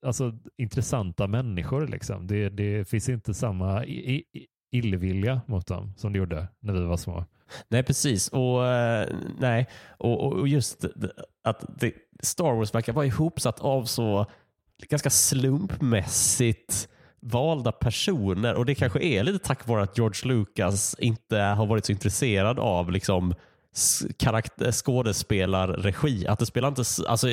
alltså 0.05 0.33
intressanta 0.57 1.27
människor. 1.27 1.87
Liksom. 1.87 2.27
Det, 2.27 2.49
det 2.49 2.89
finns 2.89 3.09
inte 3.09 3.33
samma 3.33 3.85
i, 3.85 4.13
i, 4.15 4.47
illvilja 4.71 5.41
mot 5.45 5.67
dem 5.67 5.93
som 5.97 6.13
det 6.13 6.19
gjorde 6.19 6.47
när 6.59 6.73
vi 6.73 6.79
var 6.79 6.97
små. 6.97 7.25
Nej, 7.67 7.83
precis. 7.83 8.27
Och, 8.27 8.59
uh, 8.59 9.15
nej. 9.39 9.67
Och, 9.97 10.23
och, 10.23 10.47
just 10.47 10.85
att 11.43 11.65
det, 11.79 11.93
Star 12.23 12.53
Wars 12.53 12.75
verkar 12.75 12.93
vara 12.93 13.05
ihopsatt 13.05 13.59
av 13.59 13.83
så 13.83 14.25
ganska 14.89 15.09
slumpmässigt 15.09 16.89
valda 17.21 17.71
personer. 17.71 18.55
Och 18.55 18.65
det 18.65 18.75
kanske 18.75 19.03
är 19.03 19.23
lite 19.23 19.45
tack 19.45 19.67
vare 19.67 19.83
att 19.83 19.97
George 19.97 20.33
Lucas 20.33 20.95
inte 20.99 21.37
har 21.37 21.65
varit 21.65 21.85
så 21.85 21.91
intresserad 21.91 22.59
av 22.59 22.91
liksom 22.91 23.33
skådespelarregi. 24.71 26.27
Att 26.27 26.39
det 26.39 26.45
spelar 26.45 26.67
inte, 26.67 26.83
alltså, 27.07 27.27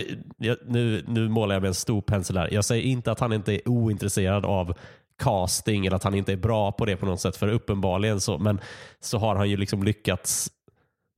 nu, 0.66 1.04
nu 1.08 1.28
målar 1.28 1.54
jag 1.54 1.62
med 1.62 1.68
en 1.68 1.74
stor 1.74 2.00
pensel 2.00 2.36
här. 2.36 2.54
Jag 2.54 2.64
säger 2.64 2.82
inte 2.82 3.12
att 3.12 3.20
han 3.20 3.32
inte 3.32 3.52
är 3.52 3.68
ointresserad 3.68 4.44
av 4.44 4.74
casting 5.18 5.86
eller 5.86 5.96
att 5.96 6.04
han 6.04 6.14
inte 6.14 6.32
är 6.32 6.36
bra 6.36 6.72
på 6.72 6.84
det 6.84 6.96
på 6.96 7.06
något 7.06 7.20
sätt. 7.20 7.36
För 7.36 7.48
uppenbarligen 7.48 8.20
så, 8.20 8.38
men 8.38 8.60
så 9.00 9.18
har 9.18 9.36
han 9.36 9.50
ju 9.50 9.56
liksom 9.56 9.82
lyckats 9.82 10.50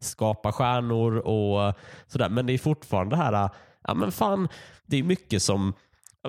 skapa 0.01 0.53
stjärnor 0.53 1.17
och 1.17 1.75
sådär. 2.07 2.29
Men 2.29 2.47
det 2.47 2.53
är 2.53 2.59
fortfarande 2.59 3.17
det 3.17 3.23
här, 3.23 3.51
ja 3.87 3.95
men 3.95 4.13
fan, 4.13 4.49
det 4.87 4.97
är 4.97 5.03
mycket 5.03 5.43
som 5.43 5.75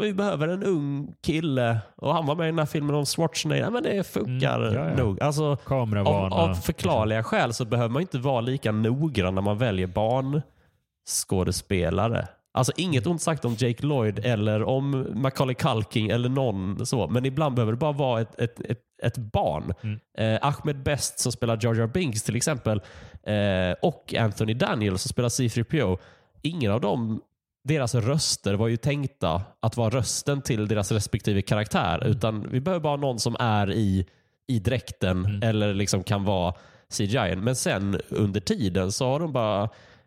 vi 0.03 0.13
behöver 0.13 0.47
en 0.47 0.63
ung 0.63 1.13
kille 1.21 1.79
och 1.95 2.13
han 2.13 2.25
var 2.25 2.35
med 2.35 2.45
i 2.45 2.51
den 2.51 2.59
här 2.59 2.65
filmen 2.65 2.95
om 2.95 3.05
Schwarzenegger. 3.05 3.63
Ja, 3.63 3.69
men 3.69 3.83
det 3.83 4.07
funkar 4.07 4.61
mm, 4.61 4.73
ja, 4.73 4.89
ja. 4.89 4.95
nog. 4.95 5.21
Alltså, 5.21 5.57
av, 5.65 6.33
av 6.33 6.53
förklarliga 6.53 7.23
skäl 7.23 7.53
så 7.53 7.65
behöver 7.65 7.89
man 7.89 8.01
inte 8.01 8.17
vara 8.17 8.41
lika 8.41 8.71
noggrann 8.71 9.35
när 9.35 9.41
man 9.41 9.57
väljer 9.57 9.87
barnskådespelare. 9.87 12.27
Alltså 12.51 12.71
inget 12.75 13.07
ont 13.07 13.21
sagt 13.21 13.45
om 13.45 13.55
Jake 13.57 13.85
Lloyd 13.85 14.25
eller 14.25 14.63
om 14.63 15.07
Macaulay 15.13 15.55
Culkin 15.55 16.11
eller 16.11 16.29
någon 16.29 16.85
så, 16.85 17.07
men 17.07 17.25
ibland 17.25 17.55
behöver 17.55 17.73
det 17.73 17.77
bara 17.77 17.91
vara 17.91 18.21
ett, 18.21 18.39
ett, 18.39 18.61
ett, 18.61 18.81
ett 19.03 19.17
barn. 19.17 19.73
Mm. 19.81 19.99
Eh, 20.17 20.47
Ahmed 20.47 20.83
Best 20.83 21.19
som 21.19 21.31
spelar 21.31 21.59
Jar 21.61 21.75
Jar 21.75 21.87
Binks 21.87 22.23
till 22.23 22.35
exempel 22.35 22.81
eh, 23.23 23.71
och 23.81 24.13
Anthony 24.19 24.53
Daniels 24.53 25.01
som 25.01 25.09
spelar 25.09 25.29
C3PO. 25.29 25.97
Ingen 26.41 26.71
av 26.71 26.81
dem, 26.81 27.21
deras 27.63 27.95
röster 27.95 28.53
var 28.53 28.67
ju 28.67 28.77
tänkta 28.77 29.41
att 29.59 29.77
vara 29.77 29.89
rösten 29.89 30.41
till 30.41 30.67
deras 30.67 30.91
respektive 30.91 31.41
karaktär. 31.41 32.07
Utan 32.07 32.49
vi 32.51 32.59
behöver 32.59 32.83
bara 32.83 32.95
någon 32.95 33.19
som 33.19 33.35
är 33.39 33.71
i, 33.71 34.05
i 34.47 34.59
dräkten 34.59 35.25
Mm. 35.25 35.43
eller 35.43 35.73
liksom 35.73 36.03
kan 36.03 36.23
vara 36.23 36.53
CGI. 36.97 37.35
Men 37.35 37.55
sen 37.55 37.99
under 38.09 38.39
tiden 38.39 38.91
så 38.91 39.05
har 39.07 39.19
de 39.19 39.33
bara 39.33 39.63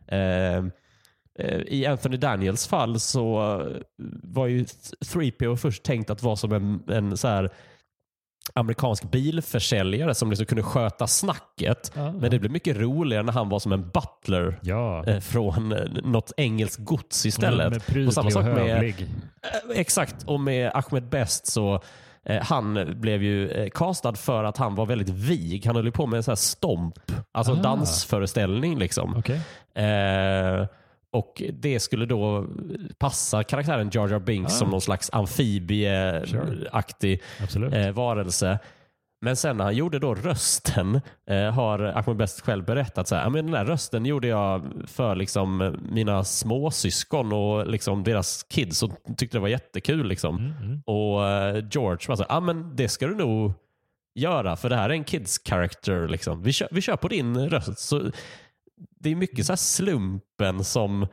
eh, 0.07 0.65
eh, 1.39 1.61
i 1.67 1.87
Anthony 1.87 2.17
Daniels 2.17 2.67
fall 2.67 3.01
så 3.01 3.37
var 4.23 4.47
ju 4.47 4.65
3PO 5.05 5.57
först 5.57 5.83
tänkt 5.83 6.11
att 6.11 6.23
vara 6.23 6.37
som 6.37 6.53
en, 6.53 6.83
en 6.89 7.17
så 7.17 7.29
här 7.29 7.51
amerikansk 8.55 9.11
bilförsäljare 9.11 10.15
som 10.15 10.31
liksom 10.31 10.47
kunde 10.47 10.63
sköta 10.63 11.07
snacket. 11.07 11.93
Ah. 11.97 12.13
Men 12.13 12.31
det 12.31 12.39
blev 12.39 12.53
mycket 12.53 12.77
roligare 12.77 13.23
när 13.23 13.33
han 13.33 13.49
var 13.49 13.59
som 13.59 13.73
en 13.73 13.91
butler 13.91 14.59
Ja. 14.63 15.05
eh, 15.07 15.21
från 15.21 15.73
eh, 15.73 15.85
något 16.05 16.33
engelskt 16.37 16.85
gods 16.85 17.27
istället. 17.27 17.89
Med 17.95 18.07
och 18.07 18.15
samma 18.15 18.27
och 18.27 18.33
sak 18.33 18.45
med, 18.45 18.55
hövlig. 18.55 19.01
Eh, 19.43 19.81
Exakt, 19.81 20.17
och 20.27 20.41
med 20.41 20.71
Ahmed 20.75 21.09
Best 21.09 21.47
så 21.47 21.81
han 22.43 22.95
blev 23.01 23.23
ju 23.23 23.71
castad 23.75 24.15
för 24.15 24.45
att 24.45 24.57
han 24.57 24.75
var 24.75 24.87
väldigt 24.87 25.09
vig. 25.09 25.67
Han 25.67 25.77
höll 25.77 25.93
på 25.93 26.07
med 26.07 26.17
en 26.17 26.23
sån 26.23 26.33
här 26.33 26.37
stomp, 26.37 26.95
alltså 27.33 27.53
Ah. 27.53 27.57
dansföreställning. 27.63 28.79
Liksom. 28.79 29.17
Okej. 29.19 29.41
Eh, 29.87 30.67
och 31.13 31.43
det 31.53 31.81
skulle 31.81 32.07
då 32.07 32.47
passa 32.99 33.45
karaktären 33.45 33.91
Jar 33.93 34.09
Jar 34.09 34.19
Binks 34.19 34.53
Ah. 34.53 34.57
som 34.57 34.71
någon 34.71 34.81
slags 34.81 35.11
amfibieaktig 35.13 37.23
Absolut. 37.43 37.75
eh, 37.75 37.91
varelse. 37.91 38.59
Men 39.25 39.37
sen 39.37 39.57
när 39.57 39.65
han 39.65 39.77
gjorde 39.77 39.99
då 39.99 40.15
rösten 40.15 41.01
har 41.27 41.51
har 41.51 41.79
Ahmed 41.83 42.17
Best 42.17 42.41
själv 42.41 42.65
berättat 42.65 43.09
så 43.09 43.15
här, 43.15 43.23
"Ja, 43.23 43.29
men 43.29 43.45
den 43.45 43.53
där 43.55 43.65
rösten 43.65 44.07
gjorde 44.07 44.29
jag 44.29 44.63
för 44.87 45.17
liksom 45.17 45.77
mina 45.93 46.25
småsyskon 46.25 47.33
och 47.33 47.67
liksom 47.67 48.05
deras 48.05 48.43
kids 48.43 48.83
och 48.83 48.91
tyckte 49.17 49.37
det 49.37 49.41
var 49.41 49.49
jättekul. 49.49 50.09
Liksom. 50.09 50.37
Mm, 50.39 50.53
mm. 50.63 50.83
Och 50.87 51.29
eh, 51.29 51.65
George 51.71 52.09
var 52.09 52.17
så 52.17 52.25
här, 52.29 52.41
men 52.41 52.77
det 52.77 52.89
ska 52.89 53.07
du 53.07 53.15
nog 53.15 53.53
göra 54.15 54.57
för 54.57 54.69
det 54.71 54.77
här 54.77 54.91
är 54.91 54.95
en 54.95 55.05
kids 55.05 55.41
character. 55.49 56.09
Liksom. 56.09 56.43
Vi, 56.43 56.53
kör, 56.53 56.69
vi 56.71 56.81
kör 56.81 56.97
på 56.97 57.09
din 57.09 57.49
röst. 57.51 57.79
Så 57.79 58.11
det 59.03 59.11
är 59.11 59.15
mycket 59.17 59.47
så 59.47 59.53
här 59.53 59.57
slumpen 59.57 60.65
som 60.65 61.07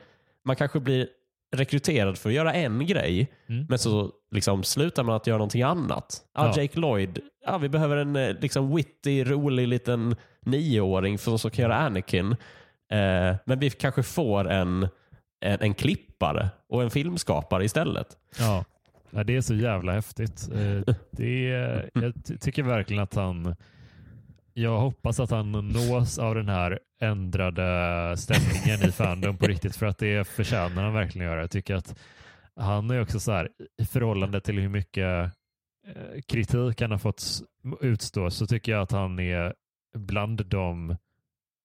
man 0.44 0.56
kanske 0.56 0.80
blir 0.80 1.08
rekryterad 1.56 2.18
för 2.18 2.28
att 2.28 2.34
göra 2.34 2.52
en 2.54 2.86
grej 2.86 3.32
Mm. 3.48 3.66
men 3.68 3.78
så 3.78 4.12
liksom 4.30 4.62
slutar 4.62 5.04
man 5.04 5.14
att 5.16 5.26
göra 5.26 5.38
någonting 5.38 5.62
annat. 5.62 6.22
Ja, 6.34 6.52
Ja. 6.56 6.62
Jake 6.62 6.78
Lloyd, 6.78 7.18
ja, 7.46 7.58
vi 7.58 7.68
behöver 7.68 7.96
en 7.96 8.16
eh, 8.16 8.34
liksom 8.40 8.74
witty, 8.76 9.24
rolig 9.24 9.68
liten 9.68 10.16
nioåring 10.46 11.18
för 11.18 11.36
som 11.36 11.50
kan 11.50 11.62
göra 11.62 11.76
Anakin. 11.76 12.32
Eh, 12.92 13.36
men 13.46 13.58
vi 13.58 13.70
kanske 13.70 14.02
får 14.02 14.48
en, 14.50 14.88
en, 15.44 15.58
en 15.60 15.74
klippare 15.74 16.50
och 16.68 16.82
en 16.82 16.90
filmskapare 16.90 17.64
istället. 17.64 18.06
Ja. 18.38 18.64
ja, 19.10 19.24
det 19.24 19.36
är 19.36 19.40
så 19.40 19.54
jävla 19.54 19.92
häftigt. 19.92 20.48
Eh, 20.54 20.94
Det 21.10 21.50
är, 21.50 21.90
jag 21.94 22.12
ty- 22.24 22.38
tycker 22.38 22.62
verkligen 22.62 23.02
att 23.02 23.14
han... 23.14 23.56
Jag 24.54 24.78
hoppas 24.78 25.20
att 25.20 25.30
han 25.30 25.52
nås 25.52 26.18
av 26.18 26.34
den 26.34 26.48
här 26.48 26.78
ändrade 27.00 28.16
stämningen 28.16 28.88
i 28.88 28.92
Fandom 28.92 29.36
på 29.38 29.46
riktigt 29.46 29.76
för 29.76 29.86
att 29.86 29.98
det 29.98 30.26
förtjänar 30.28 30.82
han 30.82 30.94
verkligen 30.94 31.26
göra. 31.28 31.40
Jag 31.40 31.50
tycker 31.50 31.74
att 31.74 31.98
han 32.56 32.90
är 32.90 33.02
också 33.02 33.20
så 33.20 33.32
här 33.32 33.48
i 33.82 33.84
förhållande 33.84 34.40
till 34.40 34.58
hur 34.58 34.68
mycket 34.68 35.32
eh, 35.86 36.20
kritik 36.28 36.80
han 36.80 36.90
har 36.90 36.98
fått 36.98 37.22
utstå 37.80 38.30
så 38.30 38.46
tycker 38.46 38.72
jag 38.72 38.82
att 38.82 38.92
han 38.92 39.18
är 39.18 39.54
bland 39.94 40.46
de 40.46 40.96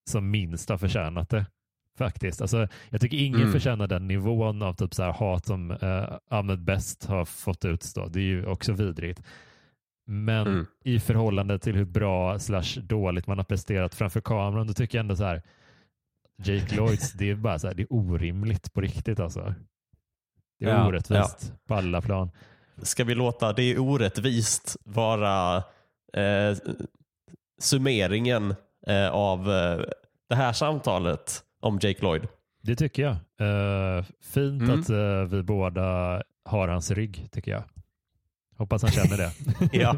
som 0.10 0.32
minst 0.32 0.70
har 0.70 0.78
förtjänat 0.78 1.30
det. 1.30 1.46
Faktiskt. 1.98 2.42
Alltså, 2.42 2.68
jag 2.90 3.02
tycker 3.02 3.18
ingen 3.18 3.40
Mm. 3.42 3.52
förtjänar 3.52 3.88
den 3.88 4.08
nivån 4.08 4.62
av 4.62 4.74
typ 4.74 4.94
så 4.94 5.04
här 5.04 5.12
hat 5.14 5.46
som 5.46 5.72
eh, 5.72 6.18
Ahmed 6.30 6.60
Best 6.60 7.06
har 7.06 7.26
fått 7.26 7.66
utstå. 7.66 8.08
Det 8.08 8.20
är 8.20 8.24
ju 8.24 8.46
också 8.46 8.74
vidrigt. 8.74 9.22
Men 10.08 10.48
Mm. 10.48 10.66
i 10.84 11.00
förhållande 11.00 11.60
till 11.60 11.76
hur 11.76 11.86
bra 11.86 12.40
slash 12.40 12.82
dåligt 12.82 13.28
man 13.28 13.38
har 13.38 13.46
presterat 13.46 13.96
framför 13.96 14.22
kameran, 14.22 14.68
då 14.68 14.74
tycker 14.74 14.98
jag 14.98 15.04
ändå 15.04 15.16
så 15.16 15.24
här 15.24 15.42
Jake 16.44 16.76
Lloyds, 16.76 17.14
det 17.14 17.30
är 17.30 17.36
bara 17.36 17.60
så 17.60 17.68
här, 17.68 17.74
det 17.74 17.82
är 17.84 17.94
orimligt 17.94 18.74
på 18.74 18.82
riktigt 18.82 19.20
alltså. 19.20 19.54
Det 20.60 20.66
är 20.66 20.70
Ja, 20.70 20.88
orättvist 20.88 21.54
på 21.68 21.76
alla 21.76 22.02
plan. 22.02 22.30
Ska 22.82 23.04
vi 23.04 23.16
låta 23.16 23.54
det 23.54 23.64
är 23.64 23.80
orättvist 23.80 24.78
vara 24.84 25.58
eh, 26.14 26.58
summeringen 27.62 28.56
eh, 28.88 29.10
av 29.10 29.52
eh, 29.52 29.82
det 30.30 30.36
här 30.36 30.54
samtalet 30.54 31.44
om 31.62 31.80
Jake 31.82 32.02
Lloyd? 32.04 32.28
Det 32.62 32.76
tycker 32.76 33.04
jag. 33.04 33.12
Eh, 33.98 34.04
fint 34.22 34.62
Mm. 34.62 34.80
att 34.80 34.90
eh, 34.90 35.24
vi 35.38 35.44
båda 35.44 36.24
har 36.46 36.68
hans 36.68 36.92
rygg, 36.92 37.28
tycker 37.32 37.52
jag. 37.52 37.64
Hoppas 38.58 38.82
han 38.82 38.92
känner 38.92 39.18
det. 39.18 39.32
Ja. 39.80 39.98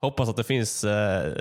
Hoppas 0.00 0.28
att 0.28 0.36
det 0.36 0.44
finns 0.44 0.84
eh, 0.84 1.32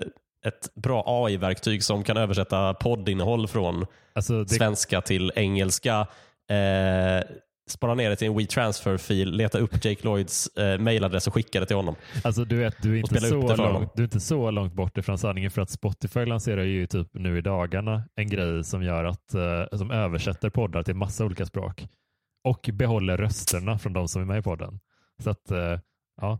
ett 0.46 0.76
bra 0.76 1.04
AI-verktyg 1.08 1.84
som 1.84 2.04
kan 2.04 2.18
översätta 2.18 2.74
poddinnehåll 2.74 3.48
från 3.48 3.86
Alltså, 4.14 4.44
det, 4.44 4.50
svenska 4.50 5.02
till 5.02 5.32
engelska. 5.36 6.08
Eh, 6.50 7.24
spara 7.70 7.96
ner 7.96 8.10
det 8.10 8.16
till 8.16 8.28
en 8.28 8.38
WeTransfer-fil, 8.38 9.32
leta 9.32 9.58
upp 9.58 9.86
Jake 9.86 10.04
Lloyds 10.04 10.48
eh, 10.48 10.80
mailadress 10.80 11.28
och 11.28 11.34
skicka 11.34 11.60
det 11.60 11.66
till 11.66 11.76
honom. 11.76 11.96
alltså, 12.24 12.46
du, 12.46 12.56
vet, 12.56 12.82
du, 12.82 12.94
är 12.94 12.98
inte 12.98 13.22
så 13.22 13.56
långt, 13.56 13.92
du 13.96 14.02
är 14.02 14.06
inte 14.06 14.20
så 14.20 14.52
långt 14.52 14.74
bort 14.74 14.98
ifrån 14.98 15.18
sanningen 15.18 15.52
för 15.52 15.62
att 15.62 15.70
Spotify 15.70 16.26
lanserar 16.26 16.64
ju 16.64 16.88
typ 16.88 17.08
nu 17.14 17.38
i 17.38 17.42
dagarna 17.42 18.04
en 18.16 18.30
grej 18.30 18.64
som 18.64 18.84
gör 18.84 19.04
att 19.04 19.34
eh, 19.34 19.78
som 19.78 19.92
översätter 19.92 20.50
poddar 20.50 20.84
till 20.84 20.96
massa 20.96 21.26
olika 21.26 21.46
språk 21.46 21.88
och 22.44 22.70
behåller 22.74 23.18
rösterna 23.18 23.78
från 23.80 23.94
de 23.94 24.08
som 24.08 24.22
är 24.22 24.26
med 24.26 24.40
i 24.40 24.42
podden. 24.42 24.80
Så 25.24 25.30
att, 25.30 25.52
eh, 25.52 25.80
ja. 26.22 26.40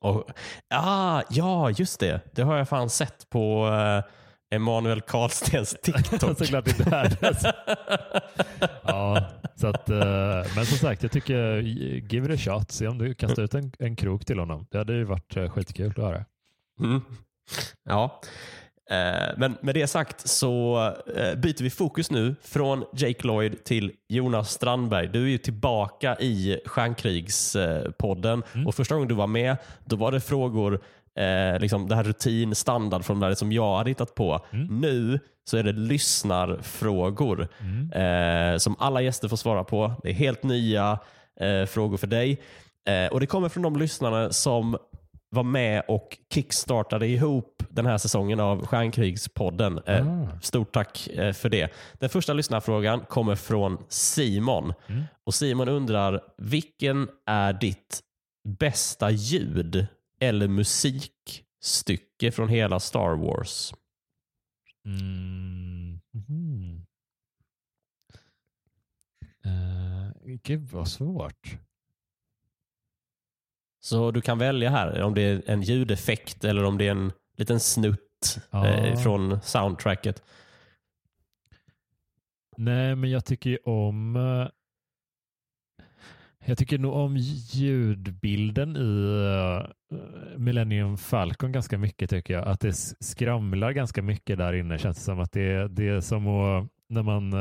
Och, 0.00 0.30
ah, 0.74 1.22
ja, 1.30 1.70
just 1.70 2.00
det. 2.00 2.20
Det 2.32 2.42
har 2.42 2.56
jag 2.56 2.68
fan 2.68 2.90
sett 2.90 3.30
på 3.30 3.68
eh, 3.68 4.56
Emanuel 4.56 5.00
Karlstens 5.00 5.76
TikTok. 5.82 6.38
Såklart 6.38 6.68
inte 6.68 6.90
världens. 6.90 7.44
ja, 8.82 9.30
så 9.56 9.66
att, 9.66 9.90
eh, 9.90 10.44
men 10.56 10.66
som 10.66 10.78
sagt, 10.78 11.02
jag 11.02 11.12
tycker 11.12 11.56
give 12.12 12.34
it 12.34 12.40
a 12.40 12.42
shot. 12.42 12.70
Se 12.70 12.88
om 12.88 12.98
du 12.98 13.14
kastar 13.14 13.42
ut 13.42 13.54
en, 13.54 13.72
en 13.78 13.96
krok 13.96 14.24
till 14.24 14.38
honom. 14.38 14.66
Det 14.70 14.78
hade 14.78 14.92
ju 14.92 15.04
varit 15.04 15.52
skitkul 15.52 15.90
att 15.90 15.96
höra. 15.96 16.24
Mm. 16.80 17.00
Ja. 17.84 18.20
Eh, 18.92 19.28
Men 19.36 19.56
med 19.60 19.74
det 19.74 19.86
sagt 19.86 20.28
så 20.28 20.76
eh, 21.16 21.34
byter 21.34 21.62
vi 21.62 21.70
fokus 21.70 22.10
nu 22.10 22.34
från 22.44 22.84
Jake 22.96 23.26
Lloyd 23.26 23.64
till 23.64 23.92
Jonas 24.08 24.50
Strandberg. 24.50 25.08
Du 25.08 25.22
är 25.24 25.28
ju 25.28 25.38
tillbaka 25.38 26.16
i 26.20 26.60
Stjärnkrigspodden 26.66 28.42
och 28.66 28.74
första 28.74 28.94
gången 28.94 29.08
du 29.08 29.14
var 29.14 29.26
med 29.26 29.56
då 29.84 29.96
var 29.96 30.12
det 30.12 30.20
frågor, 30.20 30.80
eh, 31.18 31.60
liksom 31.60 31.88
det 31.88 31.94
här 31.94 32.04
rutin, 32.04 32.54
standard 32.54 33.04
från 33.04 33.20
det 33.20 33.36
som 33.36 33.52
jag 33.52 33.76
hade 33.76 33.90
hittat 33.90 34.14
på. 34.14 34.40
Nu 34.70 35.20
så 35.44 35.56
är 35.56 35.62
det 35.62 35.72
lyssnarfrågor 35.72 37.48
eh, 37.94 38.58
som 38.58 38.76
alla 38.78 39.00
gäster 39.02 39.28
får 39.28 39.36
svara 39.36 39.64
på. 39.64 39.92
Det 40.02 40.08
är 40.10 40.14
helt 40.14 40.42
nya 40.42 40.98
eh, 41.40 41.66
frågor 41.66 41.96
för 41.96 42.06
dig. 42.06 42.40
Och 43.10 43.20
Det 43.20 43.26
kommer 43.26 43.48
från 43.48 43.62
de 43.62 43.76
lyssnarna 43.76 44.32
som 44.32 44.76
var 45.32 45.42
med 45.42 45.82
och 45.88 46.18
kickstartade 46.34 47.06
ihop 47.06 47.62
den 47.68 47.86
här 47.86 47.98
säsongen 47.98 48.40
av 48.40 48.66
Stjärnkrigspodden. 48.66 49.80
Ah. 49.86 50.40
Stort 50.40 50.72
tack 50.72 51.08
eh, 51.08 51.32
för 51.32 51.48
det. 51.48 51.72
Den 51.98 52.08
första 52.10 52.32
lyssnarfrågan 52.32 53.00
kommer 53.00 53.34
från 53.34 53.84
Simon. 53.88 54.72
Och 55.24 55.34
Simon 55.34 55.68
undrar, 55.68 56.20
vilken 56.38 57.08
är 57.26 57.52
ditt 57.52 58.00
bästa 58.48 59.10
ljud 59.10 59.86
eller 60.20 60.48
musikstycke 60.48 62.30
från 62.32 62.48
hela 62.48 62.80
Star 62.80 63.16
Wars? 63.16 63.74
Mm. 64.84 66.00
Mhm. 66.12 66.86
Eh, 69.44 70.36
gud 70.42 70.70
vad 70.70 70.88
svårt. 70.88 71.58
Så 73.84 74.10
du 74.10 74.20
kan 74.20 74.38
välja 74.38 74.70
här 74.70 75.02
om 75.02 75.14
det 75.14 75.22
är 75.22 75.42
en 75.46 75.62
ljudeffekt 75.62 76.44
eller 76.44 76.64
om 76.64 76.78
det 76.78 76.86
är 76.86 76.90
en 76.90 77.12
liten 77.36 77.60
snutt 77.60 77.98
Ja. 78.50 78.66
eh, 78.66 78.98
från 78.98 79.40
soundtracket. 79.40 80.22
Nej, 82.56 82.96
men 82.96 83.10
jag 83.10 83.24
tycker 83.24 83.68
om 83.68 84.16
eh, 84.16 84.48
jag 86.46 86.58
tycker 86.58 86.78
nog 86.78 86.94
om 86.94 87.16
ljudbilden 87.52 88.76
i 88.76 89.06
eh, 89.92 89.98
Millennium 90.38 90.96
Falcon 90.98 91.52
ganska 91.52 91.78
mycket 91.78 92.10
tycker 92.10 92.34
jag. 92.34 92.48
Att 92.48 92.60
det 92.60 92.72
skramlar 93.00 93.72
ganska 93.72 94.02
mycket 94.02 94.38
där 94.38 94.52
inne. 94.52 94.78
Känns 94.78 94.96
det 94.96 95.02
som 95.04 95.20
att 95.20 95.32
det, 95.32 95.68
det 95.68 95.88
är 95.88 96.00
som 96.00 96.28
att 96.28 96.68
när 96.88 97.02
man 97.02 97.32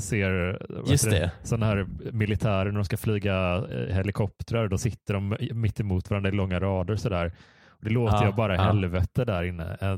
ser 0.00 0.58
Just 0.86 1.10
det. 1.10 1.30
sådana 1.42 1.66
här 1.66 1.86
militärer 2.12 2.64
när 2.64 2.72
de 2.78 2.84
ska 2.84 2.96
flyga 2.96 3.56
eh, 3.56 3.94
helikoptrar. 3.94 4.68
Då 4.68 4.78
sitter 4.78 5.14
de 5.14 5.36
mitt 5.52 5.80
emot 5.80 6.10
varandra 6.10 6.30
i 6.30 6.32
långa 6.32 6.60
rader 6.60 6.96
sådär. 6.96 7.32
Det 7.80 7.90
låter 7.90 8.16
Ja, 8.16 8.24
jag 8.24 8.34
bara 8.34 8.54
ja. 8.54 8.62
helvete 8.62 9.24
där 9.24 9.42
inne. 9.42 9.76
Eh, 9.80 9.96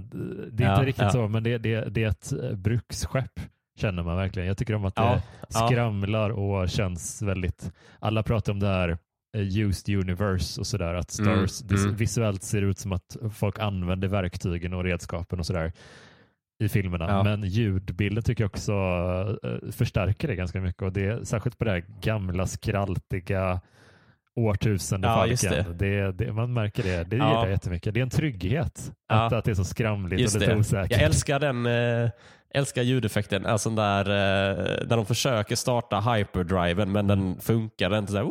Det 0.53 0.65
är 0.65 0.69
Ja, 0.69 0.75
inte 0.75 0.87
riktigt 0.87 1.13
så, 1.13 1.29
men 1.29 1.43
det, 1.43 1.59
det, 1.59 1.81
det 1.91 2.03
är 2.05 2.09
ett 2.09 2.33
eh, 2.33 2.53
bruksskepp 2.57 3.41
känner 3.79 4.03
man 4.03 4.17
verkligen. 4.17 4.49
Jag 4.49 4.57
tycker 4.59 4.75
om 4.75 4.85
att 4.85 4.95
det 4.95 5.23
skramlar 5.49 6.31
och 6.31 6.69
känns 6.69 7.23
väldigt... 7.23 7.73
Alla 7.99 8.23
pratar 8.23 8.53
om 8.53 8.61
det 8.61 8.67
här 8.67 8.99
used 9.37 9.95
universe 9.99 10.61
och 10.61 10.67
sådär. 10.67 10.95
Att 10.95 11.19
Mm, 11.19 11.47
Stars 11.49 11.59
det 11.69 11.75
mm. 11.83 11.97
visuellt 11.97 12.43
ser 12.43 12.63
ut 12.63 12.79
som 12.79 12.93
att 12.93 13.17
folk 13.35 13.59
använder 13.59 14.09
verktygen 14.09 14.73
och 14.75 14.85
redskapen 14.85 15.39
och 15.39 15.47
sådär 15.47 15.73
i 16.59 16.69
filmerna. 16.69 17.05
Ja. 17.09 17.23
Men 17.23 17.43
ljudbilden 17.45 18.25
tycker 18.25 18.45
jag 18.45 18.49
också 18.49 18.73
eh, 19.43 19.71
förstärker 19.73 20.29
det 20.29 20.35
ganska 20.37 20.61
mycket. 20.61 20.83
Och 20.83 20.93
det 20.93 21.05
är 21.07 21.25
särskilt 21.25 21.59
på 21.59 21.65
det 21.65 21.71
här 21.71 21.85
gamla 22.01 22.47
skraltiga 22.47 23.61
årtusende 24.37 25.09
Ja, 25.09 25.15
falken. 25.15 25.79
Det. 25.79 26.13
Det, 26.13 26.33
man 26.33 26.53
märker 26.53 26.83
det. 26.83 27.05
Det 27.05 27.17
Ja. 27.17 27.29
gillar 27.29 27.43
jag 27.43 27.51
jättemycket. 27.51 27.95
Det 27.95 28.01
är 28.01 28.03
en 28.03 28.11
trygghet 28.11 28.93
Ja. 29.09 29.27
att, 29.27 29.33
att 29.33 29.45
det 29.45 29.51
är 29.51 29.55
så 29.55 29.65
skramligt 29.65 30.21
Just 30.21 30.35
och 30.35 30.41
lite 30.41 30.53
det. 30.53 30.59
osäkert. 30.59 30.93
Jag 30.93 31.03
älskar 31.03 31.41
den 31.41 31.67
eh, 31.67 32.11
älskar 32.55 32.83
ljudeffekten. 32.83 33.47
Alltså 33.47 33.71
där, 33.71 34.01
eh, 34.01 34.87
där 34.87 34.97
de 34.97 35.07
försöker 35.07 35.57
starta 35.57 36.01
hyperdriven 36.01 36.93
men 36.93 37.07
den 37.07 37.41
funkar 37.41 37.99
inte. 37.99 38.13
Så 38.13 38.19
här, 38.19 38.25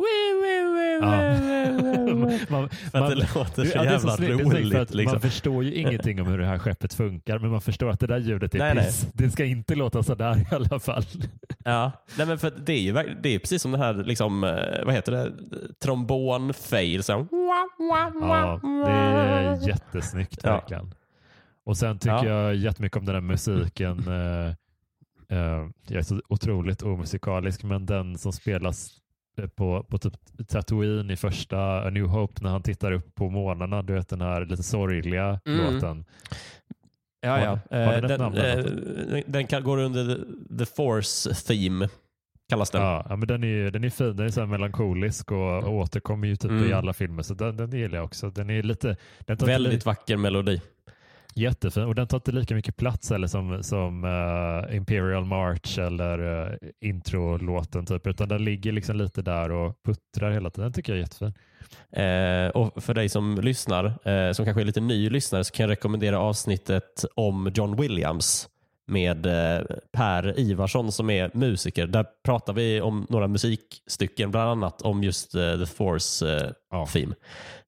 man, 2.48 2.68
För 2.68 2.98
att 2.98 3.08
det 3.10 3.14
låter 3.34 3.64
så 3.64 3.76
Ja, 3.78 3.84
jävla 3.84 4.16
för 4.16 4.26
roligt. 4.28 4.74
att 4.74 4.94
Liksom. 4.94 5.12
Man 5.14 5.20
förstår 5.20 5.64
ju 5.64 5.74
ingenting 5.80 6.20
om 6.20 6.26
hur 6.26 6.38
det 6.38 6.46
här 6.46 6.58
skeppet 6.58 6.94
funkar, 6.94 7.38
men 7.38 7.50
man 7.50 7.60
förstår 7.60 7.90
att 7.90 8.00
det 8.00 8.06
där 8.06 8.18
ljudet 8.18 8.54
är 8.54 8.58
Nej, 8.58 8.74
nej. 8.74 8.84
piss. 8.84 9.08
Det 9.14 9.30
ska 9.30 9.44
inte 9.44 9.74
låta 9.74 10.02
sådär 10.02 10.38
i 10.52 10.54
alla 10.54 10.78
fall. 10.80 11.02
Ja, 11.64 11.92
nej 12.18 12.26
men 12.26 12.38
för 12.38 12.52
det 12.66 12.72
är 12.72 12.80
ju 12.80 12.92
det 13.22 13.34
är 13.34 13.38
precis 13.38 13.62
som 13.62 13.72
det 13.72 13.78
här, 13.78 13.94
liksom, 13.94 14.44
eh, 14.44 14.84
vad 14.84 14.94
heter 14.94 15.12
det, 15.12 15.32
trombon-fail. 15.84 17.02
Så 17.02 17.26
Ja, 18.20 18.60
det 18.86 18.90
är 18.92 19.68
jättesnyggt 19.68 20.40
Ja. 20.42 20.52
verkligen. 20.52 20.94
Och 21.64 21.76
sen 21.76 21.98
tycker 21.98 22.16
Ja. 22.24 22.42
jag 22.42 22.54
jättemycket 22.56 22.96
om 22.98 23.04
den 23.04 23.14
här 23.14 23.22
musiken. 23.22 23.98
eh, 24.08 24.46
eh, 25.38 25.66
jag 25.88 25.98
är 25.98 26.02
så 26.02 26.20
otroligt 26.28 26.82
omusikalisk, 26.82 27.62
men 27.62 27.86
den 27.86 28.18
som 28.18 28.32
spelas 28.32 28.90
på, 29.56 29.82
på 29.90 29.98
typ 29.98 30.12
Tatooine 30.48 31.10
i 31.10 31.16
första 31.16 31.86
A 31.86 31.90
New 31.90 32.04
Hope 32.06 32.42
när 32.42 32.50
han 32.50 32.62
tittar 32.62 32.92
upp 32.92 33.14
på 33.14 33.30
månarna. 33.30 33.82
Du 33.82 33.92
vet 33.92 34.08
den 34.08 34.20
här 34.20 34.44
lite 34.46 34.62
sorgliga 34.62 35.40
Mm. 35.46 35.74
låten. 35.74 36.04
Ja, 37.20 37.40
ja. 37.40 37.58
Har- 37.70 37.84
har 37.86 37.92
Eh, 37.94 38.00
den 38.00 38.08
den, 38.08 38.20
namn, 38.20 38.34
den 38.36 39.14
eh, 39.16 39.22
den 39.26 39.46
kan, 39.46 39.64
går 39.64 39.78
under 39.78 40.18
the, 40.58 40.66
Force 40.66 41.34
Theme, 41.34 41.88
kallas 42.48 42.70
den. 42.70 42.82
Ja, 42.82 43.06
men 43.16 43.28
den 43.28 43.44
är, 43.44 43.70
den 43.70 43.84
är 43.84 43.90
fin. 43.90 44.16
Den 44.16 44.26
är 44.26 44.30
så 44.30 44.46
melankolisk 44.46 45.32
och, 45.32 45.64
och 45.64 45.72
återkommer 45.74 46.28
ju 46.28 46.36
typ 46.36 46.50
Mm. 46.50 46.70
i 46.70 46.72
alla 46.72 46.92
filmer. 46.92 47.22
Så 47.22 47.34
den, 47.34 47.56
den 47.56 47.70
gillar 47.72 47.96
jag 47.98 48.04
också. 48.04 48.30
Den 48.30 48.50
är 48.50 48.62
lite, 48.62 48.96
den 49.20 49.36
Väldigt 49.36 49.72
li, 49.72 49.78
vacker 49.84 50.16
melodi. 50.16 50.60
Jättefin 51.36 51.84
och 51.84 51.94
den 51.94 52.06
tar 52.06 52.16
inte 52.16 52.32
lika 52.32 52.54
mycket 52.54 52.76
plats 52.76 53.10
eller 53.10 53.26
som, 53.26 53.62
som 53.62 54.04
eh, 54.04 54.76
Imperial 54.76 55.24
March 55.24 55.78
eller 55.78 56.20
uh, 56.20 56.56
introlåten 56.80 57.86
typ. 57.86 58.06
Utan 58.06 58.28
den 58.28 58.44
ligger 58.44 58.72
liksom 58.72 58.96
lite 58.96 59.22
där 59.22 59.50
och 59.50 59.82
puttrar 59.82 60.30
hela 60.30 60.50
tiden. 60.50 60.64
Den 60.64 60.72
tycker 60.72 60.92
jag 60.92 60.98
är 60.98 61.02
jättefin. 61.02 61.34
Eh, 61.92 62.48
och 62.48 62.82
för 62.82 62.94
dig 62.94 63.08
som 63.08 63.38
lyssnar, 63.42 63.84
eh, 64.08 64.32
som 64.32 64.44
kanske 64.44 64.60
är 64.60 64.64
lite 64.64 64.80
ny 64.80 65.10
lyssnare, 65.10 65.44
så 65.44 65.52
kan 65.52 65.64
jag 65.64 65.70
rekommendera 65.70 66.18
avsnittet 66.18 67.04
om 67.14 67.52
John 67.54 67.76
Williams 67.76 68.48
med 68.86 69.26
eh, 69.26 69.64
Per 69.92 70.40
Ivarsson 70.40 70.92
som 70.92 71.10
är 71.10 71.30
musiker. 71.34 71.86
Där 71.86 72.06
pratar 72.24 72.52
vi 72.52 72.80
om 72.80 73.06
några 73.08 73.28
musikstycken, 73.28 74.30
bland 74.30 74.50
annat 74.50 74.82
om 74.82 75.04
just 75.04 75.34
eh, 75.34 75.58
The 75.58 75.66
Force 75.66 76.36
eh, 76.36 76.50
Ja. 76.70 76.86
Theme. 76.86 77.14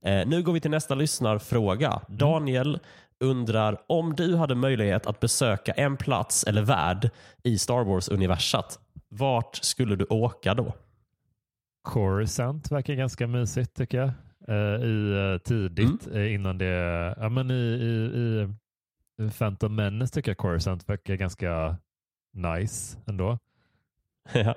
Eh, 0.05 0.27
nu 0.27 0.43
går 0.43 0.53
vi 0.53 0.61
till 0.61 0.71
nästa 0.71 0.95
lyssnarfråga. 0.95 2.01
Daniel 2.09 2.79
undrar 3.21 3.79
om 3.87 4.15
du 4.15 4.37
hade 4.37 4.55
möjlighet 4.55 5.07
att 5.07 5.21
besöka 5.21 5.73
en 5.73 5.97
plats 5.97 6.45
eller 6.45 6.63
värld 6.63 7.11
i 7.43 7.59
Star 7.59 7.85
Wars-universat, 7.85 8.79
vart 9.09 9.57
skulle 9.57 9.97
du 9.97 10.05
åka 10.11 10.55
då? 10.55 10.73
Coruscant 11.83 12.71
verkar 12.73 12.95
ganska 12.95 13.27
mysigt 13.27 13.75
tycker 13.77 13.99
jag. 13.99 14.11
Eh, 14.49 14.85
i, 14.85 15.13
eh, 15.35 15.39
tidigt 15.39 16.07
Mm. 16.07 16.19
eh, 16.19 16.35
innan 16.35 16.59
det, 16.59 17.15
ja 17.21 17.29
men 17.29 17.51
i, 17.51 17.55
i, 17.55 18.49
i 19.25 19.31
Phantom 19.31 19.75
Menace 19.77 20.15
tycker 20.15 20.31
jag 20.31 20.39
Coruscant 20.39 20.89
verkar 20.89 21.15
ganska 21.15 21.77
nice 22.33 22.99
ändå. 23.07 23.39
Ja. 24.33 24.55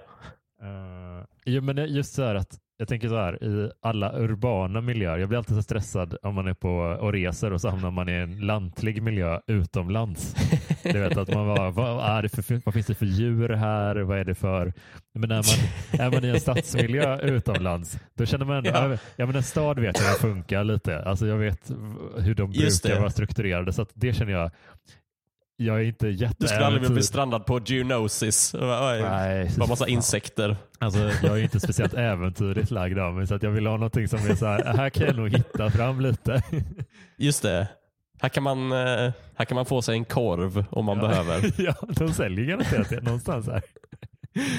Uh, 0.64 1.26
jo, 1.46 1.62
men 1.62 1.78
just 1.94 2.14
så 2.14 2.24
här 2.24 2.36
att 2.36 2.60
jag 2.82 2.88
tänker 2.88 3.08
så 3.10 3.16
här 3.16 3.44
i 3.44 3.72
alla 3.82 4.20
urbana 4.20 4.82
miljöer. 4.82 5.18
Jag 5.18 5.30
blir 5.30 5.38
alltid 5.38 5.56
så 5.56 5.64
stressad 5.64 6.18
om 6.22 6.36
man 6.36 6.48
är 6.48 6.54
på 6.54 6.70
och 6.80 7.14
reser 7.14 7.54
och 7.54 7.62
så 7.62 7.70
hamnar 7.70 7.92
man 7.92 8.10
i 8.10 8.12
en 8.12 8.40
lantlig 8.40 9.02
miljö 9.04 9.40
utomlands. 9.48 10.36
Du 10.84 11.00
vet 11.00 11.18
att 11.18 11.34
man 11.34 11.48
bara, 11.56 11.72
vad, 11.72 12.18
är 12.18 12.22
det 12.22 12.30
för, 12.30 12.62
vad 12.66 12.74
finns 12.74 12.86
det 12.86 12.96
för 12.96 13.06
djur 13.06 13.50
här? 13.50 13.96
Vad 13.96 14.18
är 14.20 14.26
det 14.26 14.36
för... 14.36 14.74
Men 15.14 15.32
är 15.32 15.36
man, 15.36 16.02
är 16.08 16.12
man 16.12 16.26
i 16.26 16.28
en 16.28 16.40
stadsmiljö 16.40 17.20
utomlands, 17.22 18.00
då 18.18 18.26
känner 18.26 18.46
man 18.46 18.58
ändå, 18.58 18.70
Ja. 18.70 18.98
ja. 19.16 19.26
men 19.26 19.36
en 19.36 19.44
stad 19.44 19.80
vet 19.80 20.00
jag 20.00 20.08
hur 20.08 20.16
funkar 20.16 20.64
lite. 20.64 21.04
Alltså 21.04 21.28
jag 21.28 21.38
vet 21.38 21.72
hur 22.18 22.36
de 22.36 22.52
brukar 22.52 23.00
vara 23.00 23.10
strukturerade. 23.10 23.74
Så 23.74 23.86
det 23.94 24.14
känner 24.14 24.32
jag, 24.32 24.52
jag 25.66 25.80
är 25.80 25.84
inte 25.84 26.08
jätte... 26.08 26.36
Du 26.40 26.48
skulle 26.48 26.66
aldrig 26.66 26.82
vilja 26.82 26.94
bli 26.94 27.04
strandad 27.04 27.46
på 27.46 27.60
Geonosis. 27.66 28.54
Nej, 28.60 29.52
Bara 29.58 29.68
massa 29.70 29.88
insekter. 29.88 30.56
Alltså, 30.80 31.00
jag 31.00 31.40
är 31.40 31.44
inte 31.44 31.60
speciellt 31.60 31.94
äventyrligt 31.94 32.72
lagd 32.72 33.00
av 33.00 33.14
mig 33.14 33.28
så 33.28 33.36
att 33.36 33.44
jag 33.44 33.52
vill 33.52 33.68
ha 33.68 33.74
någonting 33.74 34.08
som 34.08 34.20
är 34.20 34.36
så 34.36 34.46
här, 34.46 34.64
här 34.78 34.90
kan 34.90 35.06
jag 35.08 35.16
nog 35.16 35.30
hitta 35.30 35.70
fram 35.70 36.02
lite. 36.02 36.44
Just 37.18 37.42
det. 37.42 37.68
Här 38.22 38.30
kan 38.30 38.44
man, 38.44 38.72
eh, 38.72 39.12
här 39.36 39.46
kan 39.46 39.56
man 39.56 39.66
få 39.66 39.82
sig 39.82 39.96
en 39.96 40.06
korv 40.06 40.66
om 40.70 40.86
man 40.86 41.00
behöver. 41.00 41.52
ja, 41.62 41.74
de 41.90 42.14
säljer 42.14 42.46
garanterat 42.46 42.90
det 42.90 43.02
någonstans 43.02 43.48
här. 43.48 43.62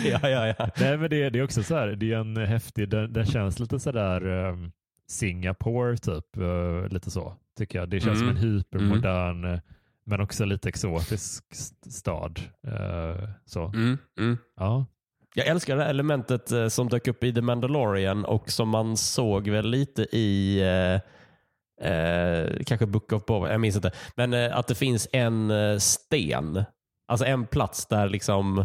Ja, 0.04 0.28
ja, 0.28 0.46
ja. 0.58 0.68
Nej, 0.80 0.96
men 0.98 1.10
det, 1.10 1.30
det 1.30 1.38
är 1.38 1.44
också 1.44 1.62
så 1.62 1.74
här, 1.76 1.86
det 1.88 2.12
är 2.12 2.16
en 2.18 2.36
häftig, 2.36 2.88
den, 2.88 3.12
den 3.12 3.26
känns 3.26 3.58
lite 3.58 3.78
så 3.80 3.92
där 3.92 4.26
um, 4.26 4.72
Singapore 5.08 5.96
typ, 5.96 6.36
eh, 6.36 6.88
lite 6.88 7.10
så 7.10 7.34
tycker 7.58 7.78
jag. 7.78 7.88
Det 7.90 8.00
känns 8.00 8.20
Mm. 8.22 8.36
som 8.36 8.36
en 8.36 8.52
hypermodern 8.52 9.44
eh, 9.44 9.60
men 10.04 10.20
också 10.20 10.44
lite 10.44 10.68
exotisk 10.68 11.44
st- 11.52 11.90
stad. 11.90 12.40
Eh, 12.66 13.28
så. 13.46 13.64
Mm, 13.66 13.98
mm. 14.18 14.38
Ja. 14.56 14.86
Jag 15.34 15.46
älskar 15.46 15.76
det 15.76 15.82
här 15.82 15.90
elementet 15.90 16.52
eh, 16.52 16.68
som 16.68 16.88
dök 16.88 17.08
upp 17.08 17.24
i 17.24 17.34
The 17.34 17.40
Mandalorian 17.40 18.24
och 18.24 18.50
som 18.50 18.68
man 18.68 18.96
såg 18.96 19.48
väl 19.48 19.70
lite 19.70 20.02
i 20.16 20.60
eh, 20.60 21.90
eh, 21.92 22.50
kanske 22.66 22.86
Book 22.86 23.12
of 23.12 23.24
Boba, 23.24 23.50
jag 23.50 23.60
minns 23.60 23.76
inte. 23.76 23.92
Men 24.16 24.34
att 24.52 24.66
det 24.68 24.74
finns 24.74 25.08
en 25.12 25.52
sten. 25.80 26.64
Alltså 27.08 27.26
en 27.26 27.46
plats 27.46 27.86
där 27.86 28.08
liksom 28.08 28.64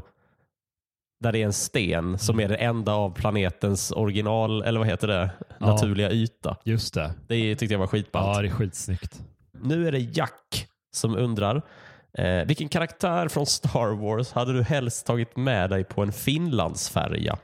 där 1.24 1.32
det 1.32 1.40
är 1.40 1.46
en 1.46 1.54
sten 1.54 2.18
som 2.20 2.40
är 2.40 2.48
det 2.50 2.56
enda 2.56 2.94
av 2.94 3.10
planetens 3.14 3.92
original, 3.92 4.62
eller 4.64 4.80
vad 4.80 4.88
heter 4.88 5.08
det, 5.08 5.30
Ja. 5.60 5.66
naturliga 5.66 6.12
yta. 6.12 6.58
Just 6.64 6.94
det. 6.94 7.14
Det 7.28 7.56
tyckte 7.56 7.74
jag 7.74 7.80
var 7.80 7.88
skitballt. 7.88 8.36
Ja, 8.36 8.42
det 8.42 8.48
är 8.48 8.52
skitsnyggt. 8.52 9.22
Nu 9.62 9.88
är 9.88 9.92
det 9.92 10.00
Jack 10.00 10.68
som 10.98 11.16
undrar. 11.16 11.62
Eh, 12.14 12.46
vilken 12.46 12.70
karaktär 12.70 13.28
från 13.28 13.46
Star 13.46 13.96
Wars 13.96 14.32
hade 14.32 14.54
du 14.54 14.64
helst 14.64 15.08
tagit 15.08 15.36
med 15.36 15.70
dig 15.70 15.84
på 15.84 16.04
en 16.04 16.12
Finlandsfärja? 16.12 17.38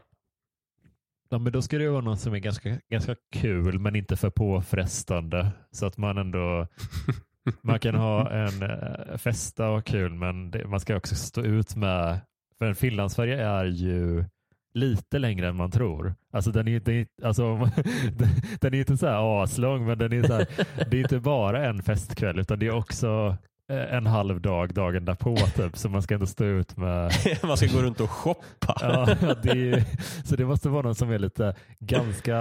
Ja, 1.29 1.37
men 1.37 1.53
då 1.53 1.61
ska 1.61 1.77
det 1.77 1.89
vara 1.89 2.01
något 2.01 2.19
som 2.19 2.33
är 2.33 2.39
ganska, 2.39 2.77
ganska 2.89 3.15
kul 3.35 3.79
men 3.79 3.95
inte 3.95 4.15
för 4.15 4.29
påfrestande. 4.29 5.51
Så 5.71 5.85
att 5.85 5.97
man 5.97 6.17
ändå 6.17 6.67
man 7.61 7.79
kan 7.79 7.95
ha 7.95 8.29
en 8.29 8.63
eh, 8.63 9.17
festa 9.17 9.69
och 9.69 9.85
kul 9.85 10.13
men 10.13 10.51
det, 10.51 10.67
man 10.67 10.79
ska 10.79 10.95
också 10.95 11.15
stå 11.15 11.41
ut 11.41 11.75
med, 11.75 12.19
för 12.57 12.65
en 12.65 12.75
Finlandsfärja 12.75 13.49
är 13.49 13.65
ju 13.65 14.25
lite 14.73 15.19
längre 15.19 15.47
än 15.47 15.55
man 15.55 15.71
tror. 15.71 16.15
Alltså 16.33 16.51
den 16.51 16.67
är, 16.67 16.79
den 16.79 16.95
är, 16.95 17.07
alltså, 17.23 17.55
den, 18.15 18.29
den 18.61 18.73
är 18.73 18.79
inte 18.79 18.97
så 18.97 19.07
här 19.07 19.43
aslång 19.43 19.85
men 19.85 19.97
den 19.97 20.13
är 20.13 20.23
så 20.23 20.33
här, 20.33 20.47
det 20.89 20.97
är 20.97 21.01
inte 21.01 21.19
bara 21.19 21.65
en 21.65 21.83
festkväll 21.83 22.39
utan 22.39 22.59
det 22.59 22.67
är 22.67 22.75
också 22.75 23.37
eh, 23.71 23.95
en 23.95 24.05
halv 24.05 24.41
dag 24.41 24.73
dagen 24.73 25.05
därpå 25.05 25.35
typ 25.35 25.77
så 25.77 25.89
man 25.89 26.01
ska 26.01 26.13
ändå 26.13 26.25
stå 26.25 26.45
ut 26.45 26.77
med 26.77 27.11
Man 27.43 27.57
ska 27.57 27.67
gå 27.67 27.81
runt 27.81 27.99
och 27.99 28.09
shoppa. 28.09 28.75
Ja, 28.81 29.35
det 29.43 29.71
är, 29.71 29.83
så 30.27 30.35
det 30.35 30.45
måste 30.45 30.69
vara 30.69 30.81
någon 30.81 30.95
som 30.95 31.11
är 31.11 31.19
lite 31.19 31.55
ganska, 31.79 32.37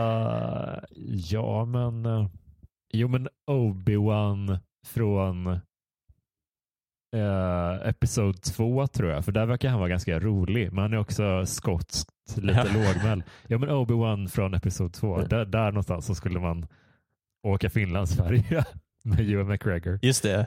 ja 1.31 1.65
men, 1.65 2.07
eh, 2.07 2.27
jo 2.93 3.09
men 3.09 3.29
Obi-Wan 3.51 4.59
från 4.87 5.59
eh, 7.13 7.89
Episod 7.89 8.43
2 8.43 8.87
tror 8.87 9.11
jag, 9.11 9.25
för 9.25 9.33
där 9.33 9.47
verkar 9.47 9.69
han 9.69 9.79
vara 9.79 9.89
ganska 9.89 10.19
rolig, 10.21 10.73
men 10.73 10.83
han 10.83 10.93
är 10.93 10.99
också 10.99 11.47
skotskt, 11.47 12.11
lite 12.37 12.65
lågmäld. 12.75 13.23
Ja 13.47 13.59
men 13.59 13.69
Obi-Wan 13.71 14.29
från 14.29 14.55
Episod 14.55 14.93
2, 14.93 15.21
där, 15.21 15.45
där 15.45 15.67
någonstans 15.71 16.07
så 16.07 16.15
skulle 16.15 16.41
man 16.41 16.67
åka 17.47 17.71
Finlandsfärja 17.71 18.65
med 19.05 19.31
Ewan 19.31 19.49
McGregor. 19.49 19.99
Just 20.03 20.23
det. 20.23 20.47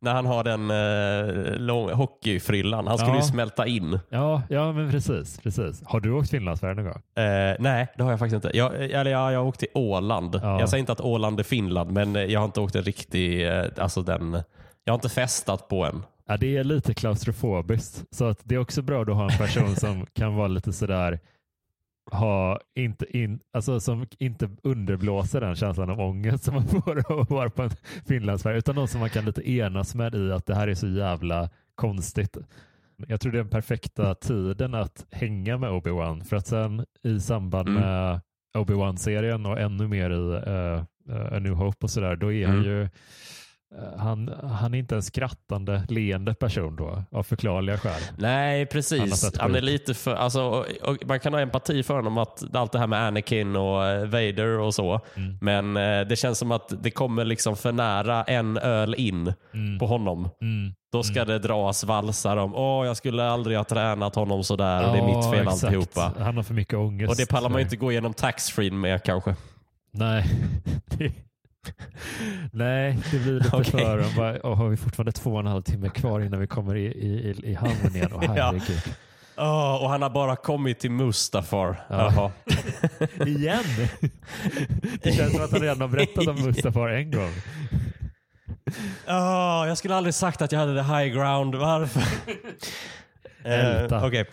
När 0.00 0.14
han 0.14 0.26
har 0.26 0.44
den 0.44 0.70
eh, 0.70 1.56
lång, 1.60 1.90
hockeyfrillan. 1.90 2.86
Han 2.86 2.98
skulle 2.98 3.12
Ja. 3.12 3.16
ju 3.16 3.22
smälta 3.22 3.66
in. 3.66 3.98
Ja, 4.08 4.42
ja 4.50 4.72
men 4.72 4.90
precis, 4.90 5.40
precis. 5.40 5.82
Har 5.84 6.00
du 6.00 6.10
åkt 6.12 6.30
Finlandsfärjan 6.30 6.76
någon 6.76 6.84
gång? 6.84 7.24
Eh, 7.24 7.56
nej, 7.58 7.86
det 7.96 8.02
har 8.02 8.10
jag 8.10 8.18
faktiskt 8.18 8.44
inte. 8.44 8.56
Jag, 8.58 8.74
eller 8.84 9.10
jag, 9.10 9.32
jag 9.32 9.38
har 9.38 9.46
åkt 9.46 9.58
till 9.60 9.68
Åland. 9.74 10.40
Ja. 10.42 10.60
Jag 10.60 10.68
säger 10.68 10.80
inte 10.80 10.92
att 10.92 11.00
Åland 11.00 11.40
är 11.40 11.44
Finland, 11.44 11.90
men 11.92 12.14
jag 12.30 12.40
har 12.40 12.44
inte 12.44 12.60
åkt 12.60 12.76
en 12.76 12.82
riktig, 12.82 13.48
eh, 13.48 13.64
alltså 13.78 14.02
den, 14.02 14.42
jag 14.86 14.92
har 14.92 14.98
inte 14.98 15.08
festat 15.08 15.68
på 15.68 15.84
en. 15.84 16.02
Ja, 16.26 16.36
det 16.36 16.56
är 16.56 16.64
lite 16.64 16.94
klaustrofobiskt. 16.94 18.04
Så 18.10 18.24
att 18.24 18.40
det 18.44 18.54
är 18.54 18.58
också 18.58 18.82
bra 18.82 19.02
att 19.02 19.08
ha 19.08 19.30
en 19.32 19.38
person 19.38 19.76
som 19.76 20.06
kan 20.06 20.34
vara 20.34 20.48
lite 20.48 20.72
sådär, 20.72 21.20
ha 22.12 22.60
inte 22.78 23.18
in, 23.18 23.40
alltså 23.52 23.80
som 23.80 24.06
inte 24.18 24.50
underblåser 24.62 25.40
den 25.40 25.54
känslan 25.56 25.90
av 25.90 26.00
ångest 26.00 26.44
som 26.44 26.54
man 26.54 26.66
får 26.68 27.12
av 27.12 27.20
att 27.20 27.30
vara 27.30 27.50
på 27.50 27.62
en 27.62 27.70
Finlandsfärja, 28.08 28.56
utan 28.58 28.74
någon 28.74 28.88
som 28.88 29.00
man 29.00 29.10
kan 29.10 29.24
lite 29.24 29.50
enas 29.50 29.94
med 29.94 30.14
i 30.14 30.32
att 30.32 30.46
det 30.46 30.54
här 30.54 30.68
är 30.68 30.74
så 30.74 30.88
jävla 30.88 31.50
konstigt. 31.74 32.36
Jag 33.08 33.20
tror 33.20 33.32
det 33.32 33.38
är 33.38 33.42
den 33.42 33.50
perfekta 33.50 34.14
tiden 34.14 34.74
att 34.74 35.06
hänga 35.10 35.58
med 35.58 35.70
Obi-Wan 35.70 36.24
för 36.24 36.36
att 36.36 36.46
sen 36.46 36.84
i 37.02 37.20
samband 37.20 37.68
Mm. 37.68 37.80
med 37.82 38.20
Obi-Wan-serien 38.58 39.46
och 39.46 39.60
ännu 39.60 39.88
mer 39.88 40.10
i 40.10 40.14
uh, 40.14 40.82
A 41.34 41.38
New 41.38 41.52
Hope 41.54 41.78
och 41.80 41.90
sådär, 41.90 42.16
då 42.16 42.32
är 42.32 42.46
han 42.46 42.56
Mm. 42.56 42.66
ju 42.68 42.82
eh, 42.82 42.88
han, 43.98 44.28
han 44.52 44.74
är 44.74 44.78
inte 44.78 44.94
en 44.94 45.02
skrattande, 45.02 45.84
leende 45.88 46.34
person 46.34 46.76
då, 46.76 47.02
av 47.10 47.22
förklarliga 47.22 47.78
skäl. 47.78 48.02
Nej, 48.18 48.66
precis. 48.66 49.38
Han 49.38 49.54
är 49.54 49.60
lite 49.60 49.94
för, 49.94 50.14
alltså, 50.14 50.42
och, 50.42 50.64
och 50.82 50.96
man 51.06 51.20
kan 51.20 51.32
ha 51.32 51.40
empati 51.40 51.82
för 51.82 51.94
honom 51.94 52.18
att 52.18 52.54
allt 52.56 52.72
det 52.72 52.78
här 52.78 52.86
med 52.86 53.06
Anakin 53.06 53.56
och 53.56 53.84
eh, 53.86 54.00
Vader 54.06 54.58
och 54.58 54.74
så. 54.74 55.00
Mm. 55.16 55.38
Men 55.40 55.76
eh, 55.76 56.06
det 56.08 56.16
känns 56.16 56.38
som 56.38 56.52
att 56.52 56.72
det 56.82 56.90
kommer 56.90 57.24
liksom 57.24 57.56
för 57.56 57.72
nära 57.72 58.22
en 58.24 58.56
öl 58.58 58.94
in 58.98 59.32
Mm. 59.54 59.78
på 59.78 59.86
honom. 59.86 60.28
Mm. 60.40 60.72
Då 60.92 61.02
ska 61.02 61.24
det 61.24 61.38
dras 61.38 61.84
valsar 61.84 62.36
om 62.36 62.54
åh 62.54 62.86
jag 62.86 62.96
skulle 62.96 63.24
aldrig 63.28 63.56
ha 63.56 63.64
tränat 63.64 64.14
honom 64.14 64.44
sådär 64.44 64.86
och 64.86 64.92
det 64.92 64.98
är 64.98 65.08
Ja, 65.08 65.16
mitt 65.16 65.30
fel 65.30 65.46
exakt. 65.46 65.64
alltihopa. 65.64 66.12
Han 66.18 66.36
har 66.36 66.42
för 66.42 66.54
mycket 66.54 66.74
ångest. 66.74 67.10
Och 67.10 67.16
det 67.16 67.26
pallar 67.26 67.48
man 67.50 67.58
ju 67.58 67.64
inte 67.64 67.76
gå 67.76 67.92
igenom 67.92 68.14
taxfree 68.14 68.70
med 68.70 69.02
kanske. 69.04 69.36
Nej. 69.92 70.24
Nej, 72.52 72.98
det 73.10 73.18
blir 73.18 73.32
lite 73.32 73.48
Okej. 73.56 73.70
för... 73.70 73.98
Och 73.98 74.12
bara, 74.16 74.40
och 74.40 74.56
har 74.56 74.68
vi 74.68 74.76
fortfarande 74.76 75.12
två 75.12 75.32
och 75.32 75.40
en 75.40 75.46
halv 75.46 75.62
timme 75.62 75.88
kvar 75.88 76.20
innan 76.20 76.40
vi 76.40 76.46
kommer 76.46 76.76
i, 76.76 76.84
i, 76.86 77.30
i, 77.30 77.50
i 77.50 77.54
hamnen 77.54 77.96
igen? 77.96 78.10
Åh 78.14 78.24
Ja. 78.36 78.54
Åh, 79.38 79.82
och 79.84 79.90
han 79.90 80.02
har 80.02 80.10
bara 80.10 80.36
kommit 80.36 80.78
till 80.78 80.90
Mustafar. 80.90 81.76
Ja. 81.88 82.32
Igen? 83.26 83.64
Det 85.02 85.12
känns 85.12 85.32
som 85.32 85.44
att 85.44 85.50
han 85.52 85.60
redan 85.60 85.80
har 85.80 85.88
berättat 85.88 86.26
om 86.28 86.42
Mustafar 86.44 86.88
en 86.88 87.10
gång. 87.10 87.30
Åh, 89.08 89.64
jag 89.68 89.78
skulle 89.78 89.94
aldrig 89.94 90.14
sagt 90.14 90.42
att 90.42 90.52
jag 90.52 90.58
hade 90.60 90.82
the 90.82 90.92
high 90.94 91.14
ground. 91.14 91.54
Varför? 91.54 92.02
Älta. 93.44 93.96
Eh, 93.96 94.04
Okej. 94.04 94.24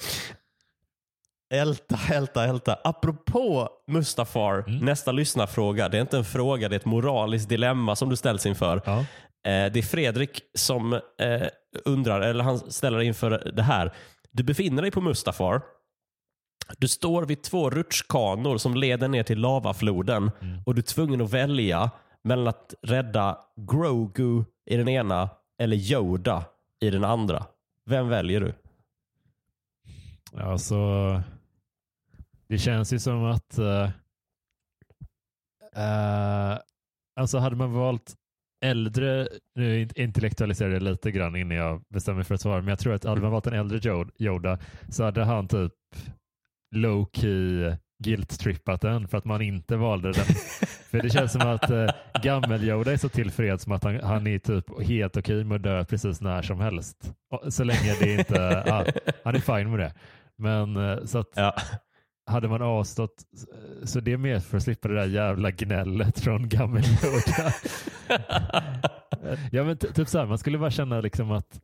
Älta, 1.54 1.98
älta, 2.14 2.44
älta. 2.44 2.78
Apropå 2.84 3.70
Mustafar, 3.88 4.64
Mm. 4.68 4.86
nästa 4.86 5.12
lyssnarfråga. 5.12 5.90
Det 5.90 5.98
är 5.98 6.02
inte 6.02 6.18
en 6.18 6.26
fråga, 6.26 6.70
det 6.70 6.76
är 6.76 6.80
ett 6.80 6.86
moraliskt 6.86 7.50
dilemma 7.50 7.96
som 7.96 8.10
du 8.10 8.16
ställs 8.16 8.46
inför. 8.46 8.82
Ja. 8.86 9.00
Eh, 9.00 9.72
det 9.72 9.80
är 9.80 9.82
Fredrik 9.82 10.42
som 10.54 10.94
eh, 10.94 11.02
undrar, 11.86 12.22
eller 12.22 12.44
han 12.44 12.60
ställer 12.60 13.02
inför 13.02 13.52
det 13.56 13.64
här. 13.64 13.94
Du 14.32 14.44
befinner 14.44 14.82
dig 14.82 14.92
på 14.92 15.02
Mustafar. 15.02 15.62
Du 16.78 16.88
står 16.88 17.26
vid 17.26 17.44
två 17.44 17.70
rutschkanor 17.70 18.58
som 18.58 18.76
leder 18.76 19.08
ner 19.08 19.24
till 19.24 19.40
lavafloden 19.40 20.32
och 20.66 20.76
du 20.76 20.80
är 20.80 20.84
tvungen 20.84 21.22
att 21.22 21.34
välja 21.34 21.92
mellan 22.24 22.48
att 22.48 22.74
rädda 22.82 23.38
Grogu 23.72 24.44
i 24.70 24.78
den 24.78 24.88
ena 24.88 25.30
eller 25.62 25.78
Yoda 25.78 26.44
i 26.82 26.90
den 26.90 27.04
andra. 27.04 27.46
Vem 27.90 28.10
väljer 28.10 28.40
du? 28.42 28.54
Alltså, 30.42 30.76
det 32.48 32.58
känns 32.58 32.94
ju 32.94 33.00
som 33.00 33.24
att 33.24 33.58
eh, 33.58 33.90
eh, 35.76 36.58
alltså 37.20 37.38
hade 37.38 37.56
man 37.56 37.74
valt 37.74 38.14
äldre, 38.66 39.28
nu 39.56 39.88
intellektualiserar 39.96 40.70
jag 40.70 40.84
lite 40.84 41.12
grann 41.12 41.36
innan 41.36 41.58
jag 41.58 41.84
bestämmer 41.90 42.16
mig 42.16 42.26
för 42.26 42.36
ett 42.36 42.42
svar, 42.42 42.62
men 42.62 42.68
jag 42.68 42.80
tror 42.80 42.94
att 42.94 43.04
hade 43.04 43.22
man 43.22 43.32
valt 43.32 43.48
en 43.48 43.54
äldre 43.54 44.06
Yoda 44.20 44.60
så 44.90 45.04
hade 45.04 45.24
han 45.24 45.48
typ 45.48 45.74
low 46.76 47.10
key 47.14 47.76
guilt-trippat 48.04 48.82
den 48.82 49.08
för 49.08 49.18
att 49.18 49.26
man 49.26 49.42
inte 49.42 49.76
valde 49.76 50.12
den. 50.12 50.26
för 50.92 51.02
det 51.02 51.10
känns 51.10 51.32
som 51.32 51.42
att 51.42 51.70
eh, 51.70 51.90
gammel-Yoda 52.24 52.92
är 52.92 52.98
så 52.98 53.10
tillfreds 53.10 53.68
med 53.68 53.76
att 53.76 53.84
han, 53.84 54.00
han 54.00 54.28
är 54.28 54.40
typ 54.40 54.88
helt 54.88 55.18
okej 55.18 55.44
med 55.44 55.56
att 55.56 55.64
dö 55.64 55.86
precis 55.86 56.22
när 56.22 56.42
som 56.42 56.60
helst. 56.60 57.14
Så 57.50 57.64
länge 57.64 57.96
det 58.00 58.14
inte, 58.14 58.64
ah, 58.68 58.86
han 59.24 59.36
är 59.36 59.40
fine 59.40 59.72
med 59.72 59.80
det. 59.80 59.94
Men 60.38 60.78
eh, 60.78 61.06
så 61.06 61.20
att 61.20 61.30
Ja. 61.36 61.56
Hade 62.26 62.48
man 62.48 62.62
avstått, 62.62 63.24
så 63.84 64.00
det 64.00 64.12
är 64.14 64.18
mer 64.18 64.40
för 64.40 64.58
att 64.58 64.64
slippa 64.64 64.88
det 64.88 64.96
där 64.96 65.06
jävla 65.08 65.52
gnället 65.52 66.20
från 66.20 66.50
gammel 66.50 66.84
Yoda. 66.84 67.54
ja 69.52 69.64
men 69.64 69.78
ty- 69.78 69.88
typ 69.88 70.08
så 70.08 70.20
här, 70.20 70.26
man 70.26 70.38
skulle 70.38 70.58
bara 70.58 70.72
känna 70.72 71.02
liksom 71.02 71.32
att 71.32 71.62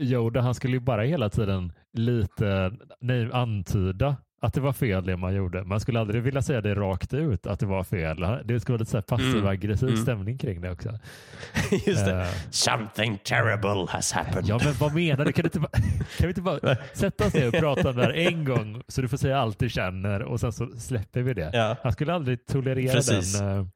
Yoda, 0.00 0.40
han 0.40 0.54
skulle 0.54 0.72
ju 0.76 0.80
bara 0.80 1.02
hela 1.02 1.30
tiden 1.30 1.72
lite 1.92 2.72
nej, 3.00 3.32
antyda 3.32 4.16
att 4.42 4.54
det 4.54 4.60
var 4.60 4.72
fel 4.72 5.06
det 5.06 5.16
man 5.16 5.34
gjorde. 5.34 5.64
Man 5.64 5.80
skulle 5.80 6.00
aldrig 6.00 6.22
vilja 6.22 6.42
säga 6.42 6.60
det 6.60 6.74
rakt 6.74 7.14
ut 7.14 7.46
att 7.46 7.60
det 7.60 7.66
var 7.66 7.84
fel. 7.84 8.20
Det 8.44 8.60
skulle 8.60 8.72
vara 8.74 8.78
lite 8.80 8.90
så 8.90 8.96
här 8.96 9.02
passiv-aggressiv 9.02 9.88
Mm. 9.88 10.02
stämning 10.02 10.38
kring 10.38 10.60
det 10.60 10.70
också. 10.70 10.98
Just 11.86 12.04
det. 12.06 12.20
Eh, 12.22 12.28
Something 12.50 13.18
terrible 13.24 13.86
has 13.88 14.12
happened. 14.12 14.46
Ja, 14.48 14.60
men 14.64 14.72
vad 14.74 14.94
menar 14.94 15.24
du? 15.24 15.32
Kan, 15.32 15.42
du 15.42 15.46
inte 15.46 15.60
bara, 15.60 15.70
kan 16.18 16.26
vi 16.26 16.28
inte 16.28 16.42
bara 16.42 16.76
sätta 16.94 17.26
oss 17.26 17.34
ner 17.34 17.46
och 17.48 17.54
prata 17.54 17.90
om 17.90 17.96
det 17.96 18.02
här 18.02 18.12
en 18.16 18.44
gång 18.54 18.82
så 18.88 19.00
du 19.02 19.08
får 19.08 19.16
säga 19.16 19.38
allt 19.38 19.58
du 19.58 19.68
känner 19.68 20.22
och 20.22 20.40
sen 20.40 20.52
så 20.52 20.66
släpper 20.78 21.22
vi 21.22 21.34
det. 21.34 21.50
Ja. 21.52 21.76
Han 21.82 21.92
skulle 21.92 22.14
aldrig 22.14 22.46
tolerera 22.46 22.92
Precis. 22.92 23.38
den. 23.38 23.70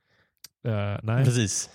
eh, 0.66 0.92
eh, 0.92 0.98
nej. 1.02 1.24
Precis. 1.24 1.70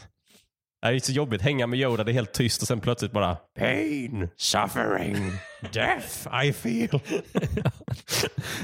Det 0.81 0.88
är 0.88 0.99
så 0.99 1.11
jobbigt. 1.11 1.41
Hänga 1.41 1.68
med 1.68 1.80
Yoda, 1.80 2.03
det 2.03 2.11
är 2.11 2.14
helt 2.14 2.34
tyst 2.34 2.61
och 2.61 2.68
sen 2.68 2.80
plötsligt 2.80 3.11
bara 3.11 3.35
Pain, 3.60 4.30
suffering, 4.38 5.15
death 5.73 6.45
I 6.45 6.53
feel. 6.53 6.89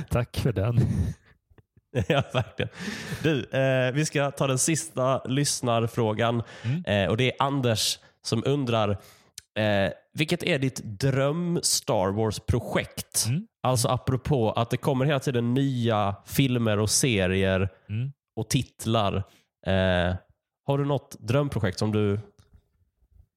Tack 0.09 0.37
för 0.37 0.53
den. 0.53 0.79
ja, 2.07 2.23
verkligen. 2.33 2.69
Du, 3.23 3.43
eh, 3.59 3.91
vi 3.93 4.05
ska 4.05 4.31
ta 4.31 4.47
den 4.47 4.57
sista 4.57 5.23
lyssnarfrågan. 5.25 6.43
Eh, 6.85 7.05
och 7.09 7.17
Det 7.17 7.23
är 7.31 7.35
Anders 7.39 7.99
som 8.25 8.43
undrar 8.45 8.89
eh, 9.59 9.91
vilket 10.13 10.43
är 10.43 10.59
ditt 10.59 10.81
dröm 10.83 11.59
Star 11.63 12.11
Wars-projekt? 12.11 13.25
Mm. 13.27 13.47
Alltså 13.63 13.87
apropå 13.87 14.51
att 14.51 14.69
det 14.69 14.77
kommer 14.77 15.05
hela 15.05 15.19
tiden 15.19 15.53
nya 15.53 16.15
filmer 16.25 16.79
och 16.79 16.89
serier 16.89 17.69
Mm. 17.89 18.11
och 18.35 18.49
titlar. 18.49 19.23
Har 20.65 20.77
du 20.77 20.85
något 20.85 21.15
drömprojekt 21.19 21.79
som 21.79 21.91
du 21.91 22.19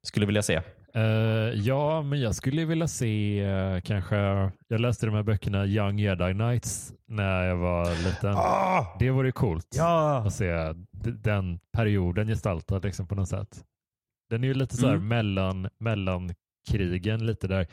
skulle 0.06 0.26
vilja 0.26 0.42
se? 0.42 0.60
Eh, 0.94 1.02
ja, 1.54 2.02
men 2.02 2.20
jag 2.20 2.34
skulle 2.34 2.64
vilja 2.64 2.88
se 2.88 3.40
eh, 3.44 3.80
kanske, 3.80 4.16
jag 4.68 4.80
läste 4.80 5.06
de 5.06 5.14
här 5.14 5.22
böckerna 5.22 5.66
Young 5.66 5.98
Jedi 5.98 6.32
Knights 6.32 6.92
när 7.08 7.42
jag 7.44 7.56
var 7.56 8.04
liten. 8.04 8.34
Det 8.98 9.10
vore 9.10 9.32
coolt 9.32 9.66
Ja! 9.76 10.22
att 10.26 10.34
se 10.34 10.74
den 11.22 11.58
perioden 11.72 12.26
gestaltad 12.28 12.78
liksom, 12.78 13.06
på 13.06 13.14
något 13.14 13.28
sätt. 13.28 13.64
Den 14.30 14.44
är 14.44 14.48
ju 14.48 14.54
lite 14.54 14.76
så 14.76 14.86
här 14.86 14.94
Mm. 14.94 15.08
mellan, 15.08 15.68
mellan 15.80 16.30
krigen 16.70 17.26
lite 17.26 17.48
där. 17.48 17.66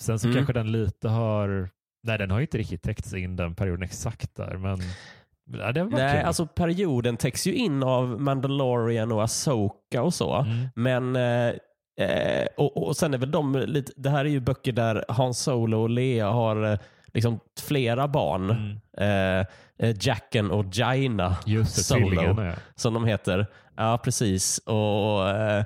Sen 0.00 0.18
så 0.18 0.26
Mm. 0.26 0.36
kanske 0.36 0.52
den 0.52 0.72
lite 0.72 1.08
har, 1.08 1.70
nej 2.02 2.18
den 2.18 2.30
har 2.30 2.38
ju 2.38 2.44
inte 2.44 2.58
riktigt 2.58 2.82
täckts 2.82 3.14
in 3.14 3.36
den 3.36 3.54
perioden 3.54 3.82
exakt 3.82 4.34
där, 4.34 4.56
men 4.56 4.78
ja, 5.46 5.72
Nej, 5.72 5.86
kul. 5.90 6.26
alltså 6.26 6.46
perioden 6.46 7.16
täcks 7.16 7.46
ju 7.46 7.54
in 7.54 7.82
av 7.82 8.20
Mandalorian 8.20 9.12
och 9.12 9.24
Asoka 9.24 10.02
och 10.02 10.14
så. 10.14 10.34
Mm. 10.34 10.68
Men 10.74 11.16
eh, 11.16 11.54
eh, 12.08 12.46
och, 12.56 12.86
och 12.86 12.96
sen 12.96 13.14
är 13.14 13.18
väl 13.18 13.30
de 13.30 13.56
lite, 13.56 13.92
det 13.96 14.10
här 14.10 14.24
är 14.24 14.28
ju 14.28 14.40
böcker 14.40 14.72
där 14.72 15.04
Han 15.08 15.34
Solo 15.34 15.82
och 15.82 15.90
Lea 15.90 16.30
har 16.30 16.72
eh, 16.72 16.78
liksom 17.14 17.40
flera 17.60 18.08
barn. 18.08 18.50
Mm. 18.50 19.40
Eh, 19.40 19.46
eh, 19.78 19.96
Jacken 20.00 20.50
och 20.50 20.66
Jaina 20.72 21.36
Just 21.46 21.76
det, 21.76 21.82
Solo, 21.82 22.42
ja. 22.42 22.52
som 22.74 22.94
de 22.94 23.04
heter. 23.04 23.46
Ja, 23.76 23.98
precis. 24.04 24.58
Och, 24.58 25.28
eh, 25.28 25.64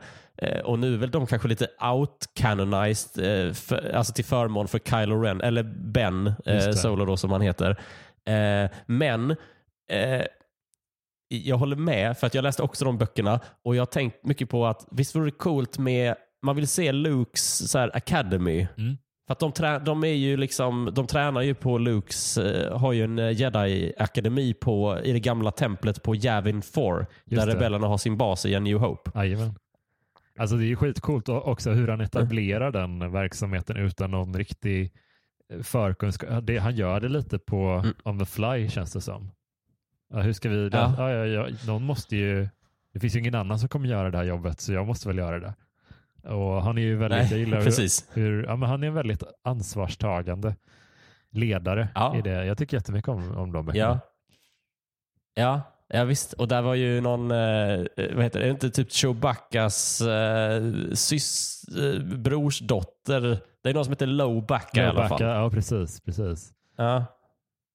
och 0.64 0.78
nu 0.78 0.94
är 0.94 0.98
väl 0.98 1.10
de 1.10 1.26
kanske 1.26 1.48
lite 1.48 1.66
out-canonized 1.80 3.46
eh, 3.46 3.52
för, 3.52 3.94
alltså 3.94 4.12
till 4.12 4.24
förmån 4.24 4.68
för 4.68 4.78
Kylo 4.78 5.20
Ren, 5.20 5.40
eller 5.40 5.62
Ben. 5.62 6.34
Solo 6.74 7.04
då 7.04 7.16
som 7.16 7.32
han 7.32 7.40
heter. 7.40 7.76
Men 8.86 9.36
eh, 9.88 10.26
jag 11.28 11.56
håller 11.56 11.76
med, 11.76 12.18
för 12.18 12.26
att 12.26 12.34
jag 12.34 12.42
läste 12.42 12.62
också 12.62 12.84
de 12.84 12.98
böckerna 12.98 13.40
och 13.64 13.76
jag 13.76 13.80
har 13.80 13.86
tänkt 13.86 14.24
mycket 14.24 14.48
på 14.48 14.66
att 14.66 14.86
visst 14.90 15.16
vore 15.16 15.24
det 15.24 15.30
coolt 15.30 15.78
med, 15.78 16.14
man 16.42 16.56
vill 16.56 16.68
se 16.68 16.92
Lukes 16.92 17.70
så 17.70 17.78
här, 17.78 17.96
Academy. 17.96 18.66
Mm. 18.76 18.96
För 19.26 19.32
att 19.32 19.38
de, 19.38 19.52
trä, 19.52 19.78
de, 19.78 20.04
är 20.04 20.14
ju 20.14 20.36
liksom, 20.36 20.90
de 20.94 21.06
tränar 21.06 21.42
ju 21.42 21.54
på 21.54 21.78
Lukes, 21.78 22.38
eh, 22.38 22.78
har 22.78 22.92
ju 22.92 23.04
en 23.04 23.18
eh, 23.18 23.30
Jedi-akademi 23.30 24.54
på, 24.54 24.98
i 25.04 25.12
det 25.12 25.20
gamla 25.20 25.50
templet 25.50 26.02
på 26.02 26.16
Yavin 26.16 26.62
4, 26.62 27.06
där 27.24 27.46
det. 27.46 27.54
rebellerna 27.54 27.86
har 27.86 27.98
sin 27.98 28.16
bas 28.16 28.46
i 28.46 28.54
A 28.54 28.60
New 28.60 28.78
Hope. 28.78 29.10
Jajamän. 29.14 29.54
Alltså 30.38 30.56
det 30.56 30.64
är 30.64 30.68
ju 30.68 30.76
skitcoolt 30.76 31.28
också 31.28 31.70
hur 31.70 31.88
han 31.88 32.00
etablerar 32.00 32.68
mm. 32.68 32.98
den 32.98 33.12
verksamheten 33.12 33.76
utan 33.76 34.10
någon 34.10 34.34
riktig 34.34 34.92
förkunskap. 35.62 36.30
Han 36.60 36.76
gör 36.76 37.00
det 37.00 37.08
lite 37.08 37.38
på 37.38 37.56
mm. 37.56 37.94
on 38.04 38.18
the 38.18 38.24
fly 38.24 38.68
känns 38.68 38.92
det 38.92 39.00
som. 39.00 39.30
Ja, 40.10 40.20
hur 40.20 40.32
ska 40.32 40.48
vi, 40.48 40.68
ja. 40.72 40.94
Ja, 40.98 41.10
ja, 41.10 41.26
ja, 41.26 41.56
någon 41.66 41.82
måste 41.82 42.16
ju, 42.16 42.48
det 42.92 43.00
finns 43.00 43.16
ju 43.16 43.18
ingen 43.18 43.34
annan 43.34 43.58
som 43.58 43.68
kommer 43.68 43.88
göra 43.88 44.10
det 44.10 44.16
här 44.18 44.24
jobbet 44.24 44.60
så 44.60 44.72
jag 44.72 44.86
måste 44.86 45.08
väl 45.08 45.18
göra 45.18 45.38
det. 45.38 45.54
Och 46.28 46.62
han 46.62 46.78
är 46.78 46.82
ju 46.82 46.96
väldigt, 46.96 47.30
Nej, 47.30 47.50
jag 47.50 47.64
precis. 47.64 48.08
hur, 48.12 48.44
ja, 48.44 48.56
men 48.56 48.68
han 48.68 48.82
är 48.82 48.86
en 48.86 48.94
väldigt 48.94 49.22
ansvarstagande 49.44 50.54
ledare 51.30 51.88
ja. 51.94 52.16
i 52.16 52.22
det. 52.22 52.44
Jag 52.44 52.58
tycker 52.58 52.76
jättemycket 52.76 53.08
om, 53.08 53.36
om 53.36 53.52
de 53.52 53.66
böckerna. 53.66 54.00
Ja. 55.34 55.42
ja, 55.42 55.62
ja 55.88 56.04
visst. 56.04 56.32
Och 56.32 56.48
där 56.48 56.62
var 56.62 56.74
ju 56.74 57.00
någon, 57.00 57.30
eh, 57.30 57.86
vad 58.14 58.24
heter 58.24 58.40
det, 58.40 58.46
är 58.46 58.50
inte 58.50 58.70
typ 58.70 58.92
Chewbaccas 58.92 60.00
eh, 60.00 60.62
sys, 60.92 61.64
eh, 61.78 62.02
brors 62.02 62.58
dotter? 62.60 63.40
Det 63.62 63.70
är 63.70 63.74
någon 63.74 63.84
som 63.84 63.92
heter 63.92 64.06
Lowbacka 64.06 64.82
i 64.82 64.86
alla 64.86 65.08
fall. 65.08 65.22
Ja, 65.22 65.50
precis. 65.50 66.00
precis. 66.00 66.52
Ja. 66.76 67.04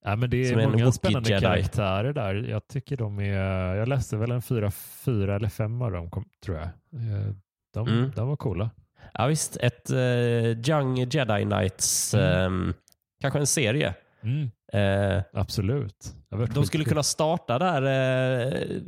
Ja, 0.05 0.15
men 0.15 0.29
det 0.29 0.49
är 0.49 0.67
många 0.67 0.91
spännande 0.91 1.29
Jedi. 1.29 1.41
karaktärer 1.41 2.13
där. 2.13 2.35
Jag 2.35 2.67
tycker 2.67 2.97
de 2.97 3.19
är, 3.19 3.75
jag 3.75 3.87
läste 3.87 4.17
väl 4.17 4.31
en 4.31 4.41
fyra, 4.41 4.71
fyra 5.05 5.35
eller 5.35 5.49
fem 5.49 5.81
av 5.81 5.91
dem 5.91 6.09
tror 6.45 6.57
jag. 6.57 6.65
Eh, 6.65 7.33
de, 7.73 7.87
mm. 7.87 8.11
de 8.15 8.27
var 8.27 8.35
coola. 8.35 8.69
Ja 9.13 9.27
visst, 9.27 9.57
ett 9.57 9.91
uh, 9.91 10.69
Young 10.69 10.97
Jedi 10.97 11.43
Knights, 11.43 12.13
mm. 12.13 12.53
um, 12.53 12.73
kanske 13.21 13.39
en 13.39 13.47
serie. 13.47 13.93
Mm. 14.21 14.51
Uh, 14.75 15.23
Absolut. 15.33 16.15
De 16.53 16.65
skulle 16.65 16.83
kunna 16.83 17.03
starta 17.03 17.59
där. 17.59 17.81
Uh, 17.81 18.79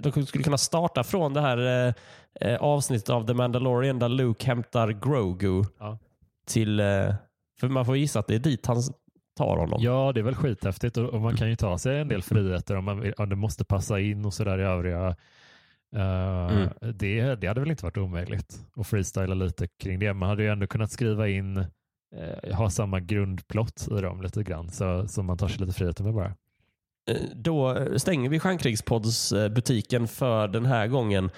de 0.00 0.26
skulle 0.26 0.44
kunna 0.44 0.58
starta 0.58 1.04
från 1.04 1.34
det 1.34 1.40
här 1.40 1.94
avsnittet 2.60 3.10
av 3.10 3.26
The 3.26 3.34
Mandalorian 3.34 3.98
där 3.98 4.08
Luke 4.08 4.46
hämtar 4.46 4.88
Grogu. 4.88 5.64
Ja. 5.78 5.98
Till, 6.46 6.78
för 7.60 7.68
man 7.68 7.86
får 7.86 7.96
gissa 7.96 8.18
att 8.18 8.26
det 8.26 8.34
är 8.34 8.38
dit 8.38 8.66
han 8.66 8.82
tar 9.36 9.56
honom. 9.56 9.78
Ja, 9.82 10.12
det 10.14 10.20
är 10.20 10.24
väl 10.24 10.34
skithäftigt 10.34 10.96
och, 10.96 11.04
och 11.04 11.20
man 11.20 11.36
kan 11.36 11.48
ju 11.48 11.56
ta 11.56 11.78
sig 11.78 12.00
en 12.00 12.08
del 12.08 12.22
friheter 12.22 12.76
om, 12.76 12.84
man, 12.84 13.12
om 13.16 13.28
det 13.28 13.36
måste 13.36 13.64
passa 13.64 14.00
in 14.00 14.24
och 14.24 14.34
sådär 14.34 14.58
i 14.58 14.62
övriga 14.62 15.16
Uh, 15.96 16.56
mm. 16.56 16.68
det, 16.94 17.34
det 17.34 17.46
hade 17.46 17.60
väl 17.60 17.70
inte 17.70 17.84
varit 17.84 17.96
omöjligt 17.96 18.60
att 18.76 18.86
freestyla 18.86 19.34
lite 19.34 19.66
kring 19.66 19.98
det. 19.98 20.14
Man 20.14 20.28
hade 20.28 20.42
ju 20.42 20.48
ändå 20.48 20.66
kunnat 20.66 20.90
skriva 20.90 21.28
in, 21.28 21.56
uh, 21.56 22.54
ha 22.54 22.70
samma 22.70 23.00
grundplott 23.00 23.88
i 23.98 24.00
dem 24.00 24.22
lite 24.22 24.42
grann, 24.42 24.70
så, 24.70 25.08
så 25.08 25.22
man 25.22 25.38
tar 25.38 25.48
sig 25.48 25.60
lite 25.60 25.72
friheter 25.72 26.04
med 26.04 26.14
bara. 26.14 26.34
Eh, 27.10 27.16
då 27.34 27.86
stänger 27.98 28.30
vi 28.30 28.40
Stjärnkrigspodds 28.40 29.32
butiken 29.50 30.08
för 30.08 30.48
den 30.48 30.66
här 30.66 30.86
gången. 30.86 31.30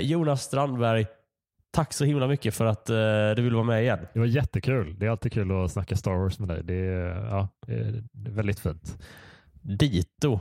Jonas 0.00 0.42
Strandberg, 0.42 1.06
tack 1.70 1.92
så 1.92 2.04
himla 2.04 2.26
mycket 2.26 2.54
för 2.54 2.64
att 2.64 2.86
du 3.36 3.42
vill 3.42 3.54
vara 3.54 3.64
med 3.64 3.82
igen. 3.82 3.98
Det 4.12 4.18
var 4.18 4.26
jättekul. 4.26 4.98
Det 4.98 5.06
är 5.06 5.10
alltid 5.10 5.32
kul 5.32 5.64
att 5.64 5.72
snacka 5.72 5.96
Star 5.96 6.12
Wars 6.12 6.38
med 6.38 6.48
dig. 6.48 6.64
Det 6.64 6.74
är, 6.74 7.26
ja, 7.30 7.48
det 7.66 7.74
är 8.30 8.34
väldigt 8.34 8.60
fint. 8.60 8.98
Dito. 9.62 10.40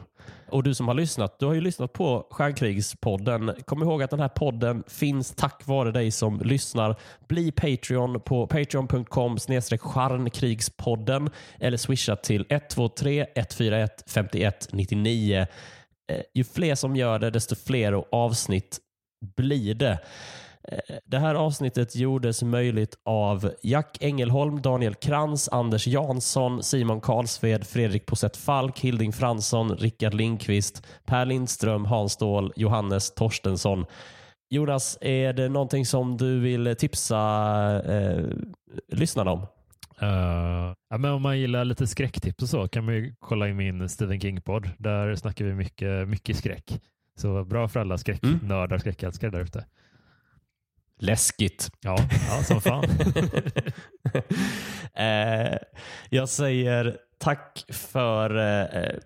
Och 0.49 0.64
du 0.64 0.73
som 0.73 0.88
har 0.88 0.95
lyssnat, 0.95 1.39
du 1.39 1.45
har 1.45 1.53
ju 1.53 1.61
lyssnat 1.61 1.93
på 1.93 2.27
Stjärnkrigspodden. 2.31 3.53
Kom 3.65 3.84
ihåg 3.84 4.03
att 4.03 4.10
den 4.10 4.19
här 4.19 4.27
podden 4.27 4.84
finns 4.88 5.35
tack 5.35 5.68
vare 5.68 5.91
dig 5.91 6.11
som 6.11 6.39
lyssnar. 6.39 6.95
Bli 7.27 7.51
Patreon 7.51 8.22
på 8.22 8.47
patreon.com 8.47 9.38
stjärnkrigspodden 9.80 11.30
eller 11.60 11.77
swisha 11.77 12.15
till 12.15 12.45
123 12.49 13.26
141 13.35 14.03
51 14.07 14.68
99. 14.72 15.47
Ju 16.34 16.43
fler 16.43 16.76
som 16.76 16.95
gör 16.95 17.19
det, 17.19 17.30
desto 17.30 17.56
fler 17.56 18.03
avsnitt 18.11 18.80
blir 19.35 19.76
det. 19.76 19.99
Eh, 20.71 20.95
det 21.05 21.19
här 21.19 21.35
avsnittet 21.35 21.95
gjordes 21.95 22.43
möjligt 22.43 22.95
av 23.05 23.51
Jack 23.61 23.97
Engelholm, 24.01 24.61
Daniel 24.61 24.95
Krantz, 24.95 25.49
Anders 25.49 25.87
Jansson, 25.87 26.63
Simon 26.63 27.01
Karlsved, 27.01 27.67
Fredrik 27.67 28.05
Posett 28.05 28.37
Falk, 28.37 28.79
Hilding 28.79 29.13
Fransson, 29.13 29.75
Rickard 29.75 30.13
Lindqvist, 30.13 30.87
Per 31.05 31.25
Lindström, 31.25 31.85
Hans 31.85 32.13
Ståhl, 32.13 32.53
Johannes 32.55 33.13
Torstensson. 33.13 33.85
Jonas, 34.49 34.97
är 35.01 35.33
det 35.33 35.49
någonting 35.49 35.85
som 35.85 36.17
du 36.17 36.39
vill 36.39 36.75
tipsa 36.75 37.17
eh, 37.85 38.25
lyssnarna 38.91 39.31
om? 39.31 39.47
Uh, 40.01 40.73
ja, 40.89 40.97
men 40.97 41.11
om 41.11 41.21
man 41.21 41.39
gillar 41.39 41.65
lite 41.65 41.87
skräcktips 41.87 42.43
och 42.43 42.49
så 42.49 42.67
kan 42.67 42.85
man 42.85 42.95
ju 42.95 43.15
kolla 43.19 43.47
in 43.47 43.55
min 43.55 43.89
Stephen 43.89 44.19
King-podd. 44.19 44.69
Där 44.77 45.15
snackar 45.15 45.45
vi 45.45 45.53
mycket, 45.53 46.07
mycket 46.07 46.37
skräck. 46.37 46.81
Så 47.15 47.45
bra 47.45 47.67
för 47.67 47.79
alla 47.79 47.97
skräcknördar, 47.97 48.65
mm. 48.65 48.79
skräckälskare 48.79 49.31
där 49.31 49.41
ute. 49.41 49.65
Läskigt. 50.99 51.69
Ja, 51.81 51.97
ja 52.30 52.43
som 52.43 52.61
fan. 52.61 52.84
eh, 54.93 55.57
jag 56.09 56.30
säger 56.30 56.97
tack 57.17 57.65
för 57.69 58.38
eh, 58.38 58.99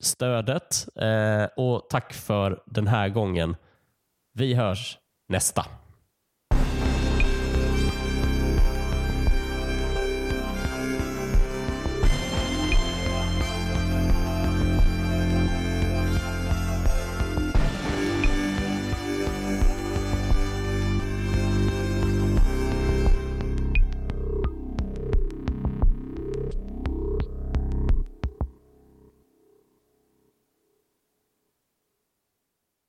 stödet 0.00 0.88
eh, 0.96 1.44
och 1.56 1.86
tack 1.90 2.12
för 2.12 2.62
den 2.66 2.86
här 2.86 3.08
gången. 3.08 3.56
Vi 4.34 4.54
hörs 4.54 4.98
nästa. 5.28 5.66